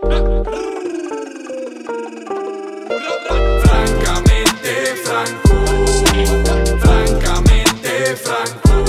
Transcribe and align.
Francamente 0.00 0.54
franco, 5.02 5.56
francamente 6.78 8.14
franco. 8.16 8.84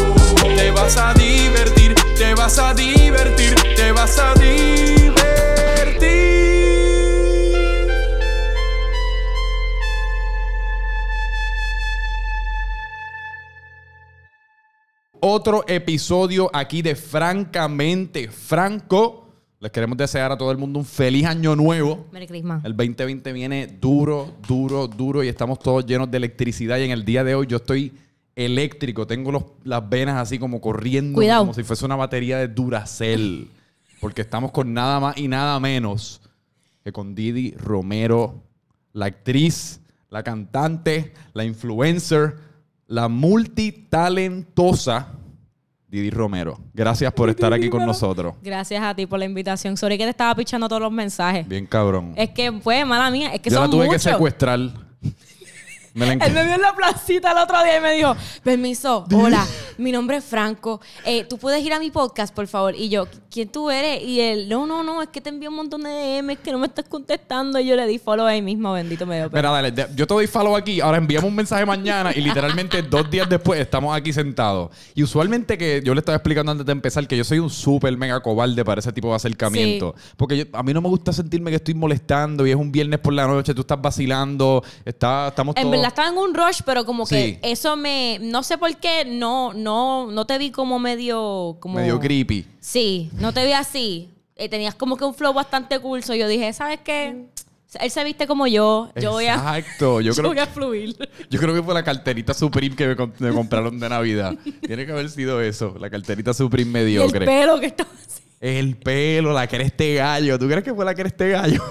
Te 0.56 0.70
vas 0.70 0.98
a 0.98 1.14
divertir, 1.16 1.96
te 2.16 2.36
vas 2.36 2.60
a 2.60 2.76
divertir, 2.76 3.56
te 3.76 3.92
vas 3.92 4.20
a 4.20 4.36
divertir. 4.36 5.12
Otro 15.22 15.64
episodio 15.68 16.52
aquí 16.54 16.84
de 16.84 16.96
Francamente 16.96 18.30
Franco. 18.30 19.29
Les 19.62 19.72
queremos 19.72 19.98
desear 19.98 20.32
a 20.32 20.38
todo 20.38 20.52
el 20.52 20.58
mundo 20.58 20.80
un 20.80 20.86
feliz 20.86 21.26
año 21.26 21.54
nuevo. 21.56 22.08
Merry 22.14 22.28
Christmas. 22.28 22.64
El 22.64 22.78
2020 22.78 23.34
viene 23.34 23.68
duro, 23.68 24.32
duro, 24.48 24.88
duro 24.88 25.22
y 25.22 25.28
estamos 25.28 25.60
todos 25.60 25.86
llenos 25.86 26.10
de 26.10 26.16
electricidad. 26.18 26.78
Y 26.78 26.84
en 26.84 26.92
el 26.92 27.04
día 27.04 27.26
de 27.26 27.36
hoy 27.36 27.46
yo 27.46 27.58
estoy 27.58 27.92
eléctrico. 28.38 29.06
Tengo 29.06 29.34
los- 29.34 29.44
las 29.66 29.88
venas 29.90 30.16
así 30.16 30.40
como 30.40 30.62
corriendo, 30.62 31.16
Cuidado. 31.16 31.42
como 31.42 31.54
si 31.54 31.64
fuese 31.64 31.84
una 31.84 31.98
batería 31.98 32.38
de 32.38 32.48
Duracell. 32.48 33.50
Porque 34.00 34.22
estamos 34.22 34.52
con 34.52 34.74
nada 34.74 34.98
más 35.02 35.18
y 35.18 35.28
nada 35.28 35.60
menos 35.60 36.22
que 36.86 36.94
con 36.94 37.14
Didi 37.14 37.52
Romero, 37.58 38.42
la 38.94 39.08
actriz, 39.08 39.82
la 40.10 40.24
cantante, 40.24 41.12
la 41.34 41.44
influencer, 41.44 42.38
la 42.88 43.10
multitalentosa 43.10 45.19
Didi 45.90 46.10
Romero. 46.12 46.60
Gracias 46.74 47.12
por 47.14 47.30
estar 47.30 47.52
aquí 47.52 47.70
con 47.70 47.86
nosotros. 47.86 48.36
Gracias 48.44 48.82
a 48.84 48.94
ti 48.94 49.08
por 49.08 49.18
la 49.20 49.26
invitación. 49.26 49.76
Sorry 49.76 49.98
que 49.98 50.04
te 50.04 50.12
estaba 50.12 50.36
pichando 50.36 50.68
todos 50.70 50.82
los 50.84 50.92
mensajes. 50.92 51.48
Bien 51.48 51.66
cabrón. 51.66 52.14
Es 52.16 52.30
que 52.30 52.52
fue 52.62 52.86
mala 52.86 53.10
mía. 53.10 53.34
Es 53.34 53.42
que 53.42 53.50
Yo 53.50 53.56
son 53.56 53.66
la 53.66 53.72
tuve 53.72 53.86
muchos. 53.88 54.04
que 54.04 54.10
secuestrar. 54.12 54.60
Me 55.96 56.06
la 56.06 56.14
Él 56.26 56.34
me 56.34 56.44
vio 56.44 56.54
en 56.54 56.62
la 56.62 56.76
placita 56.76 57.32
el 57.32 57.40
otro 57.40 57.64
día 57.64 57.78
y 57.78 57.82
me 57.82 57.94
dijo, 57.94 58.16
permiso, 58.44 59.06
hola, 59.12 59.44
mi 59.80 59.92
nombre 59.92 60.18
es 60.18 60.24
Franco, 60.24 60.80
eh, 61.04 61.24
tú 61.26 61.40
puedes 61.40 61.64
ir 61.66 61.74
a 61.74 61.80
mi 61.80 61.90
podcast, 61.90 62.34
por 62.36 62.46
favor. 62.46 62.76
Y 62.76 62.90
yo, 62.90 63.08
¿quién 63.32 63.50
tú 63.50 63.70
eres? 63.70 64.02
Y 64.04 64.20
él, 64.22 64.50
no, 64.50 64.66
no, 64.66 64.84
no, 64.84 65.02
es 65.02 65.10
que 65.10 65.22
te 65.22 65.30
envío 65.30 65.50
un 65.50 65.56
montón 65.56 65.84
de 65.84 65.90
DMs 66.22 66.40
que 66.40 66.52
no 66.52 66.60
me 66.60 66.68
estás 66.68 66.86
contestando. 66.88 67.60
Y 67.60 67.66
yo 67.68 67.76
le 67.76 67.86
di 67.88 68.00
follow 68.00 68.26
ahí 68.26 68.42
mismo, 68.42 68.74
bendito 68.74 69.06
me 69.06 69.18
dio. 69.18 69.30
Mira, 69.32 69.52
dale, 69.52 69.72
de- 69.72 69.88
yo 69.96 70.08
te 70.08 70.14
doy 70.14 70.28
follow 70.28 70.56
aquí, 70.56 70.82
ahora 70.82 70.98
enviamos 70.98 71.30
un 71.30 71.36
mensaje 71.36 71.66
mañana 71.66 72.12
y 72.16 72.22
literalmente 72.22 72.82
dos 72.90 73.10
días 73.10 73.30
después 73.30 73.60
estamos 73.60 73.96
aquí 73.96 74.12
sentados. 74.14 74.72
Y 74.96 75.04
usualmente 75.04 75.58
que 75.58 75.82
yo 75.84 75.94
le 75.94 76.00
estaba 76.00 76.16
explicando 76.16 76.52
antes 76.52 76.66
de 76.66 76.72
empezar 76.72 77.08
que 77.08 77.16
yo 77.18 77.24
soy 77.24 77.40
un 77.40 77.50
súper 77.50 77.96
mega 77.98 78.20
cobarde 78.22 78.64
para 78.66 78.80
ese 78.80 78.92
tipo 78.92 79.10
de 79.10 79.16
acercamiento. 79.16 79.96
Porque 80.18 80.38
yo- 80.38 80.46
a 80.54 80.64
mí 80.64 80.74
no 80.74 80.82
me 80.82 80.90
gusta 80.90 81.14
sentirme 81.14 81.52
que 81.52 81.58
estoy 81.58 81.74
molestando 81.74 82.46
y 82.48 82.52
es 82.52 82.56
un 82.56 82.72
viernes 82.72 83.00
por 83.00 83.14
la 83.14 83.28
noche, 83.28 83.54
tú 83.54 83.62
estás 83.62 83.82
vacilando, 83.82 84.64
está, 84.86 85.28
estamos 85.30 85.56
En 85.56 85.64
todos... 85.64 85.72
verdad 85.72 85.88
estaba 85.90 86.10
en 86.10 86.18
un 86.18 86.34
rush, 86.34 86.62
pero 86.66 86.86
como 86.86 87.06
que 87.06 87.40
eso 87.42 87.76
me, 87.76 88.18
no 88.22 88.44
sé 88.44 88.58
por 88.58 88.76
qué, 88.78 89.06
no, 89.06 89.54
no, 89.54 90.12
no 90.12 90.26
te 90.26 90.38
vi 90.38 90.52
como 90.52 90.80
medio, 90.80 91.58
como 91.60 91.76
Medio 91.76 92.00
creepy. 92.00 92.46
Sí, 92.62 93.10
no 93.20 93.34
te 93.34 93.46
vi 93.46 93.54
así. 93.54 94.10
Eh, 94.36 94.48
tenías 94.50 94.76
como 94.76 94.96
que 94.98 95.04
un 95.04 95.14
flow 95.14 95.34
bastante 95.34 95.80
cool. 95.80 96.02
so 96.04 96.16
yo 96.16 96.28
dije, 96.28 96.54
¿sabes 96.54 96.80
qué? 96.84 97.26
Él 97.80 97.92
se 97.92 98.04
viste 98.04 98.26
como 98.26 98.48
yo. 98.48 98.90
Yo 99.00 99.12
voy 99.12 99.26
a, 99.28 99.36
Exacto, 99.36 100.02
yo 100.02 100.12
yo 100.12 100.16
creo, 100.16 100.30
voy 100.30 100.40
a 100.40 100.48
fluir. 100.48 100.98
yo 101.30 101.40
creo 101.40 101.54
que 101.54 101.62
fue 101.62 101.74
la 101.74 101.84
carterita 101.84 102.34
Supreme 102.34 102.76
que 102.76 102.88
me, 102.88 102.96
com- 102.96 103.12
me 103.20 103.32
compraron 103.32 103.80
de 103.80 103.90
Navidad. 103.90 104.34
Tiene 104.66 104.86
que 104.86 104.92
haber 104.92 105.10
sido 105.10 105.42
eso, 105.42 105.76
la 105.80 105.90
carterita 105.90 106.34
Supreme 106.34 106.66
Y 106.66 106.68
el 106.70 106.74
mediocre. 106.86 107.26
pelo 107.26 107.60
que 107.60 107.68
estaba 107.68 107.90
así. 107.94 108.22
El 108.40 108.78
pelo, 108.78 109.34
la 109.34 109.48
creste 109.48 109.96
gallo. 109.96 110.40
¿Tú 110.40 110.48
crees 110.48 110.64
que 110.64 110.74
fue 110.74 110.86
la 110.86 110.96
creste 110.96 111.30
gallo? 111.30 111.62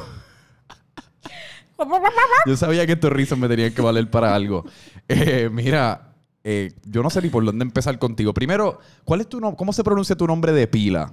Yo 2.46 2.56
sabía 2.56 2.84
que 2.86 2.92
estos 2.92 3.12
rizos 3.12 3.38
me 3.38 3.48
tenían 3.48 3.72
que 3.72 3.80
valer 3.80 4.10
para 4.10 4.34
algo. 4.34 4.64
Eh, 5.08 5.48
mira, 5.52 6.12
eh, 6.42 6.72
yo 6.84 7.02
no 7.02 7.10
sé 7.10 7.22
ni 7.22 7.28
por 7.28 7.44
dónde 7.44 7.62
empezar 7.62 7.98
contigo. 8.00 8.34
Primero, 8.34 8.80
¿cuál 9.04 9.20
es 9.20 9.28
tu 9.28 9.38
nombre? 9.40 9.56
¿Cómo 9.56 9.72
se 9.72 9.84
pronuncia 9.84 10.16
tu 10.16 10.26
nombre 10.26 10.52
de 10.52 10.66
pila? 10.66 11.12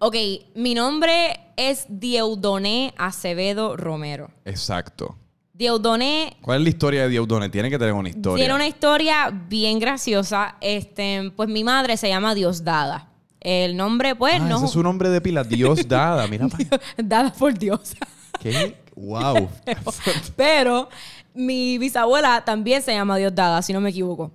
Ok, 0.00 0.14
mi 0.54 0.74
nombre 0.74 1.40
es 1.56 1.86
Dieudonné 1.88 2.94
Acevedo 2.96 3.76
Romero. 3.76 4.30
Exacto. 4.44 5.16
Dieudonné 5.52 6.36
¿Cuál 6.40 6.58
es 6.58 6.62
la 6.64 6.68
historia 6.68 7.02
de 7.02 7.08
Dieudonne? 7.08 7.48
Tiene 7.48 7.68
que 7.68 7.78
tener 7.80 7.92
una 7.94 8.08
historia. 8.08 8.36
tiene 8.44 8.54
una 8.54 8.68
historia 8.68 9.28
bien 9.48 9.80
graciosa. 9.80 10.54
Este, 10.60 11.32
pues 11.34 11.48
mi 11.48 11.64
madre 11.64 11.96
se 11.96 12.08
llama 12.08 12.34
Diosdada. 12.36 13.08
El 13.40 13.76
nombre, 13.76 14.14
pues, 14.14 14.34
Ah, 14.36 14.38
no. 14.38 14.56
ese 14.58 14.66
es 14.66 14.70
su 14.70 14.82
nombre 14.84 15.08
de 15.08 15.20
pila. 15.20 15.42
Dios 15.42 15.86
dada. 15.88 16.28
Mira, 16.28 16.46
Dada 16.96 17.32
por 17.32 17.58
Dios. 17.58 17.94
qué. 18.40 18.76
Wow. 18.94 19.48
Pero 20.36 20.88
mi 21.34 21.76
bisabuela 21.78 22.44
también 22.44 22.82
se 22.82 22.92
llama 22.92 23.16
Diosdada, 23.16 23.60
si 23.62 23.72
no 23.72 23.80
me 23.80 23.90
equivoco. 23.90 24.30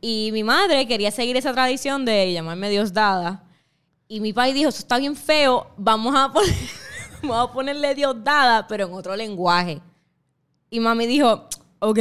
Y 0.00 0.30
mi 0.32 0.44
madre 0.44 0.86
quería 0.86 1.10
seguir 1.10 1.36
esa 1.36 1.52
tradición 1.52 2.04
de 2.04 2.32
llamarme 2.32 2.70
Diosdada. 2.70 3.42
Y 4.12 4.18
mi 4.18 4.32
padre 4.32 4.54
dijo, 4.54 4.68
eso 4.70 4.80
está 4.80 4.98
bien 4.98 5.14
feo, 5.14 5.68
vamos 5.76 6.12
a, 6.16 6.32
poner- 6.32 6.52
vamos 7.22 7.48
a 7.48 7.52
ponerle 7.52 7.94
Diosdada, 7.94 8.66
pero 8.66 8.88
en 8.88 8.92
otro 8.92 9.14
lenguaje. 9.14 9.80
Y 10.68 10.80
mami 10.80 11.06
dijo, 11.06 11.46
ok, 11.78 11.98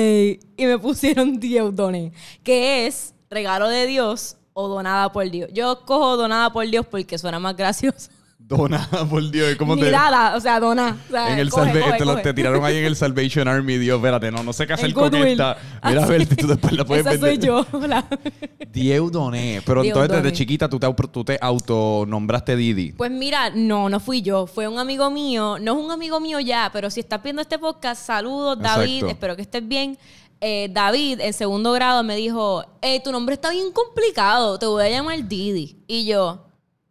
y 0.58 0.66
me 0.66 0.80
pusieron 0.80 1.40
Dieudonné, 1.40 2.12
que 2.44 2.88
es 2.88 3.14
regalo 3.30 3.70
de 3.70 3.86
Dios 3.86 4.38
o 4.54 4.68
donada 4.68 5.12
por 5.12 5.30
Dios. 5.30 5.52
Yo 5.54 5.86
cojo 5.86 6.18
donada 6.18 6.52
por 6.52 6.68
Dios 6.68 6.84
porque 6.88 7.16
suena 7.20 7.38
más 7.38 7.56
gracioso. 7.56 8.10
Donada, 8.50 9.06
por 9.10 9.30
Dios. 9.32 9.56
¿Cómo 9.58 9.78
te.? 9.78 9.92
dada, 9.92 10.36
o 10.36 10.42
sea, 10.42 10.60
dona. 10.60 10.98
O 11.08 11.12
sea, 11.12 11.32
En 11.34 11.40
el 11.40 11.50
coge, 11.50 11.72
salve- 11.72 11.80
coge, 11.82 11.98
te, 12.00 12.06
lo- 12.06 12.12
coge. 12.14 12.24
te 12.24 12.34
tiraron 12.34 12.66
ahí 12.66 12.78
en 12.78 12.86
el 12.86 12.96
Salvation 12.96 13.48
Army, 13.48 13.78
Dios, 13.78 13.98
espérate, 13.98 14.32
no, 14.32 14.42
no 14.44 14.52
sé 14.54 14.66
qué 14.68 14.74
hacer 14.74 14.92
con 14.94 15.10
Goodwill. 15.10 15.28
esta. 15.34 15.58
Mira, 15.86 16.02
a 16.02 16.04
Así. 16.04 16.12
ver, 16.12 16.28
tú 16.36 16.48
después 16.48 16.74
la 16.74 16.84
puedes 16.84 17.06
Esa 17.06 17.18
soy 17.20 17.38
yo. 17.38 17.66
la- 17.88 18.06
Dieudonné. 18.74 19.62
Pero 19.66 19.84
entonces 19.84 20.10
Dieudonné. 20.10 20.22
desde 20.24 20.32
chiquita 20.38 20.68
tú 20.70 20.80
te, 20.80 20.88
tú 21.12 21.24
te 21.24 21.38
autonombraste 21.42 22.56
Didi. 22.56 22.92
Pues 22.94 23.12
mira, 23.12 23.50
no, 23.52 23.90
no 23.90 24.00
fui 24.00 24.22
yo. 24.22 24.48
Fue 24.48 24.68
un 24.68 24.80
amigo 24.80 25.10
mío. 25.12 25.58
No 25.60 25.78
es 25.78 25.86
un 25.86 25.92
amigo 25.92 26.20
mío 26.20 26.40
ya, 26.40 26.70
pero 26.74 26.90
si 26.90 27.00
estás 27.00 27.22
viendo 27.24 27.42
este 27.42 27.58
podcast, 27.60 28.06
saludos, 28.06 28.60
David. 28.60 28.96
Exacto. 28.96 29.12
Espero 29.14 29.36
que 29.36 29.42
estés 29.44 29.68
bien. 29.68 29.98
Eh, 30.42 30.70
David, 30.72 31.20
en 31.22 31.34
segundo 31.34 31.72
grado, 31.74 32.02
me 32.04 32.16
dijo: 32.16 32.64
eh, 32.82 33.02
Tu 33.04 33.12
nombre 33.12 33.36
está 33.36 33.50
bien 33.52 33.72
complicado. 33.72 34.58
Te 34.58 34.66
voy 34.66 34.84
a 34.86 34.90
llamar 34.90 35.28
Didi. 35.28 35.78
Y 35.88 36.06
yo, 36.06 36.46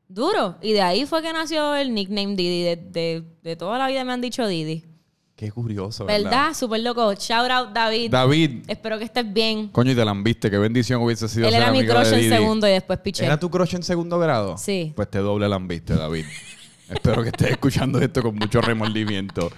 duro. 0.09 0.57
Y 0.63 0.73
de 0.73 0.83
ahí 0.83 1.07
fue 1.07 1.23
que 1.23 1.33
nació 1.33 1.75
el 1.75 1.95
nickname 1.95 2.35
Didi. 2.37 2.63
De, 2.65 2.77
de- 2.77 3.25
de 3.43 3.57
toda 3.57 3.79
la 3.79 3.89
vida 3.89 4.05
me 4.05 4.13
han 4.13 4.21
dicho 4.21 4.47
Didi. 4.47 4.85
Qué 5.37 5.53
curioso, 5.53 6.05
¿verdad? 6.05 6.25
¿Verdad? 6.31 6.55
Súper 6.55 6.81
loco. 6.81 7.15
Shout 7.15 7.49
out, 7.51 7.69
David. 7.73 8.11
David, 8.11 8.65
Espero 8.67 8.99
que 8.99 9.05
estés 9.05 9.33
bien. 9.33 9.69
coño, 9.69 9.93
y 9.93 9.95
te 9.95 10.05
la 10.05 10.13
viste. 10.13 10.51
Qué 10.51 10.59
bendición 10.59 11.01
hubiese 11.01 11.29
sido 11.29 11.47
Él 11.47 11.53
ser 11.53 11.63
era 11.63 11.71
mi 11.71 11.87
crush 11.87 12.13
en 12.13 12.29
segundo 12.29 12.67
y 12.67 12.73
después 12.73 12.99
piché. 12.99 13.25
¿Era 13.25 13.39
tu 13.39 13.49
crush 13.49 13.77
en 13.77 13.85
segundo 13.85 14.19
grado? 14.19 14.59
Sí. 14.59 14.93
Pues 14.97 15.09
te 15.09 15.19
doble 15.19 15.49
la 15.49 15.59
viste, 15.59 15.95
David. 15.95 16.25
Espero 16.91 17.23
que 17.23 17.29
estés 17.29 17.51
escuchando 17.53 18.01
esto 18.01 18.23
con 18.23 18.35
mucho 18.35 18.61
remordimiento. 18.63 19.51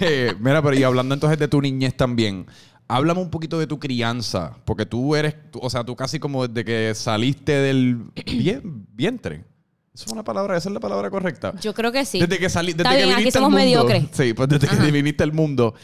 Eh, 0.00 0.34
mira, 0.38 0.62
pero 0.62 0.76
y 0.78 0.82
hablando 0.84 1.12
entonces 1.14 1.38
de 1.38 1.48
tu 1.48 1.60
niñez 1.60 1.94
también, 1.96 2.46
háblame 2.86 3.20
un 3.20 3.30
poquito 3.30 3.58
de 3.58 3.66
tu 3.66 3.78
crianza, 3.78 4.56
porque 4.64 4.86
tú 4.86 5.14
eres, 5.16 5.34
o 5.60 5.68
sea, 5.68 5.84
tú 5.84 5.94
casi 5.96 6.18
como 6.18 6.46
desde 6.46 6.64
que 6.64 6.94
saliste 6.94 7.52
del 7.52 8.04
vien- 8.26 8.86
vientre. 8.94 9.44
¿Esa 9.98 10.06
es 10.06 10.12
una 10.12 10.22
palabra? 10.22 10.56
¿Esa 10.56 10.68
es 10.68 10.72
la 10.74 10.78
palabra 10.78 11.10
correcta? 11.10 11.52
Yo 11.60 11.74
creo 11.74 11.90
que 11.90 12.04
sí. 12.04 12.20
Desde 12.20 12.38
que 12.38 12.48
salí, 12.48 12.72
desde 12.72 12.82
Está 12.84 12.90
que 12.90 12.96
bien, 12.98 13.08
aquí 13.10 13.18
viniste 13.22 13.38
al 13.38 13.44
somos 13.46 13.58
mundo. 13.58 13.64
mediocres. 13.64 14.04
Sí, 14.12 14.32
pues 14.32 14.48
desde 14.48 14.68
Ajá. 14.68 14.84
que 14.84 14.92
viniste 14.92 15.24
al 15.24 15.32
mundo, 15.32 15.74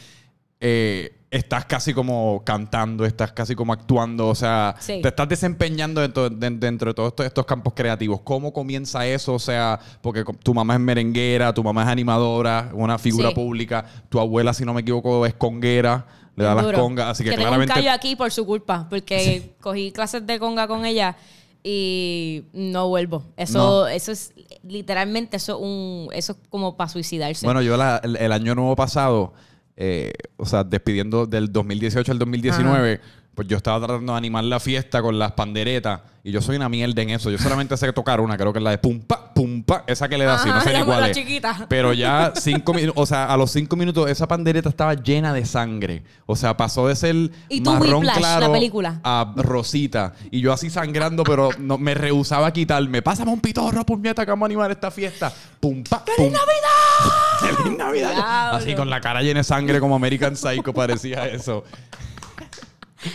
eh, 0.61 1.13
estás 1.29 1.65
casi 1.65 1.93
como 1.93 2.41
cantando, 2.45 3.05
estás 3.05 3.33
casi 3.33 3.55
como 3.55 3.73
actuando, 3.73 4.29
o 4.29 4.35
sea, 4.35 4.73
Sí. 4.79 5.01
te 5.01 5.09
estás 5.09 5.27
desempeñando 5.27 5.99
dentro, 5.99 6.29
de- 6.29 6.49
dentro 6.51 6.91
de 6.91 6.93
todos 6.93 7.09
estos, 7.09 7.25
estos 7.25 7.45
campos 7.45 7.73
creativos. 7.75 8.21
¿Cómo 8.21 8.53
comienza 8.53 9.05
eso? 9.05 9.33
O 9.33 9.39
sea, 9.39 9.77
porque 10.01 10.23
co- 10.23 10.31
tu 10.33 10.53
mamá 10.53 10.75
es 10.75 10.79
merenguera, 10.79 11.53
tu 11.53 11.61
mamá 11.61 11.83
es 11.83 11.89
animadora, 11.89 12.69
una 12.73 12.97
figura 12.97 13.29
Sí. 13.29 13.35
pública, 13.35 13.83
tu 14.07 14.21
abuela, 14.21 14.53
si 14.53 14.63
no 14.63 14.73
me 14.73 14.79
equivoco, 14.79 15.25
es 15.25 15.33
conguera, 15.33 16.05
le 16.37 16.45
da 16.45 16.55
las 16.55 16.63
Duro. 16.63 16.79
congas, 16.79 17.07
así 17.07 17.23
que, 17.25 17.31
tengo 17.31 17.43
claramente... 17.43 17.73
un 17.73 17.75
callo 17.79 17.91
aquí 17.91 18.15
por 18.15 18.31
su 18.31 18.45
culpa, 18.45 18.87
porque 18.89 19.55
cogí 19.59 19.91
clases 19.91 20.25
de 20.25 20.39
conga 20.39 20.67
con 20.69 20.85
ella 20.85 21.17
y 21.67 22.43
no 22.53 22.87
vuelvo. 22.89 23.23
Eso, 23.37 23.57
No. 23.57 23.87
eso 23.87 24.11
es 24.11 24.33
literalmente 24.63 25.37
eso 25.37 25.53
es 25.57 25.61
un, 25.63 26.09
eso 26.13 26.33
es 26.33 26.37
como 26.49 26.77
para 26.77 26.89
suicidarse. 26.89 27.43
Bueno, 27.45 27.63
yo 27.63 27.75
la- 27.75 27.99
el, 28.03 28.15
el 28.17 28.31
año 28.31 28.53
nuevo 28.53 28.75
pasado, 28.75 29.33
eh, 29.75 30.13
o 30.37 30.45
sea, 30.45 30.63
despidiendo 30.63 31.25
del 31.25 31.51
2018 31.51 32.11
al 32.11 32.19
2019, 32.19 33.01
pues 33.35 33.47
yo 33.47 33.57
estaba 33.57 33.85
tratando 33.85 34.13
de 34.13 34.17
animar 34.17 34.45
la 34.45 34.59
fiesta 34.59 35.01
con 35.01 35.19
las 35.19 35.33
panderetas. 35.33 35.99
Y 36.23 36.31
yo 36.31 36.41
soy 36.41 36.55
una 36.55 36.69
mierda 36.69 37.03
en 37.03 37.11
eso. 37.11 37.29
Yo 37.29 37.37
solamente 37.37 37.77
sé 37.77 37.93
tocar 37.93 38.19
una, 38.19 38.35
creo 38.35 38.51
que 38.51 38.57
es 38.57 38.63
la 38.63 38.71
de 38.71 38.79
pum 38.79 38.99
pa, 38.99 39.31
pum 39.31 39.61
pa. 39.61 39.83
Esa 39.85 40.09
que 40.09 40.17
le 40.17 40.25
da 40.25 40.35
así, 40.35 40.49
no 40.49 40.55
Ajá, 40.55 40.63
sé 40.63 40.75
ni 40.75 40.83
cuál 40.83 41.05
es. 41.11 41.17
chiquita. 41.17 41.67
Pero 41.69 41.93
ya 41.93 42.33
cinco 42.35 42.73
minutos, 42.73 42.99
o 42.99 43.05
sea, 43.05 43.25
a 43.25 43.37
los 43.37 43.51
cinco 43.51 43.75
minutos 43.75 44.09
esa 44.09 44.27
pandereta 44.27 44.69
estaba 44.69 44.95
llena 44.95 45.33
de 45.33 45.45
sangre. 45.45 46.01
O 46.25 46.35
sea, 46.35 46.57
pasó 46.57 46.87
de 46.87 46.95
ser 46.95 47.15
¿Y 47.47 47.61
tú, 47.61 47.69
marrón 47.69 47.97
Whiplash, 47.97 48.17
claro 48.17 48.47
la 48.47 48.53
película? 48.53 48.99
a 49.03 49.33
rosita. 49.35 50.13
Y 50.31 50.41
yo 50.41 50.51
así 50.51 50.71
sangrando, 50.71 51.23
pero 51.23 51.49
no, 51.59 51.77
me 51.77 51.93
rehusaba 51.93 52.47
a 52.47 52.53
quitarme. 52.53 53.03
Pásame 53.03 53.31
un 53.31 53.41
pitorro, 53.41 53.85
puñeta, 53.85 54.25
que 54.25 54.31
vamos 54.31 54.45
a 54.45 54.47
animar 54.47 54.71
esta 54.71 54.89
fiesta. 54.89 55.31
Pum 55.59 55.83
pa, 55.83 56.03
¡Feliz 56.05 56.31
Navidad! 56.31 57.39
¡Feliz 57.39 57.77
Navidad! 57.77 58.13
Diablo. 58.15 58.57
Así 58.57 58.73
con 58.73 58.89
la 58.89 58.99
cara 58.99 59.21
llena 59.21 59.41
de 59.41 59.43
sangre 59.43 59.79
como 59.79 59.95
American 59.95 60.35
Psycho 60.35 60.73
parecía 60.73 61.27
eso. 61.27 61.63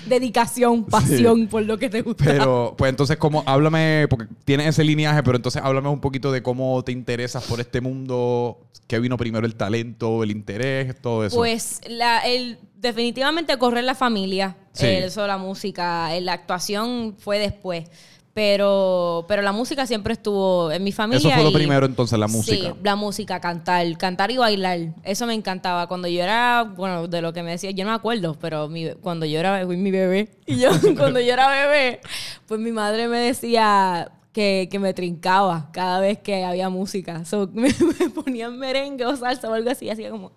Dedicación, 0.06 0.84
pasión 0.84 1.46
por 1.48 1.62
lo 1.62 1.78
que 1.78 1.88
te 1.88 2.02
gusta. 2.02 2.24
Pero, 2.24 2.74
pues 2.76 2.90
entonces, 2.90 3.16
¿cómo? 3.16 3.42
Háblame, 3.46 4.06
porque 4.08 4.26
tienes 4.44 4.66
ese 4.68 4.84
lineaje, 4.84 5.22
pero 5.22 5.36
entonces 5.36 5.62
háblame 5.64 5.88
un 5.88 6.00
poquito 6.00 6.32
de 6.32 6.42
cómo 6.42 6.82
te 6.84 6.92
interesas 6.92 7.44
por 7.44 7.60
este 7.60 7.80
mundo. 7.80 8.58
¿Qué 8.86 8.98
vino 8.98 9.16
primero? 9.16 9.46
¿El 9.46 9.54
talento, 9.54 10.22
el 10.24 10.30
interés, 10.32 11.00
todo 11.00 11.24
eso? 11.24 11.36
Pues 11.36 11.80
la, 11.88 12.18
el, 12.20 12.58
definitivamente 12.76 13.56
correr 13.58 13.84
la 13.84 13.94
familia, 13.94 14.56
Sí. 14.72 14.86
eh, 14.86 15.04
eso, 15.04 15.26
la 15.26 15.38
música, 15.38 16.10
la 16.20 16.32
actuación 16.32 17.14
fue 17.18 17.38
después. 17.38 17.84
Pero, 18.32 19.24
pero 19.28 19.42
la 19.42 19.52
música 19.52 19.86
siempre 19.86 20.12
estuvo 20.12 20.70
en 20.70 20.84
mi 20.84 20.92
familia. 20.92 21.18
Eso 21.18 21.30
fue 21.30 21.42
lo 21.44 21.52
primero, 21.52 21.84
entonces, 21.84 22.18
la 22.18 22.28
Sí, 22.28 22.36
música. 22.36 22.74
la 22.82 22.96
música, 22.96 23.40
cantar, 23.40 23.98
cantar 23.98 24.30
y 24.30 24.36
bailar. 24.36 24.78
Eso 25.02 25.26
me 25.26 25.34
encantaba. 25.34 25.86
Cuando 25.88 26.08
yo 26.08 26.22
era, 26.22 26.62
bueno, 26.76 27.08
de 27.08 27.22
lo 27.22 27.32
que 27.32 27.42
me 27.42 27.50
decía, 27.50 27.70
yo 27.72 27.84
no 27.84 27.90
me 27.90 27.96
acuerdo, 27.96 28.36
pero 28.40 28.68
mi- 28.68 28.92
cuando 29.00 29.26
yo 29.26 29.38
era 29.40 29.64
mi 29.66 29.90
bebé, 29.90 30.30
y 30.46 30.58
yo 30.60 30.70
cuando 30.96 31.20
yo 31.20 31.32
era 31.32 31.48
bebé, 31.48 32.00
pues 32.46 32.60
mi 32.60 32.70
madre 32.72 33.08
me 33.08 33.18
decía 33.18 34.10
que, 34.32 34.68
que 34.70 34.78
me 34.78 34.94
trincaba 34.94 35.68
cada 35.72 35.98
vez 36.00 36.18
que 36.18 36.44
había 36.44 36.68
música. 36.68 37.24
So, 37.24 37.48
me, 37.52 37.68
me 37.98 38.10
ponían 38.10 38.56
merengue 38.58 39.04
o 39.06 39.16
salsa 39.16 39.50
o 39.50 39.54
algo 39.54 39.70
así, 39.70 39.90
hacía 39.90 40.08
como, 40.10 40.32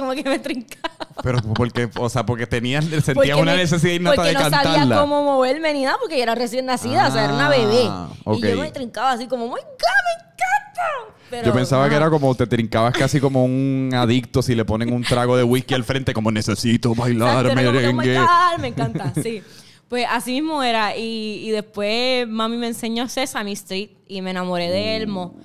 como 0.00 0.12
que 0.14 0.24
me 0.24 0.38
trincaba. 0.38 0.94
Pero 1.22 1.38
porque, 1.54 1.88
o 1.96 2.08
sea, 2.08 2.26
porque 2.26 2.46
tenías, 2.46 2.84
sentías 2.84 3.14
Porque 3.14 3.34
una 3.34 3.52
me- 3.52 3.58
necesidad 3.58 3.92
innata 3.94 4.16
porque 4.16 4.28
de 4.28 4.34
no 4.34 4.40
cantarla. 4.40 4.72
sabía 4.74 5.00
cómo 5.00 5.22
moverme 5.22 5.72
ni 5.74 5.84
nada 5.84 5.96
porque 6.00 6.16
yo 6.16 6.22
era 6.24 6.34
recién 6.34 6.66
nacida, 6.66 7.08
o 7.08 7.12
sea, 7.12 7.24
era 7.24 7.34
una 7.34 7.46
Ah, 7.46 7.50
bebé. 7.50 7.88
ok. 8.24 8.38
Y 8.38 8.48
yo 8.50 8.56
me 8.58 8.70
trincaba 8.72 9.12
así 9.12 9.26
como, 9.28 9.44
¡my 9.46 9.52
God, 9.52 9.58
me 9.60 10.24
encanta! 10.24 11.14
Pero, 11.30 11.46
Yo 11.46 11.52
pensaba 11.52 11.88
que 11.88 11.94
ajá. 11.94 12.04
era 12.06 12.10
como 12.10 12.34
te 12.34 12.46
trincabas 12.46 12.92
casi 12.92 13.20
como 13.20 13.44
un 13.44 13.90
adicto 13.94 14.42
si 14.42 14.54
le 14.56 14.64
ponen 14.64 14.92
un 14.92 15.04
trago 15.04 15.36
de 15.36 15.44
whisky 15.44 15.74
al 15.74 15.84
frente, 15.84 16.12
como 16.12 16.32
necesito 16.32 16.92
bailar 16.94 17.46
Exacto, 17.46 17.70
como 17.70 17.70
que, 17.72 17.88
"Oh 17.88 17.92
merengue. 17.94 18.18
God", 18.18 18.60
me 18.60 18.68
encanta, 18.68 19.12
sí. 19.22 19.42
Pues 19.88 20.06
así 20.08 20.32
mismo 20.40 20.62
era. 20.62 20.96
Y, 20.96 21.42
y 21.46 21.50
después 21.50 22.26
mami 22.28 22.56
me 22.56 22.68
enseñó 22.68 23.08
Sesame 23.08 23.52
Street 23.52 23.90
y 24.08 24.22
me 24.22 24.30
enamoré 24.30 24.70
de 24.70 24.96
Elmo. 24.96 25.36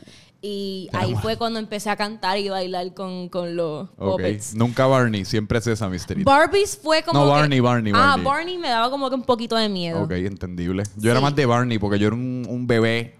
Y 0.47 0.89
ahí 0.93 1.15
fue 1.23 1.37
cuando 1.37 1.57
empecé 1.57 1.89
a 1.89 1.95
cantar 1.95 2.37
y 2.37 2.49
bailar 2.49 2.93
con, 2.93 3.29
con 3.29 3.55
los 3.55 3.89
Ok. 3.97 4.11
puppets. 4.11 4.53
Nunca 4.53 4.85
Barney, 4.85 5.25
siempre 5.25 5.59
Sesame 5.59 5.95
Street. 5.95 6.23
Barbies 6.23 6.77
fue 6.81 7.01
como. 7.01 7.19
No, 7.19 7.25
que- 7.25 7.31
Barney, 7.31 7.59
Barney, 7.61 7.93
Ah, 7.95 8.09
Barney. 8.17 8.25
Barney 8.25 8.57
me 8.59 8.69
daba 8.69 8.91
como 8.91 9.09
que 9.09 9.15
un 9.15 9.23
poquito 9.23 9.55
de 9.55 9.69
miedo. 9.69 10.03
Ok, 10.03 10.11
entendible. 10.11 10.83
Yo 10.97 11.09
era 11.09 11.19
más 11.19 11.35
de 11.35 11.47
Barney 11.47 11.79
porque 11.79 11.97
yo 11.97 12.07
era 12.07 12.15
un, 12.15 12.45
un 12.47 12.67
bebé, 12.67 13.15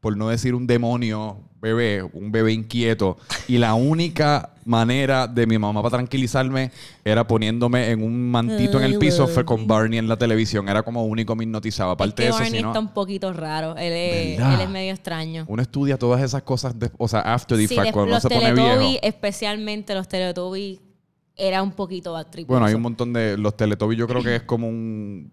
por 0.00 0.16
no 0.16 0.28
decir 0.28 0.54
un 0.54 0.66
demonio, 0.68 1.38
bebé, 1.64 2.02
un 2.12 2.30
bebé 2.30 2.52
inquieto. 2.52 3.16
Y 3.48 3.58
la 3.58 3.74
única 3.74 4.50
manera 4.66 5.26
de 5.26 5.46
mi 5.46 5.58
mamá 5.58 5.82
para 5.82 5.96
tranquilizarme 5.96 6.70
era 7.04 7.26
poniéndome 7.26 7.90
en 7.90 8.02
un 8.02 8.30
mantito 8.30 8.78
en 8.78 8.84
el 8.84 8.98
piso 8.98 9.26
fue 9.26 9.44
con 9.44 9.66
Barney 9.66 9.98
en 9.98 10.08
la 10.08 10.16
televisión. 10.16 10.68
Era 10.68 10.82
como 10.82 11.04
único 11.04 11.34
me 11.34 11.44
hipnotizaba. 11.44 11.92
Es 11.92 11.94
Aparte 11.94 12.14
que 12.16 12.22
de 12.24 12.28
eso, 12.28 12.38
Barney 12.38 12.58
si 12.58 12.62
no, 12.62 12.68
está 12.70 12.80
un 12.80 12.92
poquito 12.94 13.32
raro. 13.32 13.76
Él 13.76 13.92
es, 13.92 14.38
él 14.38 14.60
es 14.60 14.68
medio 14.70 14.92
extraño. 14.92 15.44
uno 15.48 15.62
estudia 15.62 15.98
todas 15.98 16.22
esas 16.22 16.42
cosas, 16.42 16.78
de- 16.78 16.90
o 16.98 17.08
sea, 17.08 17.20
after 17.20 17.56
the 17.58 17.66
Sí, 17.66 17.74
fact, 17.74 17.92
cuando 17.92 18.12
uno 18.12 18.20
se 18.20 18.28
pone 18.28 18.52
viejo. 18.54 18.98
especialmente 19.02 19.94
los 19.94 20.06
Teletubbies, 20.08 20.80
era 21.36 21.62
un 21.62 21.72
poquito 21.72 22.12
backtrip. 22.12 22.46
Bueno, 22.46 22.64
hay 22.66 22.74
un 22.74 22.82
montón 22.82 23.12
de. 23.12 23.36
Los 23.36 23.56
Teletubbies, 23.56 23.98
yo 23.98 24.06
creo 24.06 24.22
que 24.22 24.36
es 24.36 24.42
como 24.42 24.68
un. 24.68 25.32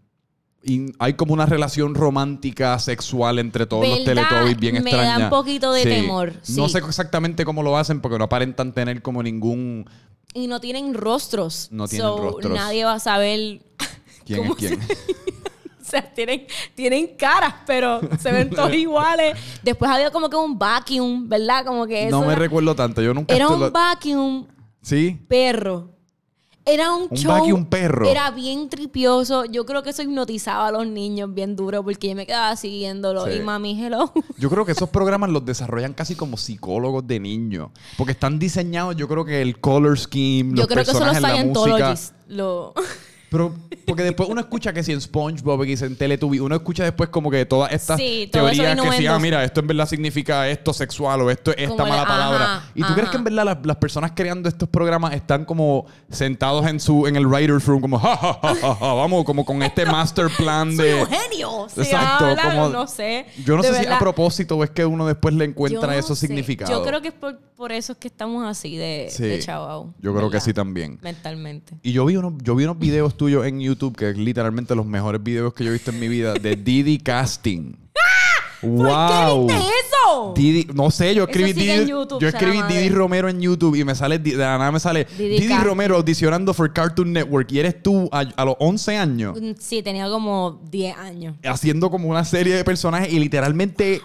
In- 0.64 0.94
hay 1.00 1.14
como 1.14 1.34
una 1.34 1.46
relación 1.46 1.96
romántica, 1.96 2.78
sexual 2.80 3.40
entre 3.40 3.66
todos 3.66 3.88
los 3.88 4.06
¿Verdad? 4.06 4.24
Teletubbies 4.30 4.58
bien 4.60 4.84
Me 4.84 4.92
da 4.92 4.98
extraña. 4.98 5.24
un 5.26 5.30
poquito 5.30 5.72
de 5.74 5.84
temor, 5.84 6.34
No 6.50 6.68
sí. 6.68 6.74
sé 6.74 6.78
exactamente 6.80 7.46
cómo 7.46 7.64
lo 7.64 7.78
hacen 7.78 8.02
porque 8.02 8.18
no 8.18 8.26
aparentan 8.26 8.74
tener 8.74 9.02
como 9.02 9.22
ningún. 9.24 9.90
Y 10.34 10.48
no 10.48 10.60
tienen 10.62 10.94
rostros. 10.94 11.68
No 11.72 11.88
tienen 11.88 12.08
So, 12.08 12.18
rostros. 12.18 12.54
Nadie 12.54 12.86
va 12.86 12.94
a 12.94 13.00
saber 13.00 13.62
¿Quién 14.26 14.40
¿Cómo 14.40 14.54
es 14.54 14.60
quién? 14.60 14.80
O 15.82 15.84
sea, 15.92 16.14
tienen, 16.14 16.46
tienen 16.74 17.18
caras, 17.18 17.54
pero 17.68 18.00
se 18.18 18.32
ven 18.32 18.50
todos 18.56 18.74
iguales. 18.74 19.38
Después 19.62 19.92
había 19.92 20.10
como 20.10 20.30
que 20.30 20.38
un 20.38 20.58
vacuum, 20.58 21.28
¿verdad? 21.28 21.66
Como 21.66 21.86
que 21.86 22.08
eso 22.08 22.12
no 22.18 22.22
me 22.28 22.32
era, 22.32 22.40
recuerdo 22.40 22.74
tanto. 22.76 23.02
Yo 23.02 23.14
nunca. 23.14 23.36
era 23.36 23.50
un 23.50 23.74
vacuum 23.74 24.48
¿Sí? 24.82 25.20
perro. 25.28 25.90
Era 26.64 26.94
un, 26.94 27.08
Un 27.10 27.18
show. 27.18 27.66
perro. 27.68 28.08
Era 28.08 28.30
bien 28.30 28.70
tripioso. 28.70 29.46
Yo 29.46 29.66
creo 29.66 29.82
que 29.82 29.90
eso 29.90 30.04
hipnotizaba 30.04 30.68
a 30.68 30.72
los 30.72 30.86
niños 30.86 31.34
bien 31.34 31.56
duro 31.56 31.84
porque 31.84 32.10
yo 32.10 32.16
me 32.16 32.28
quedaba 32.28 32.56
siguiéndolo. 32.56 33.26
Sí. 33.26 33.34
Y 33.34 33.40
mami, 33.42 33.84
hello. 33.84 34.12
Yo 34.38 34.50
creo 34.50 34.66
que 34.66 34.74
esos 34.74 34.90
programas 34.90 35.32
los 35.32 35.44
desarrollan 35.44 35.94
casi 35.94 36.16
como 36.16 36.38
psicólogos 36.38 37.08
de 37.08 37.20
niños. 37.20 37.70
Porque 37.98 38.12
están 38.12 38.38
diseñados, 38.38 38.96
yo 38.96 39.08
creo 39.08 39.26
que 39.26 39.42
el 39.42 39.60
color 39.60 39.98
scheme, 39.98 40.52
Yo 40.52 40.64
los 40.64 40.68
creo 40.68 40.86
que 40.86 40.92
son 40.92 41.00
los 41.02 41.14
personajes, 41.14 41.54
la 41.56 41.62
música. 41.62 41.96
Lo... 42.28 42.74
Pero, 43.32 43.56
porque 43.86 44.04
después 44.04 44.28
uno 44.28 44.42
escucha 44.42 44.74
que 44.74 44.84
si 44.84 44.92
en 44.92 45.00
SpongeBob, 45.00 45.64
que 45.64 45.78
si 45.78 45.86
en 45.86 45.96
Teletubby, 45.96 46.40
uno 46.42 46.54
escucha 46.54 46.84
después 46.84 47.08
como 47.08 47.32
que 47.32 47.46
todas 47.46 47.72
estas 47.72 47.96
Sí, 47.98 48.28
teorías 48.30 48.76
que 48.82 48.92
sí, 48.98 49.08
ah, 49.08 49.18
mira, 49.20 49.42
esto 49.46 49.62
en 49.62 49.68
verdad 49.68 49.88
significa 49.88 50.50
esto 50.50 50.74
sexual 50.74 51.22
o 51.22 51.32
esto 51.32 51.52
es 51.52 51.58
esta 51.60 51.70
Como 51.78 51.88
mala 51.88 52.06
palabra. 52.06 52.56
ajá, 52.58 52.72
¿Y 52.76 52.84
tú 52.84 52.94
crees 52.94 53.10
que 53.10 53.16
en 53.16 53.24
verdad 53.24 53.46
las, 53.46 53.58
las 53.66 53.78
personas 53.78 54.12
creando 54.14 54.50
estos 54.50 54.68
programas 54.68 55.14
están 55.14 55.46
como 55.46 55.86
sentados 56.10 56.68
en 56.68 56.82
su 56.82 57.08
en 57.08 57.16
el 57.16 57.26
writer's 57.26 57.66
room, 57.68 57.80
como, 57.80 57.98
ja, 58.00 58.18
ja, 58.18 58.34
ja, 58.42 58.54
ja, 58.56 58.76
ja, 58.76 58.94
vamos, 58.96 59.24
como 59.24 59.46
con 59.46 59.64
este 59.64 59.86
master 59.90 60.28
plan 60.36 60.76
Soy 60.76 60.88
de... 60.90 60.96
un 61.02 61.08
genio. 61.08 61.68
Exacto, 61.78 62.26
habla, 62.26 62.44
como- 62.44 62.68
no 62.68 62.86
sé. 62.86 63.28
Yo 63.46 63.56
no 63.56 63.64
sé 63.64 63.74
si 63.80 63.88
a 63.88 63.98
propósito 63.98 64.58
o 64.58 64.64
es 64.66 64.72
que 64.72 64.86
uno 64.86 65.08
después 65.08 65.34
le 65.34 65.46
encuentra 65.46 65.96
esos 65.96 66.20
significados. 66.20 66.76
Yo 66.76 66.84
creo 66.84 67.02
que 67.02 67.08
es 67.08 67.14
por, 67.14 67.40
por 67.56 67.72
eso 67.72 67.94
es 67.94 67.98
que 67.98 68.10
estamos 68.10 68.46
así 68.46 68.76
de, 68.76 69.08
Sí. 69.10 69.24
de 69.24 69.40
chavao, 69.40 69.94
Yo 70.02 70.14
creo 70.14 70.30
que 70.30 70.42
sí 70.42 70.54
también. 70.54 71.00
Mentalmente. 71.02 71.76
Y 71.82 71.94
yo 71.94 72.04
vi, 72.06 72.18
unos, 72.18 72.34
yo 72.44 72.56
vi 72.56 72.66
unos 72.66 72.78
videos 72.78 73.16
tuyos 73.22 73.46
en 73.46 73.60
YouTube, 73.60 73.96
que 73.96 74.10
es 74.10 74.18
literalmente 74.18 74.74
los 74.74 74.88
mejores 74.88 75.22
videos 75.22 75.54
que 75.54 75.64
yo 75.64 75.70
he 75.70 75.74
visto 75.74 75.92
en 75.92 76.00
mi 76.00 76.08
vida, 76.08 76.34
de 76.34 76.56
Didi 76.68 76.98
Casting. 76.98 77.74
¡Wow! 78.64 79.48
¿Por 79.48 79.48
qué 79.48 79.54
viste 79.54 79.72
eso? 79.88 80.34
Didi, 80.36 80.68
no 80.74 80.90
sé, 80.90 81.14
yo 81.14 81.24
escribí, 81.26 81.54
Didi, 81.54 81.86
YouTube, 81.90 82.20
yo 82.20 82.28
escribí. 82.28 82.58
Didi 82.68 82.90
Romero 82.90 83.30
en 83.30 83.40
YouTube 83.42 83.76
y 83.76 83.84
me 83.84 83.94
sale, 83.94 84.18
de 84.18 84.34
la 84.36 84.58
nada 84.58 84.72
me 84.72 84.80
sale 84.80 85.06
Didi 85.18 85.40
Didi. 85.42 85.54
Romero 85.64 85.96
audicionando 85.98 86.52
for 86.56 86.74
Cartoon 86.74 87.14
Network 87.14 87.52
y 87.52 87.60
eres 87.60 87.82
tú 87.84 88.10
a, 88.12 88.20
a 88.36 88.46
los 88.46 88.56
11 88.60 88.98
años 88.98 89.40
Mm, 89.40 89.52
Sí, 89.60 89.84
tenía 89.84 90.10
como 90.10 90.62
10 90.72 90.98
años. 90.98 91.36
haciendo 91.44 91.92
como 91.92 92.10
una 92.10 92.26
serie 92.26 92.56
de 92.56 92.64
personajes 92.64 93.12
y 93.14 93.20
literalmente 93.20 94.02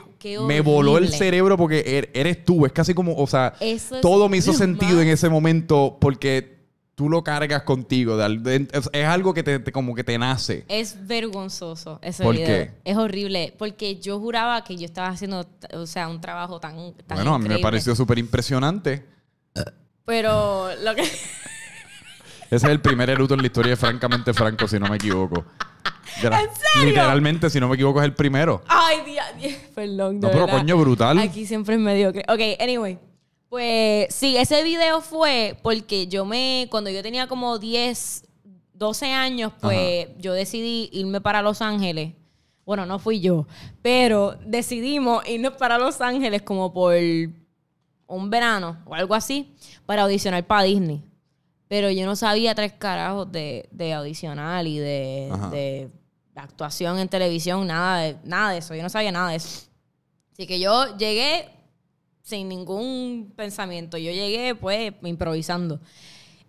me 0.47 0.61
voló 0.61 0.99
el 0.99 1.09
cerebro 1.09 1.57
porque 1.57 1.85
er- 1.87 2.11
eres 2.13 2.45
tú, 2.45 2.67
es 2.67 2.73
casi 2.73 2.93
como, 2.95 3.15
o 3.17 3.27
sea, 3.27 3.55
Eso 3.61 3.97
es 3.97 4.01
todo 4.03 4.29
me 4.29 4.37
hizo 4.39 4.53
sentido 4.55 4.97
más- 4.97 5.03
en 5.05 5.09
ese 5.09 5.29
momento 5.31 5.97
porque 6.01 6.56
tú 6.97 7.09
lo 7.11 7.23
cargas 7.23 7.63
contigo, 7.63 8.19
es, 8.21 8.63
es 8.93 9.07
algo 9.07 9.33
que 9.35 9.43
te, 9.43 9.59
te- 9.61 9.71
como 9.71 9.95
que 9.95 10.03
te 10.03 10.19
nace. 10.19 10.65
Es 10.67 11.07
vergonzoso 11.07 12.01
ese 12.03 12.25
¿Por 12.25 12.35
video. 12.35 12.47
qué? 12.49 12.71
Es 12.85 12.97
horrible. 12.97 13.55
Porque 13.59 14.01
yo 14.01 14.19
juraba 14.19 14.65
que 14.65 14.77
yo 14.77 14.87
estaba 14.87 15.09
haciendo, 15.09 15.47
o 15.75 15.87
sea, 15.87 16.09
un 16.09 16.21
trabajo 16.23 16.59
tan, 16.59 16.95
tan 17.07 17.19
Bueno, 17.19 17.35
a 17.35 17.39
mí 17.39 17.43
me 17.43 17.47
increíble. 17.57 17.63
pareció 17.63 17.95
súper 17.95 18.19
impresionante. 18.19 19.05
Pero 20.05 20.71
lo 20.83 20.95
que... 20.95 21.03
Ese 22.51 22.55
es 22.57 22.65
el 22.65 22.81
primer 22.81 23.11
eruto 23.11 23.35
en 23.35 23.41
la 23.41 23.47
historia 23.47 23.71
de 23.71 23.77
Francamente 23.77 24.33
Franco, 24.33 24.67
si 24.69 24.79
no 24.79 24.87
me 24.89 24.97
equivoco. 24.97 25.45
¿En 26.17 26.23
serio? 26.23 26.49
Literalmente, 26.87 27.51
si 27.51 27.59
no 27.61 27.69
me 27.69 27.75
equivoco, 27.75 28.01
es 28.01 28.05
el 28.07 28.15
primero. 28.15 28.63
Ay, 28.69 28.99
Dios, 29.05 29.55
perdón. 29.75 30.21
de 30.21 30.27
No, 30.29 30.33
pero 30.33 30.47
verdad. 30.47 30.61
coño, 30.61 30.77
brutal. 30.79 31.19
Aquí 31.19 31.45
siempre 31.45 31.75
es 31.75 31.81
mediocre. 31.81 32.23
Ok, 32.29 32.41
anyway. 32.61 32.99
Pues 33.49 34.15
sí, 34.15 34.37
ese 34.37 34.63
video 34.65 35.01
fue 35.01 35.57
porque 35.63 36.09
yo 36.09 36.25
me, 36.25 36.67
cuando 36.71 36.91
yo 36.91 37.03
tenía 37.03 37.27
como 37.29 37.59
10, 37.59 38.25
12 38.75 39.13
años, 39.13 39.53
pues 39.61 40.09
yo 40.19 40.33
decidí 40.33 40.91
irme 40.93 41.21
para 41.21 41.43
Los 41.43 41.63
Ángeles. 41.63 42.13
Bueno, 42.65 42.85
no 42.85 42.99
fui 42.99 43.21
yo, 43.21 43.47
pero 43.81 44.37
decidimos 44.45 45.27
irnos 45.29 45.53
para 45.55 45.79
Los 45.79 46.01
Ángeles 46.01 46.43
como 46.43 46.73
por 46.73 46.95
un 48.09 48.31
verano 48.31 48.79
o 48.85 48.95
algo 48.95 49.15
así 49.15 49.55
para 49.87 50.03
audicionar 50.03 50.45
para 50.45 50.65
Disney. 50.65 51.03
Pero 51.69 51.91
yo 51.91 52.07
no 52.07 52.17
sabía 52.17 52.55
tres 52.55 52.73
carajos 52.73 53.31
de, 53.31 53.69
de 53.71 53.93
audicionar 53.93 54.67
y 54.67 54.79
de, 54.79 55.33
de 55.51 55.91
actuación 56.35 56.99
en 56.99 57.09
televisión, 57.09 57.67
nada 57.67 57.99
de, 57.99 58.17
nada 58.25 58.51
de 58.53 58.59
eso. 58.59 58.75
Yo 58.75 58.83
no 58.83 58.89
sabía 58.89 59.13
nada 59.13 59.31
de 59.31 59.37
eso. 59.37 59.69
Así 60.33 60.47
que 60.47 60.61
yo 60.61 60.97
llegué 60.97 61.49
sin 62.27 62.49
ningún 62.49 63.33
pensamiento. 63.37 63.97
Yo 63.99 64.11
llegué, 64.11 64.57
pues, 64.57 64.93
improvisando. 65.05 65.79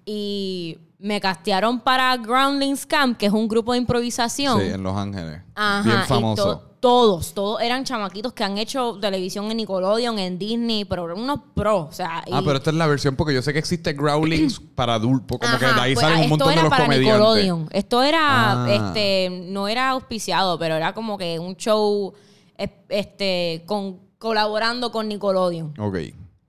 y 0.10 0.78
me 1.00 1.20
castearon 1.20 1.82
para 1.82 2.16
Groundlings 2.16 2.86
Camp, 2.86 3.18
que 3.18 3.26
es 3.26 3.32
un 3.34 3.48
grupo 3.50 3.74
de 3.74 3.78
improvisación. 3.80 4.60
Sí, 4.62 4.68
en 4.68 4.82
Los 4.82 4.96
Ángeles. 4.96 5.42
Ajá, 5.54 5.84
Bien 5.84 6.04
famoso. 6.06 6.44
to- 6.60 6.64
todos, 6.80 7.34
todos 7.34 7.62
eran 7.62 7.84
chamaquitos 7.84 8.32
que 8.34 8.44
han 8.46 8.58
hecho 8.58 8.98
televisión 9.02 9.52
en 9.52 9.58
Nickelodeon, 9.58 10.18
en 10.18 10.40
Disney, 10.40 10.86
pero 10.86 11.06
eran 11.06 11.20
unos 11.20 11.42
pros. 11.54 11.90
O 11.90 11.92
sea, 11.92 12.24
Ah, 12.32 12.42
pero 12.44 12.56
esta 12.58 12.70
es 12.70 12.76
la 12.78 12.88
versión 12.88 13.16
porque 13.18 13.34
yo 13.34 13.42
sé 13.42 13.52
que 13.52 13.60
existe 13.60 13.92
Growlings 13.94 14.60
para 14.76 14.94
adultos, 14.94 15.38
como 15.40 15.60
que 15.60 15.66
de 15.66 15.72
ahí 15.74 15.94
pues, 15.94 16.02
salen 16.06 16.18
un 16.20 16.24
esto 16.24 16.30
montón 16.38 16.48
de 16.48 16.54
era 16.54 16.62
los 16.64 16.70
para 16.70 16.86
comediantes. 16.86 17.14
Nickelodeon. 17.20 17.70
Esto 17.72 18.02
era, 18.04 18.64
Ah. 18.64 18.68
este, 18.74 19.30
no 19.50 19.68
era 19.68 19.90
auspiciado, 19.90 20.58
pero 20.58 20.76
era 20.76 20.94
como 20.94 21.18
que 21.18 21.38
un 21.38 21.58
show, 21.58 22.14
es- 22.58 22.70
este, 22.90 23.64
con, 23.66 24.07
colaborando 24.18 24.92
con 24.92 25.08
Nickelodeon. 25.08 25.74
Ok. 25.80 25.98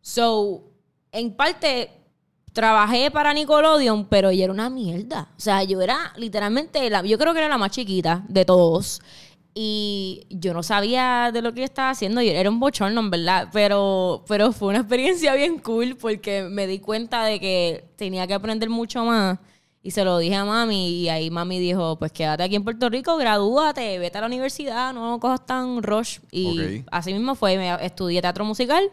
So, 0.01 0.63
en 1.13 1.35
parte, 1.35 1.91
trabajé 2.53 3.11
para 3.11 3.33
Nickelodeon, 3.35 4.07
pero 4.07 4.33
yo 4.33 4.45
era 4.45 4.53
una 4.53 4.71
mierda. 4.71 5.29
O 5.37 5.41
sea, 5.41 5.63
yo 5.65 5.81
era 5.81 6.13
literalmente, 6.17 6.89
la, 6.91 7.03
yo 7.03 7.19
creo 7.19 7.33
que 7.33 7.41
era 7.41 7.49
la 7.49 7.59
más 7.59 7.71
chiquita 7.71 8.25
de 8.29 8.45
todos. 8.45 9.01
Y 9.55 10.27
yo 10.31 10.55
no 10.55 10.63
sabía 10.63 11.31
de 11.33 11.43
lo 11.43 11.53
que 11.53 11.61
yo 11.61 11.65
estaba 11.65 11.91
haciendo. 11.91 12.23
Yo 12.23 12.31
era 12.31 12.49
un 12.49 12.61
bochorno, 12.61 13.01
en 13.01 13.11
verdad. 13.11 13.49
Pero, 13.53 14.25
pero 14.29 14.53
fue 14.53 14.69
una 14.69 14.79
experiencia 14.81 15.35
bien 15.35 15.59
cool 15.59 15.97
porque 15.97 16.45
me 16.45 16.67
di 16.69 16.79
cuenta 16.79 17.25
de 17.25 17.41
que 17.41 17.85
tenía 17.97 18.27
que 18.27 18.35
aprender 18.35 18.71
mucho 18.71 19.05
más. 19.05 19.39
Y 19.83 19.93
se 19.93 20.05
lo 20.05 20.19
dije 20.19 20.35
a 20.35 20.45
mami. 20.45 20.89
Y 20.89 21.09
ahí 21.09 21.31
mami 21.31 21.59
dijo: 21.61 21.99
Pues 21.99 22.13
quédate 22.13 22.43
aquí 22.43 22.57
en 22.57 22.65
Puerto 22.65 22.89
Rico, 22.89 23.17
gradúate, 23.17 23.99
vete 23.99 24.19
a 24.19 24.23
la 24.23 24.27
universidad, 24.27 24.93
no 24.93 25.19
cojas 25.21 25.47
tan 25.47 25.83
rush. 25.83 26.19
Y 26.31 26.83
así 26.91 27.13
mismo 27.13 27.35
fue. 27.35 27.57
Me 27.57 27.73
estudié 27.87 28.21
teatro 28.21 28.45
musical, 28.45 28.91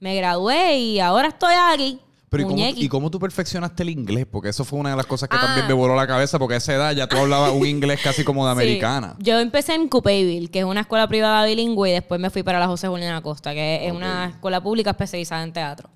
me 0.00 0.16
gradué 0.16 0.78
y 0.78 1.00
ahora 1.00 1.28
estoy 1.28 1.54
aquí. 1.72 1.98
Pero 2.30 2.44
¿y 2.44 2.46
cómo. 2.46 2.64
¿y 2.66 2.88
cómo 2.88 3.10
tú 3.10 3.18
perfeccionaste 3.20 3.82
el 3.82 3.90
inglés? 3.90 4.24
Porque 4.24 4.48
eso 4.48 4.64
fue 4.64 4.78
una 4.78 4.88
de 4.92 4.96
las 4.96 5.04
cosas 5.04 5.28
que 5.28 5.36
Ah. 5.36 5.40
también 5.42 5.66
me 5.66 5.74
voló 5.74 5.94
la 5.94 6.06
cabeza, 6.06 6.38
porque 6.38 6.54
a 6.54 6.56
esa 6.56 6.72
edad 6.72 6.92
ya 6.92 7.06
tú 7.06 7.18
hablabas 7.18 7.52
un 7.52 7.66
inglés 7.66 8.00
casi 8.02 8.24
como 8.24 8.46
de 8.48 8.52
Sí. 8.54 8.58
americana. 8.62 9.16
Yo 9.18 9.38
empecé 9.38 9.74
en 9.74 9.86
Coupéville, 9.86 10.48
que 10.50 10.60
es 10.60 10.64
una 10.64 10.80
escuela 10.80 11.06
privada 11.08 11.44
bilingüe, 11.44 11.90
y 11.90 11.92
después 11.92 12.18
me 12.18 12.30
fui 12.30 12.42
para 12.42 12.58
la 12.58 12.68
José 12.68 12.88
Julián 12.88 13.14
Acosta, 13.14 13.52
que 13.52 13.86
es 13.86 13.92
una 13.92 14.28
escuela 14.30 14.62
pública 14.62 14.92
especializada 14.92 15.42
en 15.42 15.52
teatro. 15.52 15.90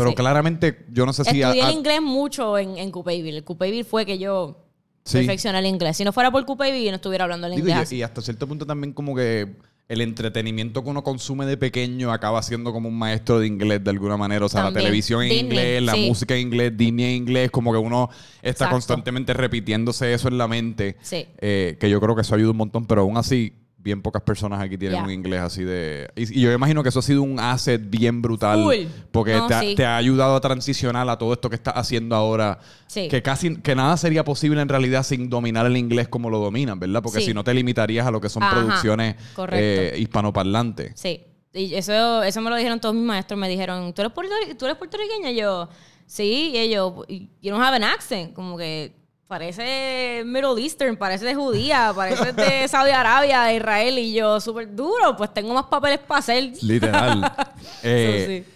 Pero 0.00 0.10
Sí. 0.10 0.16
claramente, 0.16 0.84
yo 0.92 1.06
no 1.06 1.12
sé 1.12 1.24
si... 1.24 1.40
Estudié 1.40 1.62
a- 1.62 1.68
el 1.70 1.74
inglés 1.76 2.00
mucho 2.02 2.58
en, 2.58 2.76
en 2.78 2.90
Coupéville. 2.90 3.36
El 3.36 3.84
fue 3.84 4.04
que 4.06 4.18
yo 4.18 4.56
Sí. 5.04 5.18
perfeccioné 5.18 5.58
el 5.60 5.66
inglés. 5.66 5.96
Si 5.96 6.04
no 6.04 6.12
fuera 6.12 6.30
por 6.30 6.44
Coupéville, 6.44 6.84
yo 6.84 6.90
no 6.90 6.96
estuviera 6.96 7.24
hablando 7.24 7.46
el 7.46 7.54
digo, 7.54 7.68
inglés. 7.68 7.92
y, 7.92 8.02
hasta 8.02 8.20
cierto 8.20 8.46
punto 8.46 8.66
también 8.66 8.92
como 8.92 9.14
que 9.14 9.56
el 9.88 10.00
entretenimiento 10.02 10.84
que 10.84 10.90
uno 10.90 11.02
consume 11.02 11.46
de 11.46 11.56
pequeño 11.56 12.12
acaba 12.12 12.40
siendo 12.44 12.72
como 12.72 12.88
un 12.88 12.96
maestro 12.96 13.40
de 13.40 13.48
inglés 13.48 13.82
de 13.82 13.90
alguna 13.90 14.16
manera. 14.16 14.44
O 14.44 14.48
sea, 14.48 14.62
También. 14.62 14.74
la 14.84 14.88
televisión 14.88 15.22
en 15.22 15.28
Disney, 15.30 15.44
inglés, 15.46 15.82
la 15.82 15.92
sí. 15.94 16.06
música 16.06 16.34
en 16.36 16.42
inglés, 16.42 16.76
Disney 16.76 17.06
en 17.06 17.16
inglés, 17.16 17.50
como 17.50 17.72
que 17.72 17.78
uno 17.78 18.08
está 18.36 18.50
Exacto. 18.50 18.74
constantemente 18.74 19.32
repitiéndose 19.34 20.12
eso 20.14 20.28
en 20.28 20.38
la 20.38 20.46
mente. 20.46 20.96
Sí. 21.02 21.26
Eh, 21.38 21.76
que 21.80 21.90
yo 21.90 22.00
creo 22.00 22.14
que 22.14 22.20
eso 22.22 22.36
ayuda 22.36 22.52
un 22.52 22.58
montón, 22.58 22.86
pero 22.86 23.00
aún 23.02 23.16
así, 23.16 23.52
bien 23.82 24.02
pocas 24.02 24.22
personas 24.22 24.60
aquí 24.60 24.76
tienen 24.76 25.02
un 25.02 25.10
inglés 25.10 25.40
así 25.40 25.64
de... 25.64 26.10
Y, 26.14 26.38
y 26.38 26.42
yo 26.42 26.52
imagino 26.52 26.82
que 26.82 26.90
eso 26.90 26.98
ha 26.98 27.02
sido 27.02 27.22
un 27.22 27.40
asset 27.40 27.80
bien 27.88 28.20
brutal. 28.20 28.62
Full. 28.62 28.86
Porque 29.10 29.34
No, 29.34 29.46
te, 29.46 29.54
ha, 29.54 29.60
sí. 29.60 29.74
te 29.74 29.86
ha 29.86 29.96
ayudado 29.96 30.36
a 30.36 30.40
transicionar 30.40 31.08
a 31.08 31.16
todo 31.16 31.32
esto 31.32 31.48
que 31.48 31.56
estás 31.56 31.74
haciendo 31.76 32.14
ahora. 32.14 32.58
Sí. 32.86 33.08
Que 33.08 33.22
casi 33.22 33.56
que 33.56 33.74
nada 33.74 33.96
sería 33.96 34.22
posible 34.24 34.60
en 34.60 34.68
realidad 34.68 35.02
sin 35.02 35.30
dominar 35.30 35.64
el 35.66 35.76
inglés 35.76 36.08
como 36.08 36.28
lo 36.30 36.38
dominan, 36.38 36.78
¿verdad? 36.78 37.02
Porque 37.02 37.20
Sí. 37.20 37.26
si 37.26 37.34
no 37.34 37.42
te 37.42 37.54
limitarías 37.54 38.06
a 38.06 38.10
lo 38.10 38.20
que 38.20 38.28
son 38.28 38.42
Ajá, 38.42 38.54
producciones 38.56 39.16
eh, 39.52 39.94
hispanoparlantes. 39.98 40.92
Sí. 40.94 41.22
Y 41.52 41.74
eso, 41.74 42.22
eso 42.22 42.40
me 42.42 42.50
lo 42.50 42.56
dijeron 42.56 42.78
todos 42.80 42.94
mis 42.94 43.04
maestros. 43.04 43.38
Me 43.40 43.48
dijeron, 43.48 43.92
¿tú 43.92 44.02
eres, 44.02 44.12
puertorri- 44.14 44.56
¿tú 44.56 44.66
eres 44.66 44.76
puertorriqueña? 44.76 45.30
Y 45.32 45.36
yo, 45.36 45.68
sí. 46.06 46.50
Y 46.54 46.58
ellos, 46.58 46.92
you 47.08 47.50
don't 47.50 47.62
have 47.64 47.74
an 47.76 47.84
accent. 47.84 48.34
Como 48.34 48.56
que 48.56 48.99
parece 49.30 50.24
Middle 50.26 50.60
Eastern, 50.60 50.96
parece 50.96 51.24
de 51.24 51.36
judía, 51.36 51.92
parece 51.94 52.32
de 52.32 52.66
Saudi 52.68 52.90
Arabia, 52.90 53.44
de 53.44 53.54
Israel. 53.56 53.98
Y 54.00 54.12
yo, 54.12 54.40
súper 54.40 54.74
duro, 54.74 55.16
pues 55.16 55.32
tengo 55.32 55.54
más 55.54 55.66
papeles 55.66 56.00
para 56.00 56.18
hacer. 56.18 56.52
Literal. 56.62 57.32
Eh, 57.82 58.44
Sí. 58.44 58.52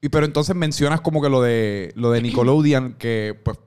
Y 0.00 0.08
pero 0.10 0.26
entonces 0.26 0.54
mencionas 0.54 1.00
como 1.00 1.20
que 1.22 1.28
lo 1.30 1.40
de 1.42 1.92
lo 1.96 2.10
de 2.10 2.20
Nickelodeon, 2.22 2.94
que 2.98 3.38
pues 3.42 3.58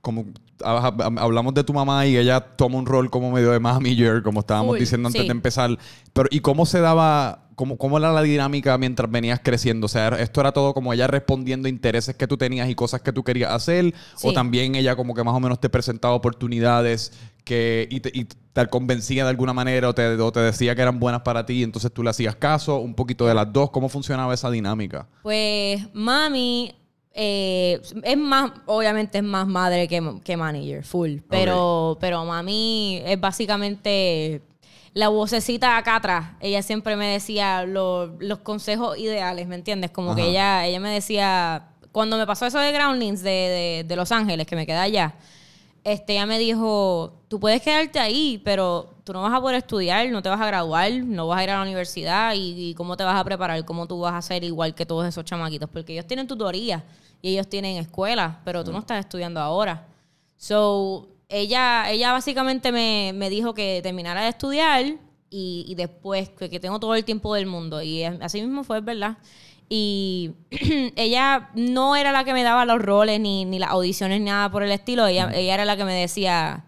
como 0.00 0.24
hab- 0.60 0.96
hab- 0.96 1.20
hablamos 1.20 1.52
de 1.54 1.64
tu 1.64 1.72
mamá 1.74 2.06
y 2.06 2.16
ella 2.16 2.40
toma 2.40 2.78
un 2.78 2.86
rol 2.86 3.10
como 3.10 3.30
medio 3.30 3.50
de 3.50 3.60
manager, 3.60 4.22
como 4.22 4.40
estábamos 4.40 4.78
diciendo 4.78 5.08
antes 5.08 5.20
sí. 5.22 5.28
de 5.28 5.32
empezar. 5.32 5.70
Pero 6.14 6.28
¿y 6.30 6.40
cómo 6.40 6.64
se 6.66 6.80
daba, 6.80 7.41
cómo, 7.54 7.76
cómo 7.76 7.98
era 7.98 8.12
la 8.12 8.22
dinámica 8.22 8.76
mientras 8.78 9.10
venías 9.10 9.40
creciendo? 9.42 9.86
O 9.86 9.88
sea, 9.88 10.08
¿esto 10.08 10.40
era 10.40 10.52
todo 10.52 10.74
como 10.74 10.92
ella 10.92 11.06
respondiendo 11.06 11.68
intereses 11.68 12.16
que 12.16 12.26
tú 12.26 12.36
tenías 12.36 12.68
y 12.68 12.74
cosas 12.74 13.02
que 13.02 13.12
tú 13.12 13.22
querías 13.24 13.52
hacer? 13.52 13.94
¿O 14.22 14.32
también 14.32 14.74
ella 14.74 14.96
como 14.96 15.14
que 15.14 15.24
más 15.24 15.34
o 15.34 15.40
menos 15.40 15.60
te 15.60 15.68
presentaba 15.68 16.14
oportunidades 16.14 17.12
que 17.44 17.88
y 17.90 18.00
te, 18.00 18.10
y 18.14 18.24
te 18.24 18.66
convencía 18.68 19.24
de 19.24 19.30
alguna 19.30 19.52
manera 19.52 19.88
o 19.88 19.94
te, 19.94 20.06
o 20.06 20.32
te 20.32 20.40
decía 20.40 20.74
que 20.74 20.82
eran 20.82 21.00
buenas 21.00 21.22
para 21.22 21.44
ti 21.44 21.54
y 21.54 21.62
entonces 21.62 21.92
tú 21.92 22.02
le 22.02 22.10
hacías 22.10 22.36
caso? 22.36 22.78
Un 22.78 22.94
poquito 22.94 23.26
de 23.26 23.34
las 23.34 23.52
dos. 23.52 23.70
¿Cómo 23.70 23.88
funcionaba 23.88 24.34
esa 24.34 24.50
dinámica? 24.50 25.08
Pues 25.22 25.82
mami 25.92 26.74
eh, 27.14 27.80
es 28.04 28.16
más, 28.16 28.52
obviamente 28.66 29.18
es 29.18 29.24
más 29.24 29.46
madre 29.46 29.86
que, 29.88 30.02
que 30.24 30.36
manager, 30.36 30.84
full. 30.84 31.18
Pero, 31.28 31.98
pero 32.00 32.24
mami 32.24 33.02
es 33.04 33.20
básicamente 33.20 34.42
la 34.94 35.08
vocecita 35.08 35.76
acá 35.76 35.96
atrás. 35.96 36.26
Ella 36.40 36.62
siempre 36.62 36.96
me 36.96 37.06
decía 37.06 37.64
lo- 37.64 38.08
los 38.18 38.38
consejos 38.40 38.98
ideales, 38.98 39.46
¿me 39.46 39.54
entiendes? 39.54 39.90
Como 39.90 40.14
que 40.14 40.22
ella, 40.30 40.66
ella 40.66 40.80
me 40.80 40.90
decía, 40.90 41.68
cuando 41.92 42.16
me 42.18 42.26
pasó 42.26 42.46
eso 42.46 42.58
de 42.58 42.72
Groundlings 42.72 43.22
de, 43.22 43.30
de, 43.30 43.84
de 43.86 43.96
Los 43.96 44.12
Ángeles, 44.12 44.46
que 44.46 44.56
me 44.56 44.66
quedé 44.66 44.76
allá, 44.78 45.14
este, 45.84 46.12
ella 46.12 46.26
me 46.26 46.38
dijo, 46.38 47.12
tú 47.28 47.40
puedes 47.40 47.60
quedarte 47.62 47.98
ahí, 47.98 48.40
pero 48.44 48.94
tú 49.02 49.12
no 49.12 49.22
vas 49.22 49.32
a 49.34 49.40
poder 49.40 49.56
estudiar, 49.56 50.08
no 50.10 50.22
te 50.22 50.28
vas 50.28 50.40
a 50.40 50.46
graduar, 50.46 50.92
no 50.92 51.26
vas 51.26 51.40
a 51.40 51.44
ir 51.44 51.50
a 51.50 51.56
la 51.56 51.62
universidad 51.62 52.34
y, 52.34 52.70
y 52.70 52.74
cómo 52.74 52.96
te 52.96 53.02
vas 53.02 53.18
a 53.18 53.24
preparar, 53.24 53.64
cómo 53.64 53.86
tú 53.88 53.98
vas 53.98 54.14
a 54.14 54.22
ser 54.22 54.44
igual 54.44 54.74
que 54.74 54.86
todos 54.86 55.06
esos 55.06 55.24
chamaquitos, 55.24 55.68
porque 55.70 55.92
ellos 55.94 56.06
tienen 56.06 56.26
tutoría 56.28 56.84
y 57.20 57.30
ellos 57.32 57.48
tienen 57.48 57.78
escuela, 57.78 58.40
pero 58.44 58.62
tú 58.62 58.72
no 58.72 58.78
estás 58.78 59.00
estudiando 59.00 59.40
ahora. 59.40 59.86
So, 60.36 61.08
ella, 61.32 61.90
ella 61.90 62.12
básicamente 62.12 62.72
me, 62.72 63.12
me 63.14 63.30
dijo 63.30 63.54
que 63.54 63.80
terminara 63.82 64.22
de 64.22 64.28
estudiar 64.28 64.84
y, 65.30 65.64
y 65.66 65.74
después 65.74 66.28
que, 66.28 66.50
que 66.50 66.60
tengo 66.60 66.78
todo 66.78 66.94
el 66.94 67.04
tiempo 67.04 67.34
del 67.34 67.46
mundo. 67.46 67.80
Y 67.80 68.04
así 68.04 68.42
mismo 68.42 68.64
fue, 68.64 68.80
¿verdad? 68.82 69.16
Y 69.70 70.32
ella 70.96 71.48
no 71.54 71.96
era 71.96 72.12
la 72.12 72.24
que 72.24 72.34
me 72.34 72.42
daba 72.42 72.66
los 72.66 72.80
roles 72.82 73.18
ni, 73.18 73.46
ni 73.46 73.58
las 73.58 73.70
audiciones 73.70 74.20
ni 74.20 74.26
nada 74.26 74.50
por 74.50 74.62
el 74.62 74.70
estilo. 74.70 75.06
Ella, 75.06 75.30
ella 75.32 75.54
era 75.54 75.64
la 75.64 75.78
que 75.78 75.86
me 75.86 75.94
decía, 75.94 76.66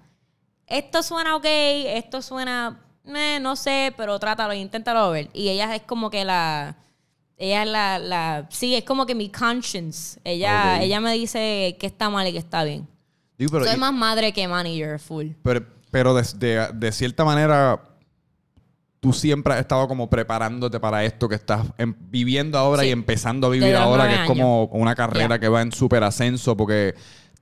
esto 0.66 1.02
suena 1.02 1.36
ok, 1.36 1.44
esto 1.44 2.22
suena, 2.22 2.80
eh, 3.04 3.38
no 3.42 3.56
sé, 3.56 3.92
pero 3.98 4.18
trátalo, 4.18 4.54
inténtalo 4.54 5.10
ver. 5.10 5.28
Y 5.34 5.50
ella 5.50 5.74
es 5.74 5.82
como 5.82 6.08
que 6.08 6.24
la... 6.24 6.78
Ella 7.36 7.64
es 7.64 7.68
la, 7.68 7.98
la... 7.98 8.46
Sí, 8.48 8.74
es 8.74 8.84
como 8.84 9.04
que 9.04 9.14
mi 9.14 9.28
conscience. 9.28 10.18
Ella, 10.24 10.80
ella 10.82 11.00
me 11.00 11.12
dice 11.12 11.76
que 11.78 11.86
está 11.86 12.08
mal 12.08 12.26
y 12.26 12.32
que 12.32 12.38
está 12.38 12.64
bien. 12.64 12.88
Digo, 13.38 13.50
pero, 13.52 13.64
Soy 13.64 13.74
y- 13.76 13.78
más 13.80 13.92
madre 13.92 14.32
que 14.32 14.46
manager, 14.48 14.98
full. 14.98 15.28
pero, 15.42 15.64
pero 15.90 16.14
de, 16.14 16.22
de- 16.36 16.68
de 16.72 16.92
cierta 16.92 17.24
manera, 17.24 17.80
tú 19.00 19.12
siempre 19.12 19.54
has 19.54 19.60
estado 19.60 19.86
como 19.88 20.08
preparándote 20.08 20.80
para 20.80 21.04
esto 21.04 21.28
que 21.28 21.34
estás 21.34 21.66
em- 21.78 21.94
viviendo 22.10 22.56
ahora 22.58 22.82
Sí. 22.82 22.88
y 22.88 22.92
empezando 22.92 23.48
a 23.48 23.50
vivir 23.50 23.76
ahora, 23.76 24.08
que 24.08 24.14
es 24.14 24.26
como 24.26 24.64
una 24.66 24.94
carrera 24.94 25.38
que 25.38 25.48
va 25.48 25.62
en 25.62 25.72
súper 25.72 26.02
ascenso 26.04 26.56
porque 26.56 26.94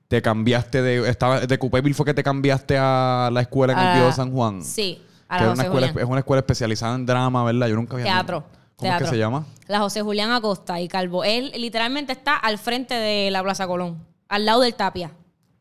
te 0.08 0.20
cambiaste 0.20 0.82
de... 0.82 1.08
Estaba, 1.08 1.40
de 1.40 1.58
Coupéville 1.58 1.94
fue 1.94 2.04
que 2.06 2.14
te 2.14 2.22
cambiaste 2.22 2.76
a 2.78 3.30
la 3.32 3.40
escuela 3.42 3.72
en 3.72 3.78
el 3.78 3.94
Pío 3.96 4.06
de 4.06 4.12
San 4.12 4.32
Juan. 4.32 4.62
Sí, 4.62 5.00
a 5.28 5.38
que 5.38 5.44
la 5.44 5.52
es 5.52 5.58
una, 5.58 5.62
escuela, 5.64 5.86
es 5.86 6.04
una 6.04 6.18
escuela 6.18 6.40
especializada 6.40 6.94
en 6.96 7.06
drama, 7.06 7.44
¿verdad? 7.44 7.68
Yo 7.68 7.76
nunca 7.76 7.94
había... 7.94 8.04
Teatro. 8.06 8.44
¿Cómo 8.76 8.88
teatro. 8.90 9.06
es 9.06 9.10
que 9.10 9.16
se 9.16 9.20
llama? 9.20 9.46
La 9.68 9.78
José 9.78 10.02
Julián 10.02 10.32
Acosta 10.32 10.80
y 10.80 10.88
Calvo. 10.88 11.22
Él 11.24 11.52
literalmente 11.56 12.12
está 12.12 12.36
al 12.36 12.58
frente 12.58 12.94
de 12.94 13.30
la 13.30 13.42
Plaza 13.42 13.66
Colón, 13.66 14.04
al 14.28 14.44
lado 14.44 14.60
del 14.62 14.74
Tapia. 14.74 15.12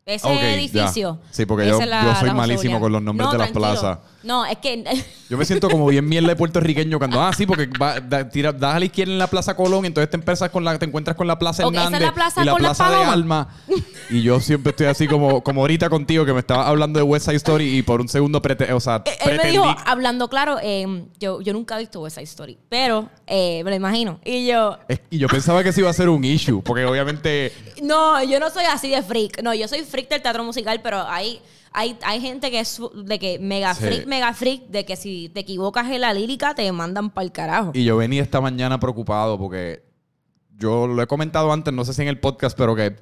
Ese 0.04 0.26
Ok, 0.26 0.34
ya. 0.34 0.54
edificio. 0.54 1.18
Sí, 1.30 1.46
porque 1.46 1.68
yo- 1.68 1.80
es 1.80 1.86
la- 1.86 2.02
yo 2.04 2.14
soy 2.16 2.32
malísimo 2.32 2.80
con 2.80 2.90
los 2.92 3.00
nombres 3.02 3.26
No, 3.26 3.32
de 3.32 3.38
las 3.38 3.50
plazas. 3.52 3.98
No, 4.24 4.44
es 4.44 4.58
que 4.58 4.82
Yo 5.32 5.38
me 5.38 5.46
siento 5.46 5.70
como 5.70 5.86
bien 5.86 6.06
mierda 6.06 6.28
de 6.28 6.36
puertorriqueño 6.36 6.98
cuando, 6.98 7.18
ah, 7.22 7.32
sí, 7.32 7.46
porque 7.46 7.66
va- 7.80 7.98
da- 8.00 8.28
tira- 8.28 8.52
das 8.52 8.74
a 8.74 8.78
la 8.78 8.84
izquierda 8.84 9.14
en 9.14 9.18
la 9.18 9.26
Plaza 9.28 9.56
Colón 9.56 9.84
y 9.84 9.86
entonces 9.86 10.10
te, 10.10 10.16
empiezas 10.18 10.50
con 10.50 10.62
la, 10.62 10.78
te 10.78 10.84
encuentras 10.84 11.16
con 11.16 11.26
la 11.26 11.38
Plaza 11.38 11.66
Ok, 11.66 11.72
esa 11.72 11.80
es 11.84 11.86
Hernández 11.86 12.06
la 12.08 12.12
plaza 12.14 12.42
y 12.42 12.44
la 12.44 12.52
con 12.52 12.58
Plaza 12.60 12.90
de. 12.90 12.96
Alma. 13.04 13.48
Y 14.10 14.20
yo 14.20 14.40
siempre 14.40 14.72
estoy 14.72 14.88
así 14.88 15.08
como, 15.08 15.42
como 15.42 15.62
ahorita 15.62 15.88
contigo 15.88 16.26
que 16.26 16.34
me 16.34 16.40
estabas 16.40 16.66
hablando 16.66 16.98
de 16.98 17.02
West 17.04 17.24
Side 17.24 17.36
Story 17.38 17.78
y 17.78 17.82
por 17.82 18.02
un 18.02 18.10
segundo, 18.10 18.42
prete- 18.42 18.70
o 18.74 18.78
sea, 18.80 19.02
él 19.24 19.40
me 19.42 19.50
dijo, 19.50 19.64
hablando 19.86 20.28
claro, 20.28 20.58
eh, 20.62 21.06
yo, 21.18 21.40
yo 21.40 21.54
nunca 21.54 21.76
he 21.76 21.78
visto 21.80 22.00
West 22.02 22.16
Side 22.16 22.24
Story, 22.24 22.58
pero 22.68 23.08
eh, 23.26 23.62
me 23.64 23.70
lo 23.70 23.76
imagino. 23.76 24.20
Y 24.26 24.46
yo, 24.46 24.76
y 25.08 25.16
yo 25.16 25.28
pensaba 25.28 25.62
que 25.62 25.70
eso 25.70 25.80
iba 25.80 25.88
a 25.88 25.94
ser 25.94 26.10
un 26.10 26.22
issue, 26.26 26.60
porque 26.62 26.84
obviamente... 26.84 27.52
No, 27.82 28.22
yo 28.22 28.38
no 28.38 28.50
soy 28.50 28.64
así 28.66 28.90
de 28.90 29.02
freak. 29.02 29.42
No, 29.42 29.54
yo 29.54 29.66
soy 29.66 29.80
freak 29.80 30.10
del 30.10 30.20
teatro 30.20 30.44
musical, 30.44 30.80
pero 30.82 31.00
hay, 31.08 31.40
hay, 31.72 31.98
hay 32.04 32.20
gente 32.20 32.50
que 32.50 32.60
es 32.60 32.80
de 33.04 33.18
que 33.18 33.38
mega 33.38 33.74
Sí. 33.74 33.84
freak, 33.84 34.06
mega 34.06 34.32
freak, 34.34 34.68
de 34.68 34.84
que 34.84 34.96
si 34.96 35.28
te 35.30 35.40
equivocas 35.40 35.90
en 35.90 36.00
la 36.00 36.12
lírica 36.14 36.54
te 36.54 36.70
mandan 36.72 37.10
para 37.10 37.24
el 37.24 37.32
carajo. 37.32 37.70
Y 37.74 37.84
yo 37.84 37.96
venía 37.96 38.22
esta 38.22 38.40
mañana 38.40 38.78
preocupado 38.80 39.38
porque 39.38 39.82
yo 40.56 40.86
lo 40.86 41.02
he 41.02 41.06
comentado 41.06 41.52
antes, 41.52 41.72
no 41.74 41.84
sé 41.84 41.94
si 41.94 42.02
en 42.02 42.08
el 42.08 42.20
podcast, 42.20 42.56
pero 42.56 42.74
que 42.76 42.96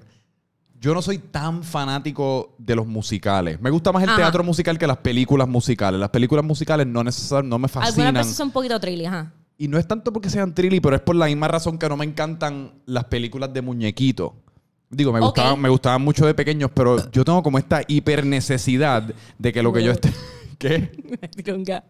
yo 0.79 0.95
no 0.95 1.03
soy 1.03 1.19
tan 1.19 1.63
fanático 1.63 2.55
de 2.59 2.75
los 2.75 2.87
musicales. 2.87 3.61
Me 3.61 3.69
gusta 3.71 3.93
más 3.93 4.03
el 4.03 4.09
Ajá. 4.09 4.17
teatro 4.19 4.43
musical 4.43 4.79
que 4.79 4.87
las 4.87 4.97
películas 4.99 5.47
musicales. 5.47 6.01
Las 6.01 6.09
películas 6.11 6.45
musicales 6.45 6.87
no 6.87 7.05
necesariamente 7.05 7.51
no 7.51 7.59
me 7.59 7.67
Algunas 7.67 7.89
fascinan. 7.91 8.15
veces 8.15 8.35
son 8.37 8.47
un 8.49 8.53
poquito 8.53 8.81
trilly, 8.81 9.05
ajá. 9.05 9.33
Y 9.59 9.69
no 9.69 9.77
es 9.79 9.87
tanto 9.87 10.11
porque 10.11 10.31
sean 10.31 10.55
trilly, 10.55 10.81
pero 10.81 10.97
es 10.97 11.03
por 11.03 11.17
la 11.17 11.27
misma 11.27 11.49
razón 11.49 11.77
que 11.79 11.87
no 11.87 11.99
me 11.99 12.07
encantan 12.07 12.73
las 12.87 13.05
películas 13.05 13.53
de 13.53 13.61
muñequitos. 13.61 14.33
Digo, 14.91 15.13
me 15.13 15.21
gustaban, 15.21 15.61
me 15.61 15.69
gustaban 15.69 16.03
mucho 16.03 16.27
de 16.27 16.35
pequeños, 16.35 16.71
pero 16.75 17.11
yo 17.13 17.25
tengo 17.25 17.43
como 17.45 17.59
esta 17.59 17.83
hiper 17.87 18.27
necesidad 18.27 19.05
de 19.39 19.53
que 19.53 19.63
lo 19.63 19.73
que 19.73 19.85
yo 19.85 19.93
esté. 19.93 20.13
¿Qué? 20.59 20.91
Me 21.21 21.29
tiró 21.29 21.55
un 21.55 21.65
gas. 21.65 21.85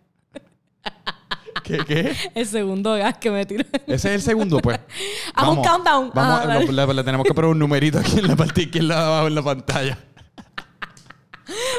¿Qué? 1.64 1.78
¿Qué? 1.78 2.14
El 2.34 2.46
segundo 2.46 2.94
gas 2.94 3.16
que 3.18 3.30
me 3.30 3.46
tiró. 3.46 3.64
Ese 3.86 3.94
es 3.94 4.04
el 4.16 4.22
segundo, 4.22 4.58
pues. 4.58 4.78
Haz 5.34 5.48
un 5.48 5.62
countdown. 5.62 6.10
Vamos, 6.14 6.40
Ah, 6.44 6.58
le, 6.86 6.94
le 6.94 7.04
tenemos 7.04 7.26
que 7.26 7.32
poner 7.34 7.50
un 7.50 7.58
numerito 7.58 7.98
aquí 7.98 8.18
en 8.18 8.26
la 8.28 8.36
parte 8.36 8.62
izquierda 8.62 8.96
de 8.96 9.02
abajo 9.02 9.26
en 9.28 9.34
la 9.34 9.42
pantalla. 9.42 9.98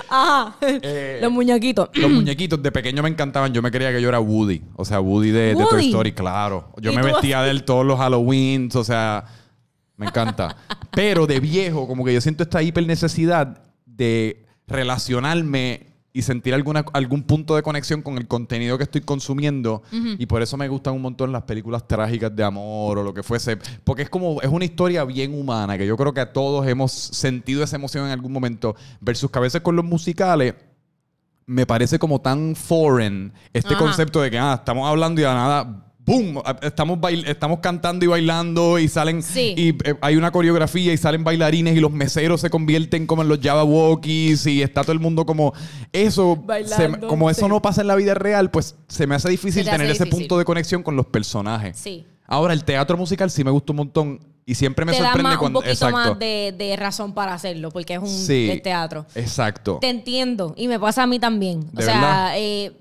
Ajá. 0.09 0.55
Eh, 0.61 1.19
Los 1.21 1.31
muñequitos. 1.31 1.89
Los 1.93 2.11
muñequitos 2.11 2.61
de 2.61 2.71
pequeño 2.71 3.01
me 3.03 3.09
encantaban. 3.09 3.53
Yo 3.53 3.61
me 3.61 3.71
creía 3.71 3.91
que 3.91 4.01
yo 4.01 4.09
era 4.09 4.19
Woody. 4.19 4.61
O 4.75 4.83
sea, 4.85 4.99
Woody 4.99 5.31
de, 5.31 5.39
de 5.41 5.53
Toy 5.55 5.63
Woody. 5.63 5.87
Story, 5.87 6.11
claro. 6.13 6.73
Yo 6.77 6.91
¿Y 6.91 6.95
me 6.95 7.01
vestía 7.03 7.41
de 7.43 7.51
él 7.51 7.63
todos 7.63 7.85
los 7.85 7.99
Halloweens. 7.99 8.75
O 8.75 8.83
sea, 8.83 9.23
me 9.97 10.07
encanta. 10.07 10.55
Pero 10.91 11.27
de 11.27 11.39
viejo, 11.39 11.87
como 11.87 12.03
que 12.05 12.13
yo 12.13 12.21
siento 12.21 12.43
esta 12.43 12.61
hiper 12.61 12.85
necesidad 12.85 13.63
de 13.85 14.45
relacionarme 14.67 15.91
y 16.13 16.23
sentir 16.23 16.53
alguna, 16.53 16.83
algún 16.93 17.23
punto 17.23 17.55
de 17.55 17.63
conexión 17.63 18.01
con 18.01 18.17
el 18.17 18.27
contenido 18.27 18.77
que 18.77 18.83
estoy 18.83 19.01
consumiendo. 19.01 19.81
Y 19.91 20.25
por 20.25 20.41
eso 20.41 20.57
me 20.57 20.67
gustan 20.67 20.93
un 20.93 21.01
montón 21.01 21.31
las 21.31 21.43
películas 21.43 21.87
trágicas 21.87 22.35
de 22.35 22.43
amor 22.43 22.97
o 22.97 23.03
lo 23.03 23.13
que 23.13 23.23
fuese. 23.23 23.57
Porque 23.83 24.03
es 24.03 24.09
como, 24.09 24.41
es 24.41 24.49
una 24.49 24.65
historia 24.65 25.05
bien 25.05 25.33
humana, 25.33 25.77
que 25.77 25.87
yo 25.87 25.95
creo 25.95 26.13
que 26.13 26.21
a 26.21 26.33
todos 26.33 26.67
hemos 26.67 26.91
sentido 26.91 27.63
esa 27.63 27.77
emoción 27.77 28.05
en 28.05 28.11
algún 28.11 28.33
momento. 28.33 28.75
Versus 28.99 29.31
que 29.31 29.39
a 29.39 29.41
veces 29.41 29.61
con 29.61 29.75
los 29.75 29.85
musicales 29.85 30.55
me 31.45 31.65
parece 31.65 31.99
como 31.99 32.19
tan 32.21 32.55
foreign 32.55 33.33
este 33.51 33.73
Ajá. 33.73 33.83
concepto 33.83 34.21
de 34.21 34.31
que 34.31 34.39
ah, 34.39 34.55
estamos 34.59 34.87
hablando 34.87 35.19
y 35.19 35.23
de 35.23 35.29
la 35.29 35.35
nada, 35.35 35.90
¡boom! 36.05 36.41
Estamos, 36.61 36.99
bail- 36.99 37.25
estamos 37.27 37.59
cantando 37.59 38.03
y 38.05 38.07
bailando 38.07 38.79
y 38.79 38.87
salen. 38.87 39.21
Sí. 39.23 39.53
Y 39.57 39.69
eh, 39.87 39.95
hay 40.01 40.15
una 40.15 40.31
coreografía 40.31 40.91
y 40.93 40.97
salen 40.97 41.23
bailarines 41.23 41.75
y 41.75 41.79
los 41.79 41.91
meseros 41.91 42.41
se 42.41 42.49
convierten 42.49 43.07
como 43.07 43.21
en 43.21 43.27
los 43.29 43.39
Jabberwockies 43.39 44.45
y 44.47 44.61
está 44.61 44.81
todo 44.81 44.91
el 44.93 44.99
mundo 44.99 45.25
como. 45.25 45.53
Eso, 45.93 46.35
se- 46.39 46.45
Bailando, 46.45 47.07
como 47.07 47.29
eso 47.29 47.47
no 47.47 47.61
pasa 47.61 47.81
en 47.81 47.87
la 47.87 47.95
vida 47.95 48.13
real, 48.13 48.51
pues 48.51 48.75
se 48.87 49.07
me 49.07 49.15
hace 49.15 49.29
difícil 49.29 49.61
hace 49.67 49.71
tener 49.71 49.89
ese 49.91 50.05
punto 50.05 50.37
de 50.37 50.45
conexión 50.45 50.83
con 50.83 50.95
los 50.95 51.05
personajes. 51.07 51.77
Sí. 51.77 52.05
Ahora, 52.27 52.53
el 52.53 52.63
teatro 52.63 52.97
musical 52.97 53.29
sí 53.29 53.43
me 53.43 53.51
gusta 53.51 53.73
un 53.73 53.77
montón 53.77 54.19
y 54.45 54.55
siempre 54.55 54.85
me 54.85 54.93
Te 54.93 54.99
da 54.99 55.05
sorprende 55.07 55.23
más, 55.23 55.33
un 55.33 55.39
cuando. 55.39 55.59
poquito 55.59 55.73
exacto. 55.73 55.95
más 55.97 56.19
de, 56.19 56.55
de 56.57 56.75
razón 56.77 57.13
para 57.13 57.33
hacerlo, 57.33 57.71
porque 57.71 57.93
es 57.95 57.99
un 57.99 58.07
Sí. 58.07 58.59
teatro. 58.63 59.05
Exacto. 59.15 59.77
Te 59.81 59.89
entiendo. 59.89 60.53
Y 60.57 60.67
me 60.67 60.79
pasa 60.79 61.03
a 61.03 61.07
mí 61.07 61.19
también. 61.19 61.59
O 61.73 61.77
¿De 61.77 61.83
sea, 61.83 61.93
verdad? 61.93 62.31
eh, 62.37 62.71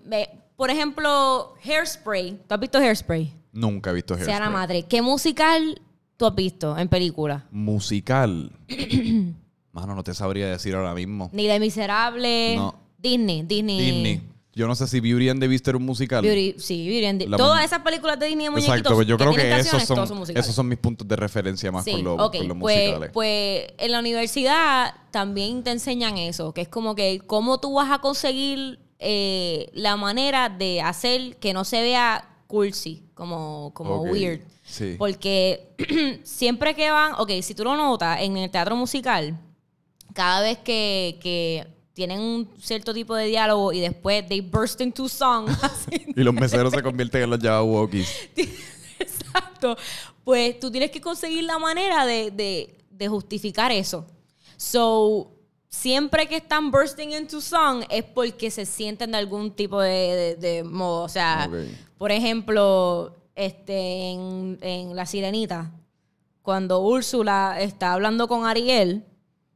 por 0.61 0.69
ejemplo, 0.69 1.55
Hairspray. 1.65 2.33
¿Tú 2.47 2.53
has 2.55 2.61
visto 2.61 2.77
Hairspray? 2.77 3.33
Nunca 3.51 3.89
he 3.89 3.95
visto 3.95 4.15
Sea 4.15 4.27
la 4.27 4.33
Hairspray. 4.33 4.53
madre. 4.53 4.83
¿Qué 4.83 5.01
musical 5.01 5.81
tú 6.19 6.27
has 6.27 6.35
visto 6.35 6.77
en 6.77 6.87
película? 6.87 7.47
Musical. 7.51 8.53
Mano, 9.73 9.95
no 9.95 10.03
te 10.05 10.13
sabría 10.13 10.49
decir 10.51 10.75
ahora 10.75 10.93
mismo. 10.95 11.31
Ni 11.33 11.47
de 11.47 11.59
Miserable. 11.59 12.57
No. 12.57 12.75
Disney. 12.99 13.43
Disney. 13.43 13.81
Disney. 13.81 14.21
Yo 14.53 14.67
no 14.67 14.75
sé 14.75 14.87
si 14.87 15.01
Beauty 15.01 15.31
and 15.31 15.41
the 15.41 15.49
Beast 15.49 15.67
era 15.67 15.79
un 15.79 15.87
musical. 15.87 16.21
Beauty, 16.23 16.57
sí, 16.59 16.87
Beauty 16.87 17.07
and 17.07 17.21
the- 17.23 17.37
Todas 17.39 17.65
esas 17.65 17.79
películas 17.81 18.19
de 18.19 18.27
Disney 18.27 18.45
de 18.45 18.51
muñequitos 18.51 18.75
Exacto, 18.81 18.95
pues 18.97 19.07
yo 19.09 19.17
creo 19.17 19.33
que 19.33 19.59
esos 19.61 19.83
son, 19.85 19.99
esos 20.37 20.55
son 20.55 20.69
mis 20.69 20.77
puntos 20.79 21.09
de 21.09 21.17
referencia 21.17 21.73
más 21.73 21.85
Sí, 21.87 21.93
con, 21.93 22.05
lo- 22.05 22.17
con 22.31 22.49
los 22.49 22.59
pues, 22.59 22.77
musicales. 22.79 23.11
pues 23.15 23.67
en 23.79 23.93
la 23.93 23.99
universidad 24.01 24.93
también 25.11 25.63
te 25.63 25.71
enseñan 25.71 26.19
eso, 26.19 26.53
que 26.53 26.61
es 26.61 26.69
como 26.69 26.95
que 26.95 27.23
cómo 27.27 27.59
tú 27.61 27.73
vas 27.75 27.91
a 27.91 28.01
conseguir 28.01 28.81
eh, 29.01 29.71
la 29.73 29.97
manera 29.97 30.49
de 30.49 30.81
hacer 30.83 31.37
que 31.39 31.53
no 31.53 31.65
se 31.65 31.81
vea 31.83 32.29
cursi, 32.47 33.03
como, 33.15 33.73
como 33.75 34.03
weird. 34.03 34.41
sí. 34.63 34.95
Porque 34.99 35.69
siempre 36.25 36.75
que 36.75 36.91
van, 36.91 37.15
ok, 37.19 37.31
si 37.43 37.55
tú 37.55 37.65
lo 37.65 37.77
notas 37.77 38.21
en 38.21 38.37
el 38.37 38.51
teatro 38.51 38.77
musical, 38.77 39.39
cada 40.15 40.41
vez 40.43 40.59
que, 40.59 41.19
que 41.23 41.67
tienen 41.93 42.21
un 42.21 42.49
cierto 42.61 42.93
tipo 42.95 43.15
de 43.15 43.27
diálogo 43.27 43.73
y 43.73 43.81
después 43.81 44.27
they 44.29 44.41
burst 44.41 44.81
into 44.81 45.09
song, 45.09 45.49
Y 46.17 46.23
los 46.23 46.35
meseros 46.35 46.73
se 46.73 46.83
convierten 46.83 47.23
en 47.23 47.31
los 47.31 47.39
Jabberwockies. 47.41 48.09
Exacto. 48.99 49.77
Pues 50.25 50.59
tú 50.61 50.71
tienes 50.71 50.91
que 50.91 51.01
conseguir 51.01 51.45
la 51.45 51.59
manera 51.59 52.05
de, 52.07 52.31
de- 52.31 52.77
de 52.91 53.09
justificar 53.09 53.73
eso. 53.73 54.07
So, 54.57 55.31
siempre 55.71 56.27
que 56.27 56.37
están 56.37 56.71
bursting 56.71 57.13
into 57.13 57.41
song 57.41 57.85
es 57.89 58.03
porque 58.05 58.51
se 58.51 58.67
sienten 58.67 59.13
de 59.13 59.19
algún 59.19 59.53
tipo 59.53 59.81
de, 59.81 59.91
de- 59.91 60.37
de 60.37 60.65
modo. 60.65 61.05
O 61.05 61.09
sea, 61.09 61.49
por 61.97 62.11
ejemplo, 62.13 63.17
este, 63.37 64.11
en, 64.11 64.59
en 64.61 64.97
La 64.97 65.07
Sirenita, 65.07 65.71
cuando 66.43 66.81
Úrsula 66.81 67.57
está 67.61 67.93
hablando 67.93 68.27
con 68.29 68.45
Ariel 68.47 69.05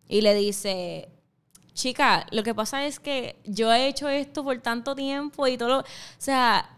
y 0.09 0.20
le 0.20 0.35
dice, 0.35 1.09
chica, 1.72 2.27
lo 2.31 2.42
que 2.44 2.55
pasa 2.55 2.87
es 2.87 3.00
que 3.00 3.40
yo 3.44 3.72
he 3.72 3.88
hecho 3.88 4.09
esto 4.09 4.44
por 4.44 4.59
tanto 4.61 4.94
tiempo 4.94 5.46
y 5.48 5.59
todo 5.59 5.68
lo... 5.68 5.79
O 5.81 5.85
sea, 6.18 6.70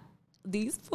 these 0.51 0.79
es 0.81 0.89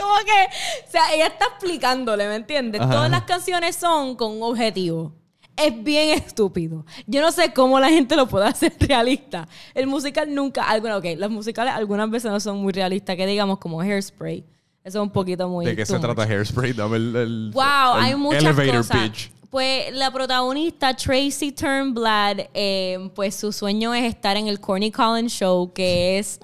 como 0.00 0.14
que... 0.24 0.86
O 0.86 0.90
sea, 0.90 1.12
ella 1.14 1.26
está 1.26 1.44
explicándole, 1.46 2.26
¿me 2.28 2.36
entiendes? 2.36 2.80
Ajá. 2.80 2.90
Todas 2.90 3.10
las 3.10 3.24
canciones 3.24 3.76
son 3.76 4.16
con 4.16 4.32
un 4.32 4.42
objetivo. 4.44 5.12
Es 5.58 5.82
bien 5.82 6.10
estúpido. 6.10 6.84
Yo 7.06 7.20
no 7.20 7.32
sé 7.32 7.52
cómo 7.52 7.80
la 7.80 7.88
gente 7.88 8.14
lo 8.16 8.26
puede 8.28 8.46
hacer 8.46 8.72
realista. 8.80 9.48
El 9.74 9.86
musical 9.88 10.32
nunca... 10.34 10.62
Alguna, 10.68 10.96
ok, 10.98 11.04
los 11.16 11.30
musicales 11.30 11.72
algunas 11.74 12.08
veces 12.10 12.30
no 12.30 12.38
son 12.40 12.58
muy 12.58 12.72
realistas, 12.72 13.16
que 13.16 13.26
digamos 13.26 13.58
como 13.58 13.80
Hairspray. 13.80 14.44
Eso 14.84 14.98
es 14.98 15.02
un 15.02 15.10
poquito 15.10 15.48
muy... 15.48 15.66
¿De 15.66 15.74
qué 15.76 15.84
se 15.84 15.98
trata. 15.98 16.22
Hairspray? 16.22 16.72
Dame 16.72 16.96
el, 16.96 17.16
el- 17.16 17.50
Wow, 17.52 17.96
el 17.98 18.02
hay 18.04 18.14
muchas 18.14 18.42
elevator 18.44 18.76
cosas. 18.76 19.00
pitch. 19.10 19.32
Pues 19.50 19.94
la 19.94 20.10
protagonista 20.12 20.94
Tracy 20.94 21.52
Turnblad, 21.52 22.38
eh, 22.54 23.10
pues 23.14 23.34
su 23.34 23.50
sueño 23.50 23.94
es 23.94 24.04
estar 24.04 24.36
en 24.36 24.46
el 24.46 24.60
Corny 24.60 24.90
Collins 24.92 25.32
Show, 25.32 25.72
que 25.72 26.18
es 26.18 26.38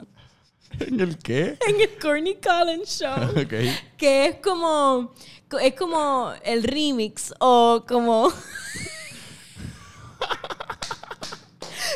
¿En 0.81 0.99
el 1.01 1.19
qué? 1.19 1.57
en 1.69 1.81
el 1.83 1.91
Corny 2.01 2.37
Collins 2.37 2.99
Show, 3.01 3.31
ok. 3.43 3.55
que 3.99 4.27
es 4.27 4.37
como 4.43 5.13
es 5.61 5.75
como 5.75 6.33
el 6.45 6.65
remix 6.65 7.33
o 7.39 7.85
como 7.87 8.33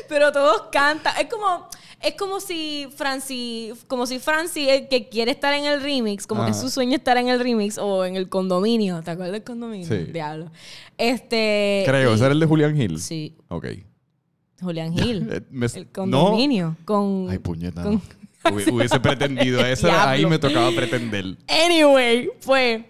pero 0.09 0.33
todos 0.33 0.63
cantan, 0.73 1.15
es 1.21 1.27
como 1.27 1.69
es 2.01 2.15
como 2.15 2.39
si 2.39 2.87
Franci, 2.97 3.73
como 3.89 4.07
si 4.07 4.21
Franci 4.21 4.69
el 4.71 4.87
que 4.89 5.09
quiere 5.09 5.33
estar 5.33 5.53
en 5.53 5.65
el 5.65 5.83
remix, 5.83 6.29
como 6.29 6.45
que 6.45 6.53
Ajá. 6.53 6.61
su 6.61 6.71
sueño 6.71 6.93
es 6.93 6.99
estar 6.99 7.17
en 7.17 7.29
el 7.29 7.41
remix 7.41 7.77
o 7.77 8.05
en 8.05 8.15
el 8.15 8.29
condominio, 8.29 9.03
¿te 9.03 9.11
acuerdas 9.11 9.33
del 9.33 9.43
condominio? 9.45 9.87
Sí. 9.89 10.05
Diablo. 10.13 10.51
Este 10.97 11.83
Creo, 11.87 12.13
y- 12.13 12.15
¿ese 12.15 12.25
era 12.25 12.33
el 12.33 12.41
de 12.41 12.47
Julian 12.47 12.81
Hill? 12.81 13.01
Sí, 13.01 13.37
Ok. 13.49 13.67
Julián 14.61 14.93
Hill. 14.99 15.29
Eh, 15.31 15.41
me- 15.51 15.67
el 15.67 15.89
condominio. 15.91 16.77
Con, 16.85 17.27
Ay, 17.31 17.39
puñeta. 17.39 17.83
con- 17.83 18.01
Hubiese 18.73 18.99
pretendido. 19.01 19.61
Ese, 19.67 19.91
ahí 19.91 20.25
me 20.25 20.39
tocaba 20.39 20.71
pretender. 20.71 21.37
Anyway, 21.49 22.31
pues. 22.47 22.83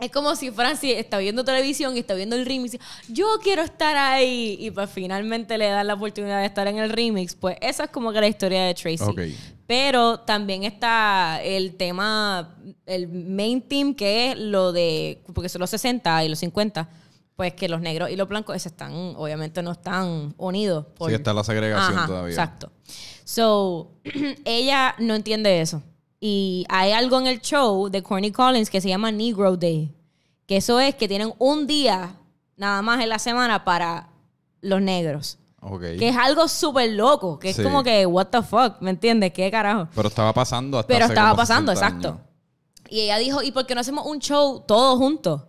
Es 0.00 0.12
como 0.12 0.36
si 0.36 0.52
Francis 0.52 0.94
está 0.96 1.18
viendo 1.18 1.44
televisión 1.44 1.96
y 1.96 2.00
está 2.00 2.14
viendo 2.14 2.36
el 2.36 2.46
remix. 2.46 2.74
y, 2.74 2.80
Yo 3.08 3.26
quiero 3.42 3.62
estar 3.62 3.96
ahí. 3.96 4.56
Y 4.60 4.70
pues 4.70 4.88
finalmente 4.88 5.58
le 5.58 5.66
dan 5.66 5.86
la 5.86 5.94
oportunidad 5.94 6.38
de 6.40 6.46
estar 6.46 6.68
en 6.68 6.78
el 6.78 6.90
remix. 6.90 7.34
Pues 7.34 7.56
esa 7.60 7.84
es 7.84 7.90
como 7.90 8.12
que 8.12 8.20
la 8.20 8.28
historia 8.28 8.64
de 8.64 8.74
Tracy. 8.74 9.34
Pero 9.66 10.20
también 10.20 10.62
está 10.62 11.42
el 11.42 11.74
tema, 11.74 12.56
el 12.86 13.08
main 13.08 13.60
theme 13.60 13.96
que 13.96 14.30
es 14.30 14.38
lo 14.38 14.72
de. 14.72 15.22
Porque 15.34 15.48
son 15.48 15.60
los 15.60 15.70
60 15.70 16.24
y 16.24 16.28
los 16.28 16.38
50. 16.38 16.88
Pues 17.34 17.54
que 17.54 17.68
los 17.68 17.80
negros 17.80 18.10
y 18.10 18.16
los 18.16 18.28
blancos 18.28 18.66
están, 18.66 18.92
obviamente 19.16 19.62
no 19.62 19.70
están 19.70 20.34
unidos. 20.38 20.86
Sí, 21.06 21.14
está 21.14 21.32
la 21.32 21.44
segregación 21.44 21.96
Ajá, 21.96 22.06
todavía. 22.06 22.30
Exacto. 22.30 22.72
So, 23.24 23.92
ella 24.44 24.96
no 24.98 25.14
entiende 25.14 25.60
eso. 25.60 25.82
Y 26.20 26.66
hay 26.68 26.92
algo 26.92 27.18
en 27.20 27.26
el 27.26 27.40
show 27.40 27.88
de 27.88 28.02
Corny 28.02 28.32
Collins 28.32 28.70
que 28.70 28.80
se 28.80 28.88
llama 28.88 29.12
Negro 29.12 29.56
Day. 29.56 29.94
Que 30.46 30.56
eso 30.56 30.80
es 30.80 30.94
que 30.94 31.06
tienen 31.06 31.32
un 31.38 31.66
día 31.66 32.16
nada 32.56 32.82
más 32.82 33.00
en 33.00 33.08
la 33.08 33.18
semana 33.18 33.64
para 33.64 34.08
los 34.60 34.80
negros. 34.80 35.38
Ok. 35.60 35.80
Que 35.98 36.08
es 36.08 36.16
algo 36.16 36.48
súper 36.48 36.90
loco. 36.90 37.38
Que 37.38 37.50
es 37.50 37.60
como 37.60 37.82
que, 37.82 38.06
what 38.06 38.26
the 38.26 38.42
fuck, 38.42 38.80
¿me 38.80 38.90
entiendes? 38.90 39.32
¿Qué 39.32 39.50
carajo? 39.50 39.88
Pero 39.94 40.08
estaba 40.08 40.32
pasando 40.32 40.78
hasta 40.78 40.88
Pero 40.88 41.04
hace 41.04 41.14
estaba 41.14 41.30
como 41.30 41.38
pasando, 41.38 41.72
60 41.72 41.86
exacto. 41.86 42.08
años. 42.08 42.28
Y 42.90 43.00
ella 43.00 43.18
dijo, 43.18 43.42
¿y 43.42 43.52
por 43.52 43.66
qué 43.66 43.74
no 43.74 43.80
hacemos 43.80 44.06
un 44.06 44.18
show 44.18 44.64
todos 44.66 44.98
juntos? 44.98 45.42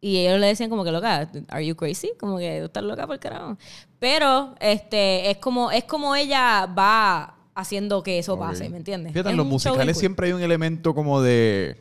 Y 0.00 0.18
ellos 0.18 0.40
le 0.40 0.48
decían 0.48 0.68
como 0.68 0.82
que 0.84 0.90
loca, 0.90 1.30
are 1.48 1.64
you 1.64 1.76
crazy? 1.76 2.10
Como 2.18 2.36
que 2.36 2.58
tú 2.58 2.66
estás 2.66 2.82
loca 2.82 3.06
por 3.06 3.18
carajo. 3.20 3.56
Pero 4.00 4.54
este 4.60 5.30
es 5.30 5.38
como 5.38 5.70
es 5.70 5.84
como 5.84 6.16
ella 6.16 6.66
va 6.66 7.36
haciendo 7.54 8.02
que 8.02 8.18
eso 8.18 8.38
pase, 8.38 8.68
¿me 8.68 8.78
entiendes? 8.78 9.12
Fíjate, 9.12 9.30
en 9.30 9.36
los 9.36 9.46
musicales 9.46 9.98
siempre 9.98 10.28
hay 10.28 10.32
un 10.32 10.42
elemento 10.42 10.94
como 10.94 11.20
de 11.20 11.76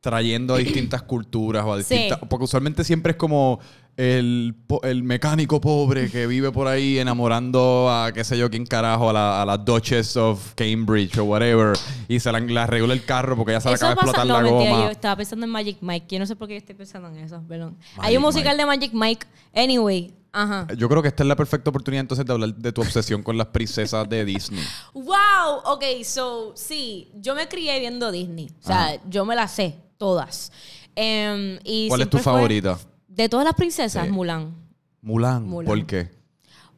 trayendo 0.00 0.54
a 0.54 0.58
distintas 0.58 1.02
culturas 1.04 1.64
o 1.64 1.72
a 1.72 1.82
Sí. 1.82 1.94
distintas... 1.94 2.18
Porque 2.28 2.44
usualmente 2.44 2.84
siempre 2.84 3.12
es 3.12 3.16
como 3.16 3.58
el, 3.96 4.54
el 4.82 5.02
mecánico 5.02 5.60
pobre 5.62 6.10
que 6.10 6.26
vive 6.26 6.52
por 6.52 6.66
ahí 6.66 6.98
enamorando 6.98 7.88
a 7.90 8.12
qué 8.12 8.22
sé 8.24 8.36
yo 8.36 8.50
quién 8.50 8.66
carajo, 8.66 9.08
a 9.08 9.12
la, 9.14 9.40
a 9.40 9.46
la 9.46 9.56
Duchess 9.56 10.16
of 10.18 10.52
Cambridge 10.56 11.16
o 11.16 11.24
whatever, 11.24 11.74
y 12.08 12.20
se 12.20 12.30
la, 12.30 12.40
le 12.40 12.60
arregla 12.60 12.92
el 12.92 13.04
carro 13.04 13.34
porque 13.36 13.52
ya 13.52 13.60
se 13.62 13.70
le 13.70 13.76
acaba 13.76 13.94
de 13.94 13.94
explotar 13.94 14.26
no, 14.26 14.34
la 14.34 14.42
mentira, 14.42 14.70
goma. 14.72 14.84
yo 14.84 14.90
estaba 14.90 15.16
pensando 15.16 15.46
en 15.46 15.52
Magic 15.52 15.78
Mike. 15.80 16.06
Yo 16.10 16.18
no 16.18 16.26
sé 16.26 16.36
por 16.36 16.48
qué 16.48 16.54
yo 16.54 16.58
estoy 16.58 16.74
pensando 16.74 17.08
en 17.08 17.18
eso, 17.18 17.42
perdón. 17.48 17.78
Hay 17.98 18.16
un 18.16 18.22
musical 18.22 18.56
Mike. 18.56 18.62
de 18.62 18.66
Magic 18.66 18.92
Mike. 18.92 19.26
Anyway, 19.54 20.12
ajá. 20.34 20.66
Yo 20.76 20.88
creo 20.88 21.00
que 21.00 21.08
esta 21.08 21.22
es 21.22 21.26
la 21.28 21.36
perfecta 21.36 21.70
oportunidad 21.70 22.00
entonces 22.02 22.26
de 22.26 22.32
hablar 22.32 22.54
de 22.54 22.72
tu 22.72 22.80
obsesión 22.82 23.22
con 23.22 23.38
las 23.38 23.46
princesas 23.48 24.08
de 24.08 24.24
Disney. 24.24 24.62
Wow, 24.92 25.62
ok, 25.64 25.84
so, 26.04 26.52
sí, 26.56 27.10
yo 27.14 27.34
me 27.34 27.48
crié 27.48 27.78
viendo 27.80 28.10
Disney. 28.12 28.50
O 28.60 28.66
sea, 28.66 28.84
Ajá. 28.86 29.00
yo 29.08 29.24
me 29.24 29.34
las 29.34 29.52
sé, 29.52 29.78
todas. 29.96 30.52
Em, 30.94 31.58
y 31.64 31.88
¿Cuál 31.88 32.02
es 32.02 32.10
tu 32.10 32.18
favorita? 32.18 32.78
De 33.08 33.28
todas 33.28 33.44
las 33.44 33.54
princesas, 33.54 34.04
Sí. 34.06 34.10
Mulan. 34.12 34.54
Mulan. 35.02 35.44
Mulan. 35.46 35.66
¿Por 35.66 35.86
qué? 35.86 36.10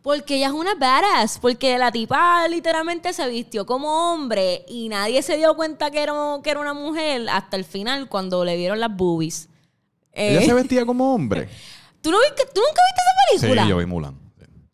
Porque 0.02 0.36
ella 0.36 0.46
es 0.48 0.52
una 0.52 0.74
badass. 0.74 1.38
Porque 1.40 1.76
la 1.78 1.90
tipa 1.90 2.46
literalmente 2.48 3.12
se 3.12 3.28
vistió 3.28 3.66
como 3.66 4.12
hombre 4.12 4.64
y 4.68 4.88
nadie 4.88 5.20
se 5.22 5.36
dio 5.36 5.54
cuenta 5.56 5.90
que 5.90 6.00
era, 6.02 6.12
que 6.44 6.50
era 6.50 6.60
una 6.60 6.74
mujer 6.74 7.28
hasta 7.28 7.56
el 7.56 7.64
final 7.64 8.08
cuando 8.08 8.44
le 8.44 8.56
vieron 8.56 8.78
las 8.80 8.94
boobies. 8.96 9.48
Ella 10.12 10.40
Eh, 10.40 10.46
se 10.46 10.54
vestía 10.54 10.86
como 10.86 11.12
hombre. 11.14 11.48
¿tú, 12.06 12.12
no 12.12 12.18
vi- 12.18 12.36
¿Tú 12.54 12.60
nunca 12.60 12.82
viste 12.86 13.00
esa 13.02 13.40
película? 13.40 13.62
Sí, 13.64 13.68
yo 13.68 13.76
vi 13.78 13.86
Mulan. 13.86 14.26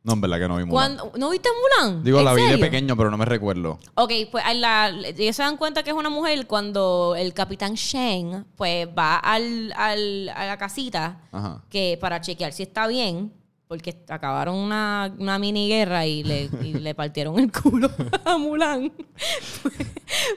No, 0.05 0.15
en 0.15 0.21
verdad 0.21 0.39
que 0.41 0.49
no 0.49 0.57
vi 0.57 0.65
Mulan. 0.65 0.99
¿No 1.17 1.31
viste 1.31 1.49
Mulan? 1.81 2.03
Digo, 2.03 2.19
¿En 2.19 2.25
la 2.25 2.35
vi 2.35 2.43
de 2.43 2.49
serio? 2.51 2.65
pequeño, 2.67 2.97
pero 2.97 3.09
no 3.11 3.17
me 3.17 3.25
recuerdo. 3.25 3.79
Ok, 3.95 4.13
pues 4.33 4.45
a 4.45 4.53
la- 4.53 4.89
ellos 4.89 5.37
se 5.37 5.43
dan 5.45 5.57
cuenta 5.57 5.83
que 5.85 5.91
es 5.91 5.97
una 5.97 6.11
mujer 6.11 6.47
cuando 6.49 7.15
el 7.17 7.33
capitán 7.33 7.75
Shane 7.75 8.45
pues 8.57 8.89
va 8.89 9.17
al, 9.17 9.73
al- 9.77 10.29
a 10.31 10.47
la 10.47 10.57
casita 10.59 11.21
Ajá. 11.31 11.63
que 11.71 11.97
para 12.01 12.21
chequear 12.21 12.53
si 12.53 12.65
está 12.65 12.89
bien, 12.89 13.33
porque 13.73 13.97
acabaron 14.11 14.55
una, 14.55 15.11
una 15.19 15.39
mini 15.39 15.67
guerra 15.67 16.05
y 16.05 16.23
le, 16.23 16.51
y 16.63 16.75
le 16.75 16.95
partieron 16.95 17.39
el 17.39 17.51
culo 17.51 17.91
a 18.27 18.37
Mulan. 18.37 18.93
Pues, 19.63 19.75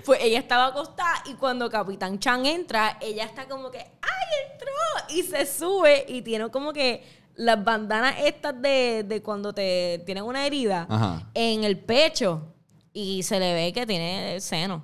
pues 0.05 0.19
ella 0.23 0.39
estaba 0.39 0.67
acostada 0.67 1.21
y 1.25 1.33
cuando 1.33 1.69
Capitán 1.69 2.17
Chan 2.17 2.45
entra, 2.45 2.97
ella 3.01 3.25
está 3.25 3.45
como 3.45 3.69
que 3.71 3.79
¡ay, 3.79 4.51
entró! 4.53 4.71
Y 5.09 5.23
se 5.23 5.45
sube 5.45 6.05
y 6.07 6.21
tiene 6.21 6.47
como 6.47 6.71
que 6.71 7.03
las 7.35 7.61
bandanas 7.61 8.15
estas 8.23 8.61
de, 8.61 9.03
de 9.05 9.21
cuando 9.21 9.51
te 9.51 10.01
tienen 10.05 10.23
una 10.23 10.47
herida 10.47 10.87
Ajá. 10.89 11.29
en 11.33 11.65
el 11.65 11.77
pecho 11.77 12.53
y 12.93 13.21
se 13.23 13.37
le 13.37 13.53
ve 13.53 13.73
que 13.73 13.85
tiene 13.85 14.39
seno. 14.39 14.81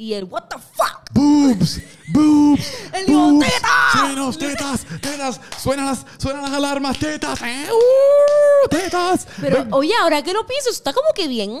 Y 0.00 0.14
el 0.14 0.24
what 0.24 0.44
the 0.48 0.56
fuck. 0.56 1.10
Boobs, 1.12 1.78
boobs, 2.08 2.72
El 2.94 3.04
dijo, 3.04 3.18
boobs, 3.20 3.44
"Tetas". 3.46 4.08
senos, 4.08 4.38
tetas, 4.38 4.86
tetas, 5.02 5.40
suenan 5.58 5.84
las, 5.84 6.06
suenan 6.16 6.40
las 6.42 6.52
alarmas, 6.52 6.98
tetas, 6.98 7.38
eh, 7.42 7.66
uh, 7.70 8.68
tetas. 8.70 9.28
Pero 9.42 9.56
Ven. 9.58 9.68
oye, 9.74 9.92
ahora 10.00 10.22
que 10.22 10.32
lo 10.32 10.46
pienso, 10.46 10.70
está 10.70 10.94
como 10.94 11.08
que 11.14 11.28
bien. 11.28 11.60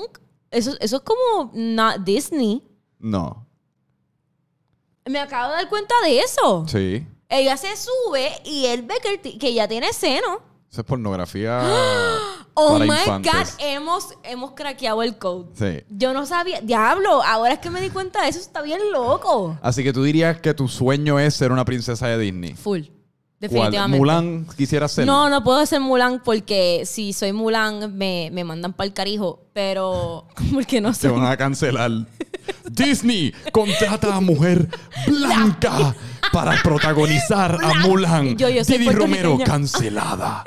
Eso, 0.50 0.74
eso 0.80 0.96
es 0.96 1.02
como 1.02 1.50
not 1.52 1.98
Disney. 1.98 2.62
No, 2.98 3.46
Me 5.04 5.18
acabo 5.18 5.50
de 5.50 5.56
dar 5.56 5.68
cuenta 5.68 5.94
de 6.02 6.20
eso. 6.20 6.64
sí. 6.66 7.06
Ella 7.28 7.56
se 7.58 7.68
sube 7.76 8.40
y 8.44 8.64
él 8.66 8.82
ve 8.82 8.94
que, 9.02 9.20
el 9.32 9.38
que 9.38 9.48
ella 9.48 9.68
tiene 9.68 9.92
seno. 9.92 10.40
Eso 10.70 10.80
es 10.82 10.86
pornografía 10.86 11.60
Oh 12.54 12.72
para 12.78 12.84
my 12.84 12.90
infantes. 12.92 13.32
God, 13.32 13.64
hemos, 13.64 14.08
hemos 14.24 14.52
craqueado 14.52 15.02
el 15.02 15.16
code. 15.16 15.46
Sí. 15.54 15.84
Yo 15.88 16.12
no 16.12 16.26
sabía. 16.26 16.60
Diablo, 16.60 17.22
ahora 17.22 17.54
es 17.54 17.58
que 17.60 17.70
me 17.70 17.80
di 17.80 17.90
cuenta 17.90 18.22
de 18.22 18.28
eso, 18.28 18.38
está 18.40 18.60
bien 18.60 18.80
loco. 18.92 19.56
Así 19.62 19.82
que 19.84 19.92
tú 19.92 20.02
dirías 20.02 20.40
que 20.40 20.52
tu 20.52 20.68
sueño 20.68 21.18
es 21.18 21.34
ser 21.34 21.52
una 21.52 21.64
princesa 21.64 22.08
de 22.08 22.18
Disney. 22.18 22.54
Full. 22.54 22.80
¿Cuál? 22.82 22.90
Definitivamente. 23.38 23.98
Mulan 23.98 24.46
quisiera 24.56 24.88
ser. 24.88 25.06
No, 25.06 25.30
no 25.30 25.42
puedo 25.42 25.64
ser 25.64 25.80
Mulan 25.80 26.20
porque 26.24 26.82
si 26.84 27.12
soy 27.14 27.32
Mulan 27.32 27.96
me, 27.96 28.28
me 28.32 28.44
mandan 28.44 28.72
para 28.74 28.86
el 28.88 28.92
carijo. 28.92 29.40
Pero, 29.54 30.26
porque 30.52 30.80
no 30.80 30.90
Te 30.90 30.96
sé. 30.96 31.08
van 31.08 31.24
a 31.24 31.36
cancelar. 31.36 31.90
Disney 32.70 33.32
contrata 33.52 34.16
a 34.16 34.20
mujer 34.20 34.68
blanca 35.06 35.94
para 36.32 36.60
protagonizar 36.62 37.56
a 37.62 37.74
Mulan. 37.86 38.36
Yo- 38.36 38.48
yo 38.50 38.64
soy 38.64 38.78
Didi 38.78 38.90
Romero 38.92 39.38
cancelada. 39.44 40.42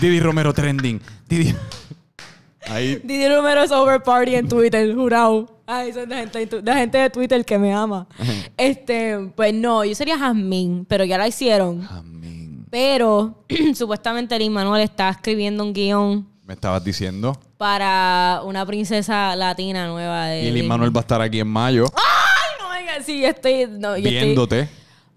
Didi 0.00 0.20
Romero 0.20 0.52
trending. 0.52 1.00
Didi. 1.28 1.54
Ahí. 2.68 3.00
Didi 3.02 3.28
Romero 3.28 3.62
es 3.62 3.70
over 3.72 4.02
party 4.02 4.34
en 4.36 4.48
Twitter, 4.48 4.94
jurado. 4.94 5.62
Ay, 5.66 5.90
es 5.90 5.96
la 6.08 6.16
gente, 6.18 6.46
de 6.46 6.74
gente 6.74 6.98
de 6.98 7.10
Twitter 7.10 7.44
que 7.44 7.58
me 7.58 7.72
ama. 7.74 8.06
Este, 8.56 9.18
pues 9.34 9.52
no, 9.54 9.84
yo 9.84 9.94
sería 9.94 10.18
Jasmine, 10.18 10.84
pero 10.88 11.04
ya 11.04 11.18
la 11.18 11.28
hicieron. 11.28 11.86
Amén. 11.90 12.66
Pero 12.70 13.44
supuestamente 13.74 14.38
Lin 14.38 14.52
Manuel 14.52 14.82
está 14.82 15.08
escribiendo 15.10 15.64
un 15.64 15.72
guion 15.72 16.26
Me 16.46 16.54
estabas 16.54 16.84
diciendo. 16.84 17.38
para 17.56 18.40
una 18.44 18.64
princesa 18.66 19.34
latina 19.36 19.86
nueva 19.88 20.26
de. 20.28 20.44
Y 20.44 20.50
Lin. 20.52 20.68
Manuel 20.68 20.94
va 20.94 21.00
a 21.00 21.02
estar 21.02 21.20
aquí 21.20 21.40
en 21.40 21.48
mayo 21.48 21.84
Ay, 21.94 22.62
no, 22.62 22.70
venga, 22.70 23.02
sí, 23.04 23.24
estoy. 23.24 23.66
No, 23.70 23.96
yo 23.96 23.96
estoy- 23.96 24.10
viéndote. 24.10 24.68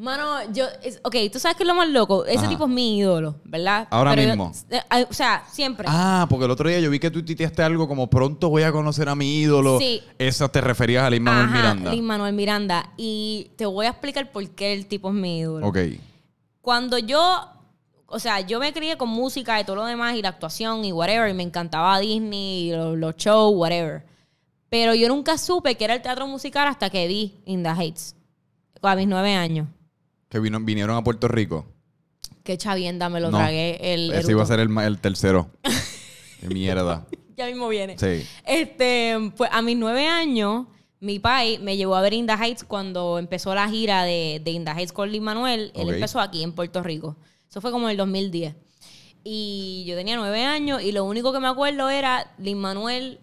Mano, 0.01 0.51
yo. 0.51 0.65
es- 0.81 0.99
ok, 1.03 1.15
tú 1.31 1.37
sabes 1.39 1.55
que 1.55 1.63
es 1.63 1.67
lo 1.67 1.75
más 1.75 1.87
loco. 1.87 2.25
Ese 2.25 2.39
Ajá. 2.39 2.49
tipo 2.49 2.63
es 2.65 2.69
mi 2.71 2.97
ídolo, 2.97 3.35
¿verdad? 3.43 3.87
Ahora 3.91 4.15
Pero 4.15 4.29
mismo. 4.29 4.51
eh, 4.71 5.05
o 5.09 5.13
sea, 5.13 5.43
siempre. 5.51 5.85
Ah, 5.89 6.25
porque 6.27 6.45
el 6.45 6.51
otro 6.51 6.67
día 6.67 6.79
yo 6.79 6.89
vi 6.89 6.99
que 6.99 7.11
tú 7.11 7.23
titeaste 7.23 7.61
algo 7.61 7.87
como 7.87 8.09
pronto 8.09 8.49
voy 8.49 8.63
a 8.63 8.71
conocer 8.71 9.07
a 9.09 9.15
mi 9.15 9.39
ídolo. 9.41 9.77
Sí. 9.77 10.01
Esa 10.17 10.49
te 10.49 10.59
referías 10.59 11.03
a 11.03 11.09
Lin 11.11 11.21
Manuel 11.21 11.45
Ajá, 11.45 11.55
Miranda. 11.55 11.91
Lin 11.91 12.03
Manuel 12.05 12.33
Miranda. 12.33 12.89
Y 12.97 13.51
te 13.57 13.65
voy 13.67 13.85
a 13.85 13.89
explicar 13.89 14.31
por 14.31 14.49
qué 14.49 14.73
el 14.73 14.87
tipo 14.87 15.09
es 15.09 15.13
mi 15.15 15.39
ídolo. 15.39 15.67
Ok. 15.67 15.77
Cuando 16.61 16.97
yo, 16.97 17.47
o 18.07 18.17
sea, 18.19 18.41
yo 18.41 18.59
me 18.59 18.73
crié 18.73 18.97
con 18.97 19.09
música 19.09 19.59
y 19.59 19.63
todo 19.65 19.75
lo 19.77 19.85
demás 19.85 20.15
y 20.15 20.21
la 20.23 20.29
actuación 20.29 20.83
y 20.83 20.91
whatever, 20.91 21.29
y 21.29 21.33
me 21.33 21.43
encantaba 21.43 21.99
Disney 21.99 22.69
y 22.69 22.71
los, 22.71 22.97
los 22.97 23.15
shows, 23.17 23.53
whatever. 23.55 24.03
Pero 24.69 24.95
yo 24.95 25.07
nunca 25.09 25.37
supe 25.37 25.75
que 25.75 25.83
era 25.85 25.93
el 25.93 26.01
teatro 26.01 26.25
musical 26.27 26.67
hasta 26.67 26.89
que 26.89 27.07
vi 27.07 27.35
In 27.45 27.61
the 27.61 27.69
Heights, 27.69 28.15
a 28.81 28.95
mis 28.95 29.07
nueve 29.07 29.35
años. 29.35 29.67
Que 30.31 30.39
vino- 30.39 30.59
vinieron 30.61 30.95
a 30.97 31.03
Puerto 31.03 31.27
Rico. 31.27 31.67
Qué 32.43 32.57
chavienda 32.57 33.07
me 33.09 33.19
lo 33.19 33.29
No. 33.29 33.37
tragué 33.37 33.93
el. 33.93 34.11
Ese 34.11 34.31
iba 34.31 34.41
a 34.41 34.47
ser 34.47 34.59
el, 34.59 34.69
ma- 34.69 34.87
el 34.87 34.97
tercero. 34.99 35.51
Qué 36.41 36.47
mierda. 36.47 37.05
Ya 37.37 37.45
mismo 37.45 37.67
viene. 37.67 37.97
Sí. 37.99 38.25
Este, 38.47 39.15
pues 39.37 39.49
a 39.53 39.61
mis 39.61 39.77
nueve 39.77 40.07
años, 40.07 40.65
mi 40.99 41.19
pai 41.19 41.59
me 41.59 41.77
llevó 41.77 41.95
a 41.95 42.01
ver 42.01 42.13
In 42.13 42.25
the 42.25 42.33
Heights 42.33 42.63
cuando 42.63 43.19
empezó 43.19 43.53
la 43.53 43.69
gira 43.69 44.03
de, 44.05 44.41
de 44.43 44.51
In 44.51 44.65
the 44.65 44.71
Heights 44.71 44.91
con 44.93 45.11
Lin 45.11 45.21
Manuel. 45.23 45.71
Él 45.75 45.87
Ok. 45.87 45.93
empezó 45.93 46.19
aquí 46.19 46.41
en 46.41 46.53
Puerto 46.53 46.81
Rico. 46.81 47.17
Eso 47.47 47.61
fue 47.61 47.69
como 47.71 47.85
en 47.87 47.91
el 47.91 47.97
2010. 47.97 48.55
Y 49.23 49.83
yo 49.85 49.95
tenía 49.95 50.15
nueve 50.15 50.43
años 50.45 50.81
y 50.81 50.91
lo 50.93 51.03
único 51.05 51.31
que 51.31 51.39
me 51.39 51.47
acuerdo 51.47 51.89
era 51.91 52.31
Lin 52.39 52.57
Manuel 52.57 53.19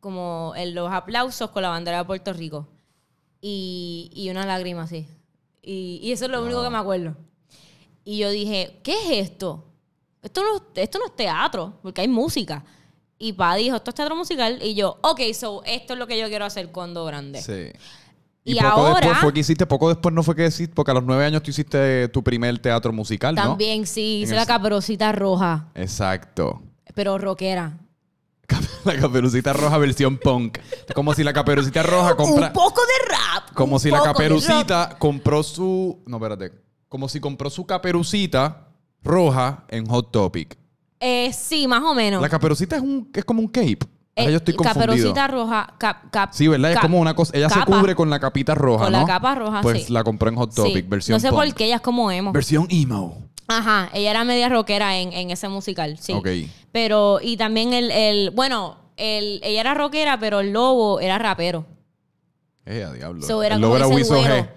como 0.00 0.52
en 0.56 0.74
los 0.74 0.90
aplausos 0.92 1.50
con 1.50 1.62
la 1.62 1.68
bandera 1.70 1.98
de 1.98 2.04
Puerto 2.04 2.32
Rico. 2.34 2.68
Y, 3.40 4.10
y 4.14 4.28
una 4.30 4.44
lágrima 4.44 4.82
así. 4.82 5.06
Y, 5.62 6.00
y 6.02 6.12
eso 6.12 6.24
es 6.26 6.30
lo 6.30 6.42
único 6.42 6.62
que 6.62 6.70
me 6.70 6.78
acuerdo. 6.78 7.16
Y 8.04 8.18
yo 8.18 8.30
dije, 8.30 8.80
¿qué 8.82 8.92
es 8.92 9.30
esto? 9.30 9.64
Esto 10.22 10.42
no, 10.42 10.62
esto 10.74 10.98
no 10.98 11.06
es 11.06 11.16
teatro, 11.16 11.74
porque 11.82 12.00
hay 12.00 12.08
música. 12.08 12.64
Y 13.18 13.32
pa 13.34 13.54
dijo, 13.54 13.76
esto 13.76 13.90
es 13.90 13.94
teatro 13.94 14.16
musical. 14.16 14.58
Y 14.62 14.74
yo, 14.74 14.98
ok, 15.02 15.20
so 15.32 15.62
esto 15.64 15.92
es 15.92 15.98
lo 15.98 16.06
que 16.06 16.18
yo 16.18 16.28
quiero 16.28 16.44
hacer 16.44 16.70
cuando 16.72 17.04
grande. 17.04 17.40
Sí. 17.40 17.70
Y 18.44 18.54
poco 18.56 18.66
ahora- 18.66 18.94
después 19.00 19.18
fue 19.18 19.32
que 19.34 19.40
hiciste, 19.40 19.66
poco 19.66 19.88
después 19.88 20.12
no 20.12 20.24
fue 20.24 20.34
que 20.34 20.46
hiciste, 20.46 20.74
porque 20.74 20.90
a 20.90 20.94
los 20.94 21.04
nueve 21.04 21.24
años 21.24 21.44
tú 21.44 21.50
hiciste 21.52 22.08
tu 22.08 22.24
primer 22.24 22.58
teatro 22.58 22.92
musical, 22.92 23.36
¿no? 23.36 23.42
También 23.50 23.86
sí, 23.86 24.16
En 24.16 24.22
hice 24.22 24.32
el- 24.32 24.38
la 24.38 24.46
caperucita 24.46 25.12
roja, 25.12 25.68
Exacto. 25.76 26.60
pero 26.94 27.18
rockera. 27.18 27.78
La 28.84 28.98
caperucita 28.98 29.52
roja 29.52 29.78
versión 29.78 30.18
punk. 30.18 30.58
Como 30.94 31.14
si 31.14 31.22
la 31.24 31.32
caperucita 31.32 31.82
roja 31.84 32.16
compra. 32.16 32.48
Un 32.48 32.52
poco 32.52 32.80
de. 32.82 32.92
Como 33.54 33.78
si 33.78 33.90
la 33.90 34.02
caperucita 34.02 34.96
compró 34.98 35.42
su. 35.42 36.02
No, 36.06 36.16
espérate. 36.16 36.52
Como 36.88 37.08
si 37.08 37.20
compró 37.20 37.48
su 37.50 37.64
caperucita 37.66 38.68
roja 39.02 39.64
en 39.68 39.86
Hot 39.86 40.10
Topic. 40.12 40.56
Eh, 41.00 41.32
sí, 41.32 41.66
más 41.66 41.82
o 41.82 41.94
menos. 41.94 42.20
La 42.22 42.28
caperucita 42.28 42.76
es 42.76 42.82
un 42.82 43.10
es 43.14 43.24
como 43.24 43.40
un 43.40 43.48
cape. 43.48 43.78
Eh, 44.14 44.30
yo 44.30 44.36
estoy 44.36 44.54
confundido. 44.54 44.86
Caperucita 44.86 45.26
roja. 45.28 45.74
cap- 45.78 46.10
cap- 46.10 46.30
Sí, 46.32 46.46
¿verdad? 46.46 46.72
Es 46.72 46.78
como 46.80 47.00
una 47.00 47.14
cosa. 47.14 47.32
Ella 47.36 47.48
se 47.48 47.60
cubre 47.64 47.94
con 47.94 48.10
la 48.10 48.20
capita 48.20 48.54
roja, 48.54 48.84
Con 48.84 48.92
¿no? 48.92 49.00
la 49.00 49.06
capa 49.06 49.34
roja, 49.34 49.60
Pues 49.62 49.86
sí. 49.86 49.92
la 49.92 50.04
compró 50.04 50.28
en 50.28 50.36
Hot 50.36 50.50
Sí. 50.52 50.56
Topic, 50.56 50.88
versión 50.88 51.16
No 51.16 51.20
sé 51.20 51.28
punk. 51.30 51.40
por 51.44 51.54
qué 51.54 51.64
ella 51.64 51.76
es 51.76 51.80
como 51.80 52.10
emo. 52.10 52.30
Versión 52.32 52.66
emo. 52.70 53.16
Ajá, 53.48 53.88
ella 53.94 54.10
era 54.10 54.24
media 54.24 54.48
rockera 54.50 54.98
en, 54.98 55.12
en 55.14 55.30
ese 55.30 55.48
musical, 55.48 55.96
sí. 55.98 56.12
Ok. 56.12 56.28
Pero, 56.72 57.20
y 57.22 57.36
también 57.38 57.72
el, 57.72 57.90
el 57.90 58.30
bueno, 58.30 58.76
el, 58.96 59.40
ella 59.42 59.60
era 59.62 59.74
rockera, 59.74 60.18
pero 60.20 60.40
el 60.40 60.52
lobo 60.52 61.00
era 61.00 61.18
rapero. 61.18 61.64
Eh, 62.66 62.84
a 62.84 62.92
diablo. 62.92 63.22
So, 63.26 63.42
era 63.42 63.58
como 63.60 63.76
ese. 63.76 64.48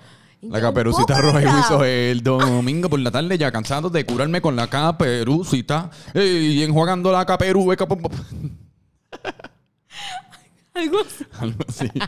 La 0.41 0.61
caperucita 0.61 1.19
roja 1.21 1.41
y. 1.41 1.45
Wiso. 1.45 1.83
El 1.83 2.21
domingo 2.21 2.87
por 2.89 2.99
la 2.99 3.09
tarde 3.09 3.37
ya 3.37 3.51
cansado 3.51 3.89
de 3.89 4.05
curarme 4.05 4.41
con 4.41 4.55
la 4.55 4.67
caperucita. 4.67 5.89
eh, 6.13 6.23
y 6.53 6.63
enjuagando 6.63 7.11
la 7.11 7.25
caperu. 7.25 7.71
eh, 7.71 7.77
capo- 7.77 7.97
Algo 10.73 10.97
así. 10.99 11.25
Algo 11.39 11.59
así. 11.67 11.89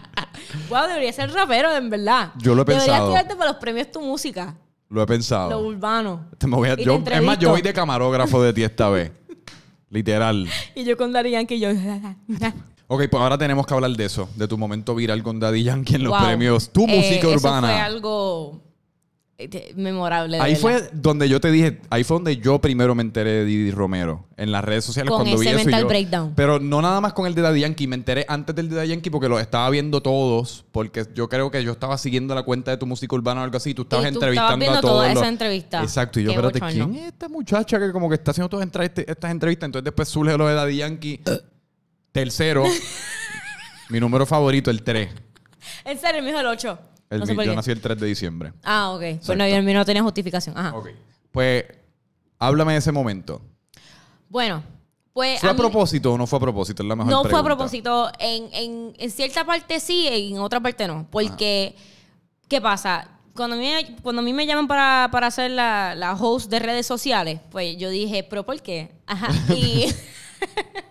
Wow, 0.69 0.87
debería 0.87 1.11
ser 1.11 1.31
rapero, 1.31 1.73
en 1.75 1.89
verdad. 1.89 2.31
Yo 2.37 2.53
lo 2.55 2.61
he 2.61 2.65
Deberías 2.65 2.85
pensado. 2.87 3.09
tirarte 3.09 3.35
para 3.35 3.51
los 3.51 3.59
premios 3.59 3.91
tu 3.91 4.01
música. 4.01 4.55
Lo 4.89 5.01
he 5.01 5.05
pensado. 5.05 5.49
Lo 5.49 5.59
urbano. 5.59 6.25
Te 6.37 6.47
me 6.47 6.55
voy 6.55 6.69
a- 6.69 6.73
Y 6.73 6.77
te 6.77 6.83
yo- 6.85 6.93
es 6.95 6.99
más, 7.01 7.07
entrevisto. 7.07 7.41
yo 7.41 7.49
voy 7.49 7.61
de 7.61 7.73
camarógrafo 7.73 8.41
de 8.41 8.53
ti 8.53 8.63
esta 8.63 8.87
vez. 8.89 9.11
Literal. 9.89 10.47
Y 10.75 10.83
yo 10.85 10.95
con 10.95 11.11
Daddy 11.11 11.31
Yankee, 11.31 11.59
yo... 11.59 11.69
Ok, 12.89 13.03
pues 13.09 13.21
ahora 13.21 13.37
tenemos 13.37 13.65
que 13.67 13.73
hablar 13.73 13.91
de 13.91 14.05
eso, 14.05 14.29
de 14.35 14.47
tu 14.47 14.57
momento 14.57 14.95
viral 14.95 15.21
con 15.21 15.39
Daddy 15.39 15.63
Yankee 15.63 15.95
en 15.95 16.03
los 16.03 16.11
Wow. 16.17 16.25
premios 16.27 16.69
Tu 16.69 16.83
Eh, 16.85 16.87
Música 16.87 17.27
Eso 17.27 17.31
Urbana. 17.31 17.67
fue 17.67 17.77
algo 17.79 18.61
eh, 19.39 19.73
memorable. 19.75 20.37
de 20.37 20.43
Ahí 20.43 20.53
verdad. 20.55 20.61
fue 20.61 20.89
donde 20.93 21.29
yo 21.29 21.39
te 21.41 21.51
dije, 21.51 21.79
ahí 21.91 22.03
fue 22.03 22.15
donde 22.15 22.37
yo 22.37 22.59
primero 22.59 22.95
me 22.95 23.03
enteré 23.03 23.29
de 23.31 23.45
Didi 23.45 23.69
Romero, 23.71 24.25
en 24.37 24.51
las 24.51 24.63
redes 24.63 24.83
sociales 24.85 25.11
Con 25.11 25.19
cuando 25.23 25.37
vi 25.37 25.45
ese 25.47 25.55
eso. 25.57 25.61
y 25.63 25.65
mental 25.65 25.81
yo- 25.83 25.87
breakdown. 25.89 26.33
Pero 26.35 26.59
no 26.59 26.81
nada 26.81 27.01
más 27.01 27.13
con 27.13 27.27
el 27.27 27.35
de 27.35 27.41
Daddy 27.43 27.59
Yankee, 27.59 27.85
me 27.87 27.95
enteré 27.97 28.25
antes 28.29 28.55
del 28.55 28.67
de 28.69 28.77
Daddy 28.77 28.87
Yankee 28.87 29.09
porque 29.11 29.27
los 29.29 29.39
estaba 29.41 29.69
viendo 29.69 30.01
todos, 30.01 30.65
porque 30.71 31.05
yo 31.13 31.27
creo 31.29 31.51
que 31.51 31.63
yo 31.63 31.73
estaba 31.73 31.97
siguiendo 31.99 32.33
la 32.33 32.41
cuenta 32.43 32.71
de 32.71 32.77
tu 32.77 32.85
música 32.87 33.13
urbana 33.15 33.41
o 33.41 33.43
algo 33.43 33.57
así, 33.57 33.71
y 33.71 33.73
tú 33.75 33.81
estabas 33.83 34.05
Y 34.05 34.09
tú 34.13 34.15
entrevistando 34.15 34.45
estabas 34.53 34.59
viendo 34.59 34.77
a 34.77 34.81
todos. 34.81 34.93
toda 35.03 35.07
los- 35.09 35.17
esa 35.17 35.27
entrevista. 35.29 35.83
Exacto, 35.83 36.19
y 36.19 36.23
yo, 36.23 36.31
espérate. 36.31 36.59
¿quién 36.61 36.95
es 36.95 37.07
esta 37.07 37.27
muchacha 37.29 37.79
que 37.79 37.91
como 37.91 38.07
que 38.09 38.15
está 38.15 38.31
haciendo 38.31 38.49
todas 38.49 38.65
estas 38.65 39.29
entrevistas? 39.29 39.67
Entonces 39.67 39.83
después 39.83 40.07
surge 40.07 40.35
lo 40.37 40.47
de 40.47 40.53
Daddy 40.55 40.77
Yankee. 40.77 41.19
Tercero, 42.17 42.63
mi 43.89 43.99
número 43.99 44.25
favorito, 44.25 44.71
el 44.71 44.81
3. 44.81 45.09
En 45.85 45.99
serio, 45.99 46.23
mi 46.23 46.29
hijo 46.31 46.39
el 46.39 46.47
8. 46.47 46.79
El, 47.11 47.19
no 47.19 47.25
sé 47.27 47.31
mi- 47.33 47.35
por 47.35 47.45
yo 47.45 47.51
qué. 47.51 47.55
nací 47.55 47.69
el 47.69 47.79
3 47.79 47.99
de 47.99 48.07
diciembre. 48.07 48.53
Ah, 48.63 48.89
ok. 48.89 48.99
Pues 48.99 49.13
Exacto. 49.17 49.35
no, 49.37 49.43
el 49.43 49.61
mío 49.63 49.75
no 49.75 49.85
tenía 49.85 50.01
justificación. 50.01 50.57
Ajá. 50.57 50.75
Ok. 50.75 50.89
Pues, 51.31 51.65
háblame 52.39 52.73
de 52.73 52.79
ese 52.79 52.91
momento. 52.91 53.39
Bueno, 54.29 54.63
pues. 55.13 55.39
¿Fue 55.41 55.49
a, 55.51 55.53
mí- 55.53 55.59
propósito 55.59 56.13
o 56.13 56.17
no 56.17 56.25
fue 56.25 56.37
a 56.37 56.39
propósito? 56.39 56.81
Es 56.81 56.89
la 56.89 56.95
mejor 56.95 57.11
No 57.11 57.21
fue 57.21 57.27
a 57.29 57.43
pregunta. 57.43 57.55
propósito. 57.55 58.11
En, 58.17 58.49
en, 58.51 58.93
en 58.97 59.11
cierta 59.11 59.45
parte 59.45 59.79
sí, 59.79 60.07
en 60.09 60.39
otra 60.39 60.59
parte 60.59 60.87
no. 60.87 61.05
Porque, 61.11 61.75
¿qué 62.47 62.59
pasa? 62.59 63.09
Cuando 63.35 63.55
a 63.57 63.59
mí, 63.59 63.71
cuando 64.01 64.23
a 64.23 64.25
mí 64.25 64.33
me 64.33 64.47
llaman 64.47 64.67
para, 64.67 65.09
para 65.11 65.29
ser 65.29 65.51
la, 65.51 65.93
la 65.93 66.13
host 66.15 66.49
de 66.49 66.57
redes 66.57 66.87
sociales, 66.87 67.39
pues 67.51 67.77
yo 67.77 67.91
dije, 67.91 68.23
¿pero 68.23 68.43
por 68.43 68.59
qué? 68.63 68.89
Ajá. 69.05 69.27
Y, 69.55 69.85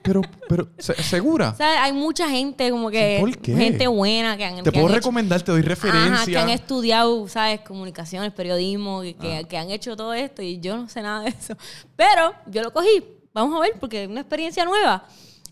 Pero, 0.02 0.22
pero, 0.48 0.68
¿se- 0.78 0.94
¿segura? 1.02 1.56
Hay 1.58 1.92
mucha 1.92 2.28
gente, 2.28 2.70
como 2.70 2.90
que. 2.90 3.16
¿Por 3.20 3.36
qué? 3.38 3.54
Gente 3.56 3.86
buena 3.88 4.36
que 4.36 4.44
han. 4.44 4.56
Te 4.58 4.62
que 4.64 4.70
puedo 4.72 4.86
han 4.86 4.92
hecho- 4.92 5.00
recomendar, 5.00 5.42
te 5.42 5.50
doy 5.52 5.62
referencia. 5.62 6.12
Ajá, 6.14 6.26
que 6.26 6.38
han 6.38 6.50
estudiado, 6.50 7.26
¿sabes? 7.28 7.60
Comunicaciones, 7.62 8.32
periodismo, 8.32 9.00
que, 9.02 9.46
que 9.48 9.58
han 9.58 9.70
hecho 9.70 9.96
todo 9.96 10.14
esto 10.14 10.42
y 10.42 10.60
yo 10.60 10.76
no 10.76 10.88
sé 10.88 11.02
nada 11.02 11.22
de 11.22 11.30
eso. 11.30 11.56
Pero 11.96 12.32
yo 12.46 12.62
lo 12.62 12.72
cogí, 12.72 13.02
vamos 13.34 13.56
a 13.56 13.60
ver, 13.60 13.72
porque 13.80 14.04
es 14.04 14.08
una 14.08 14.20
experiencia 14.20 14.64
nueva. 14.64 15.04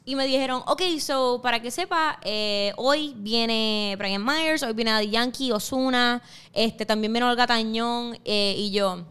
Y 0.06 0.16
me 0.16 0.26
dijeron, 0.26 0.62
ok, 0.66 0.82
so, 1.00 1.40
para 1.42 1.60
que 1.62 1.70
sepa, 1.70 2.18
eh, 2.22 2.72
hoy 2.76 3.14
viene 3.16 3.96
Brian 3.98 4.22
Myers, 4.22 4.62
hoy 4.62 4.74
viene 4.74 4.90
Daddy 4.90 5.08
Yankee, 5.08 5.50
Osuna, 5.50 6.22
este, 6.52 6.84
también 6.84 7.10
viene 7.10 7.26
Olga 7.26 7.46
Tañón 7.46 8.18
eh, 8.24 8.54
y 8.56 8.70
yo. 8.70 9.06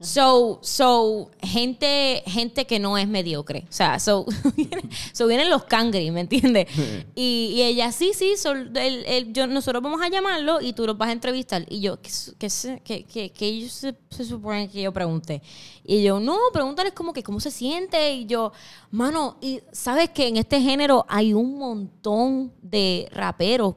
So, 0.00 0.60
so, 0.62 1.28
gente, 1.42 2.22
gente 2.24 2.66
que 2.68 2.78
no 2.78 2.96
es 2.96 3.08
mediocre. 3.08 3.64
O 3.68 3.72
sea, 3.72 3.98
so, 3.98 4.24
vienen- 4.56 4.88
so 5.12 5.26
vienen 5.26 5.50
los 5.50 5.64
cangri, 5.64 6.12
¿me 6.12 6.20
entiendes? 6.20 6.68
Y, 7.16 7.50
y 7.56 7.62
ella, 7.62 7.90
sí, 7.90 8.12
sí, 8.14 8.36
so, 8.36 8.52
el- 8.52 8.76
el- 8.76 9.32
yo, 9.32 9.48
nosotros 9.48 9.82
vamos 9.82 10.00
a 10.00 10.08
llamarlo 10.08 10.60
y 10.60 10.72
tú 10.72 10.86
los 10.86 10.96
vas 10.96 11.08
a 11.08 11.12
entrevistar. 11.12 11.66
Y 11.68 11.80
yo, 11.80 12.00
¿qué, 12.00 12.10
se- 12.48 12.80
qué, 12.84 13.04
qué- 13.06 13.30
qué- 13.32 13.46
ellos 13.48 13.72
se, 13.72 13.96
se 14.08 14.24
supone 14.24 14.68
que 14.68 14.82
yo 14.82 14.92
pregunté? 14.92 15.42
Y 15.82 16.00
yo, 16.04 16.20
no, 16.20 16.36
pregúntales 16.52 16.92
como 16.92 17.12
que 17.12 17.24
cómo 17.24 17.40
se 17.40 17.50
siente. 17.50 18.12
Y 18.14 18.26
yo, 18.26 18.52
mano, 18.92 19.36
y 19.40 19.60
sabes 19.72 20.10
que 20.10 20.28
en 20.28 20.36
este 20.36 20.60
género 20.60 21.06
hay 21.08 21.34
un 21.34 21.58
montón 21.58 22.52
de 22.62 23.08
raperos, 23.10 23.74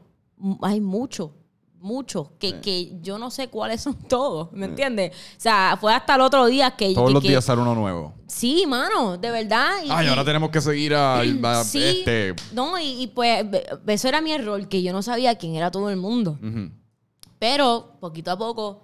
hay 0.62 0.81
muchos 0.81 1.31
muchos, 1.82 2.30
que, 2.39 2.60
que 2.62 2.94
yo 3.02 3.17
no 3.17 3.30
sé 3.32 3.50
cuáles 3.50 3.82
son 3.82 3.96
todos, 4.08 4.52
¿me 4.54 4.67
entiendes? 4.67 5.12
O 5.15 5.39
sea, 5.39 5.78
fue 5.82 5.94
hasta 5.94 6.15
el 6.15 6.22
otro 6.22 6.46
día 6.46 6.72
que... 6.72 6.94
Todos 6.94 7.08
que- 7.10 7.13
los 7.13 7.24
que- 7.24 7.30
días 7.30 7.44
sale 7.46 7.62
uno 7.62 7.76
nuevo. 7.76 8.13
Sí, 8.28 8.63
mano, 8.67 9.17
de 9.17 9.30
verdad. 9.30 9.72
y- 9.84 9.89
Ay, 9.91 10.08
ahora 10.08 10.24
tenemos 10.24 10.50
que 10.52 10.62
seguir 10.62 10.96
a, 10.96 11.20
a 11.44 11.63
Sí, 11.63 11.84
este. 11.84 12.34
no, 12.54 12.78
y, 12.80 13.04
y 13.04 13.08
pues 13.08 13.46
eso 13.88 14.08
era 14.08 14.22
mi 14.22 14.32
error, 14.32 14.67
que 14.70 14.82
yo 14.82 14.94
no 14.94 15.02
sabía 15.02 15.36
quién 15.36 15.56
era 15.56 15.70
todo 15.72 15.89
el 15.89 15.98
mundo. 15.98 16.38
Pero 17.39 17.98
poquito 18.00 18.32
a 18.32 18.38
poco 18.38 18.82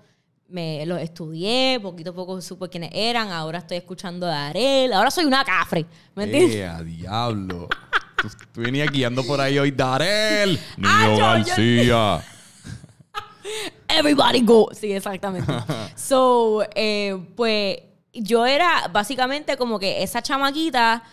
me 0.49 0.85
los 0.85 0.99
estudié, 1.01 1.79
poquito 1.81 2.11
a 2.11 2.13
poco 2.15 2.41
supe 2.41 2.69
quiénes 2.69 2.89
eran, 2.93 3.31
ahora 3.31 3.59
estoy 3.59 3.77
escuchando 3.77 4.25
a 4.27 4.47
Arel, 4.47 4.93
ahora 4.93 5.11
soy 5.11 5.25
una 5.25 5.43
cafre, 5.43 5.85
¿me 6.15 6.23
entiendes? 6.23 6.55
¡Eh, 6.55 6.65
a 6.65 6.81
diablo! 6.81 7.67
tú, 8.21 8.29
tú 8.53 8.61
venías 8.61 8.89
guiando 8.91 9.23
por 9.23 9.39
ahí 9.41 9.59
hoy, 9.59 9.71
Darel. 9.71 10.59
Niño 10.77 10.89
Ah, 10.89 11.37
yo- 11.37 11.43
yo- 11.43 11.45
García. 11.45 12.23
Everybody 13.87 14.41
go. 14.41 14.69
Sí, 14.73 14.91
exactamente. 14.91 15.51
so, 15.95 16.63
eh, 16.75 17.17
pues 17.35 17.79
yo 18.13 18.45
era 18.45 18.87
básicamente 18.91 19.57
como 19.57 19.79
que 19.79 20.03
esa 20.03 20.21
chamaquita 20.21 21.03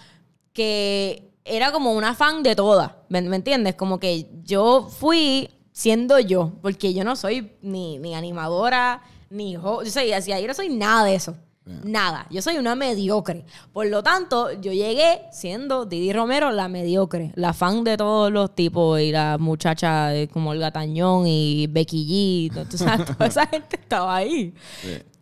que 0.53 1.31
era 1.45 1.73
como 1.73 1.93
una 1.93 2.15
fan 2.15 2.43
de 2.43 2.57
todas. 2.57 2.93
¿Me, 3.09 3.21
me 3.23 3.37
entiendes? 3.37 3.75
Como 3.75 3.99
que 3.99 4.27
yo 4.45 4.89
fui 4.89 5.51
siendo 5.73 6.19
yo, 6.19 6.53
porque 6.63 6.95
yo 6.95 7.05
no 7.05 7.17
soy 7.17 7.53
ni, 7.61 7.99
ni 7.99 8.15
animadora, 8.15 9.03
ni 9.31 9.57
ho- 9.57 9.83
yo 9.83 9.91
soy 9.91 10.13
así, 10.13 10.31
yo 10.31 10.47
no 10.47 10.55
soy 10.55 10.69
nada 10.69 11.05
de 11.05 11.15
eso. 11.17 11.37
Nada, 11.67 12.27
yo 12.31 12.43
soy 12.43 12.57
una 12.59 12.75
mediocre. 12.75 13.47
Por 13.73 13.87
lo 13.87 14.03
tanto, 14.03 14.53
yo 14.53 14.73
llegué 14.73 15.23
siendo 15.33 15.87
Didi 15.87 16.13
Romero 16.13 16.51
la 16.51 16.69
mediocre, 16.69 17.33
la 17.37 17.55
fan 17.55 17.85
de 17.85 17.97
todos 17.97 18.31
los 18.31 18.55
tipos 18.55 19.01
y 19.01 19.11
la 19.13 19.39
muchacha 19.39 20.11
como 20.31 20.51
Olga 20.51 20.71
Tañón 20.71 21.27
y 21.27 21.67
Becky 21.69 22.51
G, 22.53 22.69
tú 22.69 22.77
sabes, 22.77 23.07
toda 23.17 23.27
esa 23.27 23.47
gente 23.47 23.77
estaba 23.77 24.15
ahí. 24.17 24.53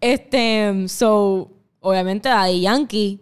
Este, 0.00 0.88
so, 0.88 1.48
obviamente 1.80 2.28
Daddy 2.28 2.60
Yankee. 2.62 3.20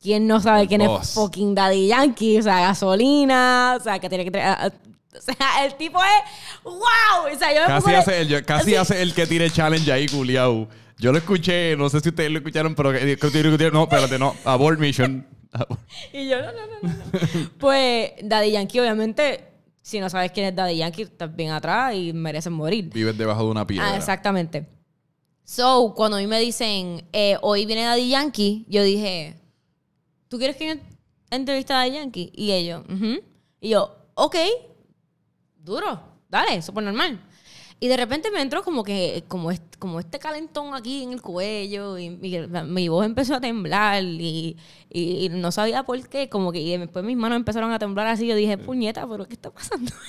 ¿Quién 0.00 0.28
no 0.28 0.38
sabe 0.40 0.62
El 0.62 0.68
quién 0.68 0.82
boss. 0.86 1.08
es 1.08 1.14
fucking 1.14 1.54
Daddy 1.56 1.88
Yankee? 1.88 2.38
O 2.38 2.42
sea, 2.42 2.60
gasolina, 2.60 3.76
o 3.80 3.82
sea, 3.82 3.98
que 3.98 4.08
tiene 4.08 4.24
que 4.24 4.30
traer... 4.30 4.72
O 5.16 5.20
sea, 5.20 5.64
el 5.64 5.74
tipo 5.74 5.98
es... 6.00 6.62
¡Wow! 6.62 7.34
O 7.34 7.36
sea, 7.38 7.52
yo 7.52 7.66
Casi 7.66 7.92
hace, 7.94 8.20
el, 8.20 8.44
casi 8.44 8.70
Sí. 8.70 8.76
hace 8.76 9.02
el 9.02 9.12
que 9.14 9.26
tire 9.26 9.50
challenge 9.50 9.90
ahí, 9.90 10.06
culiao. 10.06 10.68
Yo 10.98 11.12
lo 11.12 11.18
escuché, 11.18 11.76
no 11.76 11.88
sé 11.90 12.00
si 12.00 12.08
ustedes 12.08 12.30
lo 12.30 12.38
escucharon, 12.38 12.74
pero 12.74 12.90
tire- 12.92 13.70
no, 13.72 13.82
espérate, 13.84 14.18
no. 14.18 14.34
Abort 14.44 14.78
mission. 14.80 15.26
Abort. 15.52 15.80
Y 16.12 16.28
yo, 16.28 16.40
no, 16.40 16.52
no, 16.52 16.66
no, 16.82 16.88
no. 16.88 17.50
pues 17.58 18.12
Daddy 18.22 18.50
Yankee, 18.52 18.80
obviamente, 18.80 19.44
si 19.82 20.00
no 20.00 20.08
sabes 20.10 20.32
quién 20.32 20.46
es 20.46 20.54
Daddy 20.56 20.76
Yankee, 20.78 21.02
estás 21.02 21.34
bien 21.34 21.50
atrás 21.50 21.94
y 21.94 22.12
mereces 22.12 22.50
morir. 22.52 22.90
Vives 22.92 23.16
debajo 23.16 23.44
de 23.44 23.50
una 23.50 23.66
piedra. 23.66 23.92
Ah, 23.92 23.96
exactamente. 23.96 24.66
So, 25.44 25.92
cuando 25.94 26.16
a 26.16 26.20
mí 26.20 26.26
me 26.26 26.40
dicen, 26.40 27.04
eh, 27.12 27.36
hoy 27.42 27.66
viene 27.66 27.82
Daddy 27.84 28.08
Yankee, 28.08 28.64
yo 28.68 28.82
dije, 28.82 29.36
¿tú 30.28 30.38
quieres 30.38 30.56
que 30.56 30.66
yo 30.66 30.74
entreviste 31.30 31.72
a 31.72 31.76
Daddy 31.76 31.92
Yankee? 31.92 32.32
Y 32.34 32.52
ellos, 32.52 32.82
"Ujú". 32.88 33.20
Y 33.60 33.68
yo, 33.70 33.96
ok, 34.14 34.36
duro, 35.62 36.00
dale, 36.28 36.62
súper 36.62 36.84
normal. 36.84 37.20
Y 37.78 37.88
de 37.88 37.96
repente 37.98 38.30
me 38.30 38.40
entró 38.40 38.62
como 38.64 38.82
que, 38.82 39.24
como 39.28 39.50
este, 39.50 39.78
como 39.78 40.00
este 40.00 40.18
calentón 40.18 40.74
aquí 40.74 41.02
en 41.02 41.12
el 41.12 41.20
cuello, 41.20 41.98
y, 41.98 42.08
mi- 42.10 42.38
mi 42.66 42.88
voz 42.88 43.04
empezó 43.04 43.34
a 43.34 43.40
temblar, 43.40 44.02
y, 44.02 44.56
y- 44.90 45.26
y 45.26 45.28
no 45.28 45.52
sabía 45.52 45.82
por 45.82 46.08
qué, 46.08 46.28
como 46.30 46.52
que 46.52 46.60
y 46.60 46.76
después 46.78 47.04
mis 47.04 47.16
manos 47.18 47.36
empezaron 47.36 47.70
a 47.72 47.78
temblar 47.78 48.06
así, 48.06 48.26
yo 48.26 48.34
dije, 48.34 48.56
puñeta, 48.56 49.06
pero 49.06 49.26
¿qué 49.26 49.34
está 49.34 49.50
pasando? 49.50 49.92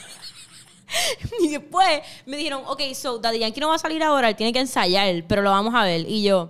Y 1.41 1.49
después 1.49 2.01
me 2.25 2.37
dijeron, 2.37 2.61
ok, 2.65 2.81
so 2.93 3.19
Daddy 3.19 3.39
Yankee 3.39 3.59
no 3.59 3.67
va 3.69 3.75
a 3.75 3.79
salir 3.79 4.01
ahora, 4.03 4.29
él 4.29 4.35
tiene 4.35 4.53
que 4.53 4.59
ensayar, 4.59 5.25
pero 5.27 5.41
lo 5.41 5.51
vamos 5.51 5.75
a 5.75 5.83
ver. 5.83 6.05
Y 6.09 6.23
yo, 6.23 6.49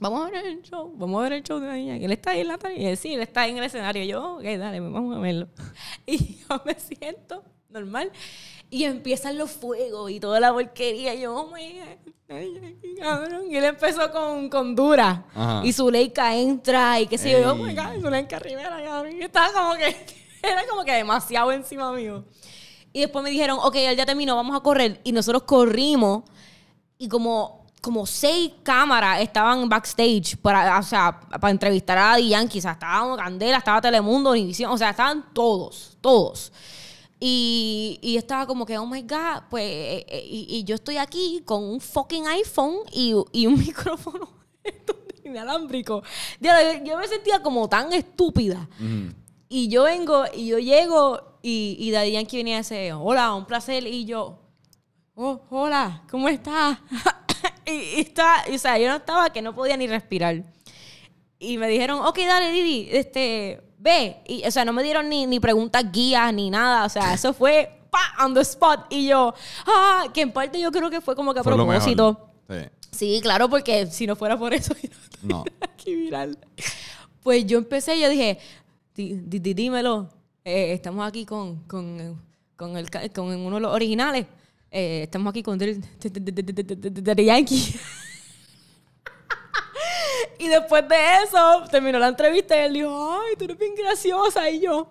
vamos 0.00 0.26
a 0.26 0.30
ver 0.30 0.44
el 0.46 0.62
show, 0.62 0.92
vamos 0.96 1.20
a 1.20 1.22
ver 1.22 1.34
el 1.34 1.42
show 1.44 1.60
de 1.60 1.68
Daddy 1.68 1.86
Yankee. 1.86 2.04
Él 2.06 2.12
está 2.12 2.30
ahí 2.30 2.40
en 2.40 2.48
la. 2.48 2.58
Y 2.76 2.96
sí, 2.96 3.14
él 3.14 3.20
está 3.20 3.42
ahí 3.42 3.52
en 3.52 3.58
el 3.58 3.64
escenario. 3.64 4.02
Y 4.02 4.08
yo, 4.08 4.36
ok, 4.38 4.42
dale, 4.42 4.80
vamos 4.80 5.16
a 5.16 5.20
verlo. 5.20 5.48
Y 6.06 6.38
yo 6.38 6.62
me 6.66 6.74
siento 6.74 7.44
normal. 7.70 8.10
Y 8.74 8.86
empiezan 8.86 9.38
los 9.38 9.52
fuegos 9.52 10.10
y 10.10 10.18
toda 10.18 10.40
la 10.40 10.52
porquería. 10.52 11.14
Y 11.14 11.20
yo, 11.20 11.32
oh 11.32 11.46
my 11.46 11.78
God, 11.78 12.98
cabrón. 13.00 13.42
Y 13.48 13.56
él 13.56 13.66
empezó 13.66 14.10
con, 14.10 14.50
con 14.50 14.74
Dura. 14.74 15.26
Ajá. 15.32 15.60
Y 15.64 15.72
Zuleika 15.72 16.34
entra 16.34 16.98
y 16.98 17.06
qué 17.06 17.16
sé 17.16 17.30
yo. 17.30 17.38
yo, 17.38 17.52
Oh 17.52 17.54
my. 17.54 17.72
God, 17.72 18.02
Zuleika 18.02 18.40
Rivera, 18.40 18.82
cabrón. 18.84 19.12
Y 19.14 19.22
estaba 19.22 19.52
como 19.52 19.74
que, 19.74 19.94
era 20.42 20.66
como 20.68 20.82
que 20.82 20.90
demasiado 20.90 21.52
encima 21.52 21.92
mío. 21.92 22.24
Y 22.92 23.02
después 23.02 23.22
me 23.22 23.30
dijeron, 23.30 23.60
ok, 23.62 23.76
él 23.76 23.96
ya 23.96 24.04
terminó, 24.04 24.34
vamos 24.34 24.56
a 24.56 24.60
correr. 24.60 25.00
Y 25.04 25.12
nosotros 25.12 25.44
corrimos 25.44 26.24
y 26.98 27.08
como, 27.08 27.66
como 27.80 28.06
seis 28.06 28.54
cámaras 28.64 29.20
estaban 29.20 29.68
backstage 29.68 30.36
para, 30.38 30.80
o 30.80 30.82
sea, 30.82 31.20
para 31.40 31.52
entrevistar 31.52 31.96
a 31.96 32.02
Daddy 32.08 32.30
Yankee. 32.30 32.58
O 32.58 32.62
sea, 32.62 32.72
estaba 32.72 33.16
Candela, 33.16 33.58
estaba 33.58 33.80
Telemundo, 33.80 34.32
Univision, 34.32 34.72
o 34.72 34.76
sea, 34.76 34.90
estaban 34.90 35.32
todos, 35.32 35.96
todos. 36.00 36.50
Y, 37.26 37.98
y 38.02 38.18
estaba 38.18 38.46
como 38.46 38.66
que, 38.66 38.76
oh 38.76 38.84
my 38.84 39.00
God, 39.00 39.44
pues, 39.48 39.64
eh, 39.64 40.06
eh, 40.10 40.26
y, 40.28 40.58
y 40.58 40.64
yo 40.64 40.74
estoy 40.74 40.98
aquí 40.98 41.40
con 41.46 41.64
un 41.64 41.80
fucking 41.80 42.26
iPhone 42.26 42.80
y, 42.92 43.14
y 43.32 43.46
un 43.46 43.58
micrófono 43.66 44.28
inalámbrico. 45.24 46.02
Yo, 46.38 46.50
yo 46.84 46.98
me 46.98 47.08
sentía 47.08 47.40
como 47.40 47.66
tan 47.66 47.90
estúpida. 47.94 48.68
Y 49.48 49.68
yo 49.68 49.84
vengo, 49.84 50.24
y 50.34 50.48
yo 50.48 50.58
llego, 50.58 51.38
y, 51.40 51.78
y 51.80 51.92
Daddy 51.92 52.12
Yankee 52.12 52.36
venía 52.36 52.56
a 52.56 52.58
decir, 52.58 52.92
hola, 52.92 53.32
un 53.32 53.46
placer. 53.46 53.86
Y 53.86 54.04
yo, 54.04 54.42
oh, 55.14 55.40
hola, 55.48 56.04
¿cómo 56.10 56.28
estás? 56.28 56.76
y, 57.64 58.02
está, 58.02 58.44
o 58.52 58.58
sea, 58.58 58.76
yo 58.76 58.86
no 58.90 58.96
estaba 58.96 59.32
que 59.32 59.40
no 59.40 59.54
podía 59.54 59.78
ni 59.78 59.86
respirar. 59.86 60.44
Y 61.38 61.56
me 61.56 61.68
dijeron, 61.68 62.00
ok, 62.00 62.18
dale, 62.18 62.52
Didi, 62.52 62.86
este, 62.92 63.62
ve. 63.84 64.16
Y, 64.26 64.44
o 64.46 64.50
sea, 64.50 64.64
no 64.64 64.72
me 64.72 64.82
dieron 64.82 65.08
ni, 65.08 65.26
ni 65.26 65.38
preguntas 65.38 65.84
guías 65.92 66.32
ni 66.34 66.50
nada. 66.50 66.84
O 66.84 66.88
sea, 66.88 67.14
eso 67.14 67.32
fue 67.32 67.70
pa, 67.90 68.24
on 68.24 68.34
the 68.34 68.40
spot. 68.40 68.86
Y 68.90 69.06
yo, 69.06 69.32
ah, 69.66 70.06
que 70.12 70.22
en 70.22 70.32
parte 70.32 70.58
yo 70.60 70.72
creo 70.72 70.90
que 70.90 71.00
fue 71.00 71.14
como 71.14 71.32
que 71.32 71.40
a 71.40 71.42
Fue 71.44 71.54
propósito. 71.54 72.30
Sí. 72.48 72.56
Sí, 72.90 73.20
claro, 73.22 73.48
porque 73.48 73.86
si 73.86 74.06
no 74.06 74.14
fuera 74.16 74.38
por 74.38 74.54
eso, 74.54 74.74
No. 75.22 75.44
aquí 75.60 75.94
viral. 75.94 76.38
Pues 77.22 77.44
yo 77.46 77.58
empecé, 77.58 77.98
yo 78.00 78.08
dije, 78.08 78.38
"Di- 78.94 79.14
di- 79.24 79.38
di- 79.40 79.54
dímelo, 79.54 80.08
eh, 80.44 80.72
estamos 80.72 81.06
aquí 81.06 81.24
con, 81.24 81.56
con, 81.64 82.20
con, 82.56 82.76
el, 82.76 82.88
con 83.12 83.26
uno 83.34 83.56
de 83.56 83.60
los 83.62 83.72
originales. 83.72 84.26
Eh, 84.70 85.02
estamos 85.04 85.30
aquí 85.30 85.42
con 85.42 85.58
Daddy 85.58 87.24
Yankee. 87.24 87.74
y 90.38 90.48
después 90.48 90.88
de 90.88 90.96
eso, 91.24 91.64
terminó 91.70 91.98
la 91.98 92.08
entrevista 92.08 92.56
y 92.56 92.60
él 92.60 92.72
dijo, 92.74 93.12
ay, 93.20 93.36
tú 93.36 93.44
eres 93.44 93.58
bien 93.58 93.74
graciosa. 93.74 94.48
Y 94.50 94.60
yo, 94.60 94.90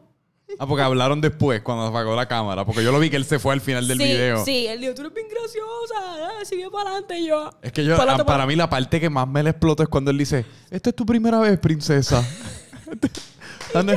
Ah, 0.59 0.67
porque 0.67 0.83
hablaron 0.83 1.19
después 1.21 1.61
cuando 1.61 1.85
apagó 1.85 2.15
la 2.15 2.27
cámara. 2.27 2.63
Porque 2.65 2.83
yo 2.83 2.91
lo 2.91 2.99
vi 2.99 3.09
que 3.09 3.15
él 3.15 3.25
se 3.25 3.39
fue 3.39 3.53
al 3.53 3.61
final 3.61 3.87
del 3.87 3.97
sí, 3.97 4.03
video. 4.03 4.43
sí, 4.45 4.67
él 4.67 4.81
dijo, 4.81 4.93
tú 4.93 5.01
eres 5.01 5.13
bien 5.13 5.27
graciosa, 5.27 6.41
eh, 6.41 6.45
sigue 6.45 6.69
para 6.69 6.89
adelante. 6.91 7.17
Y 7.19 7.27
yo, 7.27 7.49
Es 7.61 7.71
que 7.71 7.83
yo, 7.83 7.95
"Pa'lante, 7.97 8.21
ah, 8.21 8.25
para 8.25 8.37
pa'lante". 8.39 8.47
mí 8.53 8.55
la 8.57 8.69
parte 8.69 8.99
que 8.99 9.09
más 9.09 9.27
me 9.27 9.41
le 9.41 9.49
explota 9.51 9.83
es 9.83 9.89
cuando 9.89 10.11
él 10.11 10.17
dice, 10.17 10.45
esta 10.69 10.89
es 10.91 10.95
tu 10.95 11.05
primera 11.05 11.39
vez, 11.39 11.57
princesa. 11.59 12.23
No, 13.73 13.91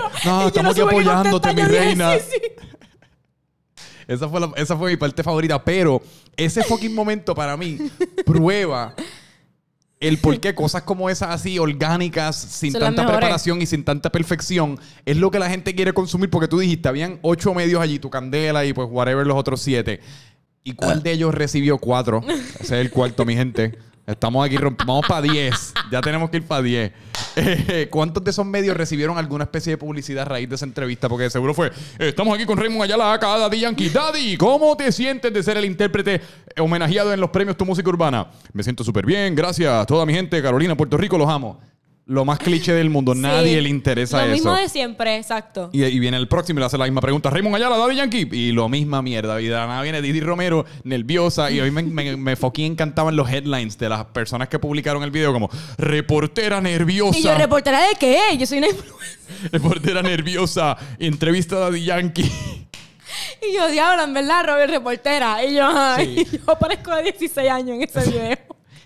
estamos 0.47 0.47
aquí 0.47 0.59
supe 0.61 0.75
qué 0.75 0.83
apoyándote, 0.83 1.49
mi 1.49 1.55
dije, 1.63 1.69
reina. 1.69 2.15
"Sí, 2.19 2.25
sí". 2.33 2.41
Esa 4.09 4.29
fue, 4.29 4.41
la- 4.41 4.53
esa 4.57 4.77
fue 4.77 4.91
mi 4.93 4.97
parte 4.97 5.23
favorita. 5.23 5.63
Pero 5.63 6.01
ese 6.37 6.63
fucking 6.63 6.95
momento 6.95 7.35
para 7.35 7.57
mí 7.59 7.77
prueba 8.25 8.95
el 10.01 10.19
por 10.19 10.39
qué 10.41 10.55
cosas 10.55 10.83
como 10.83 11.09
esas 11.09 11.31
así 11.31 11.59
orgánicas, 11.59 12.37
sin 12.37 12.73
Son 12.73 12.81
tanta 12.81 13.07
preparación 13.07 13.63
y 13.63 13.67
sin 13.67 13.85
tanta 13.85 14.11
perfección, 14.11 14.79
es 15.05 15.17
lo 15.17 15.31
que 15.31 15.39
la 15.39 15.49
gente 15.49 15.75
quiere 15.75 15.93
consumir. 15.93 16.31
Porque 16.31 16.49
tú 16.49 16.59
dijiste, 16.59 16.89
habían 16.89 17.19
ocho 17.23 17.55
medios 17.55 17.81
allí, 17.81 17.99
tu 17.99 18.11
candela 18.11 18.65
y 18.65 18.73
pues 18.73 18.89
whatever 18.91 19.27
los 19.27 19.37
otros 19.37 19.61
siete. 19.63 20.01
¿Y 20.65 20.73
cuál 20.73 21.03
de 21.03 21.13
ellos 21.13 21.35
recibió 21.35 21.79
cuatro? 21.79 22.23
Ese 22.61 22.63
es 22.63 22.71
el 22.73 22.91
cuarto, 22.91 23.25
mi 23.25 23.35
gente. 23.35 23.79
Estamos 24.07 24.47
aquí, 24.47 24.57
vamos 24.57 25.05
para 25.07 25.23
10. 25.23 25.75
Ya 25.91 26.01
tenemos 26.01 26.31
que 26.31 26.37
ir 26.37 26.45
para 26.45 26.63
10. 26.63 26.93
Eh, 27.39 27.89
¿Cuántos 27.91 28.25
de 28.25 28.31
esos 28.31 28.47
medios 28.47 28.75
recibieron 28.75 29.19
alguna 29.19 29.45
especie 29.45 29.73
de 29.73 29.77
publicidad 29.77 30.23
a 30.23 30.25
raíz 30.25 30.49
de 30.49 30.55
esa 30.55 30.65
entrevista? 30.65 31.07
Porque 31.07 31.29
seguro 31.29 31.53
fue, 31.53 31.71
estamos 31.99 32.35
aquí 32.35 32.47
con 32.47 32.57
Raymond 32.57 32.85
Ayala, 32.85 33.13
acá 33.13 33.37
Daddy 33.37 33.61
Yankee. 33.61 33.91
Daddy, 33.91 34.37
¿cómo 34.39 34.75
te 34.75 34.91
sientes 34.91 35.33
de 35.33 35.43
ser 35.43 35.59
el 35.59 35.67
intérprete 35.67 36.23
homenajeado 36.59 37.13
en 37.13 37.21
los 37.21 37.29
premios 37.29 37.57
Tu 37.57 37.67
Música 37.67 37.89
Urbana? 37.91 38.29
Me 38.55 38.63
siento 38.63 38.83
súper 38.83 39.05
bien, 39.05 39.35
gracias. 39.35 39.87
Toda 39.87 40.07
mi 40.07 40.15
gente, 40.15 40.41
Carolina, 40.43 40.75
Puerto 40.75 40.97
Rico, 40.97 41.19
los 41.19 41.29
amo. 41.29 41.61
Lo 42.09 42.25
más 42.25 42.39
cliché 42.39 42.73
del 42.73 42.89
mundo, 42.89 43.15
Sí. 43.15 43.21
nadie 43.21 43.61
le 43.61 43.69
interesa 43.69 44.19
Lo 44.19 44.25
eso. 44.27 44.33
mismo 44.35 44.55
de 44.55 44.69
siempre, 44.69 45.17
exacto. 45.17 45.71
Y, 45.73 45.83
y 45.83 45.99
viene 45.99 46.17
el 46.17 46.29
próximo 46.29 46.59
y 46.59 46.61
le 46.61 46.67
hace 46.67 46.79
la 46.79 46.85
misma 46.85 47.01
pregunta. 47.01 47.31
Raymond 47.31 47.57
Ayala, 47.57 47.77
Daddy 47.77 47.97
Yankee. 47.97 48.29
Y 48.31 48.53
lo 48.53 48.69
misma 48.69 49.03
mierda. 49.03 49.41
Y 49.41 49.47
de 49.47 49.51
la 49.55 49.67
nada 49.67 49.83
viene 49.83 50.01
Didi 50.01 50.21
Romero, 50.21 50.65
nerviosa. 50.85 51.51
Y 51.51 51.59
a 51.59 51.65
mí 51.65 51.71
me, 51.73 51.83
me, 51.83 52.17
me 52.17 52.37
encantaban 52.59 53.17
los 53.17 53.29
headlines 53.29 53.77
de 53.77 53.89
las 53.89 54.05
personas 54.05 54.47
que 54.49 54.61
publicaron 54.61 55.03
el 55.03 55.11
video. 55.11 55.33
Como, 55.33 55.51
reportera 55.79 56.61
nerviosa. 56.61 57.19
Y 57.19 57.23
yo, 57.25 57.35
¿reportera 57.37 57.81
de 57.89 57.97
qué? 57.99 58.21
Yo 58.39 58.47
soy 58.47 58.59
una 58.59 58.69
influencer. 58.69 59.19
reportera 59.53 60.01
nerviosa. 60.03 60.77
Entrevista 61.01 61.57
a 61.57 61.59
Daddy 61.59 61.85
Yankee. 61.85 62.31
Y 63.41 63.55
yo, 63.55 63.69
diablo, 63.69 64.03
en 64.05 64.13
verdad, 64.15 64.45
Robert, 64.47 64.71
reportera. 64.71 65.45
Y 65.45 65.55
yo, 65.55 65.69
Sí. 65.97 66.39
yo 66.47 66.59
parezco 66.59 66.95
de 66.95 67.03
16 67.05 67.51
años 67.51 67.71
en 67.77 67.83
ese 67.83 68.11
video. 68.11 68.37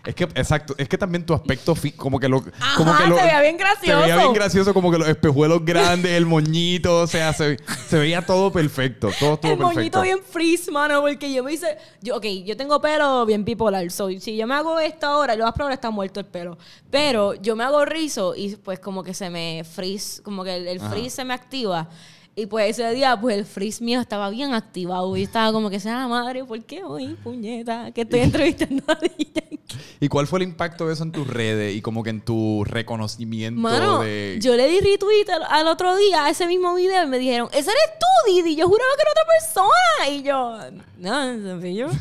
Es 0.04 0.14
que, 0.14 0.24
exacto, 0.24 0.74
es 0.78 0.88
que 0.88 0.96
también 0.96 1.26
tu 1.26 1.34
aspecto, 1.34 1.74
fi- 1.74 1.92
como 1.92 2.18
que 2.18 2.26
lo. 2.26 2.38
Ajá, 2.58 2.76
como 2.76 2.96
que 2.96 3.06
lo, 3.06 3.16
se 3.18 3.22
veía 3.22 3.40
bien 3.42 3.58
Se 3.58 3.64
veía 3.64 3.96
gracioso. 3.98 4.18
bien 4.18 4.32
gracioso, 4.32 4.74
como 4.74 4.90
que 4.90 4.96
los 4.96 5.06
espejuelos 5.08 5.62
grandes, 5.62 6.12
el 6.12 6.24
moñito, 6.24 7.00
o 7.02 7.06
sea, 7.06 7.34
se, 7.34 7.58
se 7.86 7.98
veía 7.98 8.24
todo 8.24 8.50
perfecto. 8.50 9.10
Todo 9.20 9.34
estuvo 9.34 9.52
El 9.52 9.58
perfecto. 9.58 9.78
moñito 9.78 10.00
bien 10.02 10.20
freeze, 10.22 10.70
mano, 10.70 11.02
porque 11.02 11.30
yo 11.30 11.44
me 11.44 11.52
hice... 11.52 11.76
Yo, 12.00 12.16
ok, 12.16 12.24
yo 12.46 12.56
tengo 12.56 12.80
pelo 12.80 13.26
bien 13.26 13.44
bipolar. 13.44 13.90
So, 13.90 14.08
si 14.18 14.36
yo 14.36 14.46
me 14.46 14.54
hago 14.54 14.80
esto 14.80 15.06
ahora, 15.06 15.36
lo 15.36 15.44
más 15.44 15.52
probable 15.52 15.74
está 15.74 15.90
muerto 15.90 16.18
el 16.20 16.26
pelo. 16.26 16.56
Pero 16.90 17.34
yo 17.34 17.54
me 17.54 17.64
hago 17.64 17.84
rizo 17.84 18.34
y 18.34 18.56
pues 18.56 18.78
como 18.80 19.02
que 19.02 19.12
se 19.12 19.28
me 19.28 19.64
freeze, 19.70 20.22
como 20.22 20.44
que 20.44 20.56
el, 20.56 20.66
el 20.66 20.80
freeze 20.80 21.10
se 21.16 21.24
me 21.26 21.34
activa. 21.34 21.90
Y 22.36 22.46
pues 22.46 22.78
ese 22.78 22.94
día, 22.94 23.20
pues 23.20 23.36
el 23.36 23.44
freeze 23.44 23.82
mío 23.82 24.00
estaba 24.00 24.30
bien 24.30 24.54
activado. 24.54 25.16
Y 25.16 25.22
estaba 25.24 25.52
como 25.52 25.68
que, 25.68 25.80
sea 25.80 26.06
madre, 26.06 26.44
¿por 26.44 26.62
qué 26.64 26.82
hoy, 26.82 27.16
puñeta? 27.22 27.90
Que 27.92 28.02
estoy 28.02 28.20
entrevistando 28.20 28.82
a 28.86 28.94
DJ. 28.94 29.60
¿Y 30.00 30.08
cuál 30.08 30.26
fue 30.26 30.38
el 30.38 30.44
impacto 30.44 30.86
de 30.86 30.94
eso 30.94 31.02
en 31.02 31.12
tus 31.12 31.26
redes 31.26 31.74
y 31.74 31.82
como 31.82 32.02
que 32.02 32.10
en 32.10 32.20
tu 32.20 32.64
reconocimiento 32.64 33.60
Mano, 33.60 34.00
de... 34.00 34.38
yo 34.40 34.56
le 34.56 34.68
di 34.68 34.80
retweet 34.80 35.28
al, 35.28 35.44
al 35.44 35.68
otro 35.68 35.94
día 35.96 36.24
a 36.24 36.30
ese 36.30 36.46
mismo 36.46 36.74
video 36.74 37.04
y 37.04 37.06
me 37.06 37.18
dijeron, 37.18 37.48
ese 37.52 37.70
eres 37.70 37.98
tú, 37.98 38.32
Didi. 38.32 38.56
Yo 38.56 38.66
juraba 38.68 38.90
que 38.96 39.02
era 39.02 39.10
otra 39.10 39.24
persona. 39.38 40.16
Y 40.16 40.22
yo, 40.22 40.80
no, 40.98 41.34
no 41.34 41.66
yo. 41.66 41.88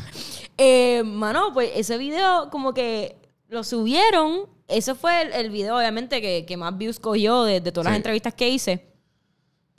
Eh, 0.62 1.02
mano, 1.04 1.54
pues 1.54 1.70
ese 1.74 1.96
video 1.96 2.50
como 2.50 2.74
que 2.74 3.16
lo 3.48 3.64
subieron. 3.64 4.42
Ese 4.68 4.94
fue 4.94 5.22
el, 5.22 5.32
el 5.32 5.50
video, 5.50 5.78
obviamente, 5.78 6.20
que, 6.20 6.44
que 6.44 6.56
más 6.58 6.76
views 6.76 7.00
cogió 7.00 7.44
de, 7.44 7.62
de 7.62 7.72
todas 7.72 7.86
las 7.86 7.96
entrevistas 7.96 8.34
que 8.34 8.50
hice. 8.50 8.89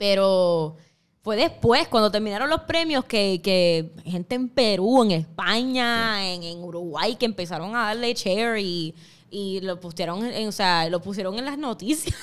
Pero 0.02 0.74
fue 1.22 1.36
después, 1.36 1.86
cuando 1.86 2.10
terminaron 2.10 2.50
los 2.50 2.62
premios, 2.62 3.04
que, 3.04 3.40
que 3.40 3.92
gente 4.04 4.34
en 4.34 4.48
Perú, 4.48 5.04
en 5.04 5.12
España, 5.12 6.28
en, 6.28 6.42
en 6.42 6.58
Uruguay, 6.58 7.14
que 7.14 7.24
empezaron 7.24 7.76
a 7.76 7.84
darle 7.84 8.12
share 8.12 8.58
y, 8.58 8.96
y 9.30 9.60
lo 9.60 9.78
pusieron, 9.78 10.26
en, 10.26 10.48
o 10.48 10.50
sea, 10.50 10.88
lo 10.88 11.00
pusieron 11.00 11.38
en 11.38 11.44
las 11.44 11.56
noticias 11.56 12.16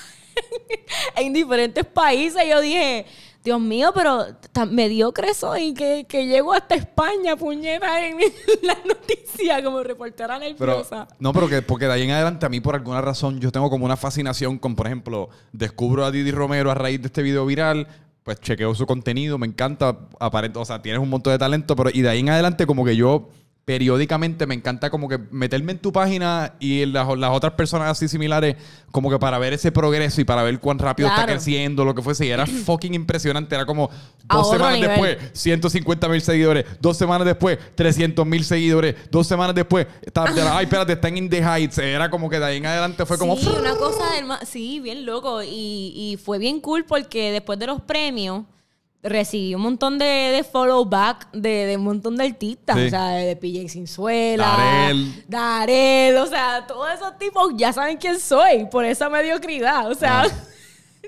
en 1.15 1.31
diferentes 1.31 1.85
países. 1.85 2.43
Yo 2.49 2.59
dije, 2.59 3.05
Dios 3.43 3.59
mío, 3.61 3.91
pero 3.95 4.25
tan 4.51 4.75
mediocre 4.75 5.33
soy 5.33 5.73
que, 5.73 6.05
que 6.07 6.27
llego 6.27 6.51
hasta 6.53 6.75
España, 6.75 7.35
puñeta, 7.37 8.05
en 8.05 8.17
las 8.61 8.77
noticias 8.85 9.61
como 9.61 9.81
reportera 9.81 10.39
Pero, 10.57 10.71
nerviosa. 10.73 11.07
no, 11.19 11.31
pero 11.33 11.47
que 11.47 11.61
porque 11.61 11.85
de 11.85 11.93
ahí 11.93 12.01
en 12.03 12.11
adelante 12.11 12.45
a 12.45 12.49
mí 12.49 12.59
por 12.59 12.75
alguna 12.75 12.99
razón 13.01 13.39
yo 13.39 13.51
tengo 13.51 13.69
como 13.69 13.85
una 13.85 13.95
fascinación 13.97 14.57
con, 14.59 14.75
por 14.75 14.87
ejemplo, 14.87 15.29
descubro 15.53 16.03
a 16.05 16.11
Didi 16.11 16.31
Romero 16.31 16.69
a 16.69 16.75
raíz 16.75 16.99
de 17.01 17.07
este 17.07 17.21
video 17.23 17.45
viral, 17.45 17.87
pues 18.23 18.39
chequeo 18.41 18.75
su 18.75 18.85
contenido, 18.85 19.37
me 19.37 19.47
encanta, 19.47 19.97
aparent- 20.19 20.57
o 20.57 20.65
sea, 20.65 20.81
tienes 20.81 21.01
un 21.01 21.09
montón 21.09 21.31
de 21.33 21.39
talento, 21.39 21.75
pero 21.75 21.89
y 21.93 22.01
de 22.01 22.09
ahí 22.09 22.19
en 22.19 22.29
adelante 22.29 22.67
como 22.67 22.83
que 22.83 22.95
yo 22.95 23.29
periódicamente 23.69 24.47
me 24.47 24.55
encanta 24.55 24.89
como 24.89 25.07
que 25.07 25.19
meterme 25.29 25.73
en 25.73 25.77
tu 25.77 25.93
página 25.93 26.55
y 26.59 26.81
en 26.81 26.91
las, 26.91 27.07
las 27.19 27.29
otras 27.29 27.53
personas 27.53 27.91
así 27.91 28.07
similares 28.07 28.55
como 28.91 29.11
que 29.11 29.19
para 29.19 29.37
ver 29.37 29.53
ese 29.53 29.71
progreso 29.71 30.21
y 30.21 30.23
para 30.23 30.41
ver 30.41 30.59
cuán 30.59 30.79
rápido 30.79 31.07
está 31.07 31.27
creciendo, 31.27 31.85
lo 31.85 31.93
que 31.93 32.01
fuese. 32.01 32.25
Y 32.25 32.29
era 32.29 32.47
fucking 32.65 32.95
impresionante. 32.95 33.53
Era 33.53 33.67
como 33.67 33.91
dos 34.27 34.49
semanas 34.49 34.73
nivel. 34.79 34.89
después, 34.89 35.17
150 35.33 36.09
mil 36.09 36.19
seguidores. 36.19 36.65
Dos 36.81 36.97
semanas 36.97 37.27
después, 37.27 37.59
300 37.75 38.25
mil 38.25 38.43
seguidores. 38.43 38.95
Dos 39.11 39.27
semanas 39.27 39.53
después, 39.53 39.85
está, 40.01 40.23
ay, 40.57 40.63
espérate, 40.63 40.93
están 40.93 41.15
in 41.15 41.29
the 41.29 41.37
heights. 41.37 41.77
Era 41.77 42.09
como 42.09 42.27
que 42.27 42.39
de 42.39 42.45
ahí 42.45 42.57
en 42.57 42.65
adelante 42.65 43.05
fue 43.05 43.19
como... 43.19 43.37
Sí, 43.37 43.49
una 43.55 43.75
cosa 43.75 44.13
del 44.15 44.47
Sí, 44.47 44.79
bien 44.79 45.05
loco. 45.05 45.43
Y, 45.43 45.93
y 45.95 46.17
fue 46.17 46.39
bien 46.39 46.59
cool 46.59 46.85
porque 46.85 47.31
después 47.31 47.59
de 47.59 47.67
los 47.67 47.81
premios 47.81 48.45
recibí 49.01 49.55
un 49.55 49.61
montón 49.61 49.97
de, 49.97 50.05
de 50.05 50.43
follow 50.43 50.83
back 50.85 51.31
de, 51.31 51.65
de 51.65 51.77
un 51.77 51.83
montón 51.83 52.17
de 52.17 52.25
artistas. 52.25 52.77
Sí. 52.77 52.87
O 52.87 52.89
sea, 52.89 53.09
de 53.09 53.35
PJ 53.35 53.69
Sinzuela. 53.69 54.45
Darel. 54.45 55.25
Darel. 55.27 56.17
O 56.17 56.25
sea, 56.27 56.65
todos 56.67 56.91
esos 56.93 57.17
tipos 57.17 57.53
ya 57.55 57.71
saben 57.71 57.97
quién 57.97 58.19
soy 58.19 58.65
por 58.65 58.85
esa 58.85 59.09
mediocridad. 59.09 59.89
O 59.89 59.95
sea. 59.95 60.23
Ah. 60.23 60.27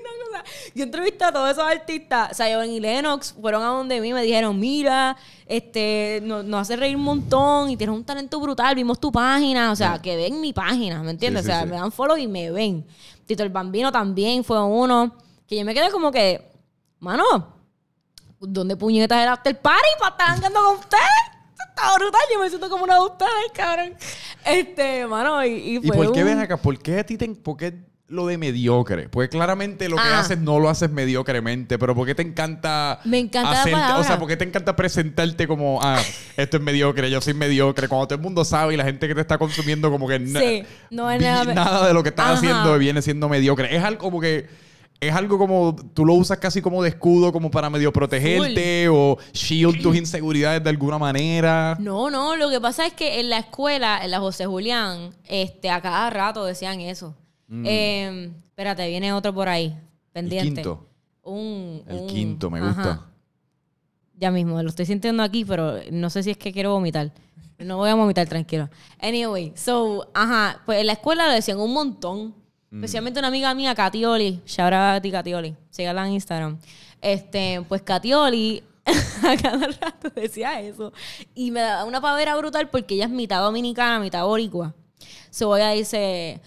una 0.02 0.42
cosa. 0.42 0.44
Yo 0.74 0.84
entrevisté 0.84 1.24
a 1.24 1.32
todos 1.32 1.50
esos 1.50 1.64
artistas, 1.64 2.36
Zion 2.36 2.68
y 2.70 2.80
Lennox, 2.80 3.34
fueron 3.40 3.62
a 3.62 3.66
donde 3.66 4.00
mí, 4.00 4.12
me 4.12 4.22
dijeron, 4.22 4.58
mira, 4.58 5.16
este, 5.46 6.20
nos, 6.24 6.44
nos 6.44 6.62
hace 6.62 6.76
reír 6.76 6.96
un 6.96 7.02
montón 7.02 7.70
y 7.70 7.76
tienes 7.76 7.94
un 7.94 8.04
talento 8.04 8.40
brutal, 8.40 8.74
vimos 8.74 8.98
tu 8.98 9.12
página, 9.12 9.70
o 9.70 9.76
sea, 9.76 10.00
que 10.00 10.16
ven 10.16 10.40
mi 10.40 10.52
página, 10.52 11.02
¿me 11.02 11.10
entiendes? 11.10 11.44
Sí, 11.44 11.50
o 11.50 11.54
sea, 11.54 11.66
me 11.66 11.76
dan 11.76 11.92
follow 11.92 12.16
y 12.16 12.26
me 12.26 12.50
ven. 12.50 12.86
Tito 13.26 13.42
el 13.42 13.50
Bambino 13.50 13.92
también 13.92 14.42
fue 14.44 14.62
uno, 14.62 15.14
que 15.46 15.56
yo 15.56 15.64
me 15.64 15.74
quedé 15.74 15.90
como 15.90 16.10
que, 16.10 16.50
mano, 16.98 17.61
¿dónde 18.42 18.76
puñetas 18.76 19.22
el 19.22 19.28
after 19.28 19.58
party 19.60 19.88
para 19.98 20.10
estar 20.10 20.30
andando 20.30 20.60
con 20.62 20.76
ustedes? 20.76 21.02
Está 21.68 21.94
brutal, 21.96 22.20
yo 22.32 22.40
me 22.40 22.48
siento 22.48 22.68
como 22.68 22.84
una 22.84 22.94
de 22.94 23.00
ustedes, 23.00 23.30
cabrón. 23.54 23.94
Este, 24.44 25.06
mano, 25.06 25.44
y, 25.44 25.50
y 25.52 25.76
¿Y 25.76 25.80
fue 25.80 25.96
por 25.96 26.12
qué 26.12 26.20
un- 26.20 26.26
ven 26.26 26.38
acá? 26.40 26.56
¿Por 26.56 26.78
qué 26.78 26.98
a 26.98 27.06
ti 27.06 27.16
te... 27.16 27.28
¿Por 27.28 27.56
qué 27.56 27.74
lo 28.08 28.26
de 28.26 28.36
mediocre? 28.36 29.08
Porque 29.08 29.30
claramente 29.30 29.88
lo 29.88 29.96
que 29.96 30.02
Ah. 30.02 30.20
haces 30.20 30.36
no 30.38 30.58
lo 30.60 30.68
haces 30.68 30.90
mediocremente, 30.90 31.78
pero 31.78 31.94
¿por 31.94 32.06
qué 32.06 32.14
te 32.14 32.20
encanta... 32.20 33.00
Me 33.04 33.18
encanta 33.18 33.52
la 33.52 33.62
hacerte- 33.62 34.00
O 34.00 34.04
sea, 34.04 34.18
¿por 34.18 34.28
qué 34.28 34.36
te 34.36 34.44
encanta 34.44 34.76
presentarte 34.76 35.46
como, 35.48 35.78
ah, 35.82 35.98
esto 36.36 36.58
es 36.58 36.62
mediocre, 36.62 37.10
yo 37.10 37.22
soy 37.22 37.32
mediocre? 37.32 37.88
Cuando 37.88 38.08
todo 38.08 38.16
el 38.16 38.20
mundo 38.22 38.44
sabe 38.44 38.74
y 38.74 38.76
la 38.76 38.84
gente 38.84 39.08
que 39.08 39.14
te 39.14 39.22
está 39.22 39.38
consumiendo 39.38 39.90
como 39.90 40.06
que... 40.08 40.18
Sí, 40.26 40.62
no 40.90 41.10
es 41.10 41.22
nada 41.22 41.54
nada 41.54 41.88
de 41.88 41.94
lo 41.94 42.02
que 42.02 42.10
estás 42.10 42.26
Ajá. 42.26 42.34
haciendo 42.34 42.76
viene 42.76 43.00
siendo 43.00 43.30
mediocre. 43.30 43.74
Es 43.74 43.82
algo 43.82 44.00
como 44.00 44.20
que... 44.20 44.46
es 45.02 45.12
algo 45.14 45.36
como 45.36 45.74
tú 45.94 46.04
lo 46.04 46.14
usas 46.14 46.38
casi 46.38 46.62
como 46.62 46.80
de 46.82 46.90
escudo, 46.90 47.32
como 47.32 47.50
para 47.50 47.68
medio 47.68 47.92
protegerte 47.92 48.88
o 48.88 49.18
shield 49.32 49.82
tus 49.82 49.96
inseguridades 49.96 50.62
de 50.62 50.70
alguna 50.70 50.96
manera. 50.96 51.76
No, 51.80 52.08
no, 52.08 52.36
lo 52.36 52.48
que 52.48 52.60
pasa 52.60 52.86
es 52.86 52.92
que 52.92 53.18
en 53.18 53.28
la 53.28 53.38
escuela, 53.38 53.98
en 54.04 54.12
la 54.12 54.20
José 54.20 54.46
Julián, 54.46 55.10
este, 55.26 55.70
a 55.70 55.80
cada 55.80 56.08
rato 56.10 56.44
decían 56.44 56.80
eso. 56.80 57.16
Eh, 57.64 58.30
espérate, 58.46 58.88
viene 58.88 59.12
otro 59.12 59.34
por 59.34 59.48
ahí, 59.48 59.76
pendiente. 60.12 60.62
quinto. 60.62 60.86
Un, 61.24 61.82
El 61.88 61.96
un- 61.96 62.06
quinto, 62.06 62.48
me 62.50 62.60
ajá. 62.60 62.68
gusta. 62.68 63.06
Ya 64.16 64.30
mismo, 64.30 64.62
lo 64.62 64.68
estoy 64.68 64.86
sintiendo 64.86 65.22
aquí, 65.24 65.44
pero 65.44 65.74
no 65.90 66.10
sé 66.10 66.22
si 66.22 66.30
es 66.30 66.36
que 66.36 66.52
quiero 66.52 66.70
vomitar. 66.70 67.10
No 67.58 67.78
voy 67.78 67.90
a 67.90 67.94
vomitar, 67.96 68.28
tranquilo. 68.28 68.68
Anyway, 69.00 69.52
so, 69.56 70.08
ajá, 70.14 70.60
pues 70.64 70.78
en 70.80 70.86
la 70.86 70.92
escuela 70.92 71.26
lo 71.26 71.32
decían 71.32 71.58
un 71.58 71.72
montón. 71.72 72.34
Especialmente 72.72 73.18
una 73.18 73.28
amiga 73.28 73.54
mía, 73.54 73.74
Catioli. 73.74 74.40
Shout 74.46 74.72
out 74.72 74.96
a 74.96 75.00
ti, 75.00 75.10
Catioli. 75.10 75.54
Sígala 75.70 76.06
en 76.06 76.14
Instagram. 76.14 76.58
Este, 77.02 77.60
pues 77.68 77.82
Catioli 77.82 78.62
a 79.22 79.36
cada 79.36 79.66
rato 79.66 80.08
decía 80.14 80.58
eso. 80.60 80.92
Y 81.34 81.50
me 81.50 81.60
daba 81.60 81.84
una 81.84 82.00
pavera 82.00 82.34
brutal 82.36 82.70
porque 82.70 82.94
ella 82.94 83.04
es 83.04 83.10
mitad 83.10 83.40
dominicana, 83.42 84.00
mitad 84.00 84.24
boricua. 84.24 84.74
So 85.30 85.54
ella 85.56 85.70
dice, 85.70 86.40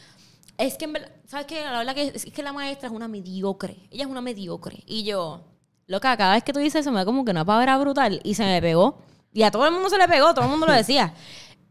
es 0.58 0.78
que 0.78 0.86
en 0.86 0.94
verdad, 0.94 1.12
¿sabes 1.28 1.46
qué? 1.46 1.64
La 1.64 1.78
verdad 1.78 1.94
que 1.94 2.08
es, 2.08 2.26
es 2.26 2.34
que 2.34 2.42
la 2.42 2.54
maestra 2.54 2.88
es 2.88 2.94
una 2.94 3.08
mediocre. 3.08 3.78
Ella 3.92 4.06
es 4.06 4.10
una 4.10 4.22
mediocre. 4.22 4.84
Y 4.88 5.04
yo, 5.04 5.44
loca, 5.86 6.18
cada 6.18 6.34
vez 6.34 6.44
que 6.44 6.54
tú 6.54 6.60
dices 6.60 6.82
eso 6.82 6.92
me 6.92 6.98
da 6.98 7.06
como 7.06 7.24
que 7.24 7.32
una 7.32 7.46
pavera 7.46 7.78
brutal. 7.78 8.20
Y 8.24 8.34
se 8.34 8.44
me 8.44 8.62
pegó. 8.62 8.98
Y 9.32 9.44
a 9.44 9.52
todo 9.52 9.66
el 9.68 9.74
mundo 9.74 9.90
se 9.90 9.98
le 10.00 10.08
pegó, 10.08 10.34
todo 10.34 10.46
el 10.46 10.52
mundo 10.52 10.66
lo 10.66 10.74
decía. 10.74 11.14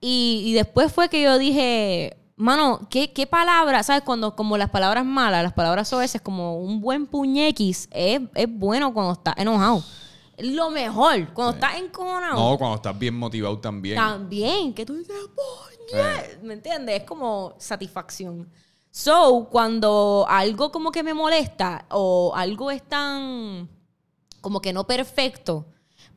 Y, 0.06 0.42
y 0.44 0.52
después 0.52 0.92
fue 0.92 1.08
que 1.08 1.22
yo 1.22 1.38
dije, 1.38 2.18
mano, 2.36 2.86
¿qué, 2.90 3.12
qué 3.12 3.26
palabra? 3.26 3.82
¿Sabes? 3.82 4.02
Cuando 4.02 4.34
como 4.36 4.56
las 4.56 4.70
palabras 4.70 5.04
malas, 5.04 5.42
las 5.42 5.52
palabras 5.52 5.88
soeces, 5.88 6.20
como 6.20 6.58
un 6.58 6.80
buen 6.80 7.06
puñequis, 7.06 7.88
es, 7.90 8.20
es 8.34 8.46
bueno 8.48 8.92
cuando 8.92 9.12
estás 9.12 9.34
enojado. 9.38 9.82
Lo 10.38 10.70
mejor. 10.70 11.32
Cuando 11.32 11.54
estás 11.54 11.76
encojonado. 11.76 12.34
No, 12.34 12.58
cuando 12.58 12.76
estás 12.76 12.98
bien 12.98 13.14
motivado 13.16 13.58
también. 13.58 13.96
También, 13.96 14.74
que 14.74 14.84
tú 14.84 14.94
dices, 14.96 15.14
"Puñet", 15.34 16.42
¿me 16.42 16.54
entiendes? 16.54 17.02
Es 17.02 17.04
como 17.04 17.54
satisfacción. 17.58 18.50
So, 18.90 19.48
cuando 19.50 20.24
algo 20.28 20.70
como 20.70 20.92
que 20.92 21.02
me 21.02 21.14
molesta 21.14 21.84
o 21.90 22.32
algo 22.34 22.70
es 22.70 22.82
tan 22.82 23.68
como 24.40 24.60
que 24.60 24.72
no 24.72 24.86
perfecto, 24.86 25.66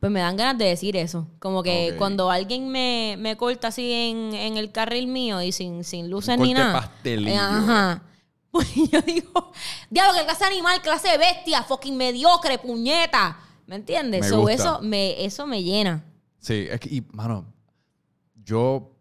pues 0.08 0.14
me 0.14 0.20
dan 0.22 0.36
ganas 0.38 0.58
de 0.58 0.66
decir 0.66 0.96
eso. 0.98 1.28
Como 1.40 1.64
que 1.64 1.96
cuando 1.98 2.30
alguien 2.32 2.70
me, 2.70 3.16
me 3.20 3.36
corta 3.38 3.68
así 3.70 3.92
en, 3.92 4.34
en 4.34 4.58
el 4.58 4.72
carril 4.72 5.08
mío 5.08 5.42
y 5.42 5.52
sin, 5.52 5.84
sin 5.84 6.10
luces 6.10 6.38
ni 6.40 6.54
nada. 6.54 6.74
pastelillo. 6.74 7.30
eh, 7.32 7.38
Ajá. 7.38 8.04
Pues 8.50 8.74
yo 8.92 9.02
digo, 9.02 9.52
diablo, 9.90 10.18
que 10.18 10.26
clase 10.26 10.46
animal, 10.46 10.82
clase 10.82 11.10
de 11.10 11.18
bestia, 11.18 11.64
fucking 11.64 11.96
mediocre, 11.96 12.58
puñeta. 12.58 13.38
¿Me 13.68 13.76
entiendes? 13.76 14.22
Me 14.22 14.30
So, 14.30 14.38
gusta. 14.40 14.54
eso 14.54 14.80
me, 14.82 15.24
eso 15.24 15.46
me 15.46 15.62
llena. 15.62 16.04
Sí, 16.40 16.66
es 16.70 16.80
que, 16.80 16.90
y, 16.90 17.02
mano, 17.12 17.46
yo, 18.44 18.94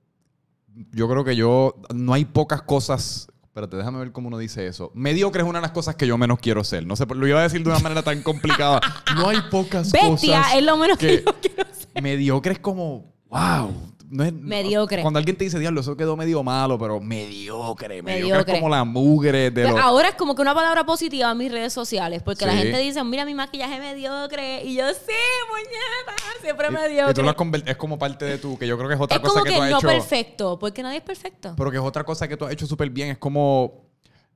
yo 0.92 1.08
creo 1.08 1.24
que 1.24 1.36
yo, 1.36 1.76
no 1.94 2.12
hay 2.12 2.24
pocas 2.24 2.62
cosas, 2.62 3.28
espérate, 3.56 3.78
déjame 3.78 4.00
ver 4.00 4.12
cómo 4.12 4.28
uno 4.28 4.36
dice 4.36 4.66
eso. 4.66 4.92
Mediocre 4.94 5.40
es 5.40 5.48
una 5.48 5.60
de 5.60 5.62
las 5.62 5.70
cosas 5.70 5.96
que 5.96 6.06
yo 6.06 6.18
menos 6.18 6.38
quiero 6.40 6.62
ser. 6.62 6.86
No 6.86 6.94
sé, 6.94 7.06
lo 7.06 7.26
iba 7.26 7.40
a 7.40 7.42
decir 7.42 7.62
de 7.62 7.70
una 7.70 7.78
manera 7.78 8.02
tan 8.02 8.22
complicada. 8.22 8.80
No 9.16 9.30
hay 9.30 9.38
pocas 9.50 9.90
Bestia 9.90 10.40
cosas. 10.40 10.54
es 10.56 10.62
lo 10.62 10.76
menos 10.76 10.98
que, 10.98 11.22
yo 11.24 11.34
quiero 11.40 11.64
ser. 11.72 12.02
Mediocre 12.02 12.52
es 12.52 12.58
como, 12.58 13.14
wow. 13.30 13.72
No 14.08 14.22
es, 14.24 14.32
Mediocre. 14.32 15.02
Cuando 15.02 15.18
alguien 15.18 15.36
te 15.36 15.44
dice, 15.44 15.58
diablo, 15.58 15.80
eso 15.80 15.96
quedó 15.96 16.16
medio 16.16 16.42
malo, 16.42 16.78
pero 16.78 17.00
mediocre. 17.00 18.02
Mediocre, 18.02 18.02
Mediocre. 18.02 18.52
es 18.54 18.60
como 18.60 18.68
la 18.70 18.84
mugre 18.84 19.50
de 19.50 19.62
Pues 19.62 19.74
los... 19.74 19.82
ahora 19.82 20.08
es 20.10 20.14
como 20.14 20.34
que 20.34 20.42
una 20.42 20.54
palabra 20.54 20.84
positiva 20.86 21.30
en 21.32 21.38
mis 21.38 21.50
redes 21.50 21.72
sociales, 21.72 22.22
porque 22.22 22.46
la 22.46 22.54
gente 22.56 22.78
dice, 22.78 23.02
mira 23.02 23.24
mi 23.24 23.34
maquillaje 23.34 23.78
mediocre, 23.80 24.62
y 24.64 24.76
yo, 24.76 24.84
sí, 24.90 25.12
muñeca, 25.50 26.22
siempre 26.40 26.66
Y- 26.68 26.70
y 26.70 26.74
tú 26.74 26.80
mediocre. 26.80 27.22
lo 27.24 27.30
has 27.30 27.62
es 27.66 27.76
como 27.76 27.98
parte 27.98 28.24
de 28.24 28.38
tu, 28.38 28.56
que 28.56 28.66
yo 28.66 28.76
creo 28.76 28.88
que 28.88 28.94
es 28.94 29.00
otra 29.00 29.16
es 29.16 29.22
cosa 29.22 29.40
como 29.40 29.44
que, 29.44 29.50
que, 29.50 29.56
tú 29.56 29.62
has 29.62 29.70
no 29.70 29.78
hecho. 29.78 29.88
perfecto, 29.88 30.58
porque 30.58 30.82
nadie 30.82 30.98
es 30.98 31.04
perfecto. 31.04 31.54
Pero 31.56 31.70
que 31.70 31.76
es 31.78 31.82
otra 31.82 32.04
cosa 32.04 32.28
que 32.28 32.36
tú 32.36 32.44
has 32.44 32.52
hecho 32.52 32.66
súper 32.66 32.88
bien. 32.90 33.08
Es 33.10 33.18
como, 33.18 33.86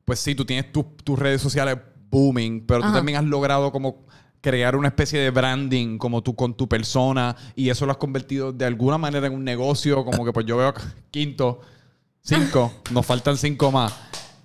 pues 0.04 0.18
sí, 0.18 0.34
tú 0.34 0.44
tienes 0.44 0.72
tus- 0.72 0.96
tus 1.04 1.18
redes 1.18 1.40
sociales 1.40 1.76
booming, 2.10 2.66
pero 2.66 2.82
tú 2.82 2.92
también 2.92 3.18
has 3.18 3.24
logrado 3.24 3.70
como 3.70 4.04
crear 4.40 4.76
una 4.76 4.88
especie 4.88 5.20
de 5.20 5.30
branding 5.30 5.98
como 5.98 6.22
tú 6.22 6.34
con 6.34 6.54
tu 6.54 6.68
persona 6.68 7.36
y 7.54 7.68
eso 7.68 7.86
lo 7.86 7.92
has 7.92 7.98
convertido 7.98 8.52
de 8.52 8.64
alguna 8.64 8.98
manera 8.98 9.26
en 9.26 9.34
un 9.34 9.44
negocio, 9.44 10.04
como 10.04 10.24
que 10.24 10.32
pues 10.32 10.46
yo 10.46 10.56
veo 10.56 10.72
quinto, 11.10 11.60
cinco, 12.22 12.72
nos 12.90 13.04
faltan 13.06 13.36
cinco 13.36 13.70
más. 13.70 13.92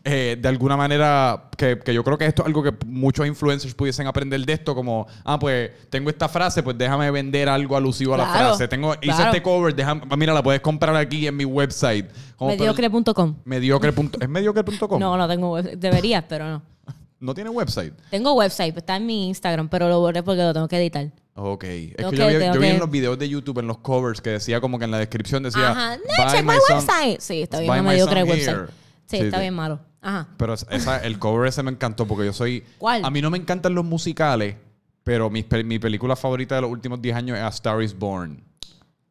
Eh, 0.08 0.38
de 0.40 0.48
alguna 0.48 0.78
manera, 0.78 1.50
que, 1.58 1.80
que 1.80 1.92
yo 1.92 2.04
creo 2.04 2.16
que 2.16 2.28
esto 2.28 2.44
es 2.44 2.46
algo 2.46 2.62
que 2.62 2.72
muchos 2.86 3.26
influencers 3.26 3.74
pudiesen 3.74 4.06
aprender 4.06 4.40
de 4.46 4.54
esto, 4.54 4.76
como, 4.76 5.08
ah, 5.24 5.40
pues 5.40 5.72
tengo 5.90 6.12
esta 6.12 6.30
frase, 6.30 6.62
pues 6.62 6.78
déjame 6.78 7.10
vender 7.10 7.50
algo 7.50 7.76
alusivo 7.76 8.14
a 8.14 8.18
la 8.18 8.26
Claro, 8.26 8.50
frase. 8.50 8.68
Tengo, 8.68 8.94
hice 9.02 9.24
este 9.24 9.42
cover, 9.42 9.74
déjame, 9.74 10.04
mira, 10.16 10.32
la 10.32 10.44
puedes 10.44 10.62
comprar 10.62 10.96
aquí 10.96 11.26
en 11.26 11.36
mi 11.36 11.44
website. 11.44 12.06
Mediocre.com. 12.40 13.38
Mediocre. 13.46 13.92
¿Es 14.22 14.30
mediocre.com? 14.30 15.00
No, 15.00 15.18
no 15.18 15.28
tengo 15.28 15.54
website. 15.54 15.80
Debería, 15.80 16.28
pero 16.28 16.50
no. 16.50 16.75
No 17.20 17.34
tiene 17.34 17.50
website. 17.50 17.94
Tengo 18.12 18.34
website, 18.34 18.76
está 18.78 18.98
en 18.98 19.06
mi 19.06 19.28
Instagram, 19.30 19.70
pero 19.70 19.88
lo 19.90 20.00
borré 20.00 20.22
porque 20.24 20.42
lo 20.44 20.54
tengo 20.54 20.68
que 20.68 20.78
editar. 20.78 21.12
Ok. 21.36 21.64
Es 21.64 21.96
Tengo 21.98 22.12
que, 22.12 22.18
que- 22.18 22.52
yo, 22.54 22.60
vi, 22.60 22.68
en 22.68 22.80
los 22.80 22.90
videos 22.92 23.18
de 23.20 23.28
YouTube, 23.30 23.60
en 23.60 23.68
los 23.68 23.78
covers, 23.80 24.22
que 24.22 24.32
decía 24.32 24.62
como 24.62 24.78
que 24.80 24.86
en 24.86 24.92
la 24.92 25.00
descripción 25.00 25.44
decía. 25.44 25.72
Ajá. 25.72 25.98
No, 25.98 26.04
"Buy 26.18 26.32
check 26.34 26.44
my 26.46 26.54
website. 26.70 27.20
Sí, 27.20 27.42
está 27.42 27.60
bien 27.60 27.72
buy 27.72 27.82
my 27.82 27.88
mediocre 27.88 28.20
el 28.22 28.26
website. 28.30 28.56
here". 28.58 28.68
Sí, 29.08 29.18
Sí, 29.18 29.24
está 29.26 29.38
sí. 29.38 29.42
bien 29.42 29.54
malo. 29.54 29.80
Ajá. 30.02 30.28
Pero 30.38 30.54
esa, 30.54 30.98
el 31.04 31.18
cover 31.20 31.48
ese 31.48 31.64
me 31.64 31.72
encantó 31.72 32.06
porque 32.06 32.26
yo 32.26 32.34
soy. 32.34 32.64
¿Cuál? 32.78 33.04
A 33.04 33.10
mí 33.10 33.22
no 33.22 33.30
me 33.30 33.38
encantan 33.38 33.74
los 33.76 33.84
musicales, 33.86 34.56
pero 35.04 35.30
mi, 35.30 35.44
pe- 35.44 35.64
mi 35.64 35.80
película 35.80 36.16
favorita 36.16 36.56
de 36.56 36.62
los 36.62 36.70
últimos 36.72 37.02
10 37.02 37.16
años 37.16 37.38
es 37.38 37.44
A 37.44 37.48
Star 37.50 37.82
is 37.82 37.98
Born. 37.98 38.44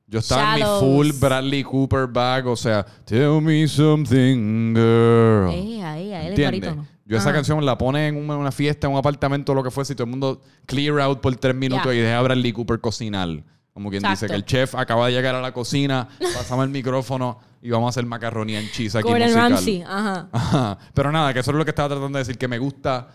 Yo 0.07 0.19
estaba 0.21 0.55
en 0.57 0.61
mi 0.61 0.67
full 0.81 1.11
Bradley 1.19 1.63
Cooper 1.65 2.07
bag, 2.07 2.47
o 2.47 2.57
sea, 2.57 2.85
Tell 3.05 3.41
me 3.41 3.67
something, 3.67 4.75
girl. 4.75 5.51
Eh, 5.53 5.83
ahí, 5.83 6.13
ahí, 6.13 6.27
el 6.35 6.43
barítono. 6.45 6.87
Yo 7.07 7.17
esa 7.19 7.29
Ajá. 7.31 7.37
canción 7.37 7.65
la 7.67 7.77
pone 7.77 8.09
en 8.09 8.17
una, 8.17 8.37
una 8.37 8.51
fiesta, 8.53 8.87
en 8.87 8.95
un 8.95 8.99
apartamento, 8.99 9.53
lo 9.55 9.63
que 9.63 9.71
fuese, 9.71 9.93
y 9.93 9.97
todo 9.97 10.05
el 10.05 10.11
mundo 10.11 10.41
clear 10.67 11.01
out 11.01 11.21
por 11.21 11.35
tres 11.37 11.55
minutos 11.55 11.93
y 11.95 11.99
deja 11.99 12.19
a 12.19 12.23
Bradley 12.23 12.53
Cooper 12.53 12.81
cocinar. 12.81 13.29
Como 13.75 13.91
quien 13.91 14.03
dice 14.03 14.27
que 14.29 14.35
el 14.35 14.45
chef 14.45 14.75
acaba 14.77 15.07
de 15.09 15.13
llegar 15.13 15.35
a 15.35 15.41
la 15.43 15.53
cocina, 15.53 16.09
pasamos 16.21 16.65
el 16.65 16.71
micrófono 16.71 17.41
y 17.61 17.71
vamos 17.71 17.89
a 17.89 17.91
hacer 17.91 18.07
macarronía 18.07 18.61
en 18.61 18.71
cheese 18.71 18.95
aquí 18.97 19.09
Gordon 19.09 19.23
musical. 19.29 19.51
Ramsay, 19.53 19.83
ajá. 19.83 20.29
Ajá. 20.33 20.79
Pero 20.95 21.11
nada, 21.13 21.35
que 21.35 21.41
eso 21.41 21.51
es 21.51 21.57
lo 21.57 21.65
que 21.65 21.73
estaba 21.73 21.89
tratando 21.89 22.17
de 22.17 22.21
decir, 22.25 22.39
que 22.39 22.47
me 22.49 22.59
gusta 22.59 23.09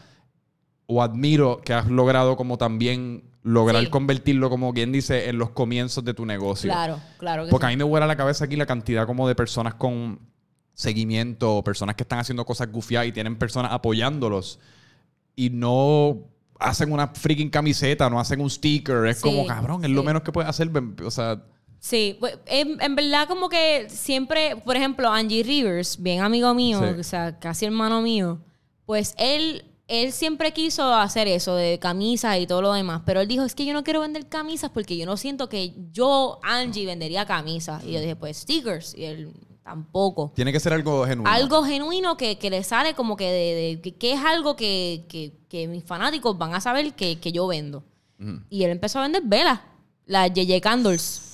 o 0.85 1.01
admiro 1.01 1.61
que 1.63 1.73
has 1.73 1.87
logrado 1.87 2.35
como 2.35 2.57
también 2.57 3.23
lograr 3.41 3.83
Sí. 3.85 3.89
convertirlo, 3.89 4.49
como 4.49 4.73
quien 4.73 4.91
dice, 4.91 5.29
en 5.29 5.37
los 5.37 5.51
comienzos 5.51 6.03
de 6.03 6.13
tu 6.13 6.25
negocio. 6.25 6.69
Claro, 6.69 6.99
claro 7.17 7.45
que 7.45 7.51
Porque 7.51 7.67
a 7.67 7.69
mí 7.69 7.77
me 7.77 7.85
vuela 7.85 8.05
la 8.05 8.17
cabeza 8.17 8.43
aquí 8.45 8.55
la 8.57 8.65
cantidad 8.65 9.05
como 9.05 9.27
de 9.29 9.35
personas 9.35 9.75
con 9.75 10.19
seguimiento, 10.73 11.57
o 11.57 11.63
personas 11.63 11.95
que 11.95 12.03
están 12.03 12.19
haciendo 12.19 12.45
cosas 12.45 12.71
gufiadas 12.71 13.07
y 13.07 13.11
tienen 13.11 13.37
personas 13.37 13.71
apoyándolos 13.71 14.59
y 15.35 15.49
no 15.49 16.17
hacen 16.59 16.91
una 16.91 17.07
freaking 17.07 17.49
camiseta, 17.49 18.09
no 18.09 18.19
hacen 18.19 18.41
un 18.41 18.49
sticker. 18.49 19.05
Es 19.07 19.17
Sí, 19.17 19.23
como, 19.23 19.45
cabrón, 19.45 19.83
es 19.83 19.89
lo 19.91 20.03
menos 20.03 20.23
que 20.23 20.31
puedes 20.31 20.49
hacer. 20.49 20.69
O 21.05 21.11
sea, 21.11 21.41
Sí, 21.81 22.17
pues, 22.19 22.37
en, 22.45 22.81
en 22.81 22.95
verdad 22.95 23.25
como 23.29 23.47
que 23.47 23.87
siempre, 23.89 24.57
por 24.57 24.75
ejemplo, 24.75 25.09
Angie 25.09 25.43
Rivers, 25.43 26.01
bien 26.01 26.21
amigo 26.21 26.53
mío, 26.53 26.79
Sí. 26.79 26.99
o 26.99 27.03
sea, 27.03 27.39
casi 27.39 27.65
hermano 27.65 28.01
mío, 28.01 28.39
pues 28.85 29.15
él, 29.17 29.63
él 29.87 30.11
siempre 30.11 30.51
quiso 30.51 30.93
hacer 30.93 31.29
eso 31.29 31.55
de 31.55 31.79
camisas 31.79 32.37
y 32.37 32.47
todo 32.47 32.61
lo 32.61 32.73
demás, 32.73 33.03
pero 33.05 33.21
él 33.21 33.29
dijo, 33.29 33.45
es 33.45 33.55
que 33.55 33.65
yo 33.65 33.71
no 33.73 33.85
quiero 33.85 34.01
vender 34.01 34.27
camisas 34.27 34.71
porque 34.71 34.97
yo 34.97 35.05
no 35.05 35.15
siento 35.15 35.47
que 35.47 35.73
yo, 35.93 36.41
Angie, 36.43 36.85
vendería 36.85 37.25
camisas. 37.25 37.81
Y 37.85 37.93
yo 37.93 38.01
dije, 38.01 38.17
pues 38.17 38.35
stickers, 38.39 38.93
y 38.97 39.05
él 39.05 39.31
tampoco. 39.69 40.31
tiene 40.35 40.51
que 40.51 40.59
ser 40.59 40.73
algo 40.73 41.05
genuino. 41.05 41.29
Algo 41.29 41.63
genuino 41.63 42.17
que, 42.17 42.37
que 42.39 42.49
le 42.49 42.63
sale 42.63 42.95
como 42.95 43.15
que 43.15 43.25
de, 43.25 43.55
de- 43.75 43.81
que, 43.81 43.95
que 43.95 44.13
es 44.13 44.19
algo 44.23 44.55
que, 44.55 45.05
que- 45.07 45.67
mis 45.67 45.83
fanáticos 45.83 46.37
van 46.37 46.53
a 46.55 46.61
saber 46.61 46.93
que, 46.93 47.19
que 47.19 47.31
yo 47.31 47.45
vendo. 47.47 47.83
Y 48.49 48.63
él 48.63 48.71
empezó 48.71 48.99
a 48.99 49.03
vender 49.03 49.21
velas, 49.25 49.59
las 50.05 50.33
Yeye 50.33 50.59
Candles. 50.59 51.28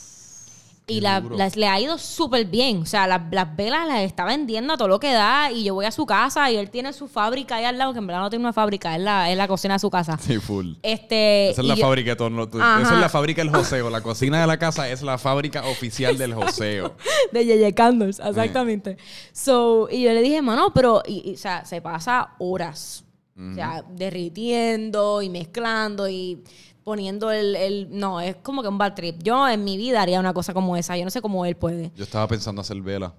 Y 0.87 1.01
la- 1.01 1.19
las, 1.19 1.55
le 1.55 1.67
ha 1.67 1.79
ido 1.79 1.97
súper 1.97 2.45
bien. 2.45 2.83
O 2.83 2.85
sea, 2.85 3.07
las, 3.07 3.21
las 3.31 3.55
velas 3.55 3.87
las 3.87 4.01
está 4.01 4.23
vendiendo 4.23 4.73
a 4.73 4.77
todo 4.77 4.87
lo 4.87 4.99
que 4.99 5.11
da. 5.13 5.51
Y 5.51 5.63
yo 5.63 5.73
voy 5.73 5.85
a 5.85 5.91
su 5.91 6.05
casa 6.05 6.51
y 6.51 6.57
él 6.57 6.69
tiene 6.69 6.93
su 6.93 7.07
fábrica 7.07 7.55
ahí 7.55 7.65
al 7.65 7.77
lado, 7.79 7.91
que 7.93 7.97
en 7.99 8.05
verdad 8.05 8.21
no 8.21 8.29
tiene 8.29 8.45
una 8.45 8.53
fábrica, 8.53 8.95
es 8.95 9.01
la, 9.01 9.31
es 9.31 9.37
la 9.37 9.47
cocina 9.47 9.73
de 9.75 9.79
su 9.79 9.89
casa. 9.89 10.17
Sí, 10.21 10.37
full. 10.37 10.73
Este, 10.83 11.49
Esa 11.49 11.61
es 11.61 11.67
la 11.67 11.73
yo- 11.75 11.81
fábrica 11.85 12.11
de 12.11 12.15
todo. 12.15 12.43
Esa 12.43 12.81
es 12.93 12.99
la 13.01 13.09
fábrica 13.09 13.41
del 13.41 13.49
joseo. 13.49 13.89
La 13.89 14.01
cocina 14.01 14.39
de 14.41 14.45
la 14.47 14.59
casa 14.59 14.87
es 14.87 15.01
la 15.01 15.17
fábrica 15.17 15.65
oficial 15.67 16.17
del 16.19 16.35
joseo. 16.35 16.95
de 17.31 17.45
Yeye 17.45 17.73
Candles, 17.73 18.19
exactamente. 18.19 18.97
So, 19.31 19.87
y 19.91 20.03
yo 20.03 20.11
le 20.13 20.21
dije, 20.21 20.41
mano, 20.43 20.71
pero, 20.73 21.01
y, 21.07 21.31
y, 21.31 21.33
o 21.33 21.37
sea, 21.37 21.65
se 21.65 21.81
pasa 21.81 22.35
horas. 22.37 23.01
O 23.37 23.53
sea, 23.53 23.83
derritiendo 23.89 25.21
y 25.21 25.29
mezclando 25.29 26.07
y 26.07 26.41
poniendo 26.85 27.31
el, 27.31 27.55
el- 27.57 27.87
No, 27.91 28.21
es 28.21 28.37
como 28.37 28.61
que 28.61 28.69
un 28.69 28.77
bad 28.77 28.93
trip. 28.93 29.21
Yo 29.21 29.45
en 29.49 29.65
mi 29.65 29.75
vida 29.75 30.01
haría 30.01 30.21
una 30.21 30.33
cosa 30.33 30.53
como 30.53 30.77
esa. 30.77 30.95
Yo 30.95 31.03
no 31.03 31.11
sé 31.11 31.21
cómo 31.21 31.45
él 31.45 31.57
puede. 31.57 31.91
Yo 31.97 32.05
estaba 32.05 32.25
pensando 32.29 32.61
hacer 32.61 32.81
vela. 32.81 33.13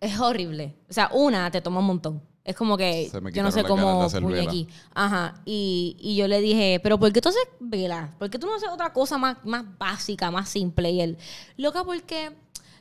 Es 0.00 0.20
horrible. 0.20 0.76
O 0.88 0.92
sea, 0.92 1.10
una 1.12 1.50
te 1.50 1.60
toma 1.60 1.80
un 1.80 1.86
montón. 1.86 2.22
Es 2.44 2.54
como 2.54 2.76
que 2.78 3.10
yo 3.34 3.42
no 3.42 3.50
sé 3.50 3.62
cómo 3.64 4.02
aquí. 4.46 4.68
Ajá. 4.94 5.34
Y, 5.44 5.96
y 5.98 6.16
yo 6.16 6.28
le 6.28 6.40
dije, 6.40 6.80
pero 6.82 6.98
¿por 6.98 7.12
qué 7.12 7.20
tú 7.20 7.28
haces 7.30 7.46
vela? 7.60 8.14
¿Por 8.18 8.30
qué 8.30 8.38
tú 8.38 8.46
no 8.46 8.54
haces 8.54 8.68
otra 8.70 8.92
cosa 8.92 9.18
más, 9.18 9.36
más 9.44 9.64
básica, 9.78 10.30
más 10.30 10.48
simple? 10.48 10.90
Y 10.90 11.00
él, 11.00 11.18
loca, 11.56 11.84
porque 11.84 12.30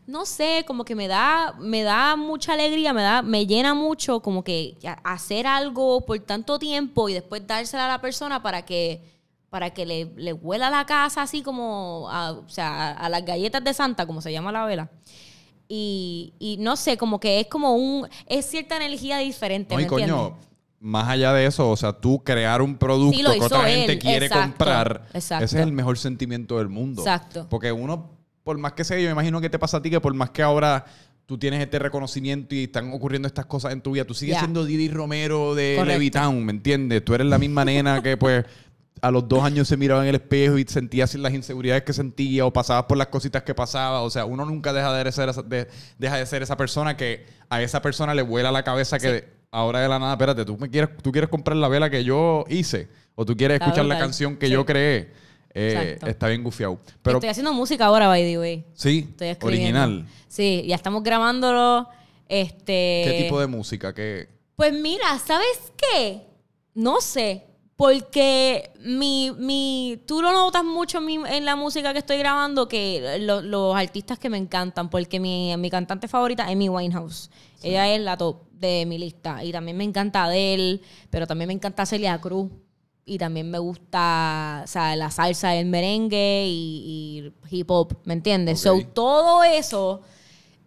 no 0.05 0.25
sé, 0.25 0.63
como 0.67 0.85
que 0.85 0.95
me 0.95 1.07
da, 1.09 1.53
me 1.59 1.83
da 1.83 2.15
mucha 2.15 2.53
alegría, 2.53 2.93
me 2.93 3.01
da, 3.01 3.21
me 3.21 3.45
llena 3.45 3.73
mucho 3.73 4.21
como 4.21 4.41
que 4.43 4.77
hacer 5.03 5.45
algo 5.47 6.05
por 6.05 6.17
tanto 6.19 6.59
tiempo 6.59 7.09
y 7.09 7.13
después 7.13 7.45
dársela 7.45 7.85
a 7.85 7.89
la 7.89 7.99
persona 8.01 8.41
para 8.41 8.63
que, 8.63 9.16
para 9.57 9.71
que 9.71 9.87
le, 9.87 10.11
le 10.17 10.33
huela 10.33 10.69
la 10.69 10.85
casa 10.85 11.23
así 11.23 11.41
como, 11.41 12.07
a, 12.11 12.33
o 12.33 12.47
sea, 12.47 12.89
a, 12.89 12.91
a 12.91 13.09
las 13.09 13.25
galletas 13.25 13.63
de 13.63 13.73
Santa, 13.73 14.05
como 14.05 14.21
se 14.21 14.31
llama 14.31 14.51
la 14.51 14.65
vela. 14.65 14.91
Y, 15.67 16.35
y 16.37 16.57
no 16.59 16.75
sé, 16.75 16.95
como 16.95 17.19
que 17.19 17.39
es 17.39 17.47
como 17.47 17.73
un, 17.75 18.07
es 18.27 18.45
cierta 18.45 18.77
energía 18.77 19.17
diferente, 19.17 19.73
No, 19.73 19.81
y 19.81 19.83
¿me 19.85 19.89
coño, 19.89 20.03
entiendes? 20.05 20.47
más 20.79 21.07
allá 21.09 21.33
de 21.33 21.47
eso, 21.47 21.71
o 21.71 21.75
sea, 21.75 21.91
tú 21.91 22.23
crear 22.23 22.61
un 22.61 22.77
producto 22.77 23.17
Sí, 23.17 23.23
que 23.39 23.43
otra 23.45 23.63
gente 23.67 23.97
quiere 23.97 24.27
exacto, 24.27 24.47
comprar, 24.47 25.07
exacto. 25.11 25.45
ese 25.45 25.57
es 25.57 25.63
el 25.63 25.71
mejor 25.71 25.97
sentimiento 25.97 26.59
del 26.59 26.69
mundo. 26.69 27.01
Exacto. 27.01 27.47
Porque 27.49 27.71
uno, 27.71 28.11
por 28.43 28.59
más 28.59 28.73
que 28.73 28.83
sea, 28.83 28.99
yo 28.99 29.05
me 29.05 29.11
imagino 29.13 29.41
que 29.41 29.49
te 29.49 29.57
pasa 29.57 29.77
a 29.77 29.81
ti, 29.81 29.89
que 29.89 29.99
por 29.99 30.13
más 30.13 30.29
que 30.29 30.43
ahora 30.43 30.85
tú 31.25 31.39
tienes 31.39 31.61
este 31.61 31.79
reconocimiento 31.79 32.53
y 32.53 32.65
están 32.65 32.93
ocurriendo 32.93 33.27
estas 33.27 33.47
cosas 33.47 33.73
en 33.73 33.81
tu 33.81 33.93
vida, 33.93 34.05
tú 34.05 34.13
sigues 34.13 34.37
siendo 34.37 34.65
Didi 34.65 34.87
Romero 34.87 35.55
de 35.55 35.73
Correcto. 35.77 35.97
Levitown, 35.97 36.45
¿me 36.45 36.51
entiendes? 36.51 37.03
Tú 37.03 37.15
eres 37.15 37.25
la 37.25 37.39
misma 37.39 37.65
nena 37.65 38.03
que 38.03 38.15
pues 38.17 38.45
a 39.01 39.11
los 39.11 39.27
dos 39.27 39.43
años 39.43 39.67
se 39.67 39.77
miraba 39.77 40.01
en 40.03 40.09
el 40.09 40.15
espejo 40.15 40.57
y 40.57 40.63
sentías 40.65 41.13
las 41.15 41.33
inseguridades 41.33 41.83
que 41.83 41.93
sentía 41.93 42.45
o 42.45 42.51
pasabas 42.53 42.85
por 42.85 42.97
las 42.97 43.07
cositas 43.07 43.43
que 43.43 43.53
pasaba. 43.53 44.01
O 44.01 44.09
sea, 44.09 44.25
uno 44.25 44.45
nunca 44.45 44.73
deja 44.73 44.93
de 44.93 45.11
ser 45.11 45.29
esa, 45.29 45.43
de- 45.43 45.67
deja 45.97 46.17
de 46.17 46.25
ser 46.25 46.41
esa 46.43 46.57
persona 46.57 46.97
que 46.97 47.25
a 47.49 47.61
esa 47.61 47.81
persona 47.81 48.13
le 48.15 48.21
vuela 48.21 48.51
la 48.51 48.63
cabeza 48.63 48.99
que 48.99 49.29
ahora 49.51 49.79
de 49.79 49.87
la 49.89 49.99
nada, 49.99 50.13
espérate, 50.13 50.43
tú, 50.45 50.57
me 50.57 50.69
quieres, 50.69 50.89
tú 51.01 51.11
quieres 51.11 51.29
comprar 51.29 51.55
la 51.57 51.67
vela 51.67 51.89
que 51.89 52.03
yo 52.03 52.43
hice 52.49 52.89
o 53.15 53.25
tú 53.25 53.35
quieres 53.37 53.59
escuchar 53.61 53.85
la 53.85 53.97
canción 53.97 54.35
que 54.37 54.47
Sí. 54.47 54.53
yo 54.53 54.65
creé. 54.65 55.11
Eh, 55.59 55.97
está 56.05 56.27
bien 56.27 56.43
gufiado. 56.43 56.77
Pero 57.01 57.17
Estoy 57.17 57.29
haciendo 57.29 57.51
música 57.53 57.85
ahora, 57.85 58.07
by 58.07 58.21
the 58.23 58.37
way. 58.37 58.65
sí, 58.73 59.07
Estoy 59.09 59.29
escribiendo. 59.29 59.79
original. 59.81 60.07
Sí, 60.27 60.63
ya 60.67 60.75
estamos 60.75 61.01
grabándolo. 61.03 61.87
Este. 62.29 63.03
¿Qué 63.05 63.19
tipo 63.23 63.39
de 63.39 63.47
música? 63.47 63.93
¿Qué? 63.93 64.27
Pues 64.55 64.73
mira, 64.73 65.17
¿sabes 65.25 65.71
qué? 65.77 66.27
No 66.75 66.99
sé. 67.01 67.45
Porque 67.77 68.71
mi, 68.81 69.31
mi, 69.37 70.01
tú 70.07 70.21
lo 70.23 70.31
notas 70.33 70.63
mucho 70.63 70.97
en, 70.97 71.05
mi- 71.05 71.19
en 71.29 71.45
la 71.45 71.55
música 71.55 71.93
que 71.93 71.99
estoy 71.99 72.17
grabando, 72.17 72.67
que 72.67 73.17
lo- 73.19 73.41
los 73.41 73.75
artistas 73.75 74.17
que 74.17 74.29
me 74.31 74.37
encantan, 74.37 74.89
porque 74.89 75.19
mi, 75.19 75.55
mi 75.57 75.69
cantante 75.69 76.07
favorita 76.07 76.43
es 76.47 76.53
Amy 76.53 76.69
Winehouse. 76.69 77.29
Ella 77.61 77.87
es 77.93 78.01
la 78.01 78.17
top 78.17 78.41
de 78.51 78.85
mi 78.87 78.97
lista. 78.97 79.43
Y 79.43 79.51
también 79.51 79.77
me 79.77 79.83
encanta 79.83 80.23
Adele, 80.25 80.81
pero 81.11 81.27
también 81.27 81.47
me 81.49 81.53
encanta 81.53 81.85
Celia 81.85 82.19
Cruz. 82.19 82.49
Y 83.05 83.19
también 83.19 83.49
me 83.49 83.59
gusta 83.59 84.61
o 84.65 84.67
sea, 84.67 84.95
la 84.95 85.11
salsa, 85.11 85.55
el 85.55 85.67
merengue 85.67 86.45
y, 86.47 87.31
y 87.51 87.57
hip 87.57 87.69
hop, 87.71 87.95
¿me 88.05 88.13
entiendes? 88.15 88.59
So, 88.59 88.81
todo 88.93 89.43
eso 89.43 90.01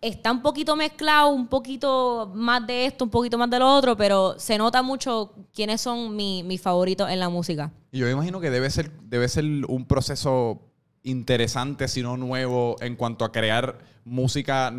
está 0.00 0.32
un 0.32 0.40
poquito 0.42 0.76
mezclado, 0.76 1.28
un 1.30 1.46
poquito 1.48 2.30
más 2.34 2.66
de 2.66 2.86
esto, 2.86 3.04
un 3.04 3.10
poquito 3.10 3.36
más 3.38 3.50
de 3.50 3.58
lo 3.58 3.68
otro, 3.74 3.96
pero 3.96 4.38
se 4.38 4.56
nota 4.58 4.82
mucho 4.82 5.34
quiénes 5.54 5.80
son 5.80 6.16
mi- 6.16 6.42
mis 6.42 6.60
favoritos 6.60 7.10
en 7.10 7.18
la 7.20 7.28
música. 7.28 7.70
Y 7.92 7.98
yo 7.98 8.06
me 8.06 8.12
imagino 8.12 8.40
que 8.40 8.50
debe 8.50 8.70
ser, 8.70 8.90
debe 9.02 9.28
ser 9.28 9.44
un 9.68 9.84
proceso 9.86 10.62
interesante, 11.02 11.88
si 11.88 12.02
no 12.02 12.16
nuevo, 12.16 12.76
en 12.80 12.96
cuanto 12.96 13.24
a 13.24 13.32
crear 13.32 13.78
música 14.04 14.72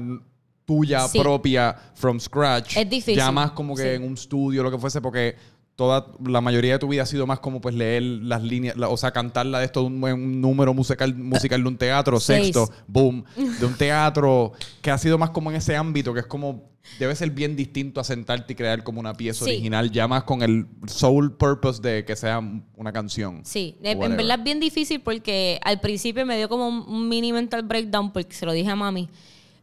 tuya 0.66 1.08
Sí. 1.08 1.20
propia 1.20 1.76
from 1.96 2.20
scratch. 2.20 2.78
Es 2.78 2.90
difícil. 2.90 3.16
Ya 3.18 3.32
más 3.32 3.52
como 3.52 3.76
que 3.76 3.82
Sí. 3.84 3.90
en 3.90 4.04
un 4.04 4.14
estudio, 4.14 4.64
lo 4.64 4.72
que 4.72 4.78
fuese, 4.78 5.02
porque 5.02 5.36
toda 5.76 6.08
la 6.26 6.42
mayoría 6.42 6.74
de 6.74 6.80
tu 6.80 6.88
vida 6.88 7.04
ha 7.04 7.06
sido 7.08 7.26
más 7.26 7.40
como 7.40 7.60
pues 7.62 7.74
leer 7.74 8.04
las 8.04 8.44
líneas, 8.44 8.78
la- 8.78 8.90
o 8.90 8.98
sea, 8.98 9.12
cantarla 9.12 9.60
de 9.60 9.66
esto 9.66 9.84
un, 9.84 10.04
un 10.04 10.42
número 10.42 10.74
musical, 10.74 11.16
musical 11.16 11.62
de 11.64 11.68
un 11.70 11.78
teatro, 11.78 12.20
Seis. 12.20 12.46
sexto, 12.48 12.70
boom, 12.88 13.24
de 13.36 13.66
un 13.66 13.74
teatro, 13.76 14.52
que 14.82 14.92
ha 14.92 14.98
sido 14.98 15.18
más 15.18 15.32
como 15.32 15.50
en 15.50 15.58
ese 15.58 15.76
ámbito, 15.76 16.14
que 16.14 16.20
es 16.20 16.26
como, 16.28 16.70
debe 17.00 17.16
ser 17.16 17.32
bien 17.32 17.56
distinto 17.56 18.00
a 18.00 18.04
sentarte 18.04 18.54
y 18.54 18.56
crear 18.56 18.84
como 18.84 19.00
una 19.00 19.14
pieza 19.14 19.46
Sí. 19.46 19.52
original, 19.52 19.92
ya 19.92 20.08
más 20.08 20.24
con 20.24 20.44
el 20.44 20.68
soul 20.88 21.36
purpose 21.36 21.82
de 21.82 22.06
que 22.06 22.16
sea 22.16 22.42
una 22.76 22.92
canción. 22.92 23.42
Sí, 23.46 23.78
en- 23.82 24.04
en 24.04 24.18
verdad 24.18 24.38
es 24.40 24.44
bien 24.44 24.60
difícil 24.60 25.02
porque 25.02 25.60
al 25.64 25.80
principio 25.80 26.26
me 26.26 26.38
dio 26.38 26.48
como 26.50 26.68
un, 26.68 26.80
un 26.88 27.08
mini 27.10 27.32
mental 27.34 27.64
breakdown 27.64 28.12
porque 28.12 28.34
se 28.36 28.46
lo 28.46 28.52
dije 28.52 28.70
a 28.70 28.76
mami. 28.76 29.10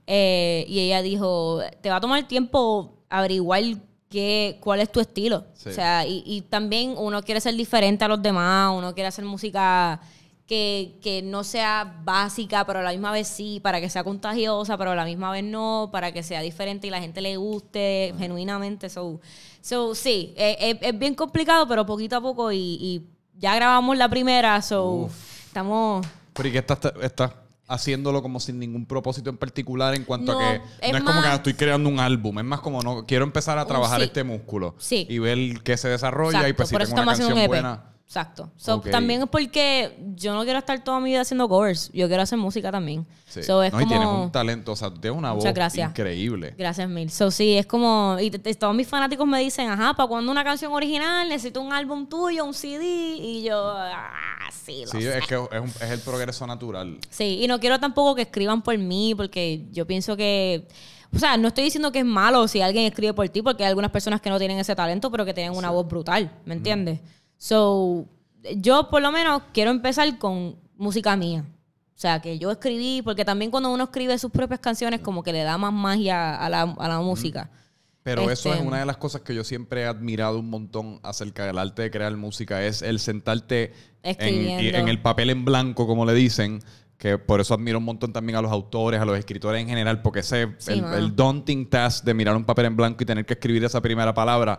Eh, 0.06 0.64
y 0.68 0.80
ella 0.80 1.02
dijo, 1.02 1.60
te 1.82 1.90
va 1.90 1.96
a 1.96 2.00
tomar 2.00 2.26
tiempo 2.26 3.04
averiguar 3.10 3.62
qué, 4.08 4.58
cuál 4.60 4.80
es 4.80 4.90
tu 4.90 5.00
estilo. 5.00 5.44
Sí. 5.54 5.70
O 5.70 5.72
sea, 5.72 6.06
y, 6.06 6.22
y 6.26 6.42
también 6.42 6.94
uno 6.96 7.22
quiere 7.22 7.40
ser 7.40 7.54
diferente 7.54 8.04
a 8.04 8.08
los 8.08 8.22
demás, 8.22 8.72
uno 8.76 8.94
quiere 8.94 9.08
hacer 9.08 9.24
música 9.24 10.00
que, 10.48 10.98
que 11.02 11.20
no 11.20 11.44
sea 11.44 12.00
básica, 12.04 12.64
pero 12.66 12.78
a 12.78 12.82
la 12.82 12.90
misma 12.90 13.12
vez 13.12 13.28
sí, 13.28 13.60
para 13.60 13.80
que 13.80 13.90
sea 13.90 14.02
contagiosa, 14.02 14.78
pero 14.78 14.92
a 14.92 14.94
la 14.94 15.04
misma 15.04 15.30
vez 15.30 15.44
no, 15.44 15.90
para 15.92 16.10
que 16.10 16.22
sea 16.22 16.40
diferente 16.40 16.86
y 16.86 16.90
la 16.90 17.00
gente 17.00 17.20
le 17.20 17.36
guste 17.36 18.14
genuinamente. 18.18 18.88
So, 18.88 19.20
so 19.60 19.94
sí, 19.94 20.32
eh, 20.36 20.56
eh, 20.58 20.78
es 20.80 20.98
bien 20.98 21.14
complicado, 21.14 21.68
pero 21.68 21.84
poquito 21.84 22.16
a 22.16 22.20
poco 22.22 22.50
y, 22.50 22.78
y 22.80 23.02
ya 23.38 23.54
grabamos 23.54 23.96
la 23.98 24.08
primera, 24.08 24.62
so 24.62 25.10
estamos... 25.46 26.06
Pero 26.32 26.48
¿y 26.48 26.52
que 26.52 26.58
estás, 26.58 26.78
estás 27.02 27.32
haciéndolo 27.68 28.22
como 28.22 28.40
sin 28.40 28.58
ningún 28.58 28.86
propósito 28.86 29.30
en 29.30 29.36
particular 29.36 29.94
en 29.94 30.04
cuanto 30.04 30.32
No, 30.32 30.38
a 30.38 30.42
que 30.52 30.60
es 30.80 30.92
no 30.92 30.98
es 30.98 31.04
como 31.04 31.22
que 31.22 31.32
estoy 31.34 31.54
creando 31.54 31.88
un 31.88 32.00
álbum, 32.00 32.38
es 32.38 32.44
más 32.44 32.60
como 32.60 32.82
no 32.82 33.04
quiero 33.06 33.24
empezar 33.24 33.58
a 33.58 33.66
trabajar 33.66 34.00
sí. 34.00 34.06
este 34.06 34.24
músculo 34.24 34.74
Sí. 34.78 35.06
y 35.08 35.18
ver 35.18 35.38
qué 35.62 35.76
se 35.76 35.88
desarrolla 35.88 36.48
y 36.48 36.52
pues 36.54 36.68
si 36.70 36.74
por 36.74 36.82
eso 36.82 36.94
tengo 36.94 37.02
una 37.02 37.12
canción 37.16 37.38
EP. 37.38 37.46
buena. 37.46 37.84
Exacto. 38.08 38.50
So. 38.56 38.80
También 38.80 39.20
es 39.20 39.28
porque 39.28 39.94
yo 40.16 40.32
no 40.32 40.42
quiero 40.44 40.58
estar 40.58 40.82
toda 40.82 40.98
mi 40.98 41.10
vida 41.10 41.20
haciendo 41.20 41.46
covers. 41.46 41.90
Yo 41.92 42.08
quiero 42.08 42.22
hacer 42.22 42.38
música 42.38 42.72
también. 42.72 43.06
Sí. 43.26 43.42
So, 43.42 43.62
es 43.62 43.70
no, 43.70 43.82
y 43.82 43.86
tienes 43.86 44.08
un 44.08 44.32
talento, 44.32 44.72
o 44.72 44.76
sea, 44.76 44.90
tienes 44.90 45.18
una 45.18 45.32
voz 45.32 45.44
gracias. 45.52 45.90
increíble. 45.90 46.54
Gracias 46.56 46.88
mil. 46.88 47.10
So, 47.10 47.30
sí, 47.30 47.58
es 47.58 47.66
como... 47.66 48.16
Y 48.18 48.30
todos 48.30 48.74
mis 48.74 48.88
fanáticos 48.88 49.26
me 49.28 49.38
dicen, 49.40 49.68
ajá, 49.68 49.92
¿para 49.92 50.08
cuándo 50.08 50.32
una 50.32 50.42
canción 50.42 50.72
original? 50.72 51.28
Necesito 51.28 51.60
un 51.60 51.70
álbum 51.70 52.06
tuyo, 52.08 52.46
un 52.46 52.54
CD. 52.54 52.82
Y 52.82 53.42
yo, 53.42 53.72
ah, 53.76 54.48
sí, 54.64 54.84
lo 54.86 54.90
Sí, 54.92 55.02
sé. 55.02 55.18
es 55.18 55.26
que 55.26 55.34
es, 55.34 55.60
un- 55.60 55.68
es 55.68 55.90
el 55.90 56.00
progreso 56.00 56.46
natural. 56.46 56.96
Sí, 57.10 57.40
y 57.42 57.46
no 57.46 57.60
quiero 57.60 57.78
tampoco 57.78 58.14
que 58.14 58.22
escriban 58.22 58.62
por 58.62 58.78
mí, 58.78 59.14
porque 59.14 59.66
yo 59.70 59.86
pienso 59.86 60.16
que. 60.16 60.66
O 61.14 61.18
sea, 61.18 61.36
no 61.38 61.48
estoy 61.48 61.64
diciendo 61.64 61.90
que 61.92 62.00
es 62.00 62.04
malo 62.04 62.46
si 62.48 62.60
alguien 62.62 62.84
escribe 62.84 63.12
por 63.14 63.26
ti, 63.30 63.40
porque 63.42 63.64
hay 63.64 63.68
algunas 63.68 63.90
personas 63.90 64.20
que 64.22 64.28
no 64.30 64.38
tienen 64.38 64.58
ese 64.58 64.74
talento, 64.74 65.10
pero 65.10 65.24
que 65.26 65.32
tienen 65.34 65.54
una 65.56 65.70
voz 65.70 65.86
brutal, 65.88 66.30
¿me 66.44 66.54
entiendes? 66.54 67.00
So, 67.38 68.06
yo 68.56 68.90
por 68.90 69.00
lo 69.00 69.10
menos 69.10 69.42
quiero 69.52 69.70
empezar 69.70 70.18
con 70.18 70.56
música 70.76 71.16
mía. 71.16 71.44
O 71.94 72.00
sea, 72.00 72.20
que 72.20 72.38
yo 72.38 72.50
escribí, 72.50 73.02
porque 73.02 73.24
también 73.24 73.50
cuando 73.50 73.72
uno 73.72 73.84
escribe 73.84 74.16
sus 74.18 74.30
propias 74.30 74.60
canciones, 74.60 75.00
como 75.00 75.22
que 75.22 75.32
le 75.32 75.42
da 75.42 75.58
más 75.58 75.72
magia 75.72 76.36
a 76.36 76.48
la, 76.48 76.62
a 76.62 76.88
la 76.88 77.00
música. 77.00 77.50
Pero 78.04 78.22
eso 78.30 78.50
Este- 78.50 78.60
es 78.60 78.66
una 78.66 78.78
de 78.78 78.86
las 78.86 78.96
cosas 78.96 79.22
que 79.22 79.34
yo 79.34 79.42
siempre 79.42 79.82
he 79.82 79.86
admirado 79.86 80.38
un 80.38 80.48
montón 80.48 81.00
acerca 81.02 81.44
del 81.44 81.58
arte 81.58 81.82
de 81.82 81.90
crear 81.90 82.16
música, 82.16 82.64
es 82.64 82.82
el 82.82 83.00
sentarte 83.00 83.72
en, 84.02 84.88
el 84.88 85.02
papel 85.02 85.30
en 85.30 85.44
blanco, 85.44 85.86
como 85.86 86.06
le 86.06 86.14
dicen, 86.14 86.60
que 86.96 87.18
por 87.18 87.40
eso 87.40 87.54
admiro 87.54 87.78
un 87.78 87.84
montón 87.84 88.12
también 88.12 88.36
a 88.36 88.42
los 88.42 88.50
autores, 88.52 89.00
a 89.00 89.04
los 89.04 89.18
escritores 89.18 89.60
en 89.60 89.68
general, 89.68 90.00
porque 90.00 90.20
ese, 90.20 90.54
Sí, 90.58 90.82
el 90.94 91.14
daunting 91.14 91.68
task 91.68 92.04
de 92.04 92.14
mirar 92.14 92.36
un 92.36 92.44
papel 92.44 92.66
en 92.66 92.76
blanco 92.76 93.02
y 93.02 93.06
tener 93.06 93.26
que 93.26 93.34
escribir 93.34 93.64
esa 93.64 93.80
primera 93.82 94.14
palabra, 94.14 94.58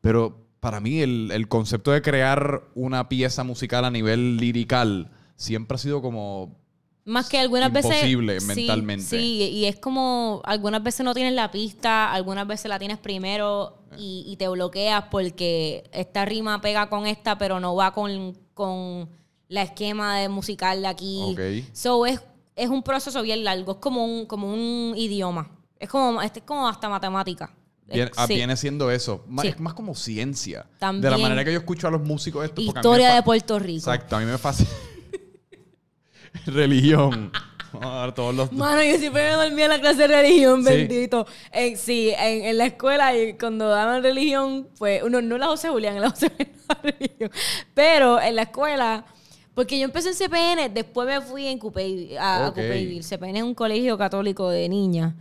pero 0.00 0.49
para 0.60 0.80
mí 0.80 1.00
el, 1.00 1.30
el 1.32 1.48
concepto 1.48 1.90
de 1.90 2.02
crear 2.02 2.62
una 2.74 3.08
pieza 3.08 3.44
musical 3.44 3.84
a 3.84 3.90
nivel 3.90 4.36
lirical 4.36 5.10
siempre 5.36 5.76
ha 5.76 5.78
sido 5.78 6.02
como 6.02 6.54
Más 7.06 7.28
que 7.30 7.38
algunas 7.38 7.68
Imposible 7.68 8.34
veces. 8.34 8.46
mentalmente. 8.56 9.04
Sí, 9.04 9.16
sí, 9.16 9.48
y 9.52 9.64
es 9.64 9.76
como 9.78 10.42
algunas 10.44 10.82
veces 10.82 11.04
no 11.04 11.14
tienes 11.14 11.32
la 11.32 11.50
pista, 11.50 12.12
algunas 12.12 12.46
veces 12.46 12.68
la 12.68 12.78
tienes 12.78 12.98
primero 12.98 13.78
y, 13.96 14.24
y 14.26 14.36
te 14.36 14.48
bloqueas 14.48 15.04
porque 15.10 15.88
esta 15.92 16.24
rima 16.26 16.60
pega 16.60 16.88
con 16.90 17.06
esta, 17.06 17.38
pero 17.38 17.58
no 17.58 17.74
va 17.74 17.92
con, 17.92 18.36
con 18.54 19.08
la 19.48 19.62
esquema 19.62 20.18
de 20.18 20.28
musical 20.28 20.82
de 20.82 20.88
aquí. 20.88 21.22
Ok. 21.32 21.40
So 21.72 22.04
es, 22.06 22.20
es 22.54 22.68
un 22.68 22.82
proceso 22.82 23.22
bien 23.22 23.42
largo, 23.44 23.72
es 23.72 23.78
como 23.78 24.04
un, 24.04 24.26
como 24.26 24.52
un 24.52 24.92
idioma. 24.96 25.50
Es 25.78 25.88
como, 25.88 26.20
este 26.20 26.40
es 26.40 26.44
como 26.44 26.68
hasta 26.68 26.90
matemática. 26.90 27.50
Viene, 27.90 28.10
ah, 28.16 28.26
sí. 28.26 28.34
viene 28.34 28.56
siendo 28.56 28.90
eso. 28.90 29.24
Sí. 29.42 29.48
Es 29.48 29.60
más 29.60 29.74
como 29.74 29.94
ciencia. 29.94 30.66
De 30.80 31.10
la 31.10 31.18
manera 31.18 31.44
que 31.44 31.52
yo 31.52 31.58
escucho 31.58 31.88
a 31.88 31.90
los 31.90 32.00
músicos 32.02 32.44
esto. 32.44 32.60
a 32.60 32.64
Historia 32.64 33.14
de 33.14 33.22
Puerto 33.22 33.58
Rico. 33.58 33.78
Exacto, 33.78 34.16
a 34.16 34.20
mí 34.20 34.26
me 34.26 34.38
fascina. 34.38 34.70
Religión. 36.46 37.32
Vamos 37.72 37.86
a 37.88 37.98
dar 37.98 38.14
todos 38.14 38.34
los. 38.34 38.52
Mano, 38.52 38.82
yo 38.82 38.98
siempre 38.98 39.22
me 39.30 39.44
dormía 39.44 39.64
en 39.66 39.70
la 39.70 39.80
clase 39.80 39.98
de 39.98 40.08
religión, 40.08 40.64
Sí. 40.64 40.70
bendito. 40.72 41.24
En, 41.52 41.76
sí, 41.76 42.10
en, 42.18 42.44
en 42.46 42.58
la 42.58 42.66
escuela, 42.66 43.16
y 43.16 43.34
cuando 43.34 43.68
daban 43.68 44.02
religión, 44.02 44.68
pues, 44.76 45.02
uno, 45.04 45.22
no 45.22 45.38
la 45.38 45.46
José 45.46 45.68
Julián, 45.68 45.94
en 45.94 46.02
la 46.02 46.10
José 46.10 46.32
religión. 46.82 47.30
Pero 47.72 48.20
en 48.20 48.34
la 48.34 48.42
escuela, 48.42 49.04
porque 49.54 49.78
yo 49.78 49.84
empecé 49.84 50.08
en 50.08 50.14
CPN, 50.16 50.74
después 50.74 51.06
me 51.06 51.20
fui 51.20 51.46
en 51.46 51.58
Cupey, 51.60 52.16
a, 52.16 52.46
a 52.46 52.48
Ok. 52.48 52.54
Cupeyville. 52.56 53.04
CPN 53.04 53.36
es 53.36 53.42
un 53.44 53.54
colegio 53.54 53.96
católico 53.96 54.50
de 54.50 54.68
niñas. 54.68 55.14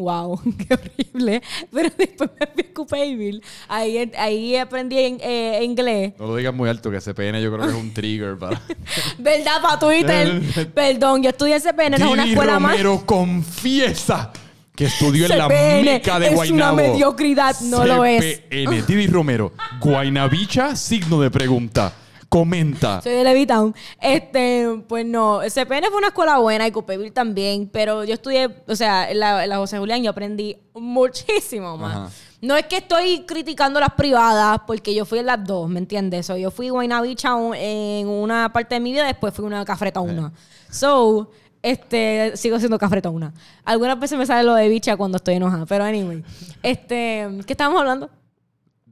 Wow, 0.00 0.40
qué 0.68 0.74
horrible. 0.74 1.42
Pero 1.72 1.90
después 1.96 2.30
me 2.40 2.46
fui 2.46 2.84
a 2.84 2.86
Payville. 2.86 3.42
Ahí, 3.68 4.10
ahí 4.18 4.56
aprendí 4.56 4.98
en- 4.98 5.18
eh, 5.22 5.60
inglés. 5.62 6.14
No 6.18 6.26
lo 6.28 6.36
digas 6.36 6.54
muy 6.54 6.68
alto, 6.68 6.90
que 6.90 7.00
CPN 7.00 7.40
yo 7.42 7.52
creo 7.52 7.64
que 7.66 7.72
es 7.72 7.78
un 7.78 7.92
trigger 7.92 8.38
para... 8.38 8.60
¿Verdad? 9.18 9.60
Para 9.62 9.78
Twitter. 9.78 10.40
Perdón, 10.74 11.22
yo 11.22 11.30
estudié 11.30 11.60
CPN, 11.60 11.90
no 11.98 12.06
es 12.06 12.12
una 12.12 12.24
escuela 12.24 12.58
más. 12.58 12.72
Romero 12.72 13.04
confiesa 13.06 14.32
que 14.74 14.86
estudió 14.86 15.26
en 15.26 15.36
la 15.36 15.46
meca 15.48 16.18
de 16.18 16.26
es 16.28 16.32
una 16.32 16.36
Guaynabo. 16.70 16.76
mediocridad, 16.76 17.60
no 17.60 17.84
lo 17.84 18.04
es. 18.04 18.40
CPN. 18.48 18.82
Didi 18.86 19.06
Romero, 19.08 19.52
Guaynabicha, 19.80 20.74
signo 20.74 21.20
de 21.20 21.30
pregunta. 21.30 21.92
Comenta. 22.30 23.02
Soy 23.02 23.12
de 23.12 23.24
Levitown. 23.24 23.74
Este, 24.00 24.66
pues 24.88 25.04
no, 25.04 25.40
CPN 25.40 25.88
fue 25.90 25.98
una 25.98 26.06
escuela 26.08 26.38
buena 26.38 26.66
y 26.66 26.70
Copeville 26.70 27.10
también, 27.10 27.68
pero 27.70 28.04
yo 28.04 28.14
estudié, 28.14 28.48
o 28.68 28.76
sea, 28.76 29.10
en 29.10 29.18
la, 29.20 29.42
en 29.42 29.50
la 29.50 29.56
José 29.58 29.78
Julián 29.78 30.02
yo 30.02 30.10
aprendí 30.12 30.56
muchísimo 30.74 31.76
más. 31.76 31.96
Ajá. 31.96 32.10
No 32.40 32.56
es 32.56 32.64
que 32.66 32.78
estoy 32.78 33.24
criticando 33.26 33.80
las 33.80 33.92
privadas, 33.94 34.60
porque 34.66 34.94
yo 34.94 35.04
fui 35.04 35.18
en 35.18 35.26
las 35.26 35.44
dos, 35.44 35.68
¿me 35.68 35.78
entiendes? 35.78 36.24
So, 36.24 36.36
yo 36.38 36.50
fui 36.50 36.70
Guaynabicha 36.70 37.34
un- 37.34 37.54
en 37.54 38.08
una 38.08 38.50
parte 38.52 38.76
de 38.76 38.80
mi 38.80 38.92
vida, 38.92 39.04
después 39.06 39.34
fui 39.34 39.44
una 39.44 39.62
cafreta 39.64 40.00
una. 40.00 40.32
So, 40.70 41.30
este, 41.62 42.36
sigo 42.36 42.58
siendo 42.58 42.78
cafreta 42.78 43.10
una. 43.10 43.34
Algunas 43.64 43.98
veces 44.00 44.16
me 44.16 44.24
sale 44.24 44.44
lo 44.44 44.54
de 44.54 44.68
bicha 44.68 44.96
cuando 44.96 45.16
estoy 45.16 45.34
enojada, 45.34 45.66
pero 45.66 45.84
anyway. 45.84 46.22
Este, 46.62 47.28
¿qué 47.46 47.52
estábamos 47.52 47.80
hablando? 47.80 48.08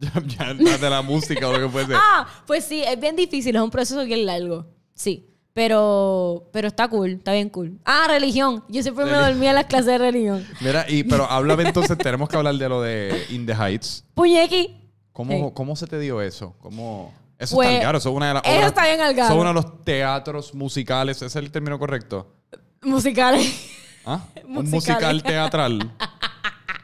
Ya, 0.39 0.55
de 0.55 0.91
la 0.91 1.03
música 1.03 1.49
o 1.49 1.53
lo 1.53 1.67
que 1.67 1.73
puede 1.73 1.87
ser. 1.87 1.97
Ah, 2.01 2.27
pues 2.47 2.65
sí, 2.65 2.83
es 2.83 2.99
bien 3.01 3.17
difícil, 3.17 3.55
es 3.57 3.63
un 3.63 3.71
proceso 3.71 4.05
bien 4.05 4.25
largo. 4.27 4.67
Sí. 4.95 5.25
Pero, 5.55 6.49
pero 6.53 6.69
está 6.69 6.87
cool, 6.87 7.11
está 7.15 7.33
bien 7.33 7.49
cool. 7.51 7.81
Ah, 7.85 8.05
religión. 8.09 8.63
Yo 8.69 8.81
siempre 8.83 9.05
me 9.07 9.11
dormía 9.11 9.49
en 9.51 9.57
las 9.57 9.65
clases 9.67 9.87
de 9.87 9.99
religión. 9.99 10.47
Mira, 10.61 10.87
y, 10.89 11.03
pero 11.03 11.25
háblame 11.29 11.65
entonces, 11.65 11.99
tenemos 11.99 12.29
que 12.29 12.37
hablar 12.37 12.55
de 12.55 12.69
lo 12.69 12.81
de 12.81 13.27
In 13.31 13.45
the 13.45 13.55
Heights. 13.55 14.05
Puñequi. 14.15 14.77
¿Cómo, 15.13 15.33
Sí. 15.49 15.53
¿cómo 15.55 15.75
se 15.75 15.89
te 15.89 15.99
dio 15.99 16.23
eso? 16.23 16.55
¿Cómo... 16.61 17.13
Eso 17.37 17.57
Pues, 17.57 17.69
está 17.71 17.83
caro, 17.87 17.99
eso 17.99 18.09
es 18.11 18.15
una 18.17 18.29
de 18.29 18.35
las 18.35 18.43
eso 18.45 18.53
obras- 18.55 18.67
está 18.69 18.87
bien 18.87 19.01
al 19.01 19.15
garo. 19.15 19.29
Son 19.31 19.39
uno 19.39 19.49
de 19.49 19.55
los 19.55 19.85
teatros 19.85 20.55
musicales, 20.55 21.17
¿ese 21.17 21.27
es 21.27 21.37
el 21.37 21.51
término 21.51 21.77
correcto? 21.79 22.35
Musicales. 22.83 23.53
¿Ah? 24.07 24.21
Un 24.47 24.71
musical 24.71 25.23
teatral. 25.23 25.93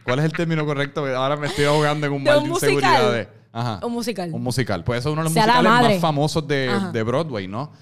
¿Cuál 0.04 0.18
es 0.20 0.24
el 0.26 0.32
término 0.32 0.64
correcto? 0.66 1.04
Ahora 1.06 1.36
me 1.36 1.46
estoy 1.46 1.64
ahogando 1.64 2.06
en 2.06 2.12
un 2.12 2.24
¿De 2.24 2.30
mal 2.30 2.42
de 2.42 2.48
inseguridades. 2.48 3.28
Ajá. 3.52 3.80
Un 3.86 3.92
musical. 3.92 4.30
Un 4.32 4.42
musical. 4.42 4.84
Pues 4.84 5.00
eso 5.00 5.08
es 5.10 5.12
uno 5.12 5.22
de 5.22 5.24
los 5.24 5.32
Sea 5.32 5.46
la 5.46 5.54
musicales 5.54 5.72
madre. 5.80 5.94
más 5.94 6.00
famosos 6.00 6.46
de, 6.48 6.68
Ajá. 6.68 6.90
de 6.92 7.02
Broadway, 7.02 7.46
¿no? 7.48 7.72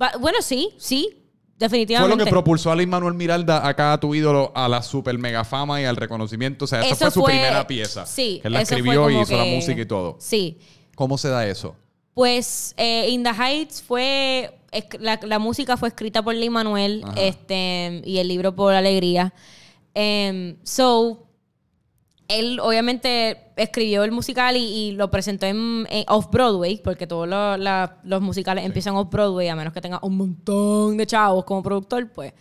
Va- 0.00 0.12
bueno, 0.20 0.40
sí, 0.42 0.70
sí. 0.78 1.08
Fue 1.56 1.68
Definitivamente. 1.68 2.16
lo 2.18 2.24
que 2.24 2.30
propulsó 2.30 2.70
a 2.72 2.76
Lin 2.76 2.90
Manuel 2.90 3.14
Miranda, 3.14 3.66
acá 3.66 3.92
a 3.94 4.00
tu 4.00 4.14
ídolo, 4.14 4.52
a 4.54 4.68
la 4.68 4.82
super 4.82 5.16
mega 5.16 5.44
fama 5.44 5.80
y 5.80 5.84
al 5.84 5.96
reconocimiento. 5.96 6.64
O 6.64 6.68
sea, 6.68 6.80
esa 6.80 6.88
Eso 6.88 6.96
fue 7.06 7.10
su 7.12 7.20
fue- 7.20 7.30
primera 7.30 7.66
pieza. 7.66 8.04
Sí. 8.04 8.40
Que 8.42 8.48
él 8.48 8.54
la 8.54 8.60
eso 8.62 8.70
fue 8.70 8.78
escribió 8.78 9.08
y 9.08 9.12
como 9.14 9.22
hizo 9.22 9.36
la 9.36 9.44
que- 9.44 9.54
música 9.54 9.80
y 9.80 9.86
todo. 9.86 10.16
Sí. 10.20 10.58
¿Cómo 10.94 11.16
se 11.16 11.28
da 11.28 11.46
eso? 11.46 11.74
Pues 12.12 12.74
eh, 12.76 13.08
In 13.08 13.22
the 13.24 13.30
Heights 13.30 13.82
fue. 13.82 14.58
La, 14.98 15.18
la 15.22 15.38
música 15.38 15.76
fue 15.76 15.88
escrita 15.88 16.22
por 16.22 16.34
Lee 16.34 16.50
Manuel 16.50 17.02
Ajá. 17.04 17.14
este, 17.20 18.02
y 18.04 18.18
el 18.18 18.26
libro 18.28 18.54
por 18.56 18.74
Alegría. 18.74 19.32
Em, 19.94 20.56
so, 20.64 21.23
él 22.28 22.58
obviamente 22.60 23.52
escribió 23.56 24.02
el 24.04 24.12
musical 24.12 24.56
y, 24.56 24.60
y 24.60 24.92
lo 24.92 25.10
presentó 25.10 25.46
en, 25.46 25.86
en 25.90 26.04
Off-Broadway, 26.08 26.80
porque 26.82 27.06
todos 27.06 27.28
lo- 27.28 27.56
la- 27.56 27.98
los 28.04 28.20
musicales 28.22 28.64
empiezan 28.64 28.96
Off-Broadway, 28.96 29.48
a 29.48 29.56
menos 29.56 29.72
que 29.72 29.80
tenga 29.80 29.98
un 30.02 30.16
montón 30.16 30.96
de 30.96 31.06
chavos 31.06 31.44
como 31.44 31.62
productor, 31.62 32.10
pues. 32.10 32.32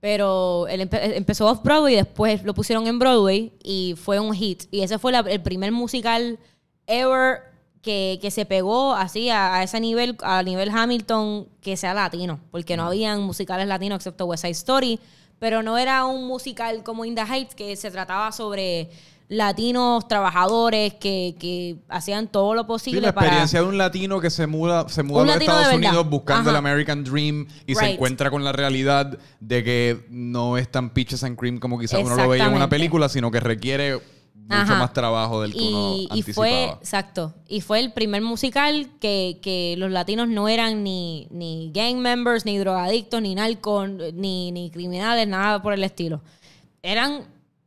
Pero 0.00 0.68
él 0.68 0.82
empe- 0.88 1.14
empezó 1.16 1.46
Off-Broadway 1.48 1.94
y 1.94 1.96
después 1.96 2.44
lo 2.44 2.54
pusieron 2.54 2.86
en 2.86 2.98
Broadway 2.98 3.52
y 3.62 3.94
fue 3.96 4.20
un 4.20 4.34
hit. 4.34 4.64
Y 4.70 4.82
ese 4.82 4.98
fue 4.98 5.12
la- 5.12 5.20
el 5.20 5.42
primer 5.42 5.72
musical 5.72 6.38
ever 6.86 7.38
que, 7.82 8.18
que 8.22 8.30
se 8.30 8.46
pegó 8.46 8.94
así 8.94 9.30
a, 9.30 9.56
a 9.56 9.62
ese 9.62 9.80
nivel, 9.80 10.16
a 10.22 10.42
nivel 10.42 10.70
Hamilton, 10.70 11.48
que 11.60 11.76
sea 11.76 11.92
latino, 11.94 12.40
porque 12.50 12.76
no 12.76 12.84
habían 12.86 13.22
musicales 13.22 13.66
latinos 13.66 13.96
excepto 13.96 14.26
West 14.26 14.42
Side 14.42 14.52
Story, 14.52 15.00
pero 15.38 15.62
no 15.62 15.76
era 15.76 16.04
un 16.06 16.26
musical 16.26 16.82
como 16.82 17.04
In 17.04 17.14
the 17.14 17.22
Heights 17.22 17.54
que 17.54 17.76
se 17.76 17.90
trataba 17.90 18.32
sobre 18.32 18.88
latinos 19.28 20.06
trabajadores 20.06 20.94
que, 20.94 21.34
que 21.38 21.76
hacían 21.88 22.28
todo 22.28 22.54
lo 22.54 22.62
Sí, 22.62 22.66
posible 22.66 23.00
la 23.00 23.14
para... 23.14 23.26
experiencia 23.26 23.60
de 23.62 23.66
un 23.66 23.78
latino 23.78 24.20
que 24.20 24.30
se 24.30 24.46
muda, 24.46 24.88
se 24.88 25.02
muda 25.02 25.22
a 25.22 25.26
los 25.26 25.36
Estados. 25.36 25.74
Unidos 25.74 26.08
buscando 26.08 26.50
el. 26.50 26.56
American 26.56 27.04
Dream 27.04 27.46
y 27.66 27.74
se 27.74 27.92
encuentra 27.92 28.30
con 28.30 28.44
la 28.44 28.52
realidad 28.52 29.18
de 29.40 29.64
que 29.64 30.06
no 30.10 30.56
es 30.58 30.70
tan 30.70 30.90
peaches 30.90 31.24
and 31.24 31.38
cream 31.38 31.58
como 31.58 31.78
quizás 31.78 32.00
uno 32.04 32.16
lo 32.16 32.28
veía 32.28 32.46
en 32.46 32.54
una 32.54 32.68
película, 32.68 33.08
sino 33.08 33.30
que 33.30 33.40
requiere 33.40 34.00
mucho 34.34 34.54
Ajá. 34.54 34.78
más 34.78 34.92
trabajo 34.92 35.40
del 35.40 35.52
que 35.54 35.58
uno 35.58 35.94
y, 35.96 36.00
y 36.02 36.08
anticipaba. 36.10 36.46
fue, 36.46 36.64
exacto, 36.78 37.34
y 37.48 37.62
fue 37.62 37.80
el 37.80 37.94
primer 37.94 38.20
musical 38.20 38.90
que, 39.00 39.38
que 39.40 39.74
los 39.78 39.90
latinos 39.90 40.28
no 40.28 40.48
eran 40.50 40.84
ni, 40.84 41.28
ni 41.30 41.72
gang 41.74 41.96
members, 41.96 42.44
ni 42.44 42.58
drogadictos, 42.58 43.22
ni 43.22 43.34
narcos, 43.34 43.88
ni, 44.12 44.52
ni 44.52 44.70
criminales, 44.70 45.26
nada 45.26 45.62
por 45.62 45.72
el 45.72 45.82
estilo. 45.82 46.20
Eran 46.82 47.24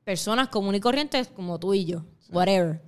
personas 0.08 0.48
comunes 0.48 0.80
y 0.80 0.82
corrientes 0.82 1.28
como 1.28 1.60
tú 1.60 1.74
y 1.74 1.84
yo, 1.84 2.02
whatever. 2.32 2.82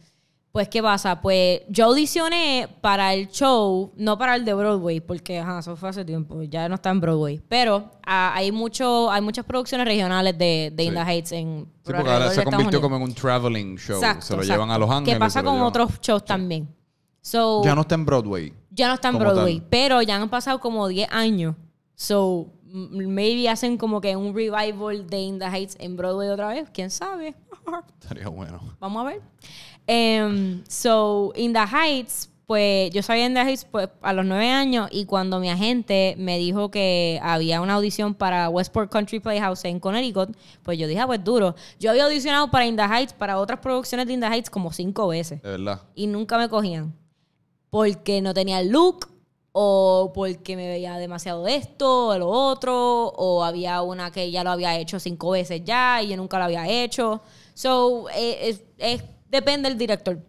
Pues, 0.54 0.70
¿qué 0.70 0.82
pasa? 0.82 1.20
Pues 1.22 1.62
yo 1.68 1.86
audicioné 1.88 2.70
para 2.80 3.14
el 3.14 3.28
show, 3.28 3.92
no 3.98 4.18
para 4.18 4.36
el 4.38 4.46
de 4.46 4.54
Broadway, 4.54 5.02
porque 5.02 5.38
ajá, 5.38 5.60
eso 5.60 5.76
fue 5.76 5.90
hace 5.90 6.06
tiempo, 6.06 6.42
ya 6.44 6.70
no 6.70 6.76
está 6.76 6.92
en 6.92 7.02
Broadway. 7.02 7.42
Pero 7.50 7.92
ah, 8.08 8.32
hay 8.34 8.54
mucho, 8.54 9.12
hay 9.12 9.22
muchas 9.22 9.44
producciones 9.44 9.86
regionales 9.86 10.38
de, 10.38 10.72
de 10.74 10.84
In 10.86 10.94
the 10.94 11.02
Heights 11.02 11.34
en 11.34 11.66
Sí, 11.66 11.84
por 11.84 11.96
porque 11.98 12.10
ahora 12.12 12.26
se 12.26 12.40
Estados 12.40 12.46
convirtió 12.56 12.80
Unidos. 12.80 12.82
como 12.82 12.96
en 12.96 13.02
un 13.04 13.14
traveling 13.14 13.76
show. 13.78 13.98
Exacto, 13.98 14.26
se 14.26 14.34
lo 14.38 14.42
exacto. 14.42 14.54
llevan 14.64 14.72
a 14.74 14.78
Los 14.80 14.90
Ángeles. 14.90 15.16
Que 15.16 15.20
pasa 15.20 15.40
se 15.42 15.44
lo 15.44 15.50
con 15.50 15.58
llevan- 15.60 15.68
otros 15.68 16.02
shows 16.02 16.24
también. 16.24 16.70
So, 17.22 17.62
Ya 17.66 17.76
no 17.76 17.82
está 17.82 17.96
en 17.96 18.06
Broadway. 18.06 18.54
ya 18.72 18.88
no 18.88 18.94
está 18.94 19.10
en 19.10 19.16
como 19.16 19.26
Broadway, 19.26 19.60
tal. 19.60 19.68
pero 19.70 20.02
ya 20.02 20.16
han 20.16 20.30
pasado 20.30 20.60
como 20.62 20.88
10 20.88 21.10
años. 21.12 21.56
So, 21.96 22.48
maybe 22.72 23.50
hacen 23.50 23.78
como 23.78 24.02
que 24.02 24.16
un 24.16 24.34
revival 24.36 25.08
de 25.08 25.20
In 25.20 25.40
the 25.40 25.46
Heights 25.46 25.76
en 25.80 25.96
Broadway 25.98 26.30
otra 26.30 26.50
vez. 26.50 26.70
¿Quién 26.74 26.90
sabe? 26.90 27.36
Estaría 28.02 28.28
bueno. 28.28 28.60
Vamos 28.80 29.02
a 29.06 29.10
ver. 29.10 29.22
Em, 29.88 30.64
so, 30.68 31.32
In 31.36 31.54
the 31.54 31.60
Heights, 31.60 32.30
pues 32.46 32.90
yo 32.92 33.04
sabía 33.04 33.26
In 33.28 33.34
the 33.34 33.42
Heights 33.42 33.66
pues, 33.66 33.90
a 34.02 34.14
los 34.14 34.26
nueve 34.26 34.50
años 34.50 34.88
y 34.92 35.06
cuando 35.06 35.40
mi 35.40 35.50
agente 35.50 36.16
me 36.18 36.38
dijo 36.40 36.72
que 36.72 37.20
había 37.22 37.62
una 37.62 37.76
audición 37.76 38.16
para 38.16 38.50
Westport 38.50 38.92
Country 38.92 39.20
Playhouse 39.20 39.66
en 39.66 39.80
Connecticut, 39.80 40.36
pues 40.64 40.78
yo 40.78 40.88
dije, 40.88 41.00
ah, 41.00 41.08
pues 41.08 41.24
duro. 41.24 41.56
Yo 41.80 41.92
había 41.92 42.06
audicionado 42.06 42.50
para 42.50 42.66
In 42.66 42.76
the 42.76 42.84
Heights, 42.84 43.14
para 43.14 43.38
otras 43.40 43.60
producciones 43.60 44.08
de 44.08 44.14
In 44.14 44.20
the 44.22 44.28
Heights 44.28 44.50
como 44.50 44.72
cinco 44.74 45.08
veces 45.10 45.42
De 45.42 45.50
verdad. 45.50 45.82
y 45.96 46.08
nunca 46.08 46.38
me 46.38 46.50
cogían. 46.50 46.94
Porque 47.70 48.20
no 48.22 48.34
tenía 48.34 48.60
el 48.62 48.70
look, 48.70 49.08
o 49.52 50.12
porque 50.14 50.56
me 50.56 50.68
veía 50.68 50.98
demasiado 50.98 51.48
esto, 51.48 52.08
o 52.10 52.18
lo 52.18 52.28
otro, 52.30 53.08
o 53.10 53.44
había 53.44 53.82
una 53.82 54.12
que 54.12 54.30
ya 54.32 54.44
lo 54.44 54.52
había 54.52 54.78
hecho 54.78 55.00
cinco 55.00 55.32
veces 55.32 55.64
ya 55.64 56.02
y 56.04 56.10
yo 56.10 56.18
nunca 56.18 56.38
lo 56.38 56.46
había 56.46 56.68
hecho. 56.68 57.22
So, 57.54 58.08
eh, 58.16 58.50
es- 58.50 58.64
es- 58.78 59.04
depende 59.30 59.68
del 59.70 59.78
director. 59.78 60.20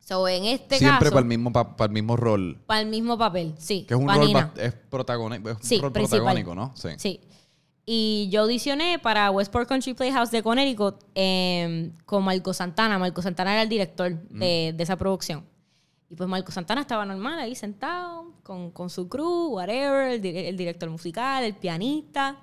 So, 0.00 0.26
en 0.26 0.44
este 0.46 0.78
Siempre 0.78 1.00
caso, 1.00 1.10
para 1.10 1.20
el 1.20 1.26
mismo 1.26 1.52
pa- 1.52 1.76
para 1.76 1.88
el 1.88 1.92
mismo 1.92 2.16
rol. 2.16 2.58
para 2.66 2.80
el 2.80 2.86
mismo 2.88 3.18
papel, 3.18 3.54
sí. 3.58 3.84
Que 3.86 3.92
es 3.94 4.00
un 4.00 4.08
rol 4.08 4.50
es 4.56 4.72
protagónico, 4.88 5.50
es 5.50 5.56
un 5.56 5.62
Sí, 5.62 5.78
rol 5.80 5.92
principal. 5.92 6.20
protagónico, 6.20 6.54
¿no? 6.54 6.72
Sí. 6.74 6.88
Sí. 6.96 7.20
Y 7.84 8.28
yo 8.30 8.42
audicioné 8.42 8.98
para 8.98 9.30
Westport 9.30 9.68
Country 9.68 9.94
Playhouse 9.94 10.30
de 10.30 10.42
Connecticut 10.42 10.96
eh, 11.14 11.90
con 12.06 12.22
Marco 12.24 12.52
Santana. 12.54 12.98
Marco 12.98 13.20
Santana 13.22 13.52
era 13.52 13.62
el 13.62 13.68
director 13.68 14.10
de, 14.30 14.74
de 14.76 14.82
esa 14.82 14.96
producción. 14.96 15.44
Y 16.10 16.14
pues 16.14 16.28
Marco 16.28 16.50
Santana 16.52 16.80
estaba 16.80 17.04
normal 17.04 17.38
ahí 17.38 17.54
sentado 17.54 18.32
con, 18.42 18.70
con 18.70 18.88
su 18.88 19.08
crew, 19.08 19.48
whatever, 19.54 20.10
el, 20.12 20.24
el 20.24 20.56
director 20.56 20.88
musical, 20.88 21.44
el 21.44 21.54
pianista. 21.54 22.36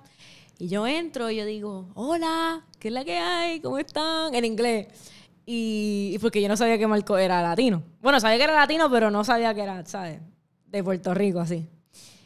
Y 0.59 0.68
yo 0.68 0.86
entro 0.88 1.30
y 1.32 1.38
yo 1.38 1.45
digo, 1.45 1.89
hola, 1.95 2.63
¿qué 2.80 2.89
es 2.89 2.93
la 2.93 3.03
que 3.03 3.18
hay? 3.18 3.59
¿Cómo 3.61 3.78
están? 3.80 4.34
En 4.36 4.45
inglés. 4.45 4.88
Y, 5.47 6.11
y 6.13 6.20
porque 6.20 6.41
yo 6.41 6.47
no 6.47 6.55
sabía 6.57 6.78
que 6.78 6.88
Marco 6.88 7.18
era 7.18 7.41
latino. 7.41 7.82
Bueno, 8.01 8.20
sabía 8.20 8.38
que 8.38 8.43
era 8.43 8.53
latino, 8.55 8.89
pero 8.89 9.09
no 9.11 9.24
sabía 9.24 9.53
que 9.53 9.61
era, 9.61 9.86
¿sabes? 9.86 10.20
De 10.68 10.84
Puerto 10.84 11.13
Rico, 11.13 11.39
así. 11.39 11.68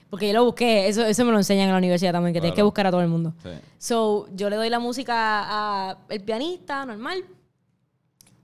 Porque 0.09 0.27
yo 0.27 0.33
lo 0.33 0.45
busqué, 0.45 0.87
eso, 0.87 1.05
eso 1.05 1.23
me 1.23 1.31
lo 1.31 1.37
enseñan 1.37 1.65
en 1.67 1.71
la 1.73 1.77
universidad 1.77 2.11
también, 2.11 2.33
que 2.33 2.39
tienes 2.41 2.53
que 2.53 2.57
Claro. 2.61 2.67
buscar 2.67 2.87
a 2.87 2.91
todo 2.91 3.01
el 3.01 3.07
mundo. 3.09 3.33
Sí. 3.43 3.49
So, 3.77 4.27
yo 4.33 4.49
le 4.49 4.55
doy 4.57 4.69
la 4.69 4.79
música 4.79 5.91
al 6.07 6.21
pianista, 6.25 6.85
normal. 6.85 7.23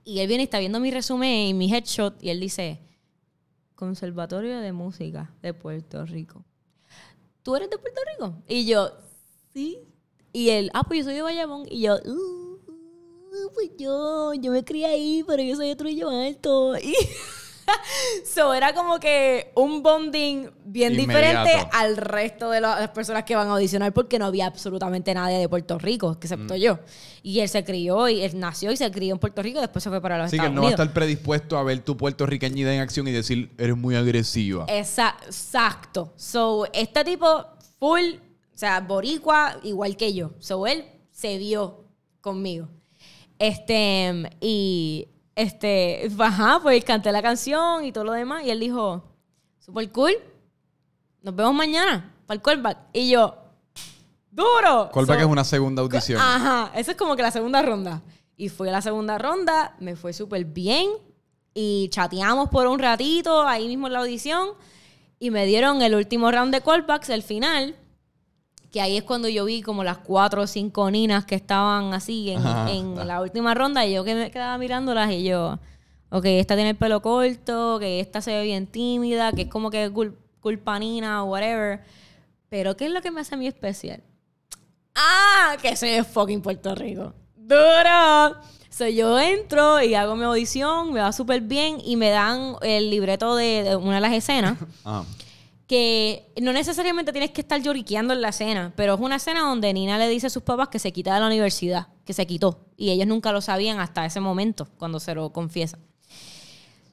Y 0.08 0.20
él 0.20 0.28
viene 0.28 0.44
y 0.44 0.44
está 0.44 0.60
viendo 0.60 0.78
mi 0.78 0.92
resumen 0.92 1.48
y 1.48 1.52
mi 1.52 1.68
headshot 1.74 2.22
y 2.22 2.30
él 2.30 2.38
dice, 2.38 2.78
Conservatorio 3.74 4.60
de 4.60 4.70
Música 4.72 5.34
de 5.42 5.52
Puerto 5.52 6.06
Rico. 6.06 6.44
¿Tú 7.42 7.56
eres 7.56 7.68
de 7.68 7.76
Puerto 7.76 8.00
Rico? 8.12 8.42
Y 8.46 8.66
yo, 8.66 8.92
sí. 9.52 9.80
Y 10.32 10.50
él, 10.50 10.70
ah, 10.74 10.84
pues 10.84 11.00
yo 11.00 11.04
soy 11.06 11.14
de 11.14 11.22
Bayamón. 11.22 11.64
Y 11.68 11.80
yo, 11.80 11.96
"Uh, 12.04 12.10
uh, 12.12 13.52
pues 13.52 13.72
yo, 13.76 14.32
yo 14.34 14.52
me 14.52 14.64
crié 14.64 14.86
ahí, 14.86 15.24
pero 15.26 15.42
yo 15.42 15.56
soy 15.56 15.68
de 15.68 15.76
Trujillo 15.76 16.08
Alto. 16.08 16.74
Y 16.80 16.94
So, 18.24 18.54
era 18.54 18.74
como 18.74 18.98
que 19.00 19.50
un 19.54 19.82
bonding 19.82 20.48
bien 20.64 20.92
Inmediato. 20.94 21.44
diferente 21.44 21.68
al 21.72 21.96
resto 21.96 22.50
de 22.50 22.60
la- 22.60 22.78
las 22.80 22.90
personas 22.90 23.24
que 23.24 23.34
van 23.34 23.48
a 23.48 23.52
audicionar 23.52 23.92
porque 23.92 24.18
no 24.18 24.26
había 24.26 24.46
absolutamente 24.46 25.12
nadie 25.14 25.38
de 25.38 25.48
Puerto 25.48 25.78
Rico, 25.78 26.12
excepto 26.20 26.54
Mm. 26.54 26.58
yo. 26.58 26.78
Y 27.22 27.40
él 27.40 27.48
se 27.48 27.64
crió 27.64 28.08
y 28.08 28.22
él 28.22 28.38
nació 28.38 28.70
y 28.72 28.76
se 28.76 28.90
crió 28.90 29.12
en 29.14 29.18
Puerto 29.18 29.42
Rico 29.42 29.58
y 29.58 29.62
después 29.62 29.82
se 29.82 29.90
fue 29.90 30.00
para 30.00 30.16
los 30.18 30.26
Así 30.26 30.32
que 30.32 30.36
Estados 30.36 30.50
él 30.50 30.54
no 30.54 30.60
va 30.62 30.66
a 30.66 30.70
Unidos. 30.70 30.80
estar 30.80 30.94
predispuesto 30.94 31.58
a 31.58 31.62
ver 31.62 31.80
tu 31.80 31.96
puertorriqueñidad 31.96 32.72
en 32.74 32.80
acción 32.80 33.08
y 33.08 33.12
decir, 33.12 33.50
eres 33.58 33.76
muy 33.76 33.96
agresiva. 33.96 34.66
Exacto. 34.68 36.12
So, 36.16 36.66
este 36.72 37.04
tipo 37.04 37.46
full, 37.78 38.14
o 38.54 38.58
sea, 38.58 38.80
boricua, 38.80 39.58
igual 39.64 39.96
que 39.96 40.12
yo. 40.14 40.30
So, 40.38 40.66
él 40.66 40.84
se 41.10 41.38
vio 41.38 41.84
conmigo. 42.20 42.68
Este, 43.38 44.30
y, 44.40 45.08
este, 45.36 46.10
ajá, 46.18 46.58
pues 46.62 46.82
canté 46.84 47.12
la 47.12 47.22
canción 47.22 47.84
y 47.84 47.92
todo 47.92 48.04
lo 48.04 48.12
demás. 48.12 48.44
Y 48.44 48.50
él 48.50 48.58
dijo, 48.58 49.04
super 49.60 49.90
cool, 49.92 50.14
nos 51.22 51.36
vemos 51.36 51.54
mañana 51.54 52.12
para 52.26 52.36
el 52.36 52.42
callback. 52.42 52.78
Y 52.92 53.10
yo, 53.10 53.36
duro. 54.30 54.90
Callback 54.92 55.18
So- 55.20 55.24
es 55.26 55.30
una 55.30 55.44
segunda 55.44 55.82
audición. 55.82 56.20
Ajá, 56.20 56.72
esa 56.74 56.90
es 56.92 56.96
como 56.96 57.14
que 57.14 57.22
la 57.22 57.30
segunda 57.30 57.62
ronda. 57.62 58.02
Y 58.36 58.48
fue 58.48 58.70
la 58.70 58.82
segunda 58.82 59.16
ronda, 59.18 59.76
me 59.78 59.94
fue 59.94 60.12
súper 60.12 60.44
bien. 60.44 60.90
Y 61.54 61.88
chateamos 61.88 62.50
por 62.50 62.66
un 62.66 62.78
ratito 62.78 63.42
ahí 63.46 63.66
mismo 63.66 63.86
en 63.86 63.94
la 63.94 64.00
audición. 64.00 64.50
Y 65.18 65.30
me 65.30 65.46
dieron 65.46 65.80
el 65.80 65.94
último 65.94 66.30
round 66.30 66.52
de 66.52 66.60
callbacks, 66.60 67.08
el 67.08 67.22
final. 67.22 67.76
Que 68.76 68.82
ahí 68.82 68.98
es 68.98 69.04
cuando 69.04 69.26
yo 69.26 69.46
vi 69.46 69.62
como 69.62 69.82
las 69.84 69.96
cuatro 69.96 70.42
o 70.42 70.46
cinco 70.46 70.90
ninas 70.90 71.24
que 71.24 71.34
estaban 71.34 71.94
así 71.94 72.28
en, 72.32 72.46
Ajá. 72.46 72.70
en 72.70 73.08
la 73.08 73.22
última 73.22 73.54
ronda. 73.54 73.86
Y 73.86 73.94
yo 73.94 74.04
que 74.04 74.14
me 74.14 74.30
quedaba 74.30 74.58
mirándolas 74.58 75.10
y 75.12 75.24
yo, 75.24 75.58
ok, 76.10 76.26
esta 76.26 76.56
tiene 76.56 76.68
el 76.70 76.76
pelo 76.76 77.00
corto, 77.00 77.78
que 77.80 78.00
esta 78.00 78.20
se 78.20 78.32
ve 78.32 78.42
bien 78.44 78.66
tímida, 78.66 79.32
que 79.32 79.42
es 79.42 79.48
como 79.48 79.70
que 79.70 79.90
cul- 79.90 80.14
culpa 80.40 80.78
nina 80.78 81.24
o 81.24 81.28
whatever. 81.30 81.80
Pero 82.50 82.76
¿qué 82.76 82.84
es 82.84 82.90
lo 82.92 83.00
que 83.00 83.10
me 83.10 83.22
hace 83.22 83.34
a 83.34 83.38
mí 83.38 83.46
especial? 83.46 84.02
Ah, 84.94 85.56
que 85.62 85.74
soy 85.74 85.88
de 85.92 86.04
fucking 86.04 86.42
Puerto 86.42 86.74
Rico. 86.74 87.14
Duro. 87.34 88.36
So, 88.68 88.86
yo 88.88 89.18
entro 89.18 89.80
y 89.82 89.94
hago 89.94 90.16
mi 90.16 90.24
audición, 90.24 90.92
me 90.92 91.00
va 91.00 91.12
súper 91.12 91.40
bien 91.40 91.78
y 91.82 91.96
me 91.96 92.10
dan 92.10 92.56
el 92.60 92.90
libreto 92.90 93.36
de, 93.36 93.62
de 93.62 93.76
una 93.76 93.94
de 93.94 94.00
las 94.02 94.12
escenas. 94.12 94.58
Ajá. 94.84 95.04
Que 95.66 96.32
no 96.40 96.52
necesariamente 96.52 97.12
tienes 97.12 97.32
que 97.32 97.40
estar 97.40 97.60
lloriqueando 97.60 98.14
en 98.14 98.20
la 98.22 98.28
escena, 98.28 98.72
pero 98.76 98.94
es 98.94 99.00
una 99.00 99.16
escena 99.16 99.40
donde 99.40 99.72
Nina 99.72 99.98
le 99.98 100.08
dice 100.08 100.28
a 100.28 100.30
sus 100.30 100.42
papás 100.44 100.68
que 100.68 100.78
se 100.78 100.92
quita 100.92 101.14
de 101.14 101.20
la 101.20 101.26
universidad, 101.26 101.88
que 102.04 102.12
se 102.12 102.26
quitó. 102.26 102.66
Y 102.76 102.90
ellos 102.90 103.06
nunca 103.08 103.32
lo 103.32 103.40
sabían 103.40 103.80
hasta 103.80 104.06
ese 104.06 104.20
momento, 104.20 104.68
cuando 104.78 105.00
se 105.00 105.14
lo 105.14 105.32
confiesan. 105.32 105.80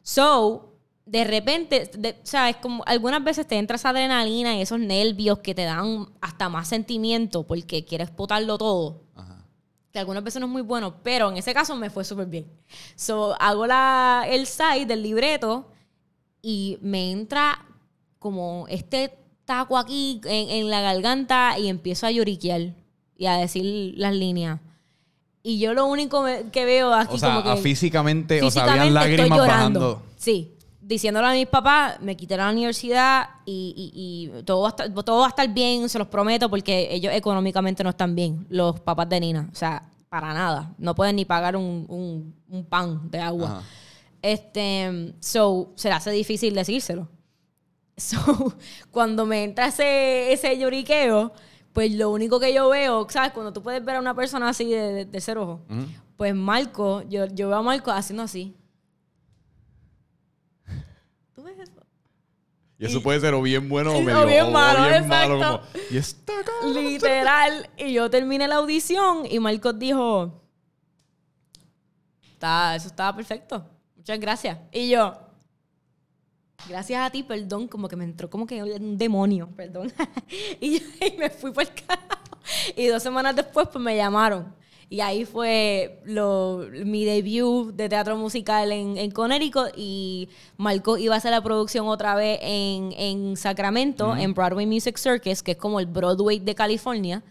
So, 0.02 0.74
de 1.06 1.24
repente, 1.24 1.90
de- 1.98 2.20
¿sabes? 2.24 2.56
Como 2.58 2.84
algunas 2.86 3.24
veces 3.24 3.46
te 3.48 3.58
entra 3.58 3.76
esa 3.76 3.90
adrenalina 3.90 4.56
y 4.56 4.62
esos 4.62 4.80
nervios 4.80 5.40
que 5.40 5.54
te 5.54 5.64
dan 5.64 6.08
hasta 6.22 6.50
más 6.50 6.68
sentimiento 6.68 7.46
porque 7.46 7.86
quieres 7.86 8.14
botarlo 8.16 8.58
todo. 8.58 9.04
Ajá. 9.16 9.46
Que 9.92 10.00
algunas 10.00 10.24
veces 10.24 10.40
no 10.40 10.48
es 10.48 10.52
muy 10.52 10.62
bueno, 10.64 10.96
pero 11.04 11.30
en 11.30 11.38
ese 11.38 11.54
caso 11.54 11.76
me 11.76 11.90
fue 11.90 12.04
súper 12.04 12.26
bien. 12.26 12.52
So, 12.96 13.36
hago 13.40 13.68
la, 13.68 14.26
el 14.28 14.48
side 14.48 14.86
del 14.88 15.04
libreto 15.04 15.70
y 16.42 16.78
me 16.82 17.12
entra 17.12 17.66
como 18.24 18.66
este 18.70 19.16
taco 19.46 19.78
aquí 19.78 20.20
en, 20.24 20.50
en 20.50 20.70
la 20.72 20.82
garganta 20.82 21.60
y 21.60 21.68
empiezo 21.68 22.08
a 22.08 22.12
lloriquear 22.12 22.74
y 23.18 23.26
a 23.28 23.34
decir 23.36 23.94
las 23.98 24.16
líneas. 24.16 24.60
Y 25.44 25.60
yo 25.60 25.74
lo 25.74 25.86
único 25.86 26.26
que 26.52 26.66
veo 26.66 26.94
aquí 26.94 27.16
O 27.16 27.20
sea, 27.20 27.30
como 27.32 27.44
que... 27.44 27.50
a 27.52 27.58
físicamente, 27.58 28.42
o 28.42 28.50
sea, 28.50 28.64
Físicamente 28.64 28.80
habían 28.80 28.94
lágrimas 28.94 29.40
bajando. 29.40 30.02
Sí, 30.16 30.54
diciéndole 30.82 31.28
a 31.28 31.32
mis 31.34 31.48
papás, 31.48 32.00
me 32.02 32.16
quité 32.16 32.38
la 32.38 32.50
universidad 32.50 33.26
y, 33.46 33.74
y- 33.94 34.40
y 34.40 34.44
todo, 34.44 34.62
va 34.62 34.70
a 34.70 34.72
estar, 34.72 34.94
todo 35.04 35.20
va 35.20 35.26
a 35.26 35.30
estar 35.30 35.54
bien, 35.54 35.90
se 35.90 36.00
los 36.00 36.08
prometo, 36.08 36.50
porque 36.50 36.88
ellos 36.92 37.14
económicamente 37.14 37.84
no 37.84 37.90
están 37.92 38.16
bien, 38.16 38.48
los 38.50 38.80
papás 38.80 39.10
de 39.10 39.20
Nina. 39.20 39.50
O 39.52 39.56
sea, 39.56 39.84
para 40.08 40.34
nada. 40.34 40.74
No 40.78 40.96
pueden 40.96 41.18
ni 41.18 41.26
pagar 41.26 41.58
un, 41.58 41.86
un- 41.90 42.34
un 42.50 42.64
pan 42.66 43.12
de 43.12 43.20
agua. 43.20 43.48
Ajá. 43.58 43.62
Este, 44.22 45.14
so, 45.20 45.74
se 45.76 45.90
le 45.90 45.96
hace 45.96 46.12
difícil 46.12 46.56
decírselo. 46.56 47.10
So, 47.98 48.54
cuando 48.92 49.26
me 49.26 49.44
entra 49.44 49.68
ese, 49.68 50.34
ese 50.34 50.58
lloriqueo, 50.58 51.32
pues 51.74 51.92
lo 51.94 52.10
único 52.10 52.40
que 52.40 52.52
yo 52.54 52.68
veo, 52.70 53.08
¿sabes? 53.10 53.32
Cuando 53.34 53.54
tú 53.54 53.62
puedes 53.62 53.86
ver 53.86 53.98
a 53.98 54.00
una 54.00 54.16
persona 54.16 54.50
así 54.50 54.66
de, 54.70 55.06
de, 55.06 55.22
ser 55.22 55.38
ojo, 55.38 55.62
pues 56.18 56.34
Marco, 56.34 57.04
yo, 57.04 57.26
yo 57.28 57.50
veo 57.50 57.58
a 57.58 57.62
Marco 57.62 57.92
haciendo 57.92 58.24
así. 58.24 58.56
¿Tú 61.36 61.44
ves 61.44 61.58
eso? 61.60 61.72
Y 62.80 62.86
eso 62.86 63.02
puede 63.02 63.20
ser 63.20 63.34
o 63.36 63.42
bien 63.42 63.70
bueno 63.70 63.92
o 63.92 63.98
O 63.98 64.02
medio 64.02 64.26
bien 64.26 64.46
o 64.46 64.52
malo, 64.52 64.90
bien 64.90 65.08
malo, 65.08 65.38
como, 65.40 65.62
y 65.92 65.98
está. 65.98 66.34
Literal. 66.74 67.70
Y 67.78 67.94
yo 67.94 68.10
terminé 68.10 68.48
la 68.48 68.56
audición 68.56 69.26
y 69.30 69.40
Marcos 69.40 69.78
dijo, 69.80 70.42
"Está- 72.34 72.76
eso 72.76 72.88
estaba 72.88 73.16
perfecto. 73.16 73.66
Muchas 73.96 74.20
gracias. 74.20 74.58
Y 74.72 74.90
yo, 74.90 75.16
gracias 76.68 77.06
a 77.06 77.10
ti, 77.10 77.24
perdón, 77.24 77.68
como 77.68 77.88
que 77.88 77.96
me 77.96 78.04
entró 78.04 78.30
como 78.30 78.46
que 78.46 78.64
un 78.64 78.98
demonio, 78.98 79.50
perdón. 79.56 79.92
y, 80.60 80.80
yo, 80.80 80.86
y 81.06 81.18
me 81.18 81.30
fui 81.30 81.52
por 81.52 81.64
el 81.64 81.74
carajo. 81.74 82.24
Y 82.76 82.88
dos 82.88 83.02
semanas 83.02 83.36
después, 83.36 83.68
pues 83.72 83.84
me 83.84 83.96
llamaron. 83.96 84.54
Y 84.90 85.02
ahí 85.02 85.26
fue 85.26 86.02
lo, 86.06 86.68
mi 86.86 87.04
debut 87.04 87.74
de 87.74 87.90
teatro 87.90 88.16
musical 88.16 88.72
en, 88.72 88.98
en 88.98 89.10
Connecticut. 89.12 89.72
Y 89.76 90.30
Marco 90.58 90.98
iba 90.98 91.16
a 91.16 91.18
hacer 91.18 91.32
la 91.32 91.42
producción 91.42 91.88
otra 91.88 92.14
vez 92.14 92.40
en, 92.44 92.94
en 92.98 93.36
Sacramento, 93.36 94.16
en 94.16 94.34
Broadway 94.34 94.68
Music 94.68 94.98
Circus, 94.98 95.42
que 95.42 95.54
es 95.54 95.58
como 95.58 95.80
el 95.80 95.88
Broadway 95.88 96.40
de 96.40 96.54
California. 96.54 97.24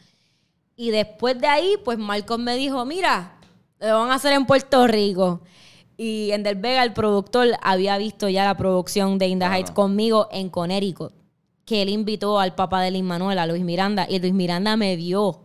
Y 0.74 0.90
después 0.90 1.40
de 1.40 1.46
ahí, 1.46 1.76
pues 1.84 1.98
Marcos 1.98 2.38
me 2.38 2.56
dijo, 2.56 2.84
mira, 2.84 3.38
lo 3.78 4.00
van 4.00 4.10
a 4.10 4.14
hacer 4.14 4.32
en 4.32 4.46
Puerto 4.46 4.86
Rico. 4.86 5.40
Y 6.02 6.32
Ender 6.32 6.56
Vega, 6.56 6.82
el 6.82 6.92
productor, 6.92 7.50
había 7.62 7.96
visto 7.96 8.28
ya 8.28 8.44
la 8.44 8.56
producción 8.56 9.18
de 9.18 9.28
In 9.28 9.38
the 9.38 9.44
Claro. 9.44 9.54
Heights 9.54 9.70
conmigo 9.70 10.26
en 10.32 10.48
Connecticut. 10.48 11.12
Que 11.64 11.82
él 11.82 11.90
invitó 11.90 12.40
al 12.40 12.56
papá 12.56 12.82
de 12.82 12.90
Lin 12.90 13.04
Manuel, 13.04 13.38
a 13.38 13.46
Luis 13.46 13.62
Miranda. 13.62 14.04
Y 14.10 14.18
Luis 14.18 14.32
Miranda 14.32 14.76
me 14.76 14.96
vio 14.96 15.42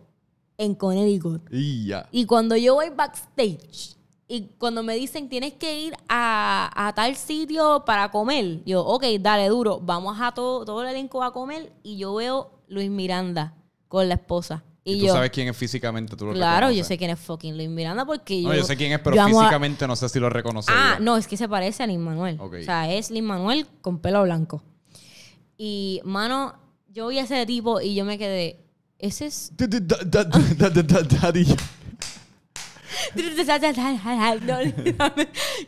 en 0.56 0.74
Connecticut. 0.74 1.42
Y 1.52 1.86
ya. 1.86 2.08
Y 2.10 2.26
cuando 2.26 2.56
yo 2.56 2.74
voy 2.74 2.90
backstage 2.90 3.96
y 4.26 4.48
cuando 4.58 4.82
me 4.82 4.96
dicen 4.96 5.28
tienes 5.28 5.52
que 5.52 5.80
ir 5.80 5.94
a, 6.08 6.70
a 6.74 6.92
tal 6.92 7.14
sitio 7.14 7.84
para 7.86 8.10
comer, 8.10 8.64
yo, 8.64 8.84
ok, 8.84 9.04
dale 9.20 9.46
duro, 9.48 9.78
vamos 9.80 10.18
a 10.20 10.32
todo, 10.32 10.64
todo 10.64 10.82
el 10.82 10.88
elenco 10.88 11.22
a 11.22 11.32
comer 11.32 11.72
y 11.84 11.98
yo 11.98 12.16
veo 12.16 12.50
Luis 12.66 12.90
Miranda 12.90 13.54
con 13.86 14.08
la 14.08 14.14
esposa. 14.14 14.64
Y, 14.88 14.94
Y, 14.94 15.00
tú 15.00 15.06
yo, 15.08 15.12
sabes 15.12 15.30
quién 15.30 15.48
es 15.48 15.56
físicamente, 15.56 16.16
tú 16.16 16.24
lo 16.24 16.32
claro, 16.32 16.70
yo 16.70 16.82
sé 16.82 16.96
quién 16.96 17.10
es 17.10 17.18
fucking 17.18 17.54
Luis 17.56 17.68
Miranda 17.68 18.06
porque 18.06 18.40
yo... 18.40 18.48
No, 18.48 18.54
yo 18.54 18.64
sé 18.64 18.74
quién 18.74 18.92
es, 18.92 19.00
pero 19.00 19.20
a- 19.20 19.26
físicamente 19.26 19.86
no 19.86 19.94
sé 19.94 20.08
si 20.08 20.18
lo 20.18 20.30
reconocería. 20.30 20.94
Ah, 20.94 20.98
no, 20.98 21.18
es 21.18 21.26
que 21.26 21.36
se 21.36 21.46
parece 21.46 21.82
a 21.82 21.86
Lin 21.86 22.00
Manuel. 22.00 22.40
O 22.40 22.50
sea, 22.64 22.90
es 22.90 23.10
Lin 23.10 23.26
Manuel 23.26 23.66
con 23.82 23.98
pelo 23.98 24.22
blanco. 24.22 24.62
Y, 25.58 26.00
mano, 26.04 26.54
yo 26.88 27.08
vi 27.08 27.18
a 27.18 27.24
ese 27.24 27.44
tipo 27.44 27.82
y 27.82 27.94
yo 27.94 28.06
me 28.06 28.16
quedé, 28.16 28.64
ese 28.98 29.26
es 29.26 29.52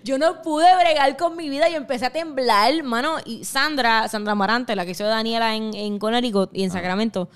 yo 0.03 0.19
no 0.19 0.43
pude 0.43 0.75
bregar 0.77 1.17
con 1.17 1.37
mi 1.37 1.49
vida 1.51 1.69
y 1.69 1.75
empecé 1.75 2.07
a 2.07 2.11
temblar, 2.11 2.83
mano. 2.83 3.17
Y 3.25 3.45
Sandra, 3.45 4.09
Sandra 4.09 4.35
Marante, 4.35 4.75
la 4.75 4.85
que 4.85 4.93
hizo 4.93 5.05
Daniela 5.05 5.55
en, 5.55 5.75
en 5.75 5.99
Connecticut 5.99 6.51
y 6.53 6.65
en 6.65 6.71
Sacramento, 6.71 7.29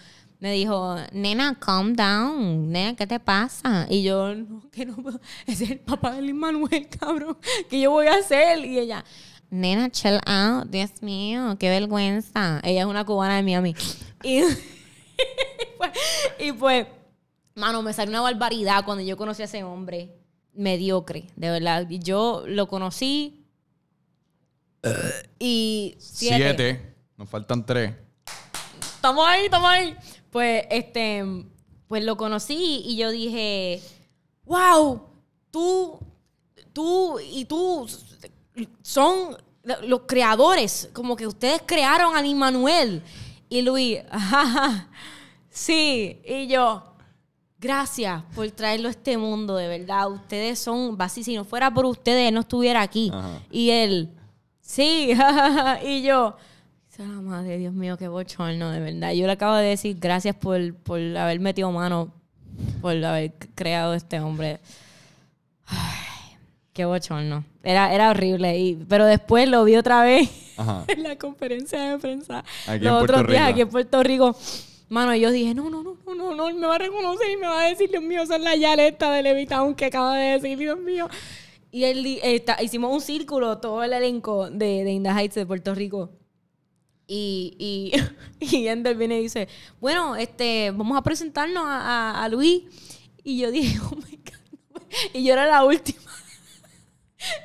me 0.44 0.52
dijo, 0.52 0.98
nena, 1.12 1.58
calm 1.58 1.96
down. 1.96 2.70
Nena, 2.70 2.94
¿qué 2.94 3.06
te 3.06 3.18
pasa? 3.18 3.86
Y 3.88 4.02
yo, 4.02 4.34
no, 4.34 4.68
que 4.70 4.84
no 4.84 4.94
puedo. 4.96 5.18
Ese 5.46 5.64
es 5.64 5.70
el 5.70 5.78
papá 5.78 6.16
de 6.16 6.20
Luis 6.20 6.34
Manuel, 6.34 6.86
cabrón. 6.86 7.38
¿Qué 7.70 7.80
yo 7.80 7.92
voy 7.92 8.08
a 8.08 8.16
hacer? 8.16 8.62
Y 8.62 8.78
ella, 8.78 9.06
nena, 9.48 9.88
chill 9.88 10.20
out. 10.26 10.66
Dios 10.68 11.00
mío, 11.00 11.56
qué 11.58 11.70
vergüenza. 11.70 12.60
Ella 12.62 12.82
es 12.82 12.86
una 12.86 13.06
cubana 13.06 13.36
de 13.36 13.42
Miami. 13.42 13.74
Y, 14.22 14.42
pues, 15.78 15.90
y 16.38 16.52
pues, 16.52 16.88
mano, 17.54 17.80
me 17.80 17.94
salió 17.94 18.10
una 18.10 18.20
barbaridad 18.20 18.84
cuando 18.84 19.02
yo 19.02 19.16
conocí 19.16 19.40
a 19.40 19.46
ese 19.46 19.64
hombre 19.64 20.14
mediocre, 20.52 21.24
de 21.36 21.48
verdad. 21.48 21.88
Y 21.88 22.00
Yo 22.00 22.44
lo 22.46 22.68
conocí 22.68 23.46
y 25.38 25.96
siete. 25.98 26.36
Siete. 26.36 26.94
Nos 27.16 27.30
faltan 27.30 27.64
tres. 27.64 27.94
Estamos 28.78 29.26
ahí, 29.26 29.44
estamos 29.44 29.70
ahí. 29.70 29.96
Pues, 30.34 30.64
este, 30.68 31.24
pues 31.86 32.02
lo 32.02 32.16
conocí 32.16 32.82
y 32.84 32.96
yo 32.96 33.12
dije, 33.12 33.80
wow, 34.44 35.00
tú, 35.52 36.00
tú 36.72 37.20
y 37.20 37.44
tú 37.44 37.86
son 38.82 39.36
los 39.84 40.00
creadores, 40.08 40.90
como 40.92 41.14
que 41.14 41.28
ustedes 41.28 41.62
crearon 41.64 42.16
a 42.16 42.34
Manuel. 42.34 43.00
Y 43.48 43.62
Luis, 43.62 44.00
ajá, 44.10 44.88
sí, 45.50 46.20
y 46.26 46.48
yo, 46.48 46.82
gracias 47.60 48.24
por 48.34 48.50
traerlo 48.50 48.88
a 48.88 48.90
este 48.90 49.16
mundo, 49.16 49.54
de 49.54 49.68
verdad. 49.68 50.10
Ustedes 50.10 50.58
son, 50.58 50.96
básicos, 50.96 51.26
si 51.26 51.36
no 51.36 51.44
fuera 51.44 51.72
por 51.72 51.86
ustedes, 51.86 52.26
él 52.26 52.34
no 52.34 52.40
estuviera 52.40 52.82
aquí. 52.82 53.08
Ajá. 53.14 53.40
Y 53.52 53.70
él, 53.70 54.10
Sí, 54.64 55.12
y 55.84 56.02
yo, 56.02 56.36
"Sea 56.96 57.06
la 57.06 57.20
madre, 57.20 57.58
Dios 57.58 57.72
mío, 57.74 57.96
qué 57.96 58.08
bochorno, 58.08 58.70
de 58.70 58.80
verdad. 58.80 59.12
Yo 59.12 59.26
le 59.26 59.32
acabo 59.32 59.56
de 59.56 59.66
decir 59.66 59.96
gracias 59.98 60.36
por, 60.36 60.74
por 60.76 61.00
haber 61.16 61.40
metido 61.40 61.70
mano, 61.72 62.12
por 62.80 62.92
haber 63.04 63.32
creado 63.54 63.94
este 63.94 64.20
hombre. 64.20 64.60
Ay, 65.66 66.36
qué 66.72 66.84
bochorno. 66.84 67.44
Era, 67.62 67.92
era 67.94 68.10
horrible. 68.10 68.58
Y, 68.58 68.74
pero 68.88 69.06
después 69.06 69.48
lo 69.48 69.64
vi 69.64 69.76
otra 69.76 70.02
vez 70.04 70.28
Ajá. 70.56 70.84
en 70.88 71.02
la 71.02 71.16
conferencia 71.16 71.82
de 71.90 71.98
prensa. 71.98 72.44
Aquí 72.66 72.84
los 72.84 73.02
otros 73.02 73.26
días 73.26 73.48
aquí 73.50 73.62
en 73.62 73.68
Puerto 73.68 74.02
Rico. 74.02 74.36
Mano, 74.90 75.14
yo 75.16 75.30
dije, 75.30 75.54
no, 75.54 75.70
no, 75.70 75.82
no, 75.82 75.96
no, 76.06 76.14
no, 76.14 76.34
no, 76.34 76.54
me 76.58 76.66
va 76.66 76.74
a 76.76 76.78
reconocer 76.78 77.30
y 77.30 77.36
me 77.38 77.46
va 77.46 77.62
a 77.62 77.68
decir, 77.68 77.90
Dios 77.90 78.02
mío, 78.02 78.26
son 78.26 78.44
la 78.44 78.54
yaleta 78.54 79.10
de 79.10 79.22
Levitown 79.22 79.74
que 79.74 79.86
acaba 79.86 80.16
de 80.16 80.32
decir, 80.38 80.58
Dios 80.58 80.78
mío. 80.78 81.08
Y 81.72 81.84
él, 81.84 82.04
di- 82.04 82.20
eh, 82.22 82.44
hicimos 82.62 82.92
un 82.92 83.00
círculo, 83.00 83.58
todo 83.58 83.82
el 83.82 83.92
elenco 83.94 84.48
de, 84.50 84.84
de 84.84 84.92
In 84.92 85.02
the 85.02 85.08
Heights 85.10 85.34
de 85.34 85.46
Puerto 85.46 85.74
Rico. 85.74 86.10
Y, 87.06 87.92
y, 88.40 88.46
y 88.56 88.68
Ender 88.68 88.96
viene 88.96 89.18
y 89.20 89.24
dice, 89.24 89.48
bueno, 89.80 90.16
este, 90.16 90.70
vamos 90.70 90.96
a 90.96 91.02
presentarnos 91.02 91.64
a, 91.66 91.80
a- 92.12 92.24
a 92.24 92.28
Luis. 92.28 92.62
Y 93.22 93.38
yo 93.38 93.50
dije, 93.50 93.78
oh 93.90 93.96
my 93.96 94.16
God. 94.16 94.80
Y 95.12 95.24
yo 95.24 95.32
era 95.32 95.46
la 95.46 95.64
última. 95.64 95.98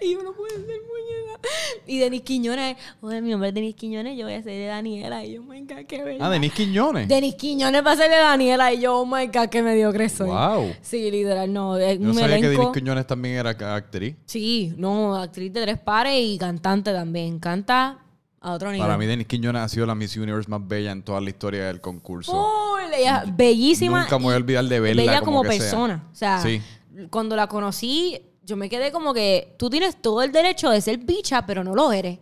Y 0.01 0.11
yo 0.11 0.21
no 0.23 0.33
puede 0.33 0.55
ser 0.55 0.65
muñeca. 0.65 1.39
Y 1.87 1.99
Denis 1.99 2.21
Quiñones, 2.23 2.75
oye, 2.99 3.21
mi 3.21 3.29
nombre 3.31 3.47
es 3.47 3.55
Denis 3.55 3.75
Quiñones, 3.75 4.17
yo 4.17 4.25
voy 4.25 4.33
a 4.33 4.43
ser 4.43 4.51
de 4.51 4.65
Daniela. 4.65 5.23
Y 5.23 5.35
yo, 5.35 5.41
oh 5.41 5.45
my 5.45 5.61
God, 5.61 5.85
qué 5.87 6.03
bella. 6.03 6.25
Ah, 6.25 6.29
Denis 6.29 6.51
Quiñones. 6.51 7.07
Denis 7.07 7.35
Quiñones 7.35 7.85
va 7.85 7.93
a 7.93 7.95
ser 7.95 8.09
de 8.11 8.17
Daniela. 8.17 8.73
Y 8.73 8.81
yo, 8.81 8.97
oh 8.97 9.05
my 9.05 9.27
God, 9.27 9.47
qué 9.49 9.63
mediocre 9.63 10.09
soy. 10.09 10.27
Wow. 10.27 10.73
Sí, 10.81 11.09
literal, 11.09 11.53
no. 11.53 11.77
Es 11.77 11.97
Yo 11.97 12.13
sabía 12.13 12.41
que. 12.41 12.49
Denis 12.49 12.67
Quiñones 12.73 13.07
también 13.07 13.35
era 13.35 13.51
actriz. 13.73 14.17
Sí, 14.25 14.73
no, 14.75 15.15
actriz 15.15 15.53
de 15.53 15.61
tres 15.61 15.77
pares 15.79 16.13
y 16.21 16.37
cantante 16.37 16.91
también. 16.91 17.39
Canta 17.39 17.99
a 18.41 18.53
otro 18.53 18.71
nivel. 18.71 18.85
Para 18.85 18.97
mí, 18.97 19.05
Denis 19.05 19.27
Quiñones 19.27 19.61
ha 19.61 19.67
sido 19.69 19.85
la 19.85 19.95
Miss 19.95 20.15
Universe 20.17 20.49
más 20.49 20.65
bella 20.65 20.91
en 20.91 21.03
toda 21.03 21.19
la 21.21 21.29
historia 21.29 21.65
del 21.67 21.81
concurso. 21.81 22.31
Full, 22.31 22.93
ella 22.93 23.23
bellísima. 23.27 24.01
Nunca 24.01 24.17
me 24.17 24.25
voy 24.25 24.33
a 24.33 24.37
olvidar 24.37 24.65
de 24.65 24.79
verla 24.79 25.01
Bella 25.01 25.19
como 25.21 25.37
como, 25.39 25.49
que 25.49 25.57
sea. 25.57 25.65
persona. 25.69 26.07
O 26.11 26.15
sea, 26.15 26.41
Sí. 26.41 26.61
cuando 27.09 27.35
la 27.35 27.47
conocí, 27.47 28.21
yo 28.43 28.55
me 28.57 28.69
quedé 28.69 28.91
como 28.91 29.13
que 29.13 29.55
tú 29.59 29.69
tienes 29.69 30.01
todo 30.01 30.23
el 30.23 30.31
derecho 30.31 30.69
de 30.69 30.81
ser 30.81 30.97
bicha, 30.99 31.45
pero 31.45 31.63
no 31.63 31.75
lo 31.75 31.91
eres. 31.91 32.19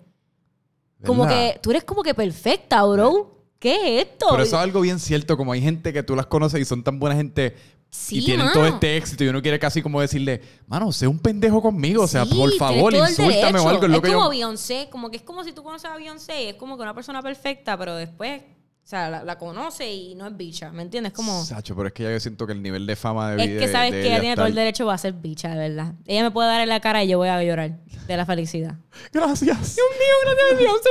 Como 1.05 1.27
que 1.27 1.59
tú 1.61 1.69
eres 1.71 1.83
como 1.83 2.01
que 2.03 2.13
perfecta, 2.15 2.83
bro. 2.83 3.33
¿Qué 3.59 3.99
es 4.01 4.07
esto? 4.07 4.27
Pero 4.31 4.43
eso 4.43 4.55
es 4.55 4.61
algo 4.61 4.81
bien 4.81 4.99
cierto, 4.99 5.35
como 5.37 5.51
hay 5.51 5.61
gente 5.61 5.91
que 5.93 6.03
tú 6.03 6.15
las 6.15 6.27
conoces 6.27 6.59
y 6.61 6.65
son 6.65 6.83
tan 6.83 6.99
buena 6.99 7.15
gente 7.15 7.55
Sí, 7.89 8.19
y 8.19 8.25
tienen 8.25 8.45
mano. 8.45 8.53
todo 8.53 8.67
este 8.67 8.97
éxito 8.97 9.23
y 9.23 9.27
uno 9.27 9.41
quiere 9.41 9.57
casi 9.59 9.81
como 9.81 10.01
decirle, 10.01 10.41
mano, 10.67 10.91
sé 10.91 11.07
un 11.07 11.19
pendejo 11.19 11.61
conmigo, 11.61 12.03
o 12.03 12.07
sea, 12.07 12.25
Sí, 12.25 12.35
por 12.35 12.51
favor, 12.53 12.93
insúltame 12.93 13.59
o 13.59 13.69
algo. 13.69 13.85
Es 13.85 13.91
lo 13.91 14.01
que 14.01 14.11
como 14.11 14.25
yo... 14.25 14.29
Beyoncé, 14.29 14.87
como 14.91 15.09
que 15.09 15.17
es 15.17 15.23
como 15.23 15.43
si 15.43 15.53
tú 15.53 15.63
conoces 15.63 15.89
a 15.89 15.95
Beyoncé, 15.95 16.49
es 16.49 16.55
como 16.55 16.75
que 16.75 16.83
una 16.83 16.93
persona 16.93 17.21
perfecta, 17.21 17.77
pero 17.77 17.95
después, 17.95 18.41
o 18.41 18.87
sea, 18.87 19.09
la, 19.09 19.23
la 19.23 19.37
conoce 19.37 19.91
y 19.91 20.15
no 20.15 20.27
es 20.27 20.35
bicha, 20.35 20.71
¿me 20.71 20.81
entiendes? 20.81 21.13
Como... 21.13 21.43
Sacho, 21.45 21.75
pero 21.75 21.87
es 21.87 21.93
que 21.93 22.03
ya 22.03 22.11
yo 22.11 22.19
siento 22.19 22.45
que 22.45 22.53
el 22.53 22.61
nivel 22.61 22.85
de 22.85 22.95
fama 22.95 23.31
de 23.31 23.43
Es 23.43 23.61
que 23.61 23.71
sabes 23.71 23.93
de 23.93 24.01
que 24.01 24.07
ella 24.07 24.19
tiene 24.19 24.35
todo 24.35 24.47
el 24.47 24.55
derecho 24.55 24.89
a 24.91 24.97
ser 24.97 25.13
bicha, 25.13 25.49
de 25.49 25.69
verdad. 25.69 25.93
Ella 26.05 26.23
me 26.23 26.31
puede 26.31 26.49
dar 26.49 26.61
en 26.61 26.69
la 26.69 26.81
cara 26.81 27.03
y 27.03 27.07
yo 27.07 27.17
voy 27.17 27.29
a 27.29 27.41
llorar 27.41 27.77
de 28.07 28.17
la 28.17 28.25
felicidad. 28.25 28.75
Gracias. 29.13 29.75
Dios 29.75 29.87
mío, 29.99 30.15
gracias 30.23 30.51
a 30.51 30.55
Beyoncé 30.55 30.89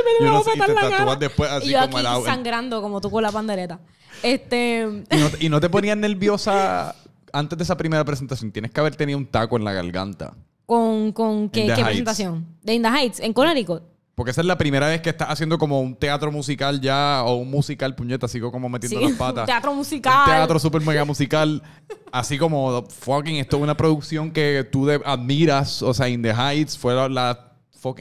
me 0.53 0.57
y 0.57 0.59
patada 0.59 0.73
en 0.73 0.77
te 0.77 0.91
la 0.91 0.97
cara. 0.97 1.17
después 1.17 1.51
así 1.51 1.69
y 1.69 1.71
yo 1.73 1.81
como 1.81 1.99
aquí 1.99 2.07
el 2.07 2.25
sangrando 2.25 2.83
como 2.83 3.01
tú 3.01 3.11
con 3.11 3.23
la 3.23 3.33
pandereta. 3.33 3.81
Este... 4.23 4.81
¿Y 5.11 5.17
no, 5.17 5.29
y 5.41 5.49
no 5.49 5.61
te 5.61 5.69
ponías 5.69 5.97
nerviosa 5.97 6.95
antes 7.37 7.59
de 7.59 7.65
esa 7.65 7.77
primera 7.77 8.05
presentación. 8.05 8.51
Tienes 8.51 8.71
que 8.71 8.81
haber 8.81 8.97
tenido 8.97 9.19
un 9.19 9.27
taco 9.27 9.57
en 9.57 9.65
la 9.65 9.73
garganta. 9.73 10.35
¿Con, 10.65 11.13
con 11.13 11.49
qué, 11.51 11.73
presentación? 11.73 12.47
De 12.63 12.75
In 12.75 12.83
the 12.83 12.89
Heights, 12.89 13.21
en 13.21 13.33
Connecticut. 13.33 13.83
Porque 14.17 14.31
esa 14.31 14.41
es 14.41 14.47
la 14.47 14.57
primera 14.57 14.89
vez 14.89 15.03
que 15.03 15.11
estás 15.11 15.29
haciendo 15.29 15.59
como 15.59 15.81
un 15.81 15.95
teatro 15.95 16.33
musical 16.33 16.81
ya, 16.81 17.23
o 17.25 17.37
un 17.37 17.51
musical, 17.51 17.95
puñeta, 17.95 18.27
sigo 18.27 18.51
como 18.51 18.69
metiendo 18.71 18.99
Sí, 18.99 19.05
las 19.05 19.13
un 19.13 19.19
patas. 19.19 19.45
teatro 19.45 19.71
Un 19.73 19.77
musical. 19.77 20.25
teatro 20.25 20.59
super 20.59 20.81
mega 20.81 21.05
musical. 21.05 21.63
Así 22.11 22.39
como, 22.39 22.83
fucking, 22.89 23.37
esto 23.37 23.59
es 23.59 23.63
una 23.63 23.77
producción 23.77 24.31
que 24.31 24.67
tú 24.73 24.89
admiras. 25.05 25.83
O 25.83 25.93
sea, 25.93 26.09
In 26.09 26.23
the 26.23 26.33
Heights 26.33 26.79
fue 26.79 26.95
la, 27.11 27.53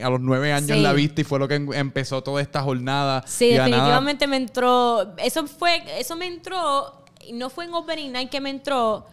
a 0.02 0.10
los 0.10 0.20
nueve 0.20 0.52
años 0.52 0.70
Sí. 0.76 0.82
la 0.82 0.92
viste 0.92 1.22
y 1.22 1.24
fue 1.24 1.38
lo 1.38 1.46
que 1.48 1.54
em- 1.56 1.72
empezó 1.72 2.22
toda 2.22 2.40
esta 2.42 2.62
jornada. 2.62 3.22
Sí, 3.26 3.52
nada- 3.52 3.64
definitivamente 3.66 4.26
me 4.26 4.36
entró. 4.36 5.14
Eso 5.18 5.46
fue, 5.46 5.82
eso 5.98 6.16
me 6.16 6.26
entró. 6.26 7.04
No 7.32 7.50
fue 7.50 7.64
en 7.66 7.74
Opening 7.74 8.12
Night 8.12 8.30
que 8.30 8.40
me 8.40 8.50
entró, 8.50 9.06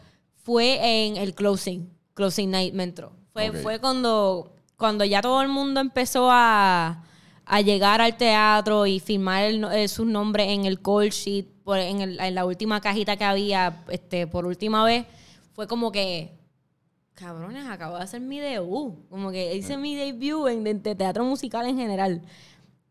fue 0.43 1.05
en 1.07 1.17
el 1.17 1.34
closing. 1.34 1.89
Closing 2.13 2.51
night 2.51 2.74
me 2.74 2.84
entró. 2.84 3.11
Fue, 3.34 3.51
fue 3.51 3.80
cuando, 3.80 4.53
cuando 4.78 5.03
ya 5.03 5.21
todo 5.21 5.41
el 5.41 5.47
mundo 5.49 5.80
empezó 5.80 6.30
a, 6.32 7.03
a 7.45 7.61
llegar 7.61 8.01
al 8.01 8.15
teatro 8.17 8.86
y 8.86 8.99
firmar 8.99 9.43
el 9.45 9.63
eh, 9.63 9.88
sus 9.88 10.05
nombres 10.05 10.49
en 10.49 10.65
el 10.65 10.80
call 10.80 11.09
sheet, 11.09 11.45
por- 11.63 11.80
en, 11.80 12.01
el- 12.01 12.19
en 12.19 12.36
la 12.36 12.45
última 12.45 12.80
cajita 12.82 13.17
que 13.17 13.24
había, 13.24 13.84
este, 13.89 14.28
por 14.28 14.45
última 14.45 14.84
vez. 14.86 15.05
Fue 15.53 15.67
como 15.67 15.91
que, 15.91 16.32
cabrones, 17.14 17.66
acabo 17.68 17.97
de 17.97 18.03
hacer 18.03 18.22
mi 18.22 18.39
debut. 18.39 18.95
Como 19.09 19.32
que 19.32 19.55
hice 19.55 19.78
mi 19.78 19.95
debut 19.95 20.47
en, 20.49 20.64
de, 20.64 20.74
de 20.76 20.95
teatro 20.95 21.24
musical 21.26 21.66
en 21.68 21.78
general. 21.78 22.22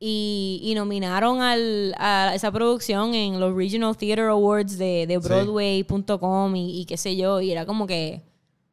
Y, 0.05 0.61
y 0.65 0.75
nominaron 0.75 1.41
al, 1.43 1.95
a 1.97 2.33
esa 2.35 2.51
producción 2.51 3.15
en 3.15 3.39
los 3.39 3.55
Regional 3.55 3.97
Theater 3.97 4.27
Awards 4.27 4.77
de, 4.77 5.07
de 5.07 5.21
Sí. 5.21 5.29
Broadway.com 5.29 6.57
y, 6.57 6.81
y 6.81 6.85
qué 6.87 6.97
sé 6.97 7.17
yo. 7.17 7.41
Y 7.41 7.53
era 7.53 7.67
como 7.67 7.87
que, 7.87 8.23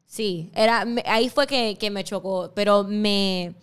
sí, 0.06 0.50
era, 0.54 0.84
me- 0.84 1.04
ahí 1.06 1.28
fue 1.28 1.46
que, 1.46 1.76
que 1.78 1.88
me 1.90 2.02
chocó. 2.02 2.50
Pero 2.54 2.82
me, 2.82 3.54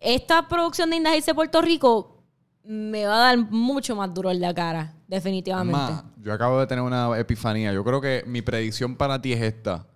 esta 0.00 0.48
producción 0.48 0.88
de 0.90 0.96
Indahice 0.96 1.32
de 1.32 1.34
Puerto 1.34 1.60
Rico 1.60 2.22
me 2.64 3.04
va 3.04 3.14
a 3.16 3.18
dar 3.26 3.38
mucho 3.50 3.94
más 3.94 4.12
duro 4.14 4.30
en 4.30 4.40
la 4.40 4.54
cara, 4.54 4.94
definitivamente. 5.06 5.72
Ma, 5.92 6.12
yo 6.22 6.32
acabo 6.32 6.58
de 6.60 6.66
tener 6.66 6.82
una 6.82 7.16
epifanía. 7.18 7.72
Yo 7.74 7.84
creo 7.84 8.00
que 8.00 8.24
mi 8.26 8.40
predicción 8.42 8.96
para 8.96 9.20
ti 9.20 9.34
es 9.34 9.42
esta. 9.42 9.86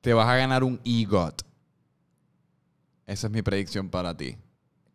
Te 0.00 0.12
vas 0.14 0.28
a 0.28 0.36
ganar 0.36 0.62
un 0.64 0.80
EGOT. 0.84 1.42
Esa 3.06 3.26
es 3.26 3.32
mi 3.32 3.42
predicción 3.42 3.88
para 3.88 4.16
ti. 4.16 4.36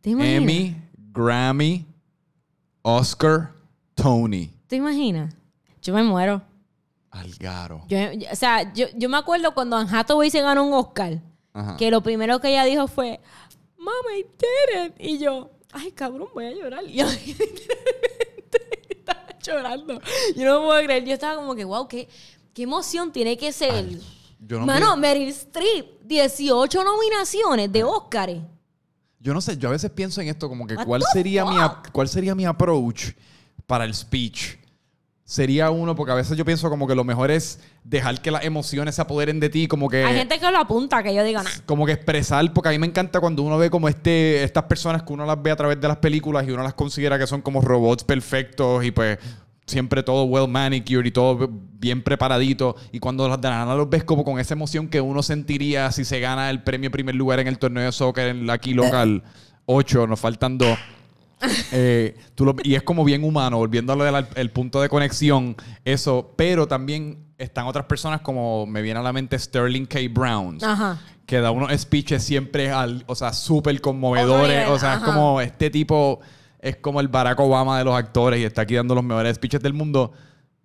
¿Te 0.01 0.11
imaginas? 0.11 0.41
Emmy, 0.41 0.75
Grammy, 1.13 1.85
Oscar, 2.81 3.53
Tony. 3.95 4.53
¿Te 4.67 4.75
imaginas? 4.77 5.33
Yo 5.81 5.93
me 5.93 6.03
muero. 6.03 6.41
Algaro. 7.11 7.85
Yo, 7.87 8.11
yo- 8.13 8.27
o 8.31 8.35
sea, 8.35 8.73
yo, 8.73 8.87
yo 8.95 9.09
me 9.09 9.17
acuerdo 9.17 9.53
cuando 9.53 9.75
Anne 9.77 9.89
Hathaway 9.91 10.29
se 10.29 10.41
ganó 10.41 10.63
un 10.65 10.73
Oscar, 10.73 11.21
Ajá. 11.53 11.77
que 11.77 11.91
lo 11.91 12.01
primero 12.01 12.39
que 12.39 12.49
ella 12.49 12.63
dijo 12.65 12.87
fue, 12.87 13.19
Mama, 13.77 14.17
I 14.17 14.23
did 14.23 14.85
it. 14.87 14.93
Y 14.99 15.17
yo, 15.19 15.51
ay, 15.71 15.91
cabrón, 15.91 16.29
voy 16.33 16.45
a 16.45 16.51
llorar. 16.53 16.83
Y 16.87 16.93
yo 16.93 17.05
estaba 18.89 19.27
llorando. 19.41 19.99
Yo 20.35 20.45
no 20.45 20.61
me 20.61 20.67
puedo 20.67 20.83
creer. 20.83 21.03
Yo 21.05 21.13
estaba 21.13 21.35
como 21.35 21.53
que, 21.55 21.65
wow, 21.65 21.87
qué, 21.87 22.07
qué 22.53 22.63
emoción 22.63 23.11
tiene 23.11 23.37
que 23.37 23.51
ser. 23.51 23.85
Yo 24.45 24.59
no, 24.59 24.65
Mano, 24.65 24.95
me- 24.95 25.01
Meryl 25.07 25.29
Streep, 25.29 26.01
18 26.03 26.83
nominaciones 26.83 27.71
de 27.71 27.83
Oscars. 27.83 28.33
yo 29.19 29.33
no 29.33 29.39
sé, 29.41 29.57
yo 29.57 29.69
a 29.69 29.71
veces 29.71 29.89
pienso 29.91 30.19
en 30.21 30.27
esto 30.27 30.49
como 30.49 30.67
que 30.67 30.75
What 30.75 30.85
cuál 30.85 31.03
sería, 31.13 31.45
mi, 31.45 31.57
ap- 31.57 31.89
cuál 31.91 32.07
sería 32.09 32.35
mi 32.35 32.45
approach 32.45 33.11
para 33.65 33.85
el 33.85 33.93
speech. 33.93 34.57
Sería 35.25 35.71
uno, 35.71 35.95
porque 35.95 36.11
a 36.11 36.15
veces 36.15 36.37
yo 36.37 36.43
pienso 36.43 36.69
como 36.69 36.85
que 36.85 36.93
lo 36.93 37.05
mejor 37.05 37.31
es 37.31 37.59
dejar 37.85 38.21
que 38.21 38.29
las 38.29 38.43
emociones 38.43 38.95
se 38.95 39.01
apoderen 39.01 39.39
de 39.39 39.49
ti, 39.49 39.67
como 39.67 39.89
que... 39.89 40.03
Hay 40.03 40.17
gente 40.17 40.37
que 40.37 40.51
lo 40.51 40.57
apunta, 40.59 41.01
que 41.01 41.15
yo 41.15 41.23
diga, 41.23 41.41
nah. 41.41 41.49
como 41.65 41.85
que 41.85 41.93
expresar, 41.93 42.51
porque 42.53 42.69
a 42.69 42.71
mí 42.73 42.77
me 42.77 42.87
encanta 42.87 43.21
cuando 43.21 43.41
uno 43.41 43.57
ve 43.57 43.69
como 43.69 43.87
este, 43.87 44.43
estas 44.43 44.63
personas 44.65 45.03
que 45.03 45.13
uno 45.13 45.25
las 45.25 45.41
ve 45.41 45.51
a 45.51 45.55
través 45.55 45.79
de 45.79 45.87
las 45.87 45.97
películas 45.97 46.45
y 46.45 46.51
uno 46.51 46.61
las 46.61 46.73
considera 46.73 47.17
que 47.17 47.25
son 47.25 47.41
como 47.41 47.61
robots 47.61 48.03
perfectos 48.03 48.83
y 48.83 48.91
pues 48.91 49.17
siempre 49.65 50.03
todo 50.03 50.25
well 50.25 50.47
manicured 50.49 51.05
y 51.05 51.11
todo 51.11 51.49
bien 51.83 52.01
preparadito. 52.01 52.75
Y 52.93 52.99
cuando 52.99 53.27
las 53.27 53.39
de 53.41 53.49
la 53.49 53.57
nada 53.59 53.75
los 53.75 53.89
ves 53.89 54.03
como 54.05 54.23
con 54.23 54.39
esa 54.39 54.53
emoción 54.53 54.87
que 54.87 55.01
uno 55.01 55.21
sentiría 55.21 55.91
si 55.91 56.05
se 56.05 56.19
gana 56.21 56.49
el 56.49 56.63
premio 56.63 56.89
primer 56.89 57.13
lugar 57.15 57.39
en 57.41 57.47
el 57.47 57.59
torneo 57.59 57.83
de 57.83 57.91
soccer 57.91 58.29
en 58.29 58.47
la 58.47 58.53
aquí 58.53 58.73
local 58.73 59.21
8, 59.65 60.07
nos 60.07 60.19
faltan 60.19 60.57
dos. 60.57 60.77
Eh, 61.73 62.15
tú 62.35 62.45
lo- 62.45 62.55
y 62.63 62.75
es 62.75 62.83
como 62.83 63.03
bien 63.03 63.25
humano, 63.25 63.57
volviendo 63.57 63.91
a 63.91 63.95
lo 63.97 64.05
del 64.05 64.25
el 64.35 64.49
punto 64.51 64.79
de 64.81 64.87
conexión, 64.87 65.57
eso, 65.83 66.33
pero 66.37 66.67
también 66.69 67.17
están 67.37 67.65
otras 67.67 67.85
personas 67.85 68.21
como 68.21 68.65
me 68.65 68.81
viene 68.81 69.01
a 69.01 69.03
la 69.03 69.11
mente 69.11 69.37
Sterling 69.37 69.85
K. 69.85 69.99
Brown, 70.09 70.57
que 71.25 71.41
da 71.41 71.51
unos 71.51 71.69
speeches 71.77 72.23
siempre, 72.23 72.71
al, 72.71 73.03
o 73.07 73.15
sea, 73.15 73.33
súper 73.33 73.81
conmovedores. 73.81 74.69
O 74.69 74.79
sea, 74.79 74.93
es 74.93 74.99
como 75.01 75.41
este 75.41 75.69
tipo, 75.69 76.21
es 76.61 76.77
como 76.77 77.01
el 77.01 77.09
Barack 77.09 77.37
Obama 77.41 77.77
de 77.77 77.83
los 77.83 77.93
actores 77.95 78.39
y 78.39 78.45
está 78.45 78.61
aquí 78.61 78.75
dando 78.75 78.95
los 78.95 79.03
mejores 79.03 79.35
speeches 79.35 79.59
del 79.61 79.73
mundo. 79.73 80.13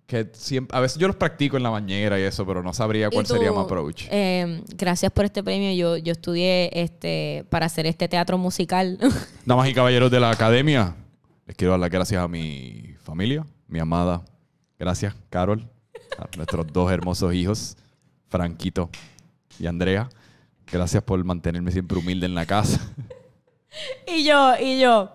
Que 0.09 0.27
siempre, 0.33 0.75
a 0.75 0.81
veces 0.81 0.97
yo 0.97 1.05
los 1.05 1.15
practico 1.17 1.55
en 1.55 1.61
la 1.61 1.69
bañera 1.69 2.19
y 2.19 2.23
eso, 2.23 2.43
pero 2.43 2.63
no 2.63 2.73
sabría 2.73 3.11
cuál 3.11 3.27
tú, 3.27 3.35
sería 3.35 3.51
mi 3.51 3.59
approach. 3.59 4.07
eh, 4.09 4.63
gracias 4.75 5.11
por 5.11 5.23
este 5.25 5.43
premio. 5.43 5.71
Yo, 5.73 5.97
yo 5.97 6.11
estudié 6.13 6.71
este 6.81 7.45
para 7.51 7.67
hacer 7.67 7.85
este 7.85 8.07
teatro 8.07 8.39
musical. 8.39 8.97
Damas 9.45 9.69
y 9.69 9.73
caballeros 9.75 10.09
de 10.09 10.19
la 10.19 10.31
academia, 10.31 10.95
les 11.45 11.55
quiero 11.55 11.71
dar 11.73 11.79
las 11.81 11.91
gracias 11.91 12.23
a 12.23 12.27
mi 12.27 12.95
familia, 13.03 13.45
mi 13.67 13.77
amada. 13.77 14.25
Gracias, 14.79 15.13
Carol, 15.29 15.69
a 16.17 16.25
nuestros 16.37 16.65
dos 16.73 16.91
hermosos 16.91 17.31
hijos, 17.35 17.77
Franquito 18.29 18.89
y 19.59 19.67
Andrea. 19.67 20.09
Gracias 20.71 21.03
por 21.03 21.23
mantenerme 21.23 21.71
siempre 21.71 21.99
humilde 21.99 22.25
en 22.25 22.33
la 22.33 22.47
casa. 22.47 22.81
Y 24.07 24.23
yo, 24.23 24.53
y 24.59 24.79
yo. 24.79 25.11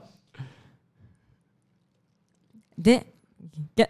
De. 2.76 3.04
ya- 3.74 3.88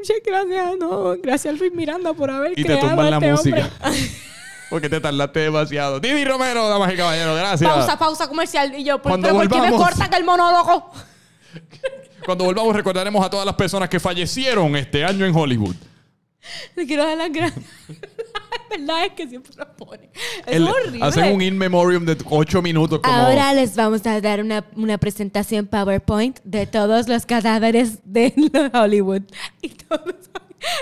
Muchas 0.00 0.16
gracias, 0.24 0.78
no, 0.78 1.16
gracias 1.22 1.58
Luis 1.58 1.72
Miranda 1.74 2.14
por 2.14 2.30
haber 2.30 2.52
Y 2.52 2.56
te 2.56 2.62
creado 2.64 2.88
tumban 2.88 3.06
a 3.06 3.10
la 3.10 3.16
este 3.16 3.32
música. 3.32 3.70
hombre. 3.84 4.10
Porque 4.70 4.88
te 4.88 5.00
tardaste 5.00 5.40
demasiado. 5.40 5.98
Didi 6.00 6.24
Romero, 6.24 6.68
damas 6.68 6.92
y 6.94 6.96
caballeros, 6.96 7.36
gracias. 7.36 7.70
Pausa, 7.70 7.98
pausa 7.98 8.28
comercial. 8.28 8.72
Y 8.78 8.84
yo, 8.84 9.02
¿por, 9.02 9.10
Cuando 9.10 9.26
pero 9.28 9.38
¿por 9.38 9.48
qué 9.48 9.60
me 9.60 9.70
volvamos. 9.70 9.88
cortan 9.88 10.14
el 10.14 10.24
monólogo? 10.24 10.92
Cuando 12.24 12.44
volvamos 12.44 12.74
recordaremos 12.76 13.24
a 13.26 13.28
todas 13.28 13.44
las 13.44 13.56
personas 13.56 13.88
que 13.88 13.98
fallecieron 13.98 14.76
este 14.76 15.04
año 15.04 15.26
en 15.26 15.34
Hollywood. 15.34 15.74
Le 16.76 16.86
quiero 16.86 17.04
dar 17.04 17.16
las 17.18 17.32
gracias. 17.32 17.64
La 18.70 18.76
verdad 18.78 19.04
es 19.06 19.12
que 19.12 19.28
siempre 19.28 19.52
lo 19.56 19.76
ponen. 19.76 20.10
Es 20.46 20.56
El- 20.56 20.68
horrible. 20.68 21.04
Hacen 21.04 21.34
un 21.34 21.42
in 21.42 21.58
memoriam 21.58 22.04
de 22.04 22.16
8 22.24 22.62
minutos 22.62 23.00
como... 23.00 23.14
Ahora 23.14 23.52
les 23.54 23.74
vamos 23.76 24.06
a 24.06 24.20
dar 24.20 24.40
una, 24.40 24.64
una 24.76 24.98
presentación 24.98 25.66
PowerPoint 25.66 26.38
de 26.44 26.66
todos 26.66 27.08
los 27.08 27.26
cadáveres 27.26 27.98
de 28.04 28.32
Hollywood. 28.74 29.22
Y 29.62 29.70
todos 29.70 30.14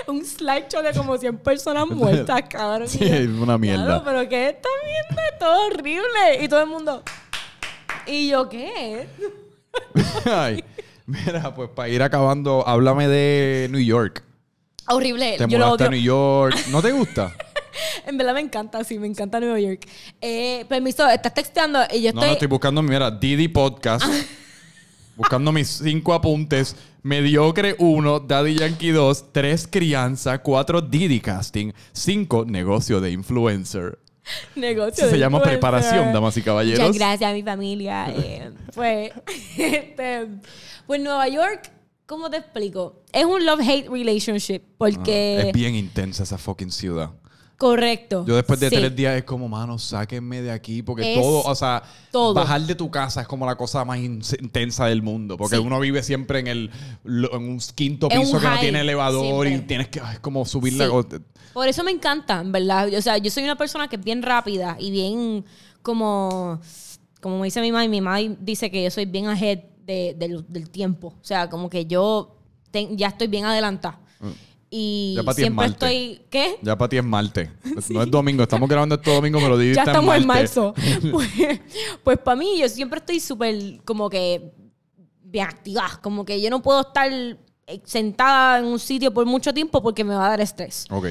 un 0.07 0.25
slideshow 0.25 0.83
de 0.83 0.91
como 0.93 1.17
100 1.17 1.37
personas 1.39 1.87
muertas, 1.89 2.41
cabrón. 2.49 2.87
Sí, 2.87 3.03
es 3.03 3.27
una 3.29 3.57
mierda. 3.57 3.85
"Claro, 3.85 4.01
pero 4.05 4.29
¿qué 4.29 4.49
está 4.49 4.69
viendo? 4.83 5.21
Es 5.31 5.39
todo 5.39 5.67
horrible. 5.67 6.43
Y 6.43 6.47
todo 6.47 6.61
el 6.61 6.67
mundo... 6.69 7.03
¿Y 8.05 8.29
yo 8.29 8.49
qué? 8.49 9.07
Ay, 10.25 10.63
mira, 11.05 11.53
pues 11.53 11.69
para 11.69 11.89
ir 11.89 12.01
acabando, 12.01 12.67
háblame 12.67 13.07
de 13.07 13.67
New 13.69 13.81
York. 13.81 14.23
Horrible. 14.87 15.37
Te 15.37 15.47
Yo 15.47 15.59
lo 15.59 15.75
a. 15.75 15.89
New 15.89 16.01
York. 16.01 16.55
¿No 16.71 16.81
te 16.81 16.91
gusta? 16.91 17.31
En 18.05 18.17
verdad 18.17 18.33
me 18.33 18.41
encanta, 18.41 18.83
sí, 18.83 18.97
me 18.99 19.07
encanta 19.07 19.39
Nueva 19.39 19.59
York. 19.59 19.87
Eh, 20.21 20.65
permiso, 20.67 21.07
estás 21.07 21.33
texteando 21.33 21.79
y 21.93 22.01
yo 22.01 22.13
No, 22.13 22.19
estoy... 22.19 22.27
no, 22.27 22.33
estoy 22.33 22.47
buscando, 22.47 22.81
mira, 22.81 23.11
Didi 23.11 23.47
Podcast. 23.47 24.05
buscando 25.15 25.51
mis 25.51 25.67
cinco 25.67 26.13
apuntes. 26.13 26.75
Mediocre 27.01 27.75
1, 27.79 28.19
Daddy 28.21 28.55
Yankee 28.57 28.89
2, 28.91 29.31
3 29.31 29.67
Crianza, 29.71 30.39
4 30.39 30.81
Didi 30.81 31.21
Casting, 31.21 31.71
5 31.93 32.45
Negocio 32.45 32.99
de 32.99 33.11
Influencer. 33.11 33.99
negocio. 34.55 35.03
Eso 35.05 35.05
se 35.05 35.11
de 35.13 35.19
llama 35.19 35.37
influencer. 35.37 35.59
preparación, 35.59 36.13
damas 36.13 36.35
y 36.37 36.41
caballeros. 36.41 36.79
Muchas 36.79 36.97
gracias 36.97 37.31
a 37.31 37.33
mi 37.33 37.41
familia. 37.43 38.07
eh, 38.09 38.51
pues, 38.75 39.11
este, 39.57 40.27
pues 40.85 41.01
Nueva 41.01 41.27
York, 41.29 41.71
¿cómo 42.05 42.29
te 42.29 42.37
explico? 42.37 43.01
Es 43.13 43.23
un 43.25 43.45
love-hate 43.45 43.89
relationship 43.89 44.61
porque... 44.77 45.39
Ah, 45.41 45.47
Es 45.47 45.53
bien 45.53 45.75
intensa 45.75 46.23
esa 46.23 46.37
fucking 46.37 46.71
ciudad. 46.71 47.11
Correcto. 47.59 48.25
Yo 48.25 48.35
después 48.37 48.57
de 48.59 48.69
Sí. 48.69 48.75
tres 48.77 48.95
días 48.95 49.17
es 49.17 49.25
como, 49.25 49.49
mano, 49.49 49.77
sáquenme 49.77 50.41
de 50.41 50.49
aquí. 50.49 50.81
Porque 50.81 51.13
Es 51.13 51.19
todo, 51.21 51.43
o 51.43 51.53
sea, 51.55 51.83
todo. 52.09 52.33
bajar 52.33 52.61
de 52.61 52.73
tu 52.73 52.89
casa 52.89 53.21
es 53.21 53.27
como 53.27 53.45
la 53.45 53.55
cosa 53.55 53.83
más 53.83 53.99
in- 53.99 54.21
intensa 54.39 54.85
del 54.85 55.01
mundo. 55.01 55.35
Porque 55.37 55.57
Sí. 55.57 55.61
uno 55.61 55.77
vive 55.79 56.01
siempre 56.01 56.39
en 56.39 56.47
el 56.47 56.71
en 57.05 57.35
un 57.35 57.59
quinto 57.75 58.07
un 58.07 58.17
piso 58.21 58.39
que 58.39 58.47
no 58.47 58.59
tiene 58.59 58.79
elevador 58.79 59.45
y 59.45 59.59
tienes 59.59 59.89
que, 59.89 59.99
ay, 59.99 60.13
es 60.13 60.19
como 60.21 60.45
subir 60.45 60.71
Sí. 60.73 60.79
la... 60.79 60.87
Por 61.53 61.67
eso 61.67 61.83
me 61.83 61.91
encanta, 61.91 62.39
en 62.39 62.51
verdad. 62.53 62.87
O 62.97 63.01
sea, 63.01 63.17
yo 63.17 63.29
soy 63.29 63.43
una 63.43 63.57
persona 63.57 63.89
que 63.89 63.97
es 63.97 64.03
bien 64.03 64.23
rápida 64.23 64.77
y 64.79 64.89
bien 64.89 65.43
como... 65.81 66.59
Como 67.21 67.39
me 67.39 67.45
dice 67.47 67.59
mi 67.59 67.73
mamá, 67.73 67.85
mi 67.89 67.99
mamá 67.99 68.19
dice 68.39 68.71
que 68.71 68.81
yo 68.81 68.89
soy 68.89 69.03
bien 69.03 69.27
ahead 69.27 69.59
de- 69.85 70.15
del, 70.17 70.45
del 70.47 70.69
tiempo. 70.69 71.07
O 71.09 71.25
sea, 71.25 71.49
como 71.49 71.69
que 71.69 71.85
yo 71.85 72.37
ten- 72.71 72.97
ya 72.97 73.07
estoy 73.09 73.27
bien 73.27 73.43
adelantada. 73.43 73.99
Y. 74.69 75.13
Ya 75.15 75.23
pa' 75.23 75.33
ti 75.33 75.41
es 75.41 75.45
siempre 75.45 75.67
Marte. 75.67 75.85
estoy... 75.85 76.21
¿Qué? 76.29 76.59
Ya 76.61 76.77
para 76.77 76.89
ti 76.89 76.97
es 76.97 77.03
Marte. 77.03 77.51
No 77.89 78.03
es 78.03 78.11
domingo. 78.11 78.43
Estamos 78.43 78.69
grabando 78.69 78.95
esto 78.95 79.13
domingo, 79.13 79.39
pero 79.39 79.57
Didi 79.57 79.75
ya 79.75 79.83
estamos 79.83 80.15
en 80.15 80.27
marzo. 80.27 80.73
pues 81.11 81.29
pues 82.03 82.17
para 82.19 82.35
mí, 82.35 82.59
yo 82.59 82.69
siempre 82.69 82.99
estoy 82.99 83.19
súper 83.19 83.81
como 83.83 84.09
que 84.09 84.51
bien 85.23 85.45
activa. 85.45 85.99
Como 86.01 86.25
que 86.25 86.41
yo 86.41 86.49
no 86.49 86.61
puedo 86.61 86.81
estar 86.81 87.11
eh, 87.11 87.81
sentada 87.83 88.59
en 88.59 88.65
un 88.65 88.79
sitio 88.79 89.13
por 89.13 89.25
mucho 89.25 89.53
tiempo 89.53 89.81
porque 89.81 90.03
me 90.03 90.13
va 90.13 90.25
a 90.25 90.29
dar 90.29 90.41
estrés. 90.41 90.85
Ok. 90.89 91.07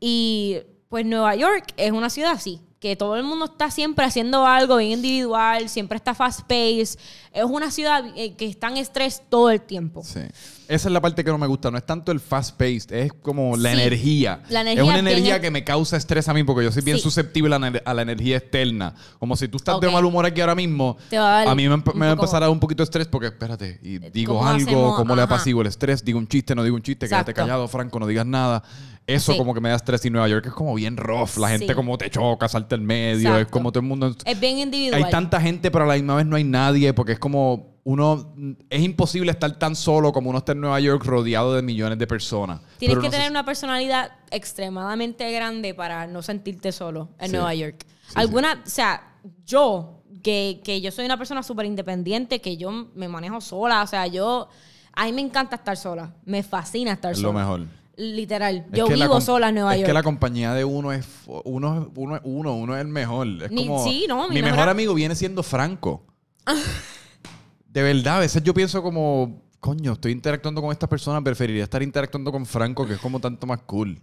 Y 0.00 0.58
pues 0.88 1.04
Nueva 1.04 1.34
York 1.34 1.72
es 1.76 1.92
una 1.92 2.10
ciudad 2.10 2.32
así, 2.32 2.60
que 2.80 2.94
todo 2.94 3.16
el 3.16 3.24
mundo 3.24 3.46
está 3.46 3.70
siempre 3.72 4.04
haciendo 4.04 4.46
algo 4.46 4.76
bien 4.76 4.92
individual, 4.92 5.68
siempre 5.68 5.96
está 5.96 6.14
fast 6.14 6.42
pace. 6.42 6.96
Es 7.32 7.44
una 7.44 7.70
ciudad 7.72 8.04
eh, 8.16 8.34
que 8.36 8.46
está 8.46 8.68
en 8.68 8.76
estrés 8.76 9.22
todo 9.28 9.50
el 9.50 9.60
tiempo. 9.60 10.02
Sí. 10.04 10.20
Esa 10.68 10.88
es 10.88 10.92
la 10.92 11.00
parte 11.00 11.24
que 11.24 11.30
no 11.30 11.38
me 11.38 11.46
gusta. 11.46 11.70
No 11.70 11.78
es 11.78 11.84
tanto 11.86 12.12
el 12.12 12.20
fast 12.20 12.56
paced, 12.56 12.92
es 12.92 13.12
como 13.12 13.56
la 13.56 13.72
Sí. 13.74 13.80
energía. 13.80 14.42
La 14.48 14.60
energía 14.60 14.82
es 14.84 14.88
una 14.88 14.98
energía 14.98 15.40
que 15.40 15.50
me 15.50 15.64
causa 15.64 15.96
estrés 15.96 16.28
a 16.28 16.34
mí 16.34 16.44
porque 16.44 16.64
yo 16.64 16.70
soy 16.70 16.82
bien 16.82 16.98
Sí. 16.98 17.02
susceptible 17.02 17.54
a 17.54 17.58
la, 17.58 17.82
a 17.84 17.94
la 17.94 18.02
energía 18.02 18.36
externa. 18.36 18.94
Como 19.18 19.34
si 19.36 19.48
tú 19.48 19.56
estás 19.56 19.80
de 19.80 19.90
mal 19.90 20.04
humor 20.04 20.24
aquí 20.26 20.40
ahora 20.40 20.54
mismo, 20.54 20.96
Te 21.10 21.18
va 21.18 21.42
a 21.50 21.54
mí 21.56 21.68
me, 21.68 21.76
va 21.78 22.06
a 22.08 22.12
empezar 22.12 22.36
a 22.36 22.40
dar 22.46 22.50
un 22.50 22.60
poquito 22.60 22.82
de 22.82 22.84
estrés 22.84 23.08
porque, 23.08 23.26
espérate, 23.28 23.80
y 23.82 23.98
digo 24.10 24.34
¿cómo 24.34 24.46
algo, 24.46 24.62
hacemos? 24.68 24.96
¿cómo 24.96 25.16
le 25.16 25.22
Ajá. 25.22 25.34
apaciguo 25.34 25.62
el 25.62 25.68
estrés? 25.68 26.04
Digo 26.04 26.18
un 26.18 26.28
chiste, 26.28 26.54
no 26.54 26.62
digo 26.62 26.76
un 26.76 26.82
chiste, 26.82 27.06
quédate 27.08 27.32
Exacto. 27.32 27.46
callado, 27.48 27.66
Franco, 27.66 27.98
no 27.98 28.06
digas 28.06 28.26
nada. 28.26 28.62
Eso 29.08 29.32
Sí. 29.32 29.38
como 29.38 29.54
que 29.54 29.60
me 29.60 29.70
da 29.70 29.76
estrés 29.76 30.04
y 30.04 30.10
Nueva 30.10 30.28
York 30.28 30.46
es 30.46 30.52
como 30.52 30.74
bien 30.74 30.96
rough. 30.96 31.38
La 31.38 31.48
gente 31.48 31.66
Sí. 31.68 31.74
como 31.74 31.96
te 31.98 32.10
choca, 32.10 32.46
salta 32.48 32.74
el 32.74 32.82
medio, 32.82 33.36
es 33.38 33.46
como 33.46 33.72
todo 33.72 33.80
el 33.80 33.86
mundo... 33.86 34.14
Es 34.24 34.38
bien 34.38 34.58
individual. 34.58 35.02
Hay 35.02 35.10
tanta 35.10 35.40
gente, 35.40 35.70
pero 35.70 35.84
a 35.84 35.88
la 35.88 35.94
misma 35.94 36.16
vez 36.16 36.26
no 36.26 36.36
hay 36.36 36.44
nadie, 36.44 36.92
porque 36.92 37.12
es 37.12 37.18
como 37.18 37.78
uno. 37.84 38.34
Es 38.68 38.82
imposible 38.82 39.30
estar 39.30 39.50
tan 39.58 39.74
solo 39.74 40.12
como 40.12 40.28
uno 40.28 40.40
está 40.40 40.52
en 40.52 40.60
Nueva 40.60 40.78
York 40.78 41.02
rodeado 41.06 41.54
de 41.54 41.62
millones 41.62 41.98
de 41.98 42.06
personas. 42.06 42.60
Tienes 42.76 42.96
Pero 42.96 43.00
que 43.00 43.06
no 43.08 43.12
tener 43.12 43.30
una 43.30 43.46
personalidad 43.46 44.10
extremadamente 44.30 45.32
grande 45.32 45.72
para 45.72 46.06
no 46.06 46.20
sentirte 46.20 46.70
solo 46.72 47.08
en 47.18 47.28
Sí. 47.30 47.32
Nueva 47.32 47.54
York. 47.54 47.86
Alguna, 48.14 48.62
o 48.66 48.68
sea, 48.68 49.14
yo, 49.46 50.02
que, 50.22 50.60
que 50.64 50.80
yo 50.82 50.90
soy 50.90 51.06
una 51.06 51.16
persona 51.16 51.42
súper 51.42 51.64
independiente, 51.64 52.40
que 52.42 52.58
yo 52.58 52.70
me 52.94 53.08
manejo 53.08 53.40
sola, 53.40 53.82
o 53.82 53.86
sea, 53.86 54.06
yo, 54.06 54.48
a 54.92 55.04
mí 55.06 55.12
me 55.12 55.22
encanta 55.22 55.56
estar 55.56 55.76
sola, 55.78 56.12
me 56.26 56.42
fascina 56.42 56.92
estar 56.92 57.12
Es 57.12 57.18
sola. 57.20 57.32
lo 57.32 57.38
mejor. 57.38 57.66
Literal, 58.00 58.64
Es 58.72 58.78
yo 58.78 58.86
vivo 58.86 59.20
sola 59.20 59.48
en 59.48 59.56
Nueva 59.56 59.74
es 59.74 59.80
York. 59.80 59.88
que 59.88 59.92
la 59.92 60.02
compañía 60.04 60.54
de 60.54 60.64
uno 60.64 60.92
es 60.92 61.04
uno, 61.26 61.82
es- 61.82 61.88
uno, 61.96 62.14
es 62.16 62.22
uno, 62.24 62.54
uno 62.54 62.76
es 62.76 62.80
el 62.80 62.86
mejor. 62.88 63.26
Es 63.42 63.50
Ni- 63.50 63.66
como, 63.66 63.84
sí, 63.84 64.06
no, 64.08 64.28
mi 64.28 64.36
mi 64.36 64.42
mejor 64.42 64.50
mejor 64.52 64.68
am- 64.68 64.76
amigo 64.76 64.94
viene 64.94 65.14
siendo 65.16 65.42
Franco. 65.42 66.04
de 67.68 67.82
verdad, 67.82 68.16
a 68.16 68.20
veces 68.20 68.42
yo 68.42 68.54
pienso 68.54 68.82
como, 68.82 69.42
coño, 69.60 69.92
estoy 69.94 70.12
interactuando 70.12 70.62
con 70.62 70.70
esta 70.72 70.88
persona, 70.88 71.20
preferiría 71.22 71.64
estar 71.64 71.82
interactuando 71.82 72.30
con 72.32 72.46
Franco, 72.46 72.86
que 72.86 72.94
es 72.94 73.00
como 73.00 73.20
tanto 73.20 73.46
más 73.46 73.60
cool. 73.66 74.00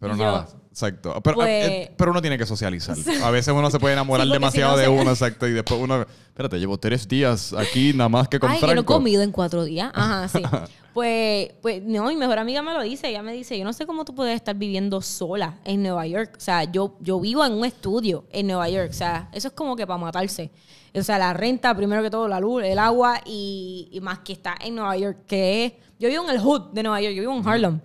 Pero 0.00 0.16
yo, 0.16 0.24
nada, 0.24 0.48
exacto. 0.70 1.20
Pero, 1.22 1.36
pues- 1.36 1.48
eh, 1.48 1.94
pero 1.96 2.10
uno 2.10 2.20
tiene 2.22 2.38
que 2.38 2.46
socializar. 2.46 2.96
A 3.22 3.30
veces 3.30 3.52
uno 3.54 3.70
se 3.70 3.78
puede 3.78 3.92
enamorar 3.94 4.26
Sí, 4.26 4.32
demasiado 4.32 4.74
si 4.74 4.80
de 4.80 4.84
se- 4.86 4.90
uno, 4.90 5.10
exacto. 5.10 5.46
Y 5.46 5.52
después 5.52 5.78
uno, 5.80 6.06
espérate, 6.28 6.58
llevo 6.58 6.78
tres 6.78 7.06
días 7.06 7.52
aquí 7.52 7.92
nada 7.94 8.08
más 8.08 8.26
que 8.28 8.40
con 8.40 8.50
Ay, 8.50 8.58
Franco. 8.58 8.70
que 8.70 8.74
no 8.76 8.80
he 8.80 8.84
comido 8.84 9.22
en 9.22 9.30
cuatro 9.30 9.62
días. 9.64 9.90
Ajá, 9.94 10.26
sí. 10.28 10.42
pues, 10.92 11.52
pues, 11.62 11.82
no, 11.82 12.06
mi 12.08 12.16
mejor 12.16 12.38
amiga 12.38 12.62
me 12.62 12.72
lo 12.72 12.82
dice. 12.82 13.08
Ella 13.08 13.22
me 13.22 13.32
dice, 13.32 13.58
yo 13.58 13.64
no 13.64 13.72
sé 13.72 13.86
cómo 13.86 14.04
tú 14.04 14.14
puedes 14.14 14.34
estar 14.34 14.56
viviendo 14.56 15.00
sola 15.00 15.58
en 15.64 15.82
Nueva 15.82 16.06
York. 16.06 16.34
O 16.36 16.40
sea, 16.40 16.64
yo, 16.64 16.96
yo 17.00 17.20
vivo 17.20 17.44
en 17.44 17.52
un 17.52 17.64
estudio 17.64 18.24
en 18.30 18.46
Nueva 18.46 18.68
York. 18.68 18.90
O 18.90 18.94
sea, 18.94 19.28
eso 19.32 19.48
es 19.48 19.54
como 19.54 19.76
que 19.76 19.86
para 19.86 19.98
matarse. 19.98 20.50
O 20.94 21.02
sea, 21.02 21.18
la 21.18 21.32
renta, 21.32 21.74
primero 21.74 22.02
que 22.02 22.10
todo, 22.10 22.26
la 22.26 22.40
luz, 22.40 22.64
el 22.64 22.78
agua 22.78 23.20
y, 23.24 23.88
y 23.92 24.00
más 24.00 24.20
que 24.20 24.32
está 24.32 24.56
en 24.60 24.74
Nueva 24.74 24.96
York, 24.96 25.18
que 25.26 25.64
es... 25.64 25.72
Yo 25.98 26.08
vivo 26.08 26.24
en 26.24 26.30
el 26.30 26.40
hood 26.40 26.72
de 26.72 26.82
Nueva 26.82 27.00
York, 27.00 27.14
yo 27.14 27.20
vivo 27.20 27.36
en 27.36 27.46
Harlem. 27.46 27.80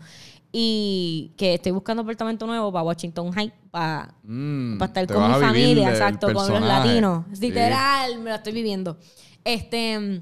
Y 0.51 1.33
que 1.37 1.55
estoy 1.55 1.73
buscando 1.73 2.01
apartamento 2.01 2.47
nuevo 2.47 2.71
para 2.71 2.83
Washington 2.83 3.31
Heights, 3.37 3.55
para 3.69 4.15
Mm, 4.23 4.77
para 4.77 4.87
estar 4.87 5.07
con 5.07 5.31
mi 5.31 5.39
familia, 5.39 5.89
exacto, 5.89 6.27
con 6.33 6.51
los 6.51 6.61
latinos. 6.61 7.25
Sí. 7.33 7.47
Literal, 7.47 8.19
me 8.19 8.29
lo 8.31 8.35
estoy 8.37 8.53
viviendo. 8.53 8.97
Este, 9.43 10.21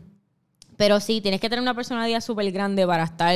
pero 0.78 1.00
sí, 1.00 1.22
tienes 1.22 1.40
que 1.42 1.50
tener 1.50 1.62
una 1.62 1.74
personalidad 1.76 2.22
súper 2.22 2.52
grande 2.52 2.86
para 2.88 3.04
estar, 3.04 3.36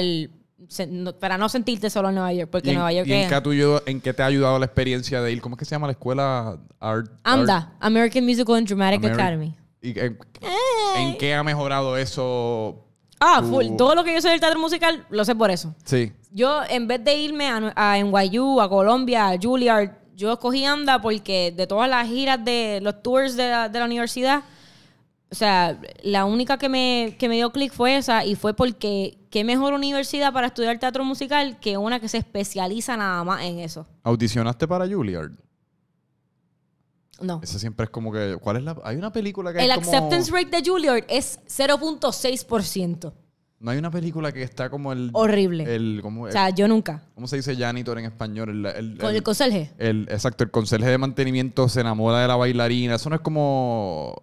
se- 0.67 0.87
no- 0.87 1.13
para 1.13 1.37
no 1.37 1.49
sentirte 1.49 1.89
solo 1.89 2.09
en 2.09 2.15
Nueva 2.15 2.33
York, 2.33 2.49
porque 2.51 2.69
¿Y 2.69 2.71
en, 2.71 2.75
Nueva 2.77 2.91
York 2.93 3.07
y 3.07 3.13
en 3.13 3.29
qué, 3.29 3.35
ha 3.35 3.43
tu- 3.43 3.51
en 3.85 4.01
qué 4.01 4.13
te 4.13 4.23
ha 4.23 4.25
ayudado 4.25 4.57
la 4.59 4.65
experiencia 4.65 5.21
de 5.21 5.31
ir? 5.31 5.41
¿Cómo 5.41 5.55
es 5.55 5.59
que 5.59 5.65
se 5.65 5.71
llama 5.71 5.87
la 5.87 5.91
escuela? 5.91 6.57
Art, 6.79 7.11
AMDA, 7.23 7.73
American 7.79 8.25
Musical 8.25 8.55
and 8.55 8.67
Dramatic 8.67 9.01
Ameri- 9.01 9.13
Academy. 9.13 9.55
¿Y 9.81 9.99
en, 9.99 10.17
en 10.97 11.17
qué 11.17 11.33
ha 11.35 11.43
mejorado 11.43 11.95
eso? 11.97 12.83
Ah, 13.19 13.39
tu- 13.41 13.49
full. 13.49 13.65
Todo 13.77 13.95
lo 13.95 14.03
que 14.03 14.13
yo 14.13 14.21
sé 14.21 14.29
del 14.29 14.39
teatro 14.39 14.59
musical, 14.59 15.05
lo 15.09 15.23
sé 15.25 15.33
por 15.35 15.49
eso. 15.51 15.73
Sí. 15.85 16.11
Yo, 16.31 16.61
en 16.69 16.87
vez 16.87 17.03
de 17.03 17.15
irme 17.15 17.47
a, 17.49 17.73
a 17.75 17.97
NYU, 17.97 18.59
a 18.61 18.69
Colombia, 18.69 19.29
a 19.29 19.37
Juilliard, 19.41 19.91
yo 20.15 20.33
escogí 20.33 20.65
AMDA 20.65 20.99
porque 21.01 21.51
de 21.55 21.67
todas 21.67 21.89
las 21.89 22.07
giras 22.07 22.43
de 22.43 22.79
los 22.81 23.01
tours 23.03 23.35
de 23.35 23.49
la, 23.49 23.69
de 23.69 23.79
la 23.79 23.85
universidad, 23.85 24.41
o 25.29 25.35
sea, 25.35 25.79
la 26.03 26.25
única 26.25 26.57
que 26.57 26.69
me, 26.69 27.15
que 27.19 27.27
me 27.27 27.35
dio 27.35 27.51
clic 27.51 27.73
fue 27.73 27.97
esa 27.97 28.23
y 28.25 28.35
fue 28.35 28.53
porque 28.53 29.17
qué 29.29 29.43
mejor 29.43 29.73
universidad 29.73 30.31
para 30.31 30.47
estudiar 30.47 30.79
teatro 30.79 31.03
musical 31.03 31.59
que 31.59 31.77
una 31.77 31.99
que 31.99 32.07
se 32.07 32.17
especializa 32.17 32.95
nada 32.95 33.23
más 33.23 33.43
en 33.43 33.59
eso. 33.59 33.85
¿Audicionaste 34.03 34.67
para 34.67 34.87
Juilliard? 34.87 35.31
No. 37.19 37.39
Esa 37.43 37.57
siempre 37.59 37.85
es 37.85 37.89
como 37.89 38.11
que... 38.11 38.37
¿Cuál 38.39 38.57
es 38.57 38.63
la...? 38.63 38.77
Hay 38.83 38.95
una 38.95 39.11
película 39.11 39.51
que 39.51 39.59
El 39.59 39.71
es 39.71 39.75
como... 39.77 39.87
acceptance 39.89 40.31
rate 40.31 40.61
de 40.61 40.69
Juilliard 40.69 41.03
es 41.09 41.39
0.6%. 41.47 43.11
No 43.59 43.71
hay 43.71 43.79
una 43.79 43.89
película 43.89 44.31
que 44.31 44.43
está 44.43 44.69
como 44.69 44.91
el... 44.93 45.09
Horrible. 45.13 45.63
El, 45.75 45.99
¿cómo, 46.03 46.23
O 46.25 46.31
sea, 46.31 46.51
yo 46.51 46.67
nunca. 46.67 47.01
¿Cómo 47.15 47.27
se 47.27 47.37
dice 47.37 47.55
janitor 47.55 47.97
en 47.97 48.05
español? 48.05 48.49
El, 48.49 48.65
el- 48.67 48.97
Con 48.99 49.09
el- 49.09 49.15
el 49.15 49.23
conserje. 49.23 49.71
el- 49.79 50.07
exacto, 50.11 50.43
el 50.43 50.51
conserje 50.51 50.87
de 50.87 50.97
mantenimiento 50.99 51.67
se 51.67 51.81
enamora 51.81 52.19
de 52.19 52.27
la 52.27 52.35
bailarina. 52.35 52.95
Eso 52.95 53.09
no 53.09 53.15
es 53.15 53.21
como... 53.21 54.15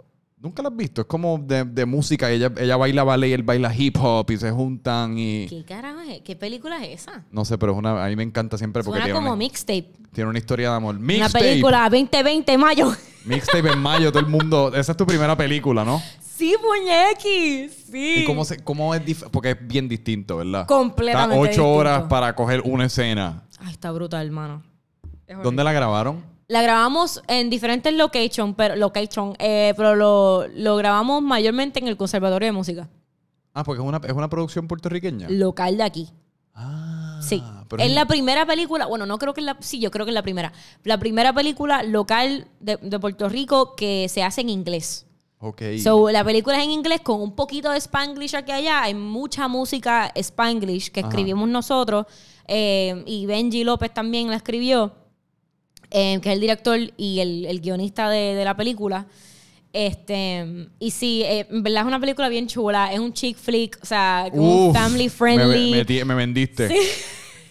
Nunca 0.45 0.63
la 0.63 0.69
has 0.69 0.77
visto. 0.77 1.01
Es 1.01 1.07
como 1.07 1.39
de, 1.39 1.65
de 1.65 1.87
música. 1.87 2.31
Ella, 2.31 2.53
ella 2.59 2.77
baila 2.77 3.03
ballet 3.03 3.31
y 3.31 3.33
él 3.33 3.43
baila 3.43 3.75
hip 3.75 3.97
hop 3.99 4.31
y 4.31 4.37
se 4.37 4.51
juntan 4.51 5.17
y... 5.17 5.47
¿Qué 5.49 5.65
carajo 5.65 6.01
es? 6.01 6.21
¿Qué 6.21 6.37
película 6.37 6.85
es 6.85 7.01
esa? 7.01 7.25
No 7.31 7.47
sé, 7.47 7.57
pero 7.57 7.73
es 7.73 7.79
una, 7.79 8.05
a 8.05 8.09
mí 8.09 8.15
me 8.15 8.25
encanta 8.25 8.59
siempre 8.59 8.83
porque 8.83 8.99
Suena 8.99 9.07
tiene 9.07 9.17
como 9.19 9.31
una, 9.31 9.37
mixtape. 9.39 9.91
tiene 10.13 10.29
una 10.29 10.39
historia 10.39 10.69
de 10.69 10.77
amor. 10.77 10.97
Una 10.97 11.07
Mixtape. 11.07 11.45
película 11.47 11.89
2020 11.89 12.59
mayo. 12.59 12.93
Mixtape 13.25 13.71
en 13.71 13.79
mayo, 13.79 14.13
todo 14.13 14.21
el 14.21 14.29
mundo. 14.29 14.71
Esa 14.75 14.93
es 14.93 14.99
tu 14.99 15.07
primera 15.07 15.35
película, 15.35 15.83
¿no? 15.83 16.03
sí, 16.21 16.55
muñequi. 16.63 17.71
Sí. 17.71 18.15
¿Y 18.19 18.25
cómo, 18.27 18.45
se, 18.45 18.63
cómo 18.63 18.95
es 18.95 19.25
Porque 19.31 19.53
es 19.53 19.67
bien 19.67 19.89
distinto, 19.89 20.37
¿verdad? 20.37 20.67
Completamente 20.67 21.37
Está 21.37 21.41
ocho 21.41 21.49
distinto. 21.49 21.73
horas 21.73 22.03
para 22.03 22.35
coger 22.35 22.61
una 22.67 22.85
escena. 22.85 23.45
Ay, 23.61 23.73
está 23.73 23.91
brutal, 23.93 24.27
hermano. 24.27 24.63
Es 25.27 25.43
¿Dónde 25.43 25.65
la 25.65 25.73
grabaron? 25.73 26.34
La 26.47 26.61
grabamos 26.63 27.23
en 27.27 27.49
diferentes 27.51 27.93
locations, 27.95 28.55
pero, 28.57 28.77
location, 28.77 29.35
eh, 29.39 29.73
pero 29.77 29.95
lo, 29.95 30.47
lo 30.49 30.77
grabamos 30.77 31.23
mayormente 31.23 31.79
en 31.81 31.89
el 31.89 31.97
Conservatorio 31.97 32.47
de 32.49 32.53
Música, 32.53 32.89
Ah, 33.55 33.63
porque 33.65 33.81
es 33.81 33.87
una, 33.89 34.01
es 34.05 34.13
una 34.13 34.29
producción 34.29 34.67
puertorriqueña. 34.69 35.29
local 35.31 35.77
de 35.77 35.83
aquí. 35.85 36.09
Ah, 36.55 37.21
Sí. 37.23 37.43
pero 37.69 37.83
es 37.83 37.91
la 37.93 38.07
primera 38.07 38.45
película, 38.47 38.87
bueno, 38.87 39.07
no 39.07 39.17
creo 39.19 39.33
que 39.33 39.41
es 39.41 39.45
la, 39.47 39.57
sí, 39.61 39.79
yo 39.81 39.91
creo 39.91 40.05
que 40.05 40.11
es 40.11 40.15
la 40.15 40.23
primera. 40.23 40.53
La 40.83 40.99
primera 40.99 41.33
película 41.33 41.83
local 41.83 42.47
de, 42.61 42.77
de 42.77 42.99
Puerto 43.01 43.29
Rico 43.29 43.75
que 43.75 44.09
se 44.11 44.23
hace 44.23 44.43
en 44.43 44.51
inglés. 44.51 45.07
Ok. 45.39 45.63
So, 45.83 46.11
la 46.11 46.25
película 46.25 46.59
es 46.59 46.65
en 46.65 46.71
inglés 46.71 47.01
con 47.03 47.21
un 47.21 47.35
poquito 47.35 47.71
de 47.71 47.79
Spanglish 47.79 48.35
aquí 48.35 48.51
y 48.51 48.55
allá. 48.55 48.83
Hay 48.83 48.95
mucha 48.95 49.47
música 49.49 50.11
Spanglish 50.15 50.91
que 50.91 51.01
Ajá. 51.01 51.09
escribimos 51.09 51.49
nosotros. 51.49 52.07
eh, 52.47 53.03
y 53.07 53.25
Benji 53.27 53.65
López 53.65 53.93
también 53.95 54.29
la 54.31 54.37
escribió, 54.37 54.93
eh, 55.97 56.19
que 56.21 56.29
es 56.29 56.35
el 56.35 56.41
director 56.41 56.79
y 56.97 57.21
el, 57.21 57.47
el 57.47 57.61
guionista 57.61 58.11
de, 58.11 58.35
de 58.35 58.45
la 58.45 58.57
película. 58.57 59.07
Este, 59.73 60.69
y 60.79 60.91
sí, 60.93 61.23
eh, 61.25 61.47
en 61.51 61.63
verdad 61.63 61.83
es 61.83 61.87
una 61.89 61.99
película 62.01 62.29
bien 62.29 62.47
chula. 62.47 62.93
Es 62.93 63.01
un 63.01 63.13
chick 63.13 63.37
flick, 63.37 63.79
o 63.83 63.87
sea, 63.87 64.27
como 64.31 64.69
Uf, 64.69 64.77
family 64.77 65.09
friendly. 65.09 66.05
me, 66.05 66.15
vendiste. 66.15 66.69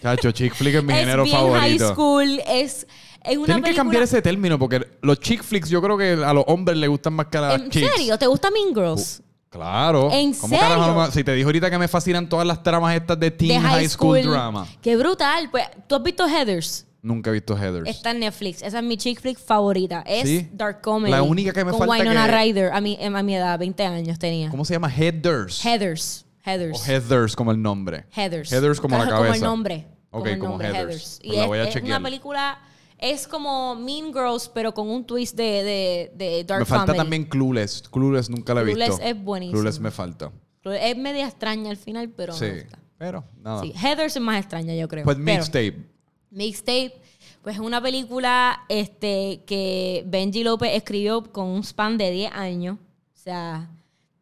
Chacho, 0.02 0.32
chick 0.32 0.54
flick 0.54 0.76
es 0.76 0.84
mi 0.84 0.94
es 0.94 1.00
género 1.00 1.24
bien 1.24 1.36
favorito. 1.36 1.60
high 1.60 1.80
school. 1.80 2.42
Es, 2.48 2.88
Tienen 3.24 3.46
que 3.46 3.52
película- 3.54 3.74
cambiar 3.76 4.04
ese 4.04 4.22
término 4.22 4.58
porque 4.60 4.86
los 5.02 5.20
chick 5.20 5.44
flicks 5.44 5.70
yo 5.70 5.82
creo 5.82 5.98
que 5.98 6.12
a 6.24 6.34
los 6.34 6.44
hombres 6.48 6.78
les 6.78 6.90
gustan 6.90 7.14
más 7.14 7.28
que 7.28 7.38
a 7.38 7.42
las 7.42 7.62
¿En 7.62 7.70
chicks. 7.70 7.92
serio? 7.96 8.18
¿Te 8.18 8.28
gusta 8.28 8.50
Mean 8.52 8.74
Girls? 8.74 9.22
Claro. 9.50 10.10
¿En 10.12 10.34
¿Cómo 10.34 10.58
serio? 10.58 10.78
no 10.78 11.12
si 11.12 11.24
te 11.24 11.34
dijo 11.34 11.48
ahorita 11.50 11.70
que 11.70 11.78
me 11.78 11.88
fascinan 11.88 12.28
todas 12.28 12.48
las 12.48 12.64
tramas 12.64 12.96
estas 12.96 13.20
de 13.20 13.32
teen 13.32 13.62
de 13.62 13.68
high, 13.68 13.88
school, 13.88 14.22
drama. 14.24 14.66
Qué 14.82 14.96
brutal. 14.96 15.50
Pues, 15.52 15.66
¿tú 15.88 15.96
has 15.96 16.04
visto 16.04 16.26
Heathers? 16.28 16.86
Nunca 17.04 17.30
he 17.30 17.34
visto 17.34 17.56
Heathers. 17.56 17.88
Está 17.88 18.12
en 18.12 18.22
Netflix. 18.22 18.64
Esa 18.64 18.80
es 18.80 18.84
mi 18.84 18.98
chick 18.98 19.20
flick 19.22 19.38
favorita. 19.38 20.04
Es 20.08 20.28
¿Sí? 20.28 20.50
Dark 20.54 20.82
Comedy. 20.82 21.12
La 21.12 21.22
única 21.22 21.52
que 21.54 21.64
me 21.64 21.72
con 21.72 21.80
falta 21.82 21.94
Winona 22.00 22.26
que- 22.26 22.32
Ryder. 22.38 22.72
A 22.72 22.82
mi, 22.82 22.98
a 23.00 23.22
mi 23.24 23.36
edad, 23.36 23.60
20 23.60 23.84
años 23.86 24.18
tenía. 24.18 24.50
¿Cómo 24.50 24.64
se 24.66 24.74
llama? 24.74 24.90
Heathers. 24.90 25.64
Heathers. 25.64 26.26
o 26.46 26.50
Heathers. 26.50 26.88
Heathers 26.90 27.36
como 27.36 27.52
el 27.52 27.62
nombre. 27.62 28.06
Heathers. 28.16 28.52
Heathers 28.52 28.80
como 28.82 28.98
la 28.98 29.08
cabeza. 29.08 29.18
Como 29.24 29.34
el 29.36 29.42
nombre. 29.42 29.88
Ok, 30.12 30.30
como 30.38 30.50
nombre, 30.52 30.68
Heathers. 30.70 31.20
Pues 31.22 31.34
Y 31.34 31.36
la 31.36 31.42
es, 31.44 31.48
voy 31.48 31.58
a 31.60 31.64
es 31.64 31.74
chequear. 31.74 32.00
una 32.00 32.04
película... 32.10 32.60
Es 33.00 33.28
como 33.28 33.76
Mean 33.76 34.14
Girls, 34.14 34.50
pero 34.54 34.74
con 34.74 34.90
un 34.90 35.06
twist 35.06 35.36
de, 35.36 35.44
de, 35.44 36.12
de 36.16 36.44
Dark 36.46 36.60
me 36.62 36.66
falta 36.66 36.94
también 36.94 37.26
Clueless. 37.26 37.82
Clueless 37.92 38.30
nunca 38.30 38.54
la 38.54 38.62
he 38.62 38.64
Clueless 38.64 38.90
visto. 38.92 39.04
es 39.04 39.22
buenísimo. 39.22 39.60
Clueless 39.60 39.80
me 39.82 39.92
falta. 39.92 40.32
Es 40.64 40.96
media 40.98 41.26
extraña 41.28 41.70
al 41.70 41.76
final, 41.76 42.10
pero 42.16 42.32
sí. 42.32 42.46
me 42.46 42.62
gusta. 42.62 42.80
Pero 42.98 43.26
nada. 43.42 43.62
Sí, 43.62 43.74
Heathers 43.76 44.16
es 44.16 44.22
más 44.22 44.40
extraña, 44.40 44.74
yo 44.76 44.88
creo. 44.88 45.04
Pues 45.04 45.18
Pero- 45.18 45.26
mixtape. 45.38 45.93
Mixtape, 46.34 46.94
pues 47.42 47.56
es 47.56 47.62
una 47.62 47.82
película 47.82 48.62
este, 48.70 49.44
que 49.46 50.04
Benji 50.08 50.44
López 50.44 50.72
escribió 50.74 51.24
con 51.32 51.46
un 51.48 51.64
span 51.64 51.98
de 51.98 52.12
10 52.12 52.32
años. 52.34 52.78
O 53.14 53.18
sea, 53.18 53.70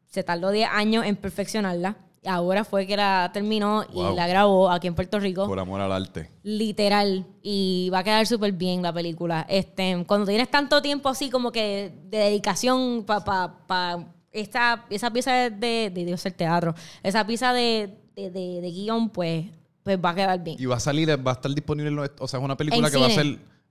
se 0.08 0.24
tardó 0.24 0.52
10 0.52 0.70
años 0.72 1.06
en 1.06 1.16
perfeccionarla. 1.16 1.98
Ahora 2.24 2.64
fue 2.64 2.86
que 2.86 2.96
la 2.96 3.32
terminó 3.34 3.84
Wow. 3.94 4.14
y 4.14 4.16
la 4.16 4.28
grabó 4.28 4.70
aquí 4.70 4.86
en 4.86 4.94
Puerto 4.94 5.20
Rico. 5.20 5.48
Por 5.48 5.60
amor 5.60 5.82
al 5.82 5.92
arte. 5.92 6.30
Literal. 6.44 7.26
Y 7.42 7.90
va 7.92 8.00
a 8.00 8.04
quedar 8.04 8.28
súper 8.28 8.52
bien 8.52 8.84
la 8.84 8.94
película. 8.94 9.46
Este, 9.50 10.04
cuando 10.08 10.28
tienes 10.28 10.50
tanto 10.52 10.82
tiempo 10.84 11.10
así 11.10 11.32
como 11.32 11.52
que 11.52 11.92
de 12.10 12.18
dedicación 12.20 13.04
para 13.08 13.24
pa, 13.24 13.66
pa 13.66 14.06
esta, 14.32 14.86
esa 14.92 15.12
pieza 15.12 15.50
de, 15.50 15.90
de 15.90 16.06
Dios 16.06 16.24
el 16.28 16.34
teatro, 16.36 16.76
esa 17.02 17.26
pieza 17.26 17.54
de, 17.54 17.98
de, 18.16 18.30
de- 18.30 18.62
de 18.62 18.72
guion, 18.72 19.10
pues, 19.10 19.46
pues 19.84 19.98
va 20.04 20.12
a 20.12 20.16
quedar 20.16 20.44
bien. 20.44 20.58
Y 20.60 20.66
va 20.66 20.76
a 20.76 20.80
salir, 20.80 21.10
va 21.26 21.32
a 21.32 21.34
estar 21.36 21.54
disponible. 21.54 21.90
en 21.90 21.96
los- 21.96 22.10
O 22.20 22.28
sea, 22.28 22.40
es 22.40 22.44
una 22.46 22.56
película 22.58 22.88
En 22.88 22.94
que 22.94 23.00
va 23.00 23.08
a 23.08 23.10
ser 23.10 23.26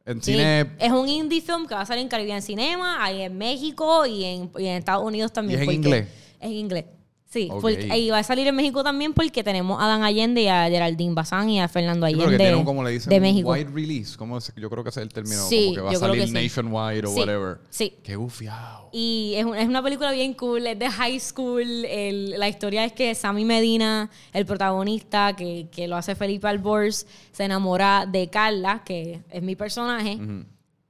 en 0.06 0.22
Sí, 0.22 0.32
cine. 0.32 0.72
Es 0.78 0.90
un 0.90 1.08
indie 1.08 1.40
film 1.40 1.66
que 1.66 1.74
va 1.74 1.82
a 1.82 1.86
salir 1.86 2.02
en 2.02 2.08
Caribbean 2.08 2.42
Cinema, 2.42 3.04
ahí 3.04 3.22
en 3.22 3.36
México 3.38 4.06
y 4.06 4.24
en, 4.24 4.50
y 4.58 4.66
en 4.66 4.76
Estados 4.76 5.04
Unidos 5.04 5.32
también. 5.32 5.60
¿Y 5.60 5.62
es 5.62 5.68
en 5.68 5.74
inglés? 5.74 6.08
Es 6.40 6.46
en 6.46 6.52
inglés. 6.52 6.84
Sí, 7.32 7.48
Ok. 7.48 7.60
porque- 7.60 7.96
y 7.96 8.10
va 8.10 8.18
a 8.18 8.22
salir 8.24 8.48
en 8.48 8.56
México 8.56 8.82
también 8.82 9.12
porque 9.14 9.44
tenemos 9.44 9.80
a 9.80 9.86
Dan 9.86 10.02
Allende 10.02 10.42
y 10.42 10.48
a 10.48 10.68
Geraldine 10.68 11.14
Bazán 11.14 11.48
y 11.48 11.60
a 11.60 11.68
Fernando 11.68 12.04
Allende 12.04 12.28
que 12.32 12.36
tiene 12.38 12.56
un, 12.56 12.64
como 12.64 12.82
le 12.82 12.90
dicen, 12.90 13.08
de 13.08 13.20
México. 13.20 13.52
wide 13.52 13.70
release. 13.72 14.16
¿Cómo 14.16 14.36
es? 14.38 14.52
Yo 14.56 14.68
creo 14.68 14.82
que 14.82 14.90
ese 14.90 14.98
es 14.98 15.06
el 15.06 15.12
término. 15.12 15.40
Sí, 15.48 15.66
como 15.66 15.74
que 15.76 15.80
va 15.82 15.90
a 15.92 15.94
salir 15.94 16.20
que 16.22 16.26
sí. 16.26 16.32
nationwide 16.32 17.06
o 17.06 17.10
Sí, 17.14 17.20
whatever. 17.20 17.58
sí. 17.70 17.94
Qué 18.02 18.16
gufiado. 18.16 18.88
Y 18.92 19.34
es, 19.36 19.46
es 19.58 19.68
una 19.68 19.80
película 19.80 20.10
bien 20.10 20.34
cool, 20.34 20.66
es 20.66 20.76
de 20.76 20.90
high 20.90 21.20
school. 21.20 21.60
el- 21.84 22.30
la 22.36 22.48
historia 22.48 22.84
es 22.84 22.92
que 22.94 23.14
Sammy 23.14 23.44
Medina, 23.44 24.10
el 24.32 24.44
protagonista, 24.44 25.36
que, 25.36 25.68
que 25.70 25.86
lo 25.86 25.94
hace 25.96 26.16
Felipe 26.16 26.48
Albors, 26.48 27.06
se 27.30 27.44
enamora 27.44 28.06
de 28.10 28.28
Carla, 28.28 28.82
que 28.84 29.20
es 29.30 29.40
mi 29.42 29.54
personaje, 29.54 30.18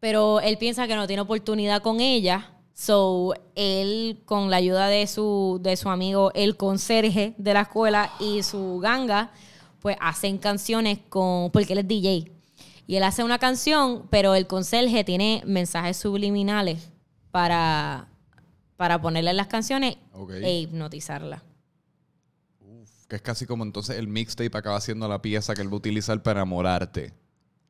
pero 0.00 0.40
él 0.40 0.56
piensa 0.56 0.86
que 0.88 0.96
no 0.96 1.06
tiene 1.06 1.20
oportunidad 1.20 1.82
con 1.82 2.00
ella. 2.00 2.50
So, 2.80 3.34
él, 3.56 4.22
con 4.24 4.48
la 4.48 4.56
ayuda 4.56 4.88
de 4.88 5.06
su, 5.06 5.60
de 5.62 5.76
su 5.76 5.90
amigo, 5.90 6.32
el 6.34 6.56
conserje 6.56 7.34
de 7.36 7.52
la 7.52 7.60
escuela 7.60 8.10
y 8.18 8.42
su 8.42 8.78
ganga, 8.78 9.32
pues 9.80 9.98
hacen 10.00 10.38
canciones 10.38 10.98
con. 11.10 11.50
porque 11.50 11.74
él 11.74 11.80
es 11.80 11.88
DJ. 11.88 12.32
Y 12.86 12.96
él 12.96 13.02
hace 13.02 13.22
una 13.22 13.38
canción, 13.38 14.08
pero 14.08 14.34
el 14.34 14.46
conserje 14.46 15.04
tiene 15.04 15.42
mensajes 15.44 15.98
subliminales 15.98 16.88
para, 17.30 18.08
para 18.78 18.98
ponerle 18.98 19.34
las 19.34 19.48
canciones 19.48 19.98
e 20.40 20.60
hipnotizarla. 20.60 21.44
Que 23.08 23.16
es 23.16 23.22
casi 23.22 23.44
como 23.44 23.62
entonces 23.62 23.98
el 23.98 24.08
mixtape 24.08 24.56
acaba 24.56 24.80
siendo 24.80 25.06
la 25.06 25.20
pieza 25.20 25.54
que 25.54 25.60
él 25.60 25.68
va 25.68 25.74
a 25.74 25.76
utilizar 25.76 26.22
para 26.22 26.40
enamorarte. 26.40 27.12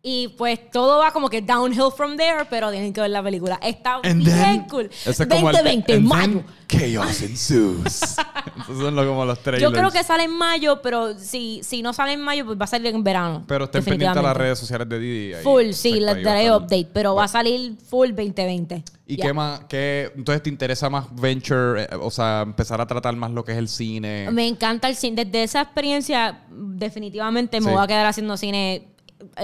Y 0.02 0.28
pues 0.28 0.70
todo 0.70 0.98
va 1.00 1.10
como 1.12 1.28
que 1.28 1.42
downhill 1.42 1.92
from 1.94 2.16
there, 2.16 2.46
pero 2.48 2.70
tienen 2.70 2.90
que 2.94 3.02
ver 3.02 3.10
la 3.10 3.22
película. 3.22 3.60
Está 3.62 3.96
And 4.02 4.24
bien 4.24 4.38
then- 4.38 4.68
cool. 4.70 4.86
Ese 5.04 5.10
es 5.24 5.26
como 5.28 5.50
el- 5.50 5.56
2020, 5.56 5.92
and 5.92 6.06
mayo. 6.06 6.42
Chaos 6.66 7.20
ensues. 7.20 8.00
Esos 8.62 8.78
son 8.80 8.94
los- 8.96 9.04
como 9.06 9.26
los 9.26 9.42
trailers. 9.42 9.62
Yo 9.62 9.70
creo 9.78 9.90
que 9.90 10.02
sale 10.02 10.22
en 10.24 10.30
mayo, 10.30 10.80
pero 10.80 11.18
si, 11.18 11.60
si 11.62 11.82
no 11.82 11.92
sale 11.92 12.12
en 12.14 12.22
mayo, 12.22 12.46
pues 12.46 12.58
va 12.58 12.64
a 12.64 12.68
salir 12.68 12.94
en 12.94 13.04
verano. 13.04 13.44
Pero 13.46 13.64
estén 13.66 13.84
pendientes 13.84 14.16
a 14.18 14.22
las 14.22 14.34
redes 14.34 14.58
sociales 14.58 14.88
de 14.88 14.98
Didi. 14.98 15.34
ahí- 15.34 15.42
Full, 15.42 15.72
sí, 15.72 16.00
les 16.00 16.22
daré 16.22 16.50
update, 16.50 16.88
pero 16.94 17.14
va 17.14 17.24
a 17.24 17.28
salir 17.28 17.76
full 17.86 18.08
2020. 18.08 18.82
¿Y 19.06 19.16
qué 19.18 19.34
más? 19.34 19.60
Qué, 19.68 20.10
entonces 20.16 20.42
te 20.42 20.48
interesa 20.48 20.88
más 20.88 21.14
venture, 21.14 21.82
eh, 21.82 21.88
o 22.00 22.10
sea, 22.10 22.40
empezar 22.40 22.80
a 22.80 22.86
tratar 22.86 23.14
más 23.16 23.32
lo 23.32 23.44
que 23.44 23.52
es 23.52 23.58
el 23.58 23.68
cine. 23.68 24.30
Me 24.30 24.46
encanta 24.48 24.88
el 24.88 24.96
cine. 24.96 25.26
Desde 25.26 25.42
esa 25.42 25.60
experiencia, 25.60 26.40
definitivamente 26.50 27.60
me 27.60 27.66
Sí. 27.66 27.72
voy 27.74 27.82
a 27.82 27.86
quedar 27.86 28.06
haciendo 28.06 28.36
cine, 28.36 28.74
eh, 28.76 28.86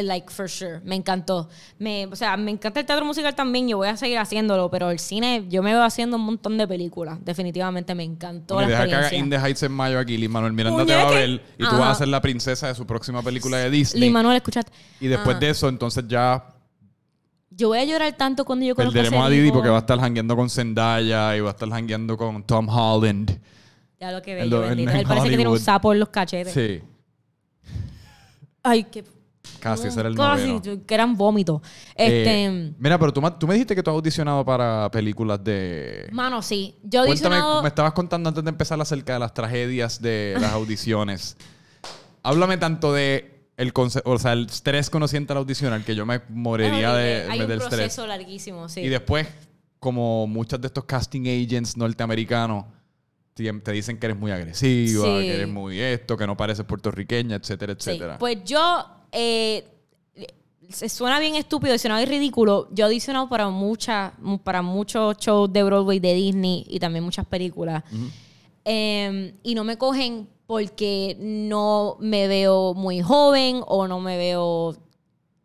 like, 0.00 0.30
for 0.30 0.48
sure. 0.48 0.80
Me 0.84 0.94
encantó. 0.96 1.48
Me, 1.78 2.06
o 2.06 2.16
sea, 2.16 2.36
me 2.36 2.50
encanta 2.50 2.80
el 2.80 2.86
teatro 2.86 3.04
musical 3.04 3.34
también. 3.34 3.68
Yo 3.68 3.76
voy 3.76 3.88
a 3.88 3.96
seguir 3.96 4.18
haciéndolo, 4.18 4.70
pero 4.70 4.90
el 4.90 4.98
cine, 4.98 5.46
yo 5.48 5.62
me 5.62 5.72
veo 5.72 5.82
haciendo 5.82 6.16
un 6.16 6.22
montón 6.22 6.58
de 6.58 6.66
películas. 6.66 7.18
Definitivamente 7.24 7.94
me 7.94 8.04
encantó 8.04 8.60
y 8.60 8.62
la 8.62 8.68
deja 8.68 8.86
que 8.86 8.94
haga. 8.94 9.14
In 9.14 9.30
the 9.30 9.36
Heights 9.36 9.62
en 9.62 9.72
mayo 9.72 9.98
aquí. 9.98 10.16
Lin 10.16 10.30
Manuel 10.30 10.52
Miranda 10.52 10.84
te 10.84 10.94
va 10.94 11.08
a 11.08 11.10
ver 11.10 11.42
y 11.58 11.64
tú 11.68 11.76
vas 11.76 11.90
a 11.90 11.94
ser 11.94 12.08
la 12.08 12.20
princesa 12.20 12.68
de 12.68 12.74
su 12.74 12.86
próxima 12.86 13.22
película 13.22 13.58
de 13.58 13.70
Disney. 13.70 14.02
Lin 14.02 14.12
Manuel, 14.12 14.36
escúchate. 14.36 14.72
y 15.00 15.08
después 15.08 15.36
Ajá. 15.36 15.40
de 15.40 15.50
eso, 15.50 15.68
entonces 15.68 16.04
ya 16.08 16.44
Yo 17.50 17.68
voy 17.68 17.78
a 17.78 17.84
llorar 17.84 18.12
tanto 18.16 18.44
cuando 18.44 18.64
yo 18.66 18.74
conozco 18.74 18.94
perderemos 18.94 19.24
a 19.24 19.28
ese 19.28 19.36
Didi 19.36 19.52
porque 19.52 19.68
va 19.68 19.76
a 19.76 19.80
estar 19.80 19.98
jangueando 19.98 20.36
con 20.36 20.50
Zendaya 20.50 21.36
y 21.36 21.40
va 21.40 21.50
a 21.50 21.52
estar 21.52 21.68
jangueando 21.68 22.16
con 22.16 22.42
Tom 22.44 22.68
Holland. 22.68 23.38
Ya 23.98 24.12
lo 24.12 24.20
que 24.20 24.38
en 24.38 24.52
Él 24.52 25.04
parece 25.06 25.30
que 25.30 25.36
tiene 25.36 25.50
un 25.50 25.58
sapo 25.58 25.92
en 25.92 26.00
los 26.00 26.10
cachetes. 26.10 26.52
Sí, 26.52 26.82
Ay, 28.62 28.84
qué... 28.84 29.04
casi, 29.60 29.88
ese 29.88 30.00
era 30.00 30.08
el 30.08 30.16
Casi, 30.16 30.46
noveno. 30.52 30.86
que 30.86 30.94
eran 30.94 31.16
vómitos. 31.16 31.60
Este... 31.94 32.44
Eh, 32.46 32.72
mira, 32.78 32.98
pero 32.98 33.12
tú, 33.12 33.22
tú 33.38 33.46
me 33.46 33.54
dijiste 33.54 33.74
que 33.74 33.82
tú 33.82 33.90
has 33.90 33.94
audicionado 33.94 34.44
para 34.44 34.90
películas 34.90 35.42
de... 35.42 36.08
Mano, 36.12 36.42
sí. 36.42 36.74
Yo 36.82 37.04
Cuéntame, 37.04 37.36
audicionado... 37.36 37.62
me 37.62 37.68
estabas 37.68 37.92
contando 37.92 38.28
antes 38.28 38.42
de 38.44 38.50
empezar 38.50 38.80
acerca 38.80 39.14
de 39.14 39.18
las 39.20 39.34
tragedias 39.34 40.00
de 40.00 40.36
las 40.40 40.52
audiciones. 40.52 41.36
Háblame 42.22 42.58
tanto 42.58 42.92
de 42.92 43.32
el, 43.56 43.72
o 44.04 44.18
sea, 44.18 44.32
el 44.34 44.46
estrés 44.46 44.90
que 44.90 44.96
uno 44.96 45.08
siente 45.08 45.32
al 45.32 45.38
audicionar, 45.38 45.82
que 45.82 45.94
yo 45.94 46.04
me 46.04 46.20
moriría 46.28 46.92
de, 46.94 47.26
Hay 47.30 47.38
de- 47.38 47.44
un 47.44 47.50
del 47.50 47.58
proceso 47.60 48.06
larguísimo, 48.06 48.68
sí. 48.68 48.80
Y 48.80 48.88
después, 48.88 49.26
como 49.78 50.26
muchos 50.26 50.60
de 50.60 50.66
estos 50.66 50.84
casting 50.84 51.22
agents 51.22 51.76
norteamericanos 51.76 52.64
te 53.34 53.72
dicen 53.72 53.98
que 53.98 54.06
eres 54.06 54.18
muy 54.18 54.30
agresiva, 54.32 55.04
Sí. 55.04 55.10
que 55.26 55.34
eres 55.34 55.48
muy 55.48 55.78
esto, 55.78 56.16
que 56.16 56.26
no 56.26 56.36
pareces 56.38 56.64
puertorriqueña, 56.64 57.36
etcétera, 57.36 57.74
Sí. 57.78 57.90
etcétera. 57.90 58.18
Pues 58.18 58.38
yo, 58.44 58.86
eh, 59.12 59.64
se 60.70 60.88
suena 60.88 61.20
bien 61.20 61.34
estúpido 61.36 61.74
y 61.74 61.78
suena 61.78 61.96
bien 61.98 62.08
ridículo. 62.08 62.68
Yo 62.72 62.84
he 62.84 62.86
audicionado 62.86 63.28
para 63.28 63.48
muchas, 63.48 64.12
para 64.42 64.62
muchos 64.62 65.16
shows 65.18 65.52
de 65.52 65.62
Broadway 65.62 66.00
de 66.00 66.14
Disney 66.14 66.66
y 66.68 66.78
también 66.80 67.04
muchas 67.04 67.26
películas. 67.26 67.84
Eh, 68.64 69.34
y 69.42 69.54
no 69.54 69.64
me 69.64 69.78
cogen 69.78 70.28
porque 70.46 71.16
no 71.20 71.96
me 72.00 72.28
veo 72.28 72.74
muy 72.74 73.00
joven 73.00 73.62
o 73.66 73.86
no 73.88 74.00
me 74.00 74.16
veo 74.16 74.76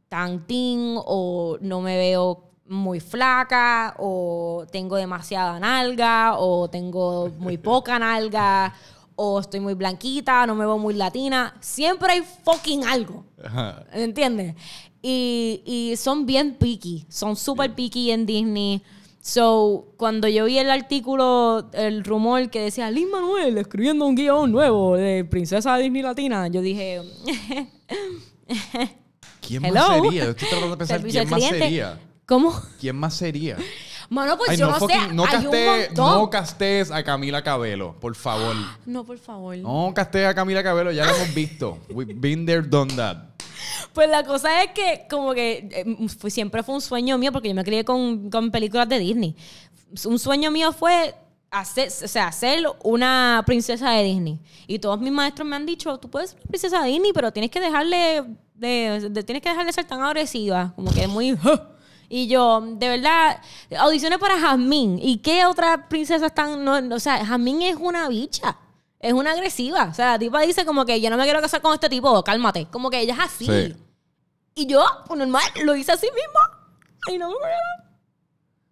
tan 0.10 0.46
teen 0.46 0.96
o 0.98 1.58
no 1.62 1.82
me 1.82 1.98
veo 1.98 2.52
muy 2.66 3.00
flaca 3.00 3.96
o 4.00 4.66
tengo 4.72 4.96
demasiada 4.96 5.60
nalga 5.60 6.38
o 6.38 6.70
tengo 6.70 7.30
muy 7.38 7.58
poca 7.58 8.00
nalga 8.00 8.74
o 9.16 9.40
estoy 9.40 9.60
muy 9.60 9.74
blanquita, 9.74 10.46
no 10.48 10.56
me 10.56 10.66
veo 10.66 10.78
muy 10.78 10.94
latina. 10.94 11.56
Siempre 11.60 12.14
hay 12.14 12.22
fucking 12.44 12.84
algo. 12.86 13.26
Ajá. 13.44 13.84
¿Entiendes? 13.94 14.56
Y, 15.02 15.62
y 15.66 15.96
son 15.98 16.26
bien 16.26 16.56
picky. 16.56 17.06
Son 17.10 17.36
súper 17.36 17.74
picky 17.74 18.12
en 18.12 18.26
Disney. 18.26 18.82
So, 19.24 19.94
cuando 19.98 20.28
yo 20.28 20.46
vi 20.46 20.58
el 20.58 20.72
artículo, 20.72 21.70
el 21.74 22.04
rumor 22.04 22.50
que 22.50 22.60
decía 22.62 22.90
Lin 22.90 23.12
Manuel 23.12 23.56
escribiendo 23.60 24.06
un 24.06 24.16
guion 24.16 24.52
nuevo 24.52 24.98
de 24.98 25.24
Princesa 25.26 25.78
Disney 25.78 26.02
Latina, 26.02 26.48
yo 26.48 26.62
dije, 26.62 27.02
¿Quién 29.40 29.66
hello. 29.66 29.76
más 29.76 30.02
sería? 30.02 30.24
Yo 30.26 30.32
estoy 30.32 30.48
tratando 30.50 30.72
de 30.72 30.78
pensar 30.78 31.02
quién 31.04 31.30
más 31.30 31.38
cliente. 31.40 31.60
sería. 31.60 32.00
¿Cómo? 32.26 32.54
¿Quién 32.80 32.96
más 32.96 33.14
sería? 33.14 33.58
Mano, 34.12 34.38
pues 34.38 34.50
Ay, 34.52 34.58
yo 34.58 34.70
no, 34.70 34.78
sé. 34.88 34.94
no 35.14 35.24
hay 35.26 35.38
un 35.38 35.52
casté- 35.52 35.88
montón. 35.88 36.16
no 36.20 36.30
castes 36.30 36.92
a 36.92 37.02
Camila 37.02 37.42
Cabello, 37.42 37.96
por 38.00 38.14
favor. 38.14 38.54
No, 38.86 39.06
por 39.06 39.18
favor. 39.18 39.56
No 39.58 39.94
castes 39.96 40.28
a 40.28 40.36
Camila 40.36 40.62
Cabello, 40.62 40.92
ya 40.92 41.06
lo 41.06 41.16
hemos 41.16 41.34
visto. 41.34 41.80
We've 41.90 42.14
been 42.14 42.46
there, 42.46 42.62
done 42.62 42.94
that. 42.98 43.18
Pues 43.94 44.10
la 44.10 44.26
cosa 44.26 44.64
es 44.64 44.72
que 44.72 45.06
como 45.10 45.34
que 45.34 45.70
eh, 45.72 46.08
fue- 46.20 46.30
siempre 46.30 46.62
fue 46.62 46.76
un 46.76 46.82
sueño 46.82 47.18
mío 47.18 47.32
porque 47.32 47.48
yo 47.48 47.56
me 47.56 47.64
crié 47.64 47.86
con, 47.86 48.30
con 48.30 48.52
películas 48.52 48.90
de 48.90 49.00
Disney. 49.00 49.34
Un 50.06 50.20
sueño 50.20 50.52
mío 50.52 50.74
fue 50.74 51.16
hacer, 51.50 51.88
o 52.04 52.08
sea, 52.10 52.32
una 52.84 53.42
princesa 53.46 53.92
de 53.92 54.04
Disney. 54.04 54.40
Y 54.68 54.80
todos 54.80 55.00
mis 55.00 55.14
maestros 55.14 55.48
me 55.48 55.56
han 55.56 55.66
dicho, 55.66 55.98
tú 56.00 56.10
puedes 56.10 56.32
ser 56.32 56.40
una 56.42 56.50
princesa 56.50 56.82
de 56.84 56.90
Disney, 56.90 57.12
pero 57.14 57.32
tienes 57.32 57.50
que 57.50 57.62
dejarle 57.62 58.26
de, 58.56 59.08
de- 59.10 59.24
tienes 59.24 59.42
que 59.42 59.50
dejar 59.50 59.66
de 59.66 59.72
ser 59.72 59.86
tan 59.86 60.02
agresiva, 60.02 60.74
como 60.76 60.92
que 60.94 61.04
es 61.04 61.10
muy 61.10 61.38
y 62.12 62.28
yo, 62.28 62.62
de 62.62 62.90
verdad, 62.90 63.42
audicioné 63.80 64.20
para 64.20 64.38
Jasmine. 64.40 65.00
¿Y 65.02 65.18
qué 65.20 65.46
otra 65.46 65.88
princesa 65.88 66.26
están? 66.28 66.64
No, 66.64 66.96
o 66.96 67.00
sea, 67.00 67.26
Jasmine 67.26 67.70
es 67.70 67.78
una 67.80 68.08
bicha. 68.10 68.58
Es 69.00 69.14
una 69.14 69.32
agresiva. 69.32 69.86
O 69.90 69.94
sea, 69.94 70.12
la 70.12 70.20
tipa 70.20 70.42
dice 70.42 70.64
como 70.66 70.86
que 70.86 71.00
yo 71.02 71.10
no 71.10 71.18
me 71.18 71.24
quiero 71.24 71.42
casar 71.42 71.62
con 71.62 71.74
este 71.74 71.90
tipo, 71.90 72.24
cálmate. 72.24 72.68
Como 72.68 72.90
que 72.90 73.00
ella 73.00 73.14
es 73.16 73.20
así. 73.20 73.46
Sí. 73.46 73.76
Y 74.54 74.68
yo, 74.68 74.84
pues 75.08 75.18
normal, 75.18 75.42
lo 75.64 75.76
hice 75.76 75.92
así 75.94 76.06
mismo. 76.08 77.14
Y 77.14 77.18
no 77.18 77.30
me 77.30 77.36
acuerdo. 77.36 77.56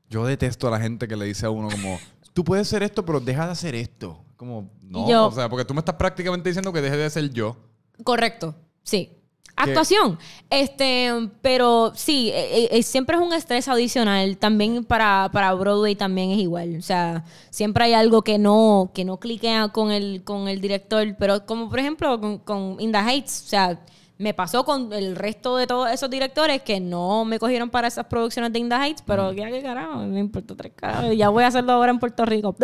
Yo 0.10 0.26
detesto 0.26 0.68
a 0.68 0.72
la 0.72 0.80
gente 0.80 1.08
que 1.08 1.16
le 1.16 1.26
dice 1.26 1.46
a 1.46 1.50
uno 1.50 1.70
como, 1.70 2.00
tú 2.34 2.44
puedes 2.44 2.68
ser 2.68 2.84
esto, 2.84 3.06
pero 3.06 3.20
deja 3.20 3.46
de 3.46 3.52
hacer 3.54 3.74
esto. 3.76 4.24
Como, 4.36 4.70
no, 4.82 5.08
yo- 5.10 5.26
o 5.28 5.32
sea, 5.32 5.50
porque 5.50 5.66
tú 5.66 5.74
me 5.74 5.80
estás 5.80 5.96
prácticamente 5.96 6.50
diciendo 6.50 6.72
que 6.74 6.82
deje 6.82 6.98
de 6.98 7.10
ser 7.10 7.30
yo. 7.32 7.58
Correcto, 8.04 8.56
sí. 8.84 9.19
Actuación. 9.60 10.18
Este, 10.50 11.12
pero 11.42 11.92
sí, 11.94 12.32
eh, 12.34 12.70
eh, 12.72 12.82
siempre 12.82 13.18
es 13.18 13.22
un 13.22 13.34
estrés 13.34 13.68
adicional. 13.68 14.38
También 14.38 14.86
para, 14.86 15.30
para 15.34 15.54
Broadway 15.54 15.96
también 15.96 16.32
es 16.32 16.40
igual. 16.40 16.78
O 16.78 16.82
sea, 16.82 17.26
siempre 17.50 17.84
hay 17.84 17.94
algo 17.94 18.22
que 18.22 18.38
no, 18.38 18.92
que 18.94 19.04
no 19.04 19.18
cliquea 19.18 19.68
con 19.68 19.92
el, 19.92 20.24
con 20.24 20.48
el 20.48 20.62
director. 20.62 21.16
Pero 21.20 21.46
como 21.46 21.70
por 21.70 21.80
ejemplo 21.80 22.20
con, 22.22 22.38
con 22.40 22.78
In 22.80 22.94
the 22.94 23.00
Heights. 23.00 23.44
O 23.46 23.50
sea, 23.50 23.80
me 24.18 24.34
pasó 24.34 24.64
con 24.64 24.94
el 24.94 25.18
resto 25.18 25.58
de 25.58 25.68
todos 25.68 25.92
esos 25.92 26.10
directores 26.10 26.62
que 26.62 26.80
no 26.80 27.26
me 27.26 27.38
cogieron 27.38 27.70
para 27.70 27.88
esas 27.88 28.06
producciones 28.06 28.54
de 28.54 28.60
In 28.60 28.70
the 28.70 28.76
Heights. 28.76 29.04
Pero 29.06 29.34
ya 29.34 29.52
que 29.52 29.62
carajo, 29.62 30.00
me 30.00 30.20
importa 30.20 30.56
tres 30.56 30.72
carajos. 30.74 31.16
Ya 31.18 31.28
voy 31.30 31.44
a 31.44 31.48
hacerlo 31.48 31.74
ahora 31.74 31.92
en 31.92 32.00
Puerto 32.00 32.26
Rico. 32.26 32.56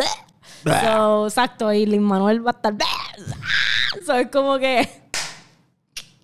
So, 0.64 1.26
exacto. 1.26 1.72
Y 1.72 1.84
Lin 1.84 2.02
Manuel 2.02 2.46
va 2.46 2.52
a 2.52 2.54
estar. 2.54 2.74
So, 4.06 4.14
es 4.14 4.28
como 4.30 4.58
que. 4.58 5.05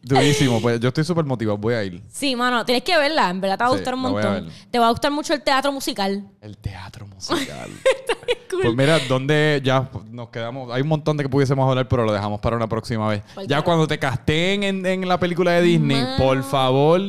Durísimo, 0.02 0.60
pues 0.60 0.80
yo 0.80 0.88
estoy 0.88 1.04
súper 1.04 1.24
motivado, 1.24 1.56
voy 1.58 1.74
a 1.74 1.84
ir. 1.84 2.02
Sí, 2.08 2.34
mano, 2.34 2.64
tienes 2.64 2.82
que 2.82 2.96
verla. 2.98 3.30
En 3.30 3.40
verdad 3.40 3.56
te 3.58 3.64
va 3.64 3.68
a 3.68 3.72
Sí, 3.72 3.76
gustar 3.76 3.94
un 3.94 4.02
la 4.02 4.08
voy 4.10 4.22
a 4.22 4.26
montón. 4.26 4.44
ver. 4.46 4.54
Te 4.70 4.78
va 4.80 4.86
a 4.88 4.90
gustar 4.90 5.10
mucho 5.12 5.32
el 5.34 5.42
teatro 5.42 5.70
musical. 5.72 6.24
El 6.40 6.58
teatro 6.58 7.06
musical. 7.14 7.70
Pues 8.50 8.74
mira, 8.74 8.98
donde 9.08 9.60
ya 9.64 9.88
nos 10.10 10.28
quedamos. 10.28 10.70
Hay 10.72 10.82
un 10.82 10.88
montón 10.88 11.16
de 11.16 11.22
que 11.24 11.28
pudiésemos 11.28 11.68
hablar, 11.68 11.88
pero 11.88 12.04
lo 12.04 12.12
dejamos 12.12 12.40
para 12.40 12.56
una 12.56 12.68
próxima 12.68 13.08
vez. 13.08 13.22
¿Cuál 13.34 13.46
Ya 13.46 13.62
cuando 13.62 13.86
te 13.86 13.98
casteen 13.98 14.62
en, 14.62 14.84
en 14.84 15.08
la 15.08 15.18
película 15.18 15.52
de 15.52 15.62
Disney, 15.62 16.02
Mano. 16.02 16.16
por 16.18 16.42
favor. 16.42 17.00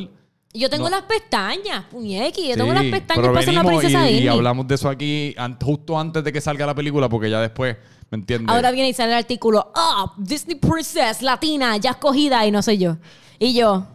Yo 0.56 0.70
tengo 0.70 0.84
No. 0.88 0.90
las 0.96 1.02
pestañas, 1.02 1.84
puñequi. 1.90 2.48
Yo 2.48 2.54
tengo 2.56 2.70
Sí, 2.70 2.74
las 2.74 2.84
pestañas 2.84 3.16
pero 3.20 3.32
para 3.32 3.44
ser 3.44 3.52
una 3.54 3.62
venimos 3.62 3.80
princesa 3.82 4.06
y, 4.08 4.10
y 4.10 4.14
Disney. 4.20 4.28
hablamos 4.36 4.68
de 4.68 4.74
eso 4.76 4.88
aquí 4.88 5.34
an- 5.36 5.58
justo 5.60 5.98
antes 5.98 6.22
de 6.22 6.32
que 6.32 6.40
salga 6.40 6.64
la 6.64 6.74
película, 6.76 7.08
porque 7.08 7.28
ya 7.28 7.40
después, 7.40 7.76
¿me 8.10 8.16
entiendes? 8.18 8.54
Ahora 8.54 8.70
viene 8.70 8.88
y 8.88 8.92
sale 8.94 9.12
el 9.12 9.18
artículo. 9.18 9.70
Ah, 9.74 10.12
Disney 10.18 10.56
Princess 10.56 11.22
Latina, 11.22 11.76
ya 11.76 11.90
escogida 11.92 12.46
y 12.46 12.50
no 12.50 12.62
soy 12.62 12.78
yo. 12.78 12.96
Y 13.38 13.54
yo. 13.54 13.86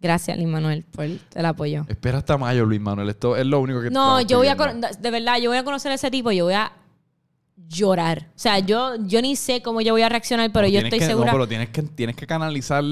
Gracias, 0.00 0.38
Lin 0.38 0.50
Manuel, 0.50 0.84
por 0.84 1.04
el 1.04 1.46
apoyo. 1.46 1.84
Espera 1.88 2.18
hasta 2.18 2.38
mayo, 2.38 2.64
Luis 2.64 2.80
Manuel. 2.80 3.10
Esto 3.10 3.36
es 3.36 3.44
lo 3.44 3.60
único 3.60 3.82
que 3.82 3.90
No, 3.90 4.20
yo 4.22 4.38
voy 4.38 4.48
a. 4.48 4.54
De 4.54 5.10
verdad, 5.10 5.38
yo 5.38 5.50
voy 5.50 5.58
a 5.58 5.64
conocer 5.64 5.92
a 5.92 5.96
ese 5.96 6.10
tipo. 6.10 6.32
Yo 6.32 6.46
voy 6.46 6.54
a 6.54 6.72
llorar. 7.68 8.28
O 8.34 8.38
sea, 8.38 8.58
yo, 8.60 8.94
yo 9.04 9.20
ni 9.20 9.36
sé 9.36 9.60
cómo 9.60 9.82
yo 9.82 9.92
voy 9.92 10.00
a 10.02 10.08
reaccionar, 10.08 10.50
pero 10.52 10.66
No, 10.66 10.72
yo 10.72 10.80
estoy 10.80 10.98
que- 11.00 11.06
segura. 11.06 11.26
No, 11.32 11.38
pero 11.38 11.48
tienes 11.48 11.68
que, 11.68 11.82
tienes 11.82 12.16
que 12.16 12.26
canalizar 12.26 12.82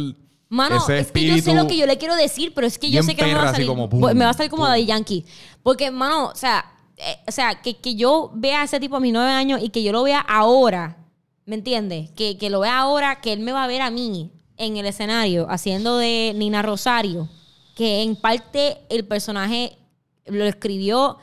Mano, 0.51 0.77
ese 0.77 0.99
es 0.99 1.13
que 1.13 1.27
yo 1.27 1.39
sé 1.39 1.55
lo 1.55 1.67
que 1.67 1.77
yo 1.77 1.87
le 1.87 1.97
quiero 1.99 2.15
decir, 2.15 2.53
pero 2.55 2.67
es 2.67 2.79
que 2.79 2.91
yo 2.91 3.03
sé 3.03 3.15
que 3.15 3.23
no 3.23 3.29
me 3.29 3.35
va 3.35 3.49
a 3.49 3.53
salir. 3.53 3.67
como 3.67 3.89
Pues, 3.89 4.15
me 4.15 4.25
va 4.25 4.31
a 4.31 4.35
salir 4.35 4.51
como 4.51 4.63
pum. 4.65 4.71
Daddy 4.71 4.87
Yankee. 4.87 5.25
Porque, 5.63 5.91
mano, 5.91 6.27
o 6.29 6.35
sea, 6.35 6.65
eh, 6.99 7.19
o 7.27 7.33
sea 7.33 7.61
que, 7.63 7.77
que 7.77 7.95
yo 7.95 8.31
vea 8.35 8.63
a 8.63 8.65
ese 8.65 8.81
tipo 8.81 8.97
a 8.97 9.01
mis 9.01 9.13
nueve 9.13 9.31
años 9.31 9.61
y 9.63 9.71
que 9.71 9.83
yo 9.83 9.93
lo 9.93 10.03
vea 10.03 10.21
ahora, 10.21 11.07
¿me 11.47 11.55
entiendes? 11.57 12.11
Que, 12.11 12.37
que 12.39 12.51
lo 12.51 12.61
vea 12.61 12.79
ahora, 12.79 13.21
que 13.21 13.33
él 13.33 13.41
me 13.41 13.53
va 13.53 13.65
a 13.65 13.69
ver 13.69 13.81
a 13.83 13.91
mí 13.91 14.33
en 14.57 14.77
el 14.77 14.87
escenario 14.87 15.47
haciendo 15.49 15.99
de 15.99 16.33
Nina 16.37 16.63
Rosario, 16.63 17.29
que 17.75 18.03
en 18.03 18.17
parte 18.17 18.79
el 18.91 19.07
personaje 19.07 19.79
lo 20.27 20.45
escribió, 20.45 21.19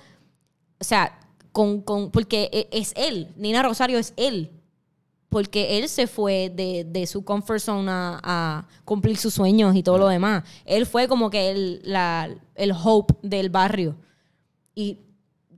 o 0.79 0.83
sea, 0.83 1.19
con, 1.51 1.81
con, 1.81 2.11
porque 2.11 2.49
e- 2.51 2.69
es 2.71 2.93
él, 2.95 3.33
Nina 3.35 3.61
Rosario 3.61 3.97
es 3.99 4.13
él 4.17 4.51
porque 5.35 5.79
él 5.79 5.89
se 5.89 6.07
fue 6.07 6.49
de, 6.49 6.85
de 6.85 7.05
su 7.07 7.25
comfort 7.25 7.59
zone 7.59 7.91
a, 7.91 8.21
a 8.23 8.67
cumplir 8.85 9.17
sus 9.17 9.33
sueños 9.33 9.75
y 9.75 9.83
todo 9.83 9.97
lo 9.97 10.07
demás. 10.07 10.45
Él 10.63 10.85
fue 10.85 11.09
como 11.09 11.29
que 11.29 11.49
el, 11.51 11.81
la, 11.83 12.29
el 12.55 12.71
hope 12.71 13.15
del 13.21 13.49
barrio. 13.49 13.97
Y 14.73 14.99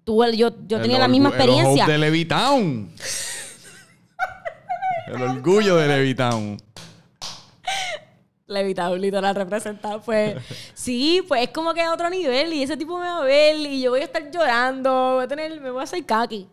tú, 0.07 0.23
yo, 0.31 0.51
yo 0.65 0.77
El 0.77 0.83
tenía 0.83 0.99
la 0.99 1.09
misma 1.09 1.29
experiencia. 1.29 1.83
El 1.83 1.91
de 1.91 1.97
Levitown. 1.97 2.89
el 5.07 5.21
orgullo 5.21 5.75
de 5.75 5.87
Levitown. 5.87 6.57
Levitado, 8.47 8.95
literal, 8.95 9.35
representado. 9.35 10.01
Pues 10.01 10.37
sí, 10.73 11.21
pues 11.27 11.43
es 11.43 11.49
como 11.49 11.73
que 11.73 11.81
a 11.81 11.91
otro 11.93 12.09
nivel. 12.09 12.53
Y 12.53 12.63
ese 12.63 12.77
tipo 12.77 12.97
me 12.97 13.05
va 13.05 13.17
a 13.17 13.25
ver 13.25 13.57
y 13.57 13.81
yo 13.81 13.91
voy 13.91 13.99
a 13.99 14.05
estar 14.05 14.31
llorando. 14.31 15.15
Voy 15.15 15.25
a 15.25 15.27
tener, 15.27 15.59
me 15.59 15.71
voy 15.71 15.81
a 15.81 15.83
hacer 15.83 16.05
kaki. 16.05 16.47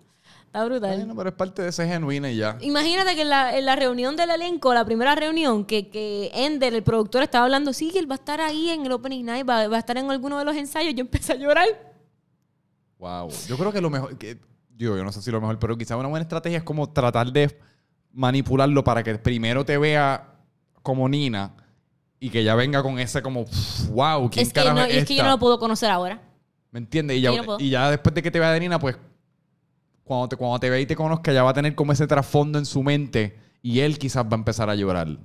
Está 0.47 0.65
brutal. 0.65 0.97
Bueno, 0.97 1.15
pero 1.15 1.29
es 1.29 1.37
parte 1.37 1.63
de 1.63 1.69
ese 1.69 1.87
genuino 1.87 2.29
y 2.29 2.37
ya. 2.37 2.59
Imagínate 2.61 3.15
que 3.15 3.23
en 3.23 3.29
la, 3.29 3.57
en 3.57 3.65
la 3.65 3.77
reunión 3.77 4.17
del 4.17 4.31
elenco, 4.31 4.75
la 4.75 4.85
primera 4.85 5.15
reunión, 5.15 5.65
que, 5.65 5.89
que 5.89 6.33
Ender, 6.35 6.75
el 6.75 6.83
productor, 6.83 7.23
estaba 7.23 7.45
hablando, 7.45 7.73
sí, 7.73 7.93
que 7.93 8.01
él 8.01 8.11
va 8.11 8.17
a 8.17 8.19
estar 8.19 8.41
ahí 8.41 8.71
en 8.71 8.85
el 8.85 8.91
Opening 8.91 9.25
Night, 9.25 9.49
va, 9.49 9.69
va 9.69 9.77
a 9.77 9.79
estar 9.79 9.97
en 9.97 10.11
alguno 10.11 10.41
de 10.41 10.45
los 10.45 10.57
ensayos. 10.57 10.93
Yo 10.95 11.03
empecé 11.03 11.35
a 11.35 11.37
llorar. 11.37 11.94
Wow. 13.05 13.29
Yo 13.47 13.59
creo 13.59 13.71
que 13.71 13.83
lo 13.83 13.91
mejor, 13.91 14.17
que, 14.17 14.39
digo, 14.71 14.97
yo 14.97 15.05
no 15.05 15.13
sé 15.13 15.21
si 15.21 15.31
lo 15.31 15.39
mejor, 15.39 15.59
pero 15.59 15.77
quizá 15.77 15.95
una 15.95 16.09
buena 16.09 16.23
estrategia 16.23 16.57
es 16.57 16.65
como 16.65 16.89
tratar 16.89 17.31
de 17.31 17.61
manipularlo 18.13 18.83
para 18.83 19.03
que 19.03 19.19
primero 19.19 19.63
te 19.63 19.77
vea 19.77 20.37
como 20.83 21.07
Nina 21.07 21.55
y 22.19 22.31
que 22.31 22.43
ya 22.43 22.55
venga 22.55 22.83
con 22.83 22.99
ese 22.99 23.21
como, 23.21 23.45
wow, 23.91 24.31
¿quién 24.31 24.47
Es 24.47 24.55
que, 24.55 24.61
carajo 24.61 24.79
no, 24.79 24.85
es 24.87 24.97
es 24.97 25.05
que 25.05 25.17
yo 25.17 25.23
no 25.23 25.29
lo 25.29 25.39
puedo 25.39 25.59
conocer 25.59 25.91
ahora. 25.91 26.23
¿Me 26.71 26.79
entiendes? 26.79 27.19
Y 27.19 27.21
ya, 27.21 27.43
no 27.43 27.59
y 27.61 27.69
ya 27.69 27.91
después 27.91 28.15
de 28.15 28.23
que 28.23 28.31
te 28.31 28.41
vea 28.41 28.53
de 28.53 28.61
Nina, 28.61 28.79
pues 28.79 28.97
cuando 30.03 30.31
te, 30.31 30.37
cuando 30.37 30.59
te 30.59 30.71
vea 30.71 30.81
y 30.81 30.87
te 30.87 30.97
conozca, 30.97 31.31
ya 31.31 31.43
va 31.43 31.51
a 31.51 31.55
tener 31.55 31.75
como 31.75 31.93
ese 31.93 32.07
trasfondo 32.07 32.59
en 32.59 32.65
su 32.65 32.83
mente 32.83 33.39
y 33.61 33.81
él 33.81 33.99
quizás 33.99 34.25
va 34.25 34.33
a 34.33 34.37
empezar 34.37 34.71
a 34.71 34.75
llorar. 34.75 35.19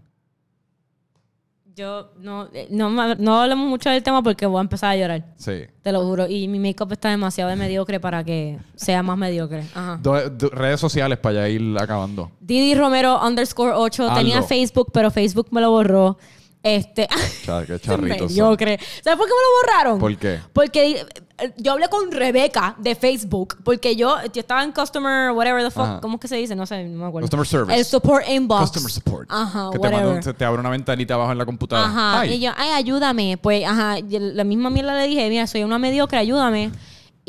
Yo 1.79 2.09
no, 2.19 2.49
eh, 2.51 2.67
no, 2.69 2.89
no 3.15 3.41
hablamos 3.41 3.69
mucho 3.69 3.89
del 3.89 4.03
tema 4.03 4.21
porque 4.21 4.45
voy 4.45 4.57
a 4.57 4.61
empezar 4.61 4.89
a 4.91 4.97
llorar. 4.97 5.25
Sí. 5.37 5.61
Te 5.81 5.93
lo 5.93 6.03
juro. 6.03 6.27
Y 6.27 6.49
mi 6.49 6.59
make-up 6.59 6.91
está 6.91 7.09
demasiado 7.09 7.49
de 7.49 7.55
mediocre 7.55 8.01
para 8.01 8.21
que 8.21 8.59
sea 8.75 9.01
más 9.01 9.17
mediocre. 9.17 9.63
Ajá. 9.73 9.97
Do- 10.03 10.29
do- 10.29 10.49
redes 10.49 10.81
sociales 10.81 11.17
para 11.19 11.35
ya 11.35 11.47
ir 11.47 11.77
acabando. 11.79 12.31
Didi 12.41 12.75
Romero 12.75 13.17
underscore 13.25 13.71
8. 13.73 14.03
Hazlo. 14.09 14.17
Tenía 14.17 14.43
Facebook, 14.43 14.89
pero 14.91 15.09
Facebook 15.09 15.47
me 15.51 15.61
lo 15.61 15.71
borró. 15.71 16.17
Este. 16.61 17.07
Cha- 17.45 17.65
qué 17.67 17.79
charritos 17.79 18.17
son. 18.19 18.27
mediocre. 18.27 18.79
¿Sabes 19.03 19.17
por 19.17 19.27
qué 19.27 19.33
me 19.33 19.41
lo 19.41 19.61
borraron? 19.61 19.99
¿Por 19.99 20.17
qué? 20.17 20.39
Porque 20.51 21.05
eh, 21.37 21.53
yo 21.57 21.71
hablé 21.71 21.87
con 21.87 22.11
Rebeca 22.11 22.75
de 22.77 22.95
Facebook. 22.95 23.57
Porque 23.63 23.95
yo, 23.95 24.17
yo 24.33 24.41
estaba 24.41 24.63
en 24.63 24.73
customer, 24.73 25.31
whatever 25.31 25.63
the 25.63 25.71
fuck. 25.71 25.83
Ajá. 25.83 26.01
¿Cómo 26.01 26.15
es 26.15 26.21
que 26.21 26.27
se 26.27 26.35
dice? 26.35 26.55
No 26.57 26.65
sé, 26.65 26.83
no 26.83 26.99
me 27.03 27.05
acuerdo. 27.07 27.25
Customer 27.27 27.47
service. 27.47 27.79
El 27.79 27.85
support 27.85 28.27
inbox. 28.27 28.61
Customer 28.71 28.91
support. 28.91 29.27
Ajá, 29.31 29.69
que 29.71 29.79
te, 29.79 29.87
whatever. 29.87 30.15
un- 30.27 30.33
te 30.35 30.45
abre 30.45 30.59
una 30.59 30.69
ventanita 30.69 31.13
abajo 31.13 31.31
en 31.31 31.37
la 31.37 31.45
computadora. 31.45 31.87
Ajá. 31.87 32.19
Ay. 32.21 32.33
Y 32.33 32.39
yo, 32.41 32.51
ay, 32.57 32.71
ayúdame. 32.71 33.37
Pues, 33.41 33.63
ajá. 33.65 33.95
la 34.09 34.43
misma 34.43 34.69
mierda 34.69 34.95
le 34.95 35.07
dije, 35.07 35.29
mira, 35.29 35.47
soy 35.47 35.63
una 35.63 35.79
mediocre, 35.79 36.17
ayúdame. 36.17 36.71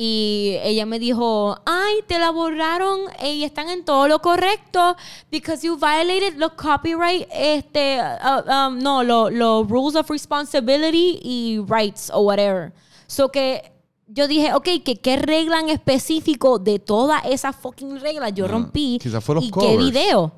Y 0.02 0.56
ella 0.62 0.86
me 0.86 0.98
dijo, 0.98 1.59
ay, 1.66 1.97
te 2.06 2.18
la 2.18 2.31
borraron 2.31 3.01
eh, 3.18 3.35
y 3.35 3.44
están 3.44 3.68
en 3.68 3.85
todo 3.85 4.09
lo 4.09 4.20
correcto 4.22 4.97
because 5.31 5.62
you 5.66 5.77
violated 5.77 6.36
los 6.39 6.52
copyright, 6.52 7.28
este, 7.31 8.01
uh, 8.01 8.51
um, 8.51 8.78
no, 8.78 9.02
los 9.05 9.31
los 9.31 9.68
rules 9.68 9.97
of 9.97 10.09
responsibility 10.09 11.20
y 11.22 11.59
rights 11.68 12.10
o 12.14 12.20
whatever. 12.22 12.72
So 13.09 13.28
que 13.31 13.72
yo 14.06 14.27
dije, 14.27 14.55
ok, 14.55 14.68
que 14.82 14.97
qué 15.02 15.16
regla 15.18 15.60
en 15.60 15.68
específico 15.68 16.59
de 16.59 16.78
todas 16.78 17.22
esas 17.27 17.55
fucking 17.56 18.01
reglas 18.01 18.32
yo 18.35 18.47
Ah, 18.47 18.48
rompí. 18.48 18.98
quizás 19.02 19.22
fue 19.22 19.35
los 19.35 19.44
y 19.44 19.51
covers. 19.51 19.70
qué 19.70 19.77
video. 19.77 20.32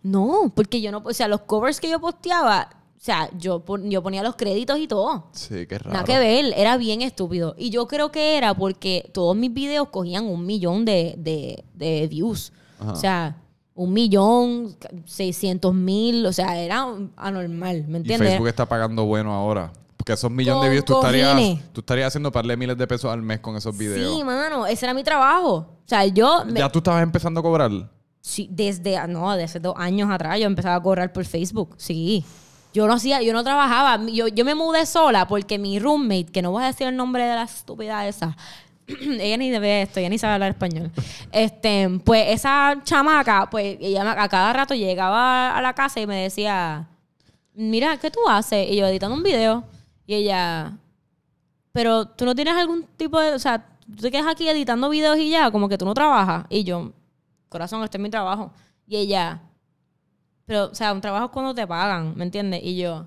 No, 0.00 0.52
porque 0.54 0.80
yo 0.80 0.92
no, 0.92 1.02
o 1.04 1.12
sea, 1.12 1.26
los 1.26 1.40
covers 1.40 1.80
que 1.80 1.90
yo 1.90 1.98
posteaba, 1.98 2.70
o 2.98 3.00
sea, 3.00 3.30
yo, 3.38 3.62
yo 3.84 4.02
ponía 4.02 4.24
los 4.24 4.34
créditos 4.34 4.76
y 4.80 4.88
todo. 4.88 5.28
Sí, 5.32 5.66
qué 5.68 5.78
raro. 5.78 5.92
Nada 5.92 6.04
que 6.04 6.18
ver, 6.18 6.52
era 6.56 6.76
bien 6.76 7.00
estúpido. 7.00 7.54
Y 7.56 7.70
yo 7.70 7.86
creo 7.86 8.10
que 8.10 8.36
era 8.36 8.54
porque 8.54 9.08
todos 9.14 9.36
mis 9.36 9.54
videos 9.54 9.88
cogían 9.90 10.26
un 10.26 10.44
millón 10.44 10.84
de, 10.84 11.14
de, 11.16 11.64
de 11.74 12.08
views. 12.08 12.52
Ajá. 12.80 12.92
O 12.92 12.96
sea, 12.96 13.36
un 13.74 13.92
millón, 13.92 14.76
seiscientos 15.06 15.72
mil, 15.72 16.26
o 16.26 16.32
sea, 16.32 16.58
era 16.60 16.86
anormal, 17.16 17.84
¿me 17.86 17.98
Y 17.98 18.00
entiendes? 18.00 18.30
Facebook 18.30 18.48
está 18.48 18.66
pagando 18.66 19.04
bueno 19.04 19.32
ahora. 19.32 19.72
Porque 19.96 20.14
esos 20.14 20.30
millones 20.30 20.64
de 20.64 20.70
views 20.70 20.84
tú 20.84 20.94
estarías, 20.94 21.36
tú 21.72 21.80
estarías 21.80 22.08
haciendo 22.08 22.32
par 22.32 22.44
de 22.46 22.56
miles 22.56 22.76
de 22.76 22.86
pesos 22.88 23.12
al 23.12 23.22
mes 23.22 23.38
con 23.38 23.54
esos 23.56 23.76
videos. 23.78 24.16
Sí, 24.16 24.24
mano, 24.24 24.66
ese 24.66 24.86
era 24.86 24.94
mi 24.94 25.04
trabajo. 25.04 25.54
O 25.54 25.82
sea, 25.86 26.04
yo... 26.06 26.44
me- 26.46 26.58
ya 26.58 26.68
tú 26.68 26.78
estabas 26.78 27.02
empezando 27.02 27.38
a 27.38 27.42
cobrar. 27.44 27.70
Sí, 28.20 28.48
desde, 28.50 29.06
no, 29.06 29.34
desde 29.36 29.60
dos 29.60 29.74
años 29.76 30.10
atrás 30.10 30.38
yo 30.40 30.46
empezaba 30.46 30.74
a 30.74 30.82
cobrar 30.82 31.12
por 31.12 31.24
Facebook, 31.24 31.74
sí. 31.78 32.24
Yo 32.72 32.86
no 32.86 32.94
hacía, 32.94 33.22
yo 33.22 33.32
no 33.32 33.42
trabajaba, 33.42 34.04
yo, 34.06 34.28
yo 34.28 34.44
me 34.44 34.54
mudé 34.54 34.86
sola 34.86 35.26
porque 35.26 35.58
mi 35.58 35.78
roommate, 35.78 36.26
que 36.26 36.42
no 36.42 36.50
voy 36.50 36.64
a 36.64 36.66
decir 36.66 36.86
el 36.86 36.96
nombre 36.96 37.24
de 37.24 37.34
la 37.34 37.44
estúpida 37.44 38.06
esa, 38.06 38.36
ella 39.20 39.36
ni 39.36 39.50
ve 39.58 39.82
esto, 39.82 40.00
ella 40.00 40.08
ni 40.08 40.18
sabe 40.18 40.34
hablar 40.34 40.50
español. 40.50 40.90
Este, 41.32 41.88
pues 42.04 42.26
esa 42.28 42.76
chamaca, 42.84 43.48
pues 43.50 43.76
ella 43.80 44.22
a 44.22 44.28
cada 44.28 44.52
rato 44.52 44.74
llegaba 44.74 45.56
a 45.56 45.62
la 45.62 45.74
casa 45.74 46.00
y 46.00 46.06
me 46.06 46.22
decía, 46.22 46.88
mira, 47.54 47.96
¿qué 47.98 48.10
tú 48.10 48.20
haces? 48.28 48.70
Y 48.70 48.76
yo 48.76 48.86
editando 48.86 49.16
un 49.16 49.22
video. 49.22 49.64
Y 50.06 50.14
ella, 50.14 50.78
pero 51.72 52.06
tú 52.06 52.24
no 52.24 52.34
tienes 52.34 52.54
algún 52.54 52.84
tipo 52.96 53.20
de, 53.20 53.32
o 53.32 53.38
sea, 53.38 53.66
tú 53.86 54.02
te 54.02 54.10
quedas 54.10 54.26
aquí 54.26 54.48
editando 54.48 54.88
videos 54.88 55.18
y 55.18 55.30
ya, 55.30 55.50
como 55.50 55.68
que 55.68 55.76
tú 55.76 55.84
no 55.84 55.92
trabajas. 55.92 56.46
Y 56.48 56.64
yo, 56.64 56.92
corazón, 57.48 57.82
este 57.84 57.98
es 57.98 58.02
mi 58.02 58.10
trabajo. 58.10 58.52
Y 58.86 58.96
ella, 58.96 59.42
pero, 60.48 60.64
o 60.64 60.74
sea, 60.74 60.94
un 60.94 61.02
trabajo 61.02 61.26
es 61.26 61.30
cuando 61.30 61.54
te 61.54 61.66
pagan, 61.66 62.14
¿me 62.16 62.24
entiendes? 62.24 62.62
Y 62.64 62.78
yo, 62.78 63.04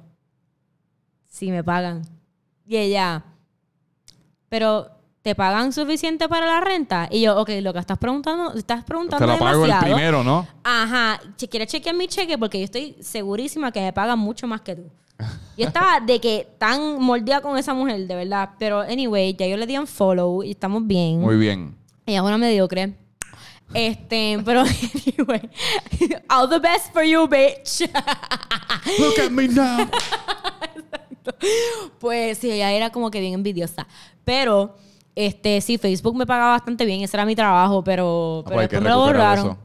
sí, 1.27 1.49
me 1.49 1.63
pagan. 1.63 2.03
Y 2.67 2.77
ella, 2.77 3.23
pero, 4.47 4.91
¿te 5.23 5.33
pagan 5.33 5.73
suficiente 5.73 6.29
para 6.29 6.45
la 6.45 6.61
renta? 6.61 7.07
Y 7.09 7.21
yo, 7.21 7.41
ok, 7.41 7.49
lo 7.63 7.73
que 7.73 7.79
estás 7.79 7.97
preguntando, 7.97 8.53
estás 8.53 8.83
preguntando 8.83 9.25
Te 9.25 9.31
la 9.33 9.39
pago 9.39 9.65
el 9.65 9.73
primero, 9.79 10.23
¿no? 10.23 10.47
Ajá, 10.63 11.19
¿quieres 11.49 11.67
chequear 11.67 11.95
mi 11.95 12.07
cheque? 12.07 12.37
Porque 12.37 12.59
yo 12.59 12.65
estoy 12.65 12.95
segurísima 13.01 13.71
que 13.71 13.81
me 13.81 13.91
pagan 13.91 14.19
mucho 14.19 14.45
más 14.45 14.61
que 14.61 14.75
tú. 14.75 14.83
Yo 15.57 15.65
estaba 15.65 15.99
de 15.99 16.21
que 16.21 16.47
tan 16.59 17.01
mordida 17.01 17.41
con 17.41 17.57
esa 17.57 17.73
mujer, 17.73 18.05
de 18.05 18.15
verdad. 18.15 18.51
Pero, 18.59 18.81
anyway, 18.81 19.35
ya 19.35 19.47
yo 19.47 19.57
le 19.57 19.65
di 19.65 19.77
un 19.77 19.87
follow 19.87 20.43
y 20.43 20.51
estamos 20.51 20.85
bien. 20.85 21.21
Muy 21.21 21.37
bien. 21.37 21.75
Ella 22.05 22.19
es 22.19 22.23
una 22.23 22.37
mediocre. 22.37 22.95
Este, 23.73 24.39
pero, 24.43 24.61
anyway. 25.17 25.49
All 26.29 26.49
the 26.49 26.59
best 26.59 26.91
for 26.93 27.03
you, 27.03 27.27
bitch. 27.27 27.89
Look 28.99 29.19
at 29.19 29.31
me 29.31 29.47
now. 29.47 29.89
Pues 31.99 32.39
sí, 32.39 32.51
ella 32.51 32.71
era 32.71 32.89
como 32.89 33.11
que 33.11 33.19
bien 33.19 33.33
envidiosa. 33.33 33.87
Pero, 34.23 34.75
este, 35.15 35.61
sí, 35.61 35.77
Facebook 35.77 36.15
me 36.15 36.25
pagaba 36.25 36.51
bastante 36.51 36.83
bien. 36.83 37.01
Ese 37.01 37.15
era 37.15 37.25
mi 37.25 37.35
trabajo, 37.35 37.83
pero, 37.83 38.41
pero 38.45 38.55
pues 38.55 38.69
después 38.69 38.83
me 38.83 38.89
lo 38.89 38.99
borraron. 38.99 39.45
eso. 39.45 39.57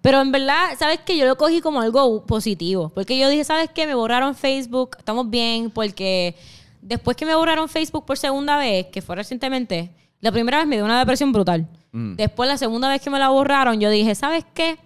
Pero 0.00 0.20
en 0.20 0.32
verdad, 0.32 0.70
¿sabes 0.78 1.00
qué? 1.04 1.16
Yo 1.16 1.26
lo 1.26 1.36
cogí 1.36 1.60
como 1.60 1.80
algo 1.80 2.24
positivo. 2.26 2.90
Porque 2.94 3.18
yo 3.18 3.28
dije, 3.28 3.44
¿sabes 3.44 3.70
qué? 3.74 3.86
Me 3.86 3.94
borraron 3.94 4.34
Facebook, 4.34 4.96
estamos 4.98 5.30
bien, 5.30 5.70
porque 5.70 6.34
después 6.82 7.16
que 7.16 7.26
me 7.26 7.34
borraron 7.34 7.68
Facebook 7.68 8.04
por 8.04 8.18
segunda 8.18 8.56
vez, 8.56 8.86
que 8.86 9.00
fue 9.02 9.16
recientemente, 9.16 9.90
la 10.20 10.32
primera 10.32 10.58
vez 10.58 10.66
me 10.66 10.76
dio 10.76 10.84
una 10.84 10.98
depresión 10.98 11.32
brutal. 11.32 11.66
Mm. 11.94 12.16
Después, 12.16 12.48
la 12.48 12.58
segunda 12.58 12.88
vez 12.88 13.00
que 13.00 13.08
me 13.08 13.20
la 13.20 13.28
borraron, 13.28 13.78
yo 13.78 13.88
dije, 13.88 14.16
¿sabes 14.16 14.44
qué? 14.52 14.78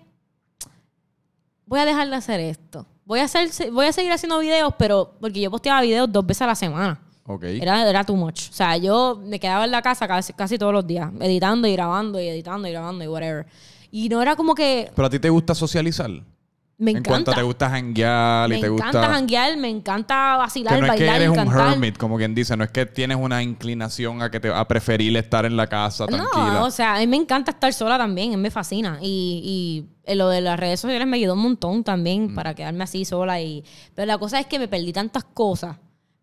Voy 1.64 1.80
a 1.80 1.86
dejar 1.86 2.08
de 2.10 2.16
hacer 2.16 2.38
esto. 2.38 2.86
Voy 3.06 3.20
a, 3.20 3.24
hacer, 3.24 3.48
voy 3.72 3.86
a 3.86 3.92
seguir 3.92 4.12
haciendo 4.12 4.38
videos, 4.38 4.74
pero 4.78 5.14
porque 5.18 5.40
yo 5.40 5.50
posteaba 5.50 5.80
videos 5.80 6.12
dos 6.12 6.26
veces 6.26 6.42
a 6.42 6.48
la 6.48 6.54
semana. 6.54 7.00
Ok. 7.24 7.44
Era, 7.44 7.88
era 7.88 8.04
too 8.04 8.14
much. 8.14 8.50
O 8.50 8.52
sea, 8.52 8.76
yo 8.76 9.18
me 9.24 9.40
quedaba 9.40 9.64
en 9.64 9.70
la 9.70 9.80
casa 9.80 10.06
casi, 10.06 10.34
casi 10.34 10.58
todos 10.58 10.74
los 10.74 10.86
días, 10.86 11.10
editando 11.18 11.66
y 11.66 11.72
grabando 11.72 12.20
y 12.20 12.28
editando 12.28 12.68
y 12.68 12.72
grabando 12.72 13.02
y 13.02 13.08
whatever. 13.08 13.46
Y 13.90 14.10
no 14.10 14.20
era 14.20 14.36
como 14.36 14.54
que 14.54 14.90
Pero 14.94 15.06
a 15.06 15.10
ti 15.10 15.18
te 15.18 15.30
gusta 15.30 15.54
socializar. 15.54 16.10
Me 16.80 16.92
En 16.92 17.02
cuanto 17.02 17.32
encanta. 17.32 17.34
te 17.34 17.42
gusta 17.42 17.70
janguear 17.70 18.48
me 18.48 18.58
y 18.58 18.60
te 18.60 18.66
encanta 18.68 18.98
gusta. 19.00 19.12
janguear, 19.12 19.56
me 19.56 19.68
encanta 19.68 20.36
vacilar, 20.36 20.74
Que 20.74 20.80
no 20.80 20.86
es 20.86 20.92
que 20.92 20.98
bailar 21.06 21.22
eres 21.22 21.28
un 21.36 21.52
hermit, 21.52 21.96
como 21.98 22.16
quien 22.16 22.34
dice, 22.34 22.56
no 22.56 22.62
es 22.64 22.70
que 22.70 22.86
tienes 22.86 23.16
una 23.20 23.42
inclinación 23.42 24.22
a 24.22 24.30
que 24.30 24.38
te 24.38 24.48
a 24.52 24.66
preferir 24.68 25.16
estar 25.16 25.44
en 25.44 25.56
la 25.56 25.66
casa 25.66 26.06
tranquila. 26.06 26.52
No, 26.52 26.64
o 26.66 26.70
sea, 26.70 26.94
a 26.94 26.98
mí 27.00 27.06
me 27.08 27.16
encanta 27.16 27.50
estar 27.50 27.72
sola 27.72 27.98
también, 27.98 28.32
a 28.32 28.36
mí 28.36 28.42
me 28.42 28.50
fascina. 28.52 28.98
Y, 29.02 29.84
y 30.06 30.14
lo 30.14 30.28
de 30.28 30.40
las 30.40 30.58
redes 30.58 30.78
sociales 30.80 31.06
me 31.08 31.16
ayudó 31.16 31.34
un 31.34 31.42
montón 31.42 31.78
Mm. 31.80 31.82
también 31.84 32.34
para 32.34 32.54
quedarme 32.54 32.84
así 32.84 33.04
sola. 33.04 33.40
y 33.40 33.64
Pero 33.94 34.06
la 34.06 34.16
cosa 34.18 34.38
es 34.38 34.46
que 34.46 34.58
me 34.60 34.68
perdí 34.68 34.92
tantas 34.92 35.24
cosas. 35.24 35.76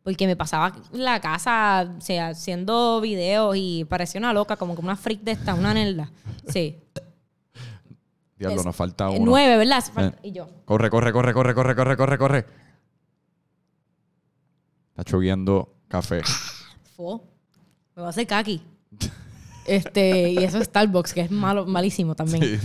Porque 0.03 0.27
me 0.27 0.35
pasaba 0.35 0.71
en 0.93 1.03
la 1.03 1.19
casa, 1.19 1.91
o 1.97 1.99
sea, 1.99 2.27
haciendo 2.27 3.01
videos 3.01 3.55
y 3.57 3.85
parecía 3.85 4.19
una 4.19 4.33
loca, 4.33 4.55
como 4.55 4.75
que 4.75 4.81
una 4.81 4.95
freak 4.95 5.21
de 5.21 5.31
esta, 5.31 5.55
una 5.55 5.73
nerda. 5.73 6.11
Sí. 6.47 6.77
Diablo, 8.37 8.63
nos 8.63 8.75
falta 8.75 9.05
Eh, 9.09 9.17
uno. 9.17 9.25
Nueve, 9.31 9.57
¿verdad? 9.57 9.83
Falta- 9.93 10.17
Eh. 10.17 10.27
Y 10.29 10.31
yo. 10.33 10.47
Corre, 10.65 10.89
corre, 10.89 11.11
corre, 11.13 11.33
corre, 11.33 11.53
corre, 11.55 11.75
corre, 11.75 11.97
corre, 11.97 12.17
corre. 12.17 12.45
Está 14.89 15.03
choviendo 15.03 15.73
café. 15.87 16.21
Fo. 16.95 17.23
Me 17.95 18.01
va 18.01 18.07
a 18.07 18.11
hacer 18.11 18.27
kaki. 18.27 18.61
Este, 19.65 20.29
y 20.29 20.37
eso 20.43 20.57
es 20.59 20.65
Starbucks, 20.65 21.13
que 21.13 21.21
es 21.21 21.31
malo, 21.31 21.65
malísimo 21.65 22.15
también. 22.15 22.59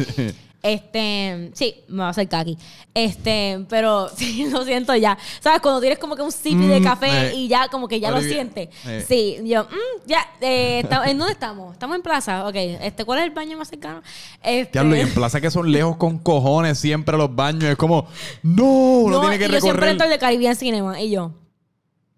Este, 0.62 1.50
sí, 1.54 1.74
me 1.88 2.00
va 2.00 2.08
a 2.08 2.10
hacer 2.10 2.28
kaki. 2.28 2.58
Este, 2.92 3.64
pero 3.70 4.08
sí, 4.14 4.46
lo 4.50 4.62
siento 4.64 4.94
ya. 4.94 5.16
¿Sabes? 5.40 5.60
Cuando 5.62 5.80
tienes 5.80 5.98
como 5.98 6.16
que 6.16 6.22
un 6.22 6.30
sipi 6.32 6.66
de 6.66 6.80
Mm, 6.80 6.84
café 6.84 7.34
y 7.34 7.48
ya 7.48 7.68
como 7.68 7.88
que 7.88 7.98
ya 7.98 8.10
lo 8.10 8.20
sientes. 8.20 8.68
eh. 8.86 9.04
Sí, 9.08 9.38
yo, 9.44 9.64
mm, 9.64 10.06
ya, 10.06 10.18
eh, 10.42 10.82
¿en 11.06 11.16
dónde 11.18 11.32
estamos? 11.32 11.72
Estamos 11.72 11.96
en 11.96 12.02
plaza. 12.02 12.46
Ok, 12.46 12.54
este, 12.56 13.04
¿cuál 13.06 13.20
es 13.20 13.24
el 13.24 13.30
baño 13.30 13.56
más 13.56 13.68
cercano? 13.68 14.02
Este, 14.42 14.72
Diablo, 14.72 14.96
y 14.96 15.00
en 15.00 15.14
plaza 15.14 15.40
que 15.40 15.50
son 15.50 15.72
lejos 15.72 15.96
con 15.96 16.18
cojones 16.18 16.78
siempre 16.78 17.16
los 17.16 17.34
baños. 17.34 17.64
Es 17.64 17.76
como, 17.76 18.06
no, 18.42 19.08
no, 19.08 19.20
tiene 19.22 19.38
que 19.38 19.44
yo 19.48 19.60
siempre 19.60 19.70
recorrer. 19.70 19.88
entro 19.92 20.04
al 20.04 20.10
de 20.10 20.18
Caribbean 20.18 20.56
Cinema 20.56 21.00
y 21.00 21.10
yo, 21.10 21.32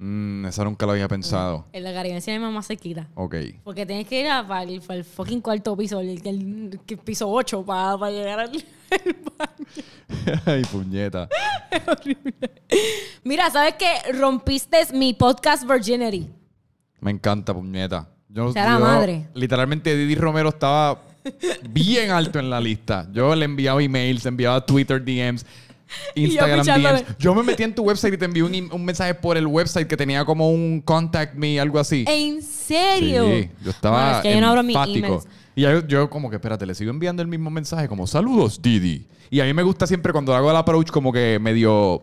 Mm, 0.05 0.47
esa 0.47 0.65
nunca 0.65 0.85
lo 0.85 0.93
había 0.93 1.07
pensado. 1.07 1.65
el 1.73 1.85
de 1.85 1.93
Caribbean 1.95 2.21
Cinema 2.21 2.51
más 2.51 2.67
cerquita. 2.67 3.07
Ok. 3.15 3.37
Porque 3.63 3.87
tienes 3.87 4.09
que 4.09 4.21
ir 4.21 4.29
a, 4.29 4.45
para, 4.45 4.65
el, 4.65 4.81
para 4.81 4.97
el 4.99 5.05
fucking 5.05 5.41
cuarto 5.41 5.77
piso, 5.77 6.01
el, 6.01 6.09
el- 6.27 6.81
el 6.89 6.99
piso 6.99 7.31
8, 7.31 7.65
para, 7.65 7.97
para 7.97 8.11
llegar 8.11 8.41
al 8.41 8.51
baño. 9.39 9.63
Ay, 10.45 10.63
puñeta. 10.65 11.29
Mira, 13.25 13.49
¿sabes 13.51 13.75
qué? 13.79 14.13
Rompiste 14.13 14.79
mi 14.93 15.13
podcast 15.15 15.65
Virginity. 15.69 16.29
Me 17.01 17.11
encanta, 17.13 17.55
puñeta. 17.55 18.09
Yo, 18.29 18.53
Sea 18.53 18.65
la 18.65 18.79
yo- 18.79 18.85
madre. 18.85 19.29
Literalmente 19.35 19.97
Didi 19.97 20.15
Romero 20.17 20.49
estaba 20.49 21.01
bien 21.71 22.11
alto 22.11 22.39
en 22.41 22.51
la 22.51 22.61
lista. 22.61 23.07
Yo 23.13 23.35
le 23.37 23.45
enviaba 23.45 23.81
emails, 23.83 24.27
enviaba 24.27 24.65
Twitter 24.67 25.01
DMs, 25.05 25.47
Instagram 26.15 26.61
pichándole. 26.61 27.03
DMs. 27.03 27.19
Yo 27.19 27.35
me 27.35 27.43
metí 27.43 27.63
en 27.63 27.75
tu 27.75 27.83
website 27.83 28.15
y 28.15 28.17
te 28.19 28.25
envié 28.25 28.43
un, 28.43 28.85
mensaje 28.85 29.15
por 29.15 29.37
el 29.37 29.47
website 29.47 29.87
que 29.87 29.97
tenía 29.97 30.25
como 30.25 30.51
un 30.51 30.81
contact 30.81 31.35
me, 31.35 31.59
algo 31.61 31.79
así. 31.79 32.05
¿En 32.09 32.43
serio? 32.43 33.27
Sí, 33.27 33.51
yo 33.63 33.71
estaba 33.71 33.97
Bueno, 33.97 34.17
es 34.17 34.23
que 34.23 34.35
yo 34.35 34.41
no 34.41 34.49
abro 34.49 34.63
mis 34.63 34.77
enfático. 34.77 35.07
emails. 35.07 35.29
Y 35.55 35.63
yo, 35.63 35.87
yo 35.87 36.11
como 36.11 36.31
que, 36.31 36.37
espérate, 36.37 36.65
le 36.65 36.75
sigo 36.75 36.91
enviando 36.91 37.23
el 37.23 37.29
mismo 37.29 37.51
mensaje 37.51 37.89
como, 37.89 38.07
saludos, 38.07 38.61
Didi. 38.63 39.07
Y 39.31 39.41
a 39.41 39.45
mí 39.45 39.53
me 39.53 39.63
gusta 39.63 39.87
siempre 39.87 40.13
cuando 40.13 40.35
hago 40.35 40.51
el 40.51 40.57
approach 40.57 40.91
como 40.91 41.13
que 41.13 41.39
medio... 41.41 42.03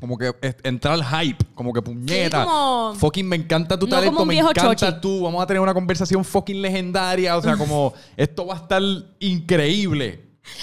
Como 0.00 0.18
que 0.18 0.34
entrar 0.64 0.94
al 0.94 1.04
hype, 1.04 1.44
como 1.54 1.72
que 1.72 1.80
puñeta. 1.80 2.44
como- 2.44 2.94
Fucking 2.96 3.26
me 3.26 3.36
encanta 3.36 3.78
tu 3.78 3.86
no 3.86 3.90
talento, 3.90 4.12
como 4.16 4.22
un 4.22 4.28
me 4.28 4.38
encanta 4.38 4.74
chochi. 4.74 5.00
tú. 5.00 5.22
Vamos 5.22 5.42
a 5.42 5.46
tener 5.46 5.60
una 5.60 5.72
conversación 5.72 6.24
fucking 6.24 6.60
legendaria. 6.60 7.36
O 7.38 7.42
sea, 7.42 7.56
como 7.56 7.94
esto 8.16 8.44
va 8.44 8.54
a 8.54 8.58
estar 8.58 8.82
increíble. 9.20 10.20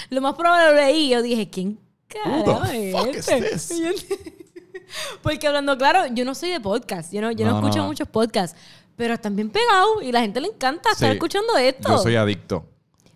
Lo 0.09 0.21
más 0.21 0.35
probable 0.35 0.69
lo 0.69 0.75
leí 0.75 1.09
yo 1.09 1.21
dije, 1.23 1.49
¿quién 1.49 1.79
Who 2.25 2.43
the 2.43 2.89
es 2.89 2.95
fuck 2.95 3.07
is 3.15 3.27
este? 3.27 3.49
this? 3.49 4.05
Porque 5.21 5.47
hablando 5.47 5.77
claro, 5.77 6.07
yo 6.07 6.25
no 6.25 6.35
soy 6.35 6.49
de 6.49 6.59
podcast. 6.59 7.13
Yo 7.13 7.21
no, 7.21 7.31
yo 7.31 7.45
no, 7.45 7.57
escucho 7.59 7.79
no. 7.79 7.87
muchos 7.87 8.07
podcasts. 8.07 8.57
Pero 8.95 9.13
están 9.13 9.35
bien 9.35 9.49
pegados 9.49 10.03
y 10.03 10.11
la 10.11 10.21
gente 10.21 10.41
le 10.41 10.47
encanta 10.49 10.91
estar 10.91 11.09
Sí. 11.09 11.13
escuchando 11.13 11.57
esto. 11.57 11.89
Yo 11.89 11.97
soy 11.97 12.15
adicto. 12.15 12.65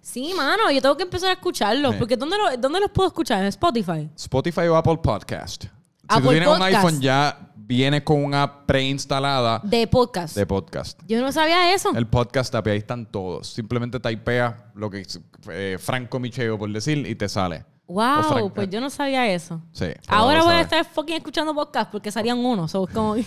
Sí, 0.01 0.33
mano, 0.35 0.71
yo 0.71 0.81
tengo 0.81 0.95
que 0.95 1.03
empezar 1.03 1.29
a 1.29 1.33
escucharlos. 1.33 1.93
Sí. 1.93 1.99
Porque 1.99 2.15
¿dónde, 2.15 2.37
lo- 2.37 2.55
¿dónde 2.57 2.79
los 2.79 2.91
puedo 2.91 3.07
escuchar? 3.07 3.41
En 3.41 3.47
Spotify. 3.47 4.09
Spotify 4.15 4.61
o 4.61 4.75
Apple 4.75 4.97
Podcast. 5.03 5.65
Si 5.65 6.21
tú 6.21 6.29
tienes 6.29 6.47
un 6.47 6.61
iPhone 6.61 7.01
ya 7.01 7.51
viene 7.57 8.03
con 8.03 8.23
una 8.23 8.65
preinstalada 8.65 9.59
De 9.63 9.87
podcast. 9.87 10.35
de 10.35 10.45
podcast. 10.45 10.99
Yo 11.07 11.19
no 11.21 11.31
sabía 11.31 11.73
eso. 11.73 11.91
El 11.95 12.07
podcast 12.07 12.53
ahí 12.55 12.77
están 12.77 13.05
todos. 13.07 13.47
Simplemente 13.53 13.99
typea 13.99 14.71
lo 14.75 14.89
que 14.89 15.01
es 15.01 15.19
eh, 15.49 15.77
Franco 15.79 16.19
Micheo, 16.19 16.57
por 16.59 16.71
decir, 16.71 17.05
y 17.07 17.15
te 17.15 17.27
sale. 17.27 17.65
Wow, 17.87 18.51
pues 18.53 18.69
yo 18.69 18.81
no 18.81 18.89
sabía 18.89 19.31
eso. 19.31 19.61
Sí. 19.71 19.87
Ahora 20.07 20.43
voy 20.43 20.53
a 20.55 20.61
estar 20.61 20.83
fucking 20.85 21.17
escuchando 21.17 21.53
podcast 21.53 21.91
porque 21.91 22.11
serían 22.11 22.39
uno. 22.39 22.67
So, 22.67 22.87
como... 22.87 23.15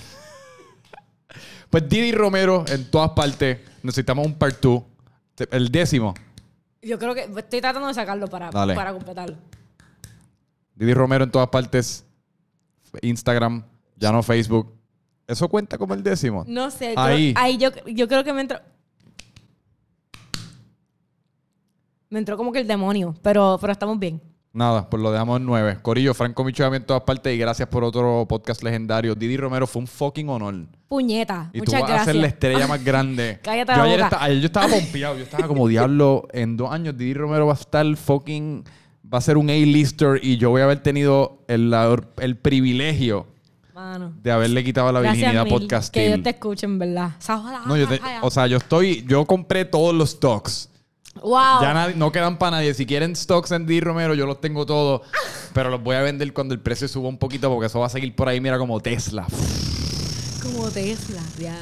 Pues 1.70 1.86
Didi 1.86 2.12
Romero 2.12 2.64
en 2.68 2.90
todas 2.90 3.10
partes. 3.10 3.58
Necesitamos 3.82 4.26
un 4.26 4.34
part 4.34 4.58
2. 4.60 4.82
El 5.50 5.70
décimo. 5.70 6.14
Yo 6.80 6.98
creo 6.98 7.14
que 7.14 7.28
estoy 7.36 7.60
tratando 7.60 7.88
de 7.88 7.94
sacarlo 7.94 8.26
para, 8.28 8.50
Dale. 8.50 8.74
para 8.74 8.92
completarlo. 8.92 9.36
Didi 10.74 10.94
Romero 10.94 11.24
en 11.24 11.30
todas 11.30 11.48
partes. 11.48 12.06
Instagram, 13.02 13.62
ya 13.96 14.10
no 14.12 14.22
Facebook. 14.22 14.72
¿Eso 15.26 15.48
cuenta 15.48 15.76
como 15.76 15.92
el 15.92 16.02
décimo? 16.02 16.44
No 16.46 16.70
sé. 16.70 16.94
Ahí. 16.96 17.34
ahí 17.36 17.58
yo, 17.58 17.68
yo 17.86 18.08
creo 18.08 18.24
que 18.24 18.32
me 18.32 18.40
entró. 18.40 18.58
Me 22.08 22.18
entró 22.18 22.38
como 22.38 22.50
que 22.50 22.60
el 22.60 22.66
demonio, 22.66 23.14
pero, 23.20 23.58
pero 23.60 23.72
estamos 23.72 23.98
bien. 23.98 24.22
Nada, 24.52 24.88
pues 24.88 25.02
lo 25.02 25.12
dejamos 25.12 25.38
en 25.38 25.46
nueve. 25.46 25.78
Corillo, 25.82 26.14
Franco 26.14 26.42
Micheo 26.42 26.74
en 26.74 26.84
todas 26.84 27.02
partes. 27.02 27.32
Y 27.34 27.38
gracias 27.38 27.68
por 27.68 27.84
otro 27.84 28.26
podcast 28.28 28.62
legendario. 28.62 29.14
Didi 29.14 29.36
Romero 29.36 29.66
fue 29.66 29.80
un 29.80 29.86
fucking 29.86 30.28
honor. 30.30 30.54
Puñeta. 30.88 31.50
Y 31.52 31.58
tú 31.58 31.66
Muchas 31.66 31.80
vas 31.82 31.90
gracias. 31.90 32.08
a 32.08 32.12
ser 32.12 32.20
la 32.20 32.26
estrella 32.28 32.66
más 32.66 32.82
grande. 32.84 33.38
Cállate 33.42 33.72
yo 33.72 33.78
la 33.78 33.84
ayer, 33.84 33.96
boca. 33.98 34.06
esta- 34.06 34.24
ayer 34.24 34.40
yo 34.40 34.46
estaba 34.46 34.66
pompeado. 34.68 35.16
Yo 35.18 35.22
estaba 35.24 35.46
como 35.46 35.68
diablo. 35.68 36.26
En 36.32 36.56
dos 36.56 36.72
años, 36.72 36.96
Didi 36.96 37.14
Romero 37.14 37.46
va 37.46 37.52
a 37.52 37.56
estar 37.56 37.84
fucking. 37.96 38.64
Va 39.12 39.18
a 39.18 39.20
ser 39.20 39.36
un 39.36 39.48
A-lister. 39.50 40.18
Y 40.22 40.38
yo 40.38 40.50
voy 40.50 40.62
a 40.62 40.64
haber 40.64 40.82
tenido 40.82 41.44
el, 41.46 41.72
el 42.18 42.36
privilegio 42.38 43.26
Mano. 43.74 44.12
de 44.22 44.32
haberle 44.32 44.64
quitado 44.64 44.90
la 44.92 45.00
Gracias 45.00 45.18
virginidad 45.18 45.44
mil. 45.44 45.52
podcastil. 45.54 46.02
Que 46.02 46.08
Dios 46.08 46.22
te 46.22 46.30
escuche, 46.30 46.66
en 46.66 46.78
verdad. 46.78 47.12
No, 47.66 47.76
yo 47.76 47.86
te- 47.86 48.00
o 48.22 48.30
sea, 48.30 48.46
yo 48.46 48.56
estoy. 48.56 49.04
Yo 49.06 49.24
compré 49.26 49.66
todos 49.66 49.94
los 49.94 50.10
stocks. 50.10 50.70
Wow. 51.22 51.60
Ya 51.62 51.74
nadie- 51.74 51.94
no 51.96 52.10
quedan 52.12 52.38
para 52.38 52.52
nadie. 52.58 52.74
Si 52.74 52.86
quieren 52.86 53.14
stocks 53.16 53.50
en 53.52 53.66
Didi 53.66 53.80
Romero, 53.80 54.14
yo 54.14 54.26
los 54.26 54.40
tengo 54.40 54.64
todos. 54.66 55.02
Pero 55.52 55.70
los 55.70 55.82
voy 55.82 55.96
a 55.96 56.02
vender 56.02 56.32
cuando 56.32 56.54
el 56.54 56.60
precio 56.60 56.88
suba 56.88 57.08
un 57.08 57.18
poquito. 57.18 57.48
Porque 57.50 57.66
eso 57.66 57.80
va 57.80 57.86
a 57.86 57.90
seguir 57.90 58.14
por 58.14 58.28
ahí, 58.28 58.40
mira, 58.40 58.58
como 58.58 58.80
Tesla. 58.80 59.26
Como 60.42 60.70
Tesla. 60.70 61.20
Ya, 61.38 61.56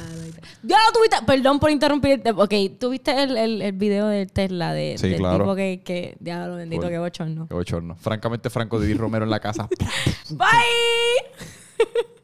ya 0.62 0.77
lo 0.87 0.93
tuviste. 0.93 1.16
Perdón 1.27 1.59
por 1.59 1.70
interrumpirte. 1.70 2.31
Ok, 2.31 2.55
¿tuviste 2.78 3.23
el, 3.23 3.37
el, 3.37 3.62
el 3.62 3.73
video 3.73 4.07
de 4.09 4.27
Tesla 4.27 4.73
de, 4.73 4.97
Sí, 4.99 5.09
del 5.09 5.19
claro. 5.19 5.39
tipo 5.45 5.55
que, 5.55 5.81
que. 5.85 6.16
Diablo 6.20 6.57
bendito, 6.57 6.83
Cool. 6.83 6.91
qué 6.91 6.99
bochorno. 6.99 7.49
Qué 7.49 7.55
bochorno. 7.55 7.97
Francamente, 7.97 8.51
Franco 8.51 8.78
Didi 8.81 8.95
Romero 8.95 9.24
en 9.24 9.31
la 9.31 9.41
casa. 9.41 9.69
Bye. 10.31 10.47